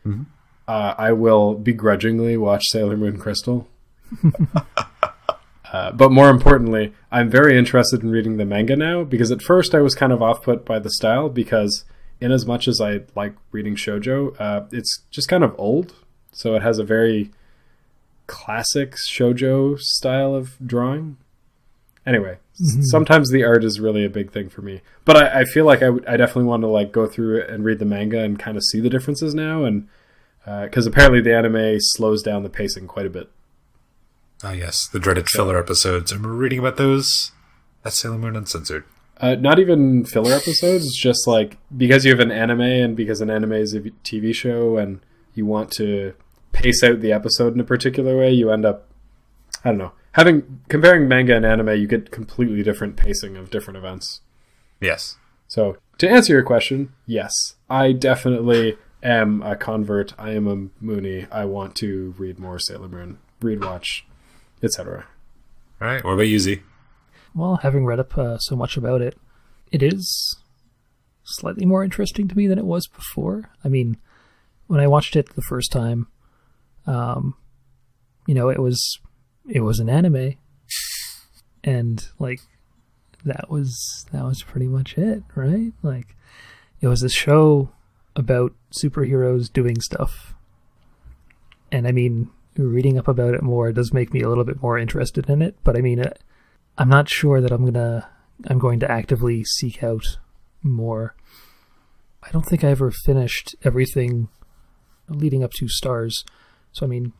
Mhm. 0.05 0.27
Uh, 0.67 0.95
I 0.99 1.13
will 1.13 1.55
begrudgingly 1.55 2.37
watch 2.37 2.65
Sailor 2.67 2.97
Moon 2.97 3.17
Crystal. 3.17 3.69
uh, 5.73 5.91
but 5.91 6.13
more 6.13 6.29
importantly, 6.29 6.93
I'm 7.11 7.31
very 7.31 7.57
interested 7.59 8.03
in 8.03 8.11
reading 8.11 8.37
the 8.37 8.45
manga 8.45 8.77
now 8.77 9.05
because 9.05 9.31
at 9.31 9.41
first 9.41 9.75
I 9.75 9.81
was 9.81 9.95
kind 9.95 10.13
of 10.13 10.23
off 10.23 10.43
put 10.43 10.67
by 10.67 10.79
the 10.79 10.91
style 10.91 11.31
because, 11.31 11.85
in 12.21 12.31
as 12.31 12.45
much 12.45 12.69
as 12.69 12.79
I 12.81 13.01
like 13.17 13.35
reading 13.53 13.75
shojo, 13.75 14.39
uh, 14.39 14.67
it's 14.71 15.01
just 15.11 15.29
kind 15.29 15.43
of 15.43 15.55
old. 15.59 15.95
So 16.31 16.55
it 16.55 16.63
has 16.63 16.79
a 16.79 16.85
very 16.85 17.31
classic 18.27 18.97
shojo 18.97 19.79
style 19.81 20.35
of 20.35 20.57
drawing. 20.65 21.17
Anyway, 22.05 22.37
s- 22.61 22.91
sometimes 22.91 23.31
the 23.31 23.45
art 23.45 23.65
is 23.65 23.81
really 23.81 24.05
a 24.05 24.11
big 24.11 24.31
thing 24.31 24.51
for 24.51 24.61
me. 24.61 24.83
But 25.07 25.17
I, 25.17 25.41
I 25.41 25.45
feel 25.45 25.65
like 25.65 25.83
I, 25.83 26.17
definitely 26.17 26.45
want 26.45 26.63
to 26.63 26.69
like 26.69 26.93
go 26.93 27.07
through 27.07 27.39
it 27.41 27.51
and 27.51 27.65
read 27.65 27.79
the 27.79 27.87
manga 27.87 28.21
and 28.21 28.39
kind 28.39 28.59
of 28.59 28.63
see 28.63 28.81
the 28.81 28.91
differences 28.91 29.35
now, 29.35 29.65
and 29.65 29.89
because 30.45 30.87
apparently 30.87 31.23
the 31.23 31.35
anime 31.35 31.77
slows 31.79 32.23
down 32.23 32.43
the 32.43 32.51
pacing 32.51 32.89
quite 32.89 33.07
a 33.07 33.11
bit. 33.11 33.31
Ah, 34.45 34.53
yes, 34.53 34.89
the 34.89 34.99
dreaded 34.99 35.29
filler 35.29 35.59
episodes. 35.59 36.17
We're 36.17 36.29
reading 36.31 36.59
about 36.59 36.77
those 36.77 37.31
at 37.85 37.93
Sailor 37.93 38.19
Moon 38.19 38.35
Uncensored. 38.35 38.85
Uh, 39.21 39.37
not 39.37 39.61
even 39.61 40.05
filler 40.05 40.33
episodes. 40.33 40.85
It's 40.85 41.01
just 41.01 41.29
like 41.29 41.59
because 41.77 42.05
you 42.05 42.11
have 42.11 42.21
an 42.21 42.33
anime 42.33 42.61
and 42.61 42.97
because 42.97 43.21
an 43.21 43.31
anime 43.31 43.53
is 43.53 43.73
a 43.73 43.81
TV 43.81 44.35
show 44.35 44.77
and 44.77 45.01
you 45.35 45.47
want 45.47 45.71
to 45.73 46.15
pace 46.51 46.83
out 46.83 47.01
the 47.01 47.13
episode 47.13 47.55
in 47.55 47.61
a 47.61 47.65
particular 47.65 48.19
way, 48.19 48.33
you 48.33 48.51
end 48.51 48.65
up, 48.65 48.89
I 49.65 49.69
don't 49.69 49.79
know, 49.79 49.93
having 50.13 50.61
comparing 50.69 51.07
manga 51.07 51.37
and 51.37 51.47
anime, 51.47 51.81
you 51.81 51.87
get 51.87 52.11
completely 52.11 52.65
different 52.65 52.97
pacing 52.97 53.37
of 53.37 53.51
different 53.51 53.77
events. 53.77 54.23
Yes. 54.81 55.19
So 55.47 55.77
to 55.99 56.09
answer 56.09 56.33
your 56.33 56.43
question, 56.43 56.93
yes, 57.07 57.33
I 57.71 57.93
definitely 57.93 58.77
am 59.05 59.41
a 59.43 59.55
convert. 59.55 60.15
I 60.19 60.31
am 60.33 60.49
a 60.49 60.85
Moonie. 60.85 61.29
I 61.31 61.45
want 61.45 61.77
to 61.77 62.15
read 62.19 62.41
more 62.41 62.59
Sailor 62.59 62.89
Moon, 62.89 63.19
read, 63.41 63.63
watch, 63.63 64.05
etc. 64.63 65.07
All 65.81 65.89
right. 65.89 66.05
What 66.05 66.13
about 66.13 66.29
you, 66.29 66.39
Z? 66.39 66.63
Well, 67.35 67.57
having 67.63 67.87
read 67.87 68.01
up 68.01 68.17
uh, 68.17 68.39
so 68.39 68.57
much 68.57 68.77
about 68.77 69.01
it, 69.01 69.19
it 69.71 69.83
is 69.83 70.37
slightly 71.25 71.65
more 71.65 71.83
interesting 71.83 72.29
to 72.29 72.37
me 72.37 72.47
than 72.47 72.59
it 72.59 72.67
was 72.67 72.87
before. 72.87 73.51
I 73.65 73.69
mean, 73.69 73.97
when 74.67 74.81
I 74.81 74.87
watched 74.87 75.17
it 75.17 75.35
the 75.35 75.43
first 75.43 75.73
time, 75.73 76.09
um, 76.87 77.35
you 78.27 78.35
know, 78.35 78.49
it 78.49 78.59
was 78.59 78.99
it 79.49 79.61
was 79.61 79.81
an 79.81 79.89
anime, 79.89 80.35
and 81.65 82.07
like 82.19 82.41
that 83.25 83.51
was 83.51 84.07
that 84.13 84.25
was 84.25 84.43
pretty 84.43 84.67
much 84.67 84.97
it, 84.99 85.23
right? 85.35 85.73
Like 85.83 86.17
it 86.81 86.89
was 86.89 87.03
a 87.03 87.09
show 87.09 87.71
about 88.15 88.53
superheroes 88.73 89.53
doing 89.53 89.81
stuff, 89.81 90.35
and 91.71 91.87
I 91.87 91.93
mean, 91.93 92.31
reading 92.57 92.99
up 92.99 93.09
about 93.09 93.35
it 93.35 93.43
more 93.43 93.73
does 93.73 93.93
make 93.93 94.13
me 94.13 94.21
a 94.21 94.29
little 94.29 94.45
bit 94.45 94.63
more 94.63 94.79
interested 94.79 95.29
in 95.29 95.43
it. 95.43 95.57
But 95.65 95.77
I 95.77 95.81
mean, 95.81 96.05
I'm 96.79 96.89
not 96.89 97.09
sure 97.09 97.41
that 97.41 97.53
I'm 97.53 97.65
gonna 97.65 98.09
I'm 98.47 98.59
going 98.59 98.81
to 98.81 98.91
actively 98.91 99.45
seek 99.45 99.83
out 99.83 100.19
more. 100.63 101.15
I 102.23 102.31
don't 102.31 102.47
think 102.47 102.63
I 102.63 102.71
ever 102.71 102.91
finished 102.91 103.55
everything 103.65 104.29
leading 105.09 105.43
up 105.43 105.53
to 105.53 105.69
stars, 105.69 106.25
so 106.73 106.87
I 106.87 106.89
mean, 106.89 107.13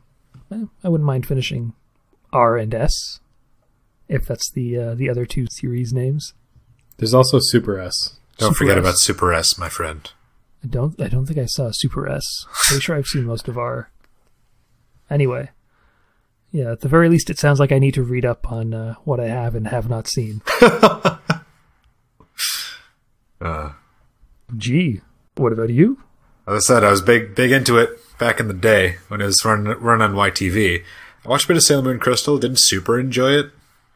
eh, 0.51 0.65
I 0.83 0.89
wouldn't 0.89 1.05
mind 1.05 1.25
finishing 1.25 1.73
R 2.31 2.57
and 2.57 2.73
S 2.73 3.19
if 4.07 4.25
that's 4.25 4.51
the 4.51 4.77
uh, 4.77 4.95
the 4.95 5.09
other 5.09 5.25
two 5.25 5.47
series 5.49 5.93
names. 5.93 6.33
There's 6.97 7.13
also 7.13 7.39
Super 7.41 7.79
S. 7.79 8.19
Don't 8.37 8.53
Super 8.53 8.57
forget 8.59 8.77
S. 8.77 8.81
about 8.81 8.97
Super 8.97 9.33
S, 9.33 9.57
my 9.57 9.69
friend. 9.69 10.09
I 10.63 10.67
don't 10.67 10.99
I 11.01 11.07
don't 11.07 11.25
think 11.25 11.39
I 11.39 11.45
saw 11.45 11.69
Super 11.71 12.07
S. 12.07 12.23
Pretty 12.67 12.81
sure 12.81 12.95
I've 12.95 13.07
seen 13.07 13.25
most 13.25 13.47
of 13.47 13.57
R. 13.57 13.89
Anyway, 15.13 15.51
yeah, 16.51 16.71
at 16.71 16.79
the 16.79 16.87
very 16.87 17.07
least, 17.07 17.29
it 17.29 17.37
sounds 17.37 17.59
like 17.59 17.71
I 17.71 17.77
need 17.77 17.93
to 17.93 18.01
read 18.01 18.25
up 18.25 18.51
on 18.51 18.73
uh, 18.73 18.95
what 19.03 19.19
I 19.19 19.27
have 19.27 19.53
and 19.53 19.67
have 19.67 19.87
not 19.89 20.07
seen. 20.07 20.41
Uh, 23.41 23.73
Gee, 24.55 25.01
what 25.35 25.51
about 25.51 25.69
you? 25.69 26.01
as 26.47 26.55
I 26.55 26.59
said, 26.59 26.83
I 26.85 26.91
was 26.91 27.01
big 27.01 27.35
big 27.35 27.51
into 27.51 27.77
it 27.77 27.89
back 28.17 28.39
in 28.39 28.47
the 28.47 28.53
day 28.53 28.97
when 29.09 29.19
it 29.19 29.25
was 29.25 29.43
run 29.43 29.65
run 29.65 30.01
on 30.01 30.13
YTV. 30.13 30.81
I 31.25 31.27
watched 31.27 31.43
a 31.45 31.47
bit 31.49 31.57
of 31.57 31.63
Sailor 31.63 31.81
Moon 31.81 31.99
Crystal. 31.99 32.37
Didn't 32.37 32.59
super 32.59 32.97
enjoy 32.97 33.31
it. 33.31 33.51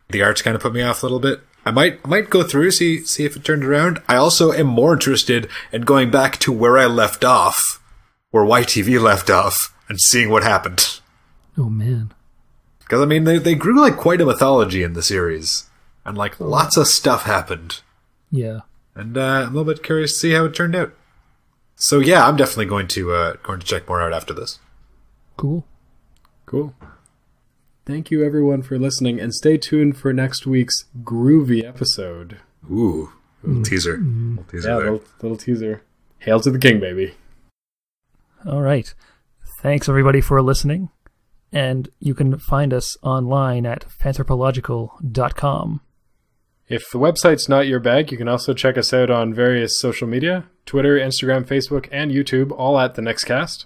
The 0.10 0.22
arts 0.22 0.42
kind 0.42 0.56
of 0.56 0.62
put 0.62 0.74
me 0.74 0.82
off 0.82 1.02
a 1.02 1.06
little 1.06 1.20
bit. 1.22 1.40
I 1.66 1.72
might 1.72 2.02
I 2.04 2.10
might 2.10 2.30
go 2.30 2.44
through 2.44 2.72
see 2.72 3.06
see 3.06 3.24
if 3.24 3.38
it 3.38 3.46
turned 3.46 3.64
around. 3.64 4.02
I 4.10 4.18
also 4.18 4.52
am 4.52 4.68
more 4.68 4.92
interested 4.94 5.48
in 5.72 5.84
going 5.84 6.12
back 6.12 6.40
to 6.40 6.52
where 6.52 6.78
I 6.78 6.88
left 6.88 7.24
off, 7.24 7.82
where 8.32 8.44
YTV 8.44 9.02
left 9.02 9.30
off, 9.30 9.74
and 9.88 9.98
seeing 9.98 10.30
what 10.30 10.44
happened. 10.44 11.00
Oh 11.58 11.70
man. 11.70 12.14
Because 12.80 13.02
I 13.02 13.06
mean, 13.06 13.24
they 13.26 13.38
they 13.38 13.56
grew 13.56 13.80
like 13.82 13.98
quite 13.98 14.22
a 14.22 14.26
mythology 14.26 14.84
in 14.84 14.94
the 14.94 15.04
series, 15.04 15.70
and 16.06 16.18
like 16.18 16.40
lots 16.40 16.78
of 16.78 16.88
stuff 16.88 17.24
happened. 17.24 17.82
Yeah. 18.32 18.60
and 18.96 19.18
uh, 19.18 19.22
I'm 19.22 19.44
a 19.56 19.58
little 19.58 19.64
bit 19.74 19.84
curious 19.84 20.14
to 20.14 20.20
see 20.20 20.32
how 20.32 20.46
it 20.46 20.54
turned 20.56 20.76
out. 20.76 20.94
So 21.76 22.00
yeah, 22.00 22.26
I'm 22.28 22.36
definitely 22.38 22.66
going 22.66 22.88
to 22.90 23.12
uh, 23.14 23.34
going 23.44 23.60
to 23.60 23.66
check 23.66 23.88
more 23.88 24.02
out 24.02 24.14
after 24.14 24.34
this. 24.34 24.60
Cool. 25.38 25.66
Cool. 26.46 26.74
Thank 27.86 28.10
you 28.12 28.24
everyone 28.26 28.64
for 28.64 28.78
listening 28.78 29.20
and 29.20 29.34
stay 29.34 29.58
tuned 29.58 29.98
for 29.98 30.12
next 30.12 30.46
week's 30.46 30.86
groovy 31.04 31.64
episode. 31.66 32.38
Ooh, 32.70 33.14
little 33.44 33.64
teaser, 33.64 33.98
little 33.98 34.44
teaser 34.46 34.68
Yeah, 34.70 34.76
there. 34.78 34.92
little, 34.92 35.04
little 35.22 35.38
teaser. 35.38 35.82
Hail 36.20 36.40
to 36.42 36.52
the 36.52 36.60
king, 36.60 36.80
baby. 36.82 37.14
All 38.46 38.62
right. 38.62 38.94
Thanks 39.62 39.88
everybody 39.88 40.20
for 40.22 40.42
listening. 40.42 40.90
And 41.52 41.90
you 42.00 42.14
can 42.14 42.38
find 42.38 42.74
us 42.74 42.98
online 43.02 43.66
at 43.66 43.86
fanthropological.com. 43.88 45.82
If 46.68 46.90
the 46.92 47.00
website's 47.00 47.48
not 47.48 47.68
your 47.68 47.80
bag, 47.80 48.12
you 48.12 48.18
can 48.18 48.28
also 48.28 48.54
check 48.54 48.78
us 48.78 48.94
out 48.94 49.10
on 49.10 49.34
various 49.34 49.80
social 49.80 50.08
media 50.08 50.46
Twitter, 50.66 50.98
Instagram, 50.98 51.46
Facebook, 51.46 51.88
and 51.92 52.12
YouTube, 52.12 52.52
all 52.52 52.78
at 52.78 52.96
the 52.96 53.02
Nixcast. 53.02 53.66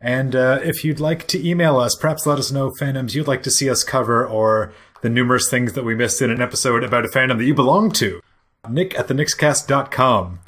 And 0.00 0.34
uh, 0.34 0.60
if 0.62 0.84
you'd 0.84 1.00
like 1.00 1.26
to 1.28 1.46
email 1.46 1.76
us, 1.76 1.94
perhaps 1.94 2.26
let 2.26 2.38
us 2.38 2.50
know 2.50 2.70
fandoms 2.70 3.14
you'd 3.14 3.28
like 3.28 3.42
to 3.42 3.50
see 3.50 3.68
us 3.68 3.84
cover 3.84 4.26
or 4.26 4.72
the 5.02 5.10
numerous 5.10 5.48
things 5.50 5.74
that 5.74 5.84
we 5.84 5.94
missed 5.94 6.22
in 6.22 6.30
an 6.30 6.40
episode 6.40 6.82
about 6.82 7.04
a 7.04 7.08
fandom 7.08 7.38
that 7.38 7.44
you 7.44 7.54
belong 7.54 7.90
to. 7.92 8.20
Nick 8.68 8.98
at 8.98 9.08
thenixcast.com 9.08 10.40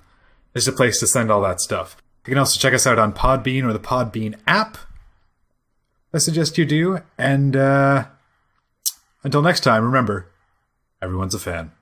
is 0.54 0.66
the 0.66 0.72
place 0.72 0.98
to 1.00 1.06
send 1.06 1.30
all 1.30 1.42
that 1.42 1.60
stuff. 1.60 1.96
You 2.26 2.30
can 2.30 2.38
also 2.38 2.58
check 2.58 2.74
us 2.74 2.86
out 2.86 2.98
on 2.98 3.12
Podbean 3.12 3.64
or 3.64 3.72
the 3.72 3.78
Podbean 3.78 4.38
app. 4.46 4.78
I 6.14 6.18
suggest 6.18 6.58
you 6.58 6.64
do. 6.64 7.00
And 7.18 7.56
uh, 7.56 8.06
until 9.24 9.42
next 9.42 9.60
time, 9.60 9.84
remember, 9.84 10.28
everyone's 11.00 11.34
a 11.34 11.38
fan. 11.38 11.72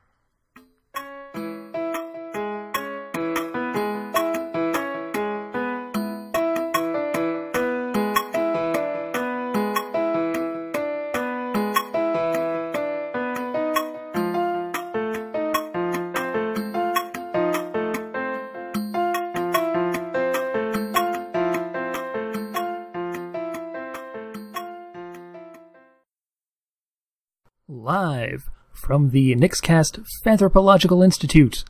From 29.00 29.10
the 29.12 29.34
Nixcast 29.34 30.04
Fanthropological 30.22 31.02
Institute, 31.02 31.64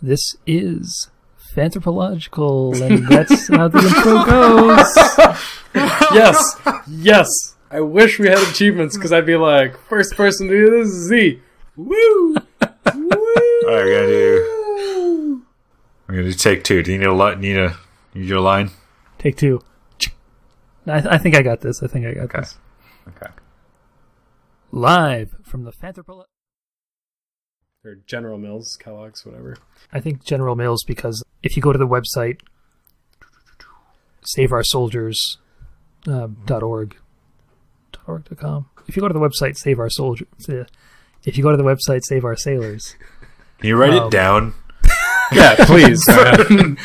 this 0.00 0.36
is 0.46 1.10
Fanthropological, 1.52 2.80
and 2.80 3.08
that's 3.08 3.48
how 3.48 3.66
the 3.66 3.78
intro 3.78 4.24
goes. 4.24 4.96
yes, 6.14 6.56
yes. 6.88 7.56
I 7.72 7.80
wish 7.80 8.20
we 8.20 8.28
had 8.28 8.38
achievements 8.38 8.96
because 8.96 9.12
I'd 9.12 9.26
be 9.26 9.34
like, 9.34 9.76
first 9.88 10.14
person 10.14 10.46
to 10.46 10.52
do 10.52 10.70
this 10.70 10.90
is 10.90 11.08
Z. 11.08 11.40
Woo! 11.74 11.86
Woo! 11.88 12.36
All 12.36 13.74
right, 13.74 13.84
we're 13.84 13.92
gonna 13.92 14.06
do. 14.06 15.42
We're 16.06 16.14
gonna 16.14 16.28
do 16.28 16.34
take 16.34 16.62
two. 16.62 16.84
Do 16.84 16.92
you 16.92 16.98
need 16.98 17.06
a 17.06 17.12
lot? 17.12 17.40
Need 17.40 17.56
a 17.56 17.76
need 18.14 18.28
your 18.28 18.38
line? 18.38 18.70
Take 19.18 19.36
two. 19.36 19.60
I, 20.86 20.98
I 20.98 21.18
think 21.18 21.34
I 21.34 21.42
got 21.42 21.62
this. 21.62 21.82
I 21.82 21.88
think 21.88 22.06
I 22.06 22.12
got 22.12 22.32
this. 22.32 22.56
Okay. 23.08 23.32
Live 24.70 25.34
from 25.42 25.64
the 25.64 25.72
Fanthropolo- 25.72 26.26
Or 27.86 27.94
General 28.06 28.36
Mills, 28.38 28.76
Kellogg's, 28.80 29.24
whatever. 29.24 29.56
I 29.92 30.00
think 30.00 30.24
General 30.24 30.56
Mills 30.56 30.82
because 30.84 31.22
if 31.42 31.56
you 31.56 31.62
go 31.62 31.72
to 31.72 31.78
the 31.78 31.86
website 31.86 32.40
saveoursoldiers 34.24 35.16
uh, 36.08 36.28
dot 36.46 36.62
org 36.62 36.96
dot 37.92 38.02
org 38.06 38.24
dot 38.28 38.38
com. 38.38 38.68
If 38.88 38.96
you 38.96 39.00
go 39.02 39.08
to 39.08 39.14
the 39.14 39.20
website 39.20 39.56
save 39.56 39.78
our 39.78 39.90
soldiers, 39.90 40.26
if 41.24 41.36
you 41.36 41.42
go 41.42 41.50
to 41.50 41.56
the 41.56 41.64
website 41.64 42.00
save 42.04 42.24
our 42.24 42.36
sailors, 42.36 42.96
Can 43.58 43.68
you 43.68 43.76
write 43.76 43.92
Um, 43.94 44.06
it 44.06 44.10
down? 44.10 44.54
Yeah, 45.32 45.56
please. 45.66 46.00
I 46.08 46.76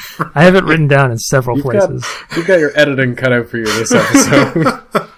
have 0.43 0.55
it 0.55 0.63
written 0.63 0.87
down 0.87 1.11
in 1.11 1.19
several 1.19 1.57
You've 1.57 1.65
got, 1.67 1.89
places. 1.89 2.07
you've 2.35 2.47
got 2.47 2.59
your 2.59 2.71
editing 2.75 3.15
cut 3.15 3.31
out 3.31 3.47
for 3.49 3.57
you 3.59 3.65
this 3.65 3.91
episode. 3.93 4.81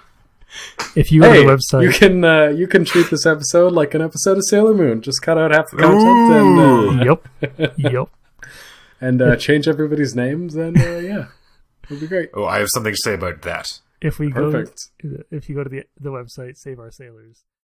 If 0.96 1.10
you 1.10 1.22
go 1.22 1.32
hey, 1.32 1.42
to 1.42 1.48
the 1.48 1.56
website, 1.56 1.82
you 1.82 1.90
can 1.90 2.24
uh, 2.24 2.48
you 2.48 2.66
can 2.66 2.84
treat 2.84 3.10
this 3.10 3.26
episode 3.26 3.72
like 3.72 3.94
an 3.94 4.02
episode 4.02 4.38
of 4.38 4.44
Sailor 4.44 4.74
Moon. 4.74 5.02
Just 5.02 5.22
cut 5.22 5.38
out 5.38 5.50
half 5.50 5.70
the 5.70 5.78
content 5.78 6.30
and 6.32 7.00
uh, 7.00 7.04
yep, 7.04 7.74
yep. 7.76 8.08
and 9.00 9.20
uh, 9.20 9.36
change 9.36 9.66
everybody's 9.66 10.14
names, 10.14 10.54
and 10.54 10.76
uh, 10.76 10.98
yeah, 10.98 11.26
it'll 11.84 12.00
be 12.00 12.06
great. 12.06 12.30
Oh, 12.34 12.44
I 12.44 12.58
have 12.58 12.68
something 12.70 12.92
to 12.92 12.98
say 12.98 13.14
about 13.14 13.42
that. 13.42 13.80
If 14.00 14.18
we 14.18 14.30
Perfect. 14.30 14.88
go, 15.02 15.22
if 15.30 15.48
you 15.48 15.54
go 15.54 15.64
to 15.64 15.70
the 15.70 15.84
the 16.00 16.10
website 16.10 16.56
save 16.56 16.78
our 16.78 16.90
sailors. 16.90 17.44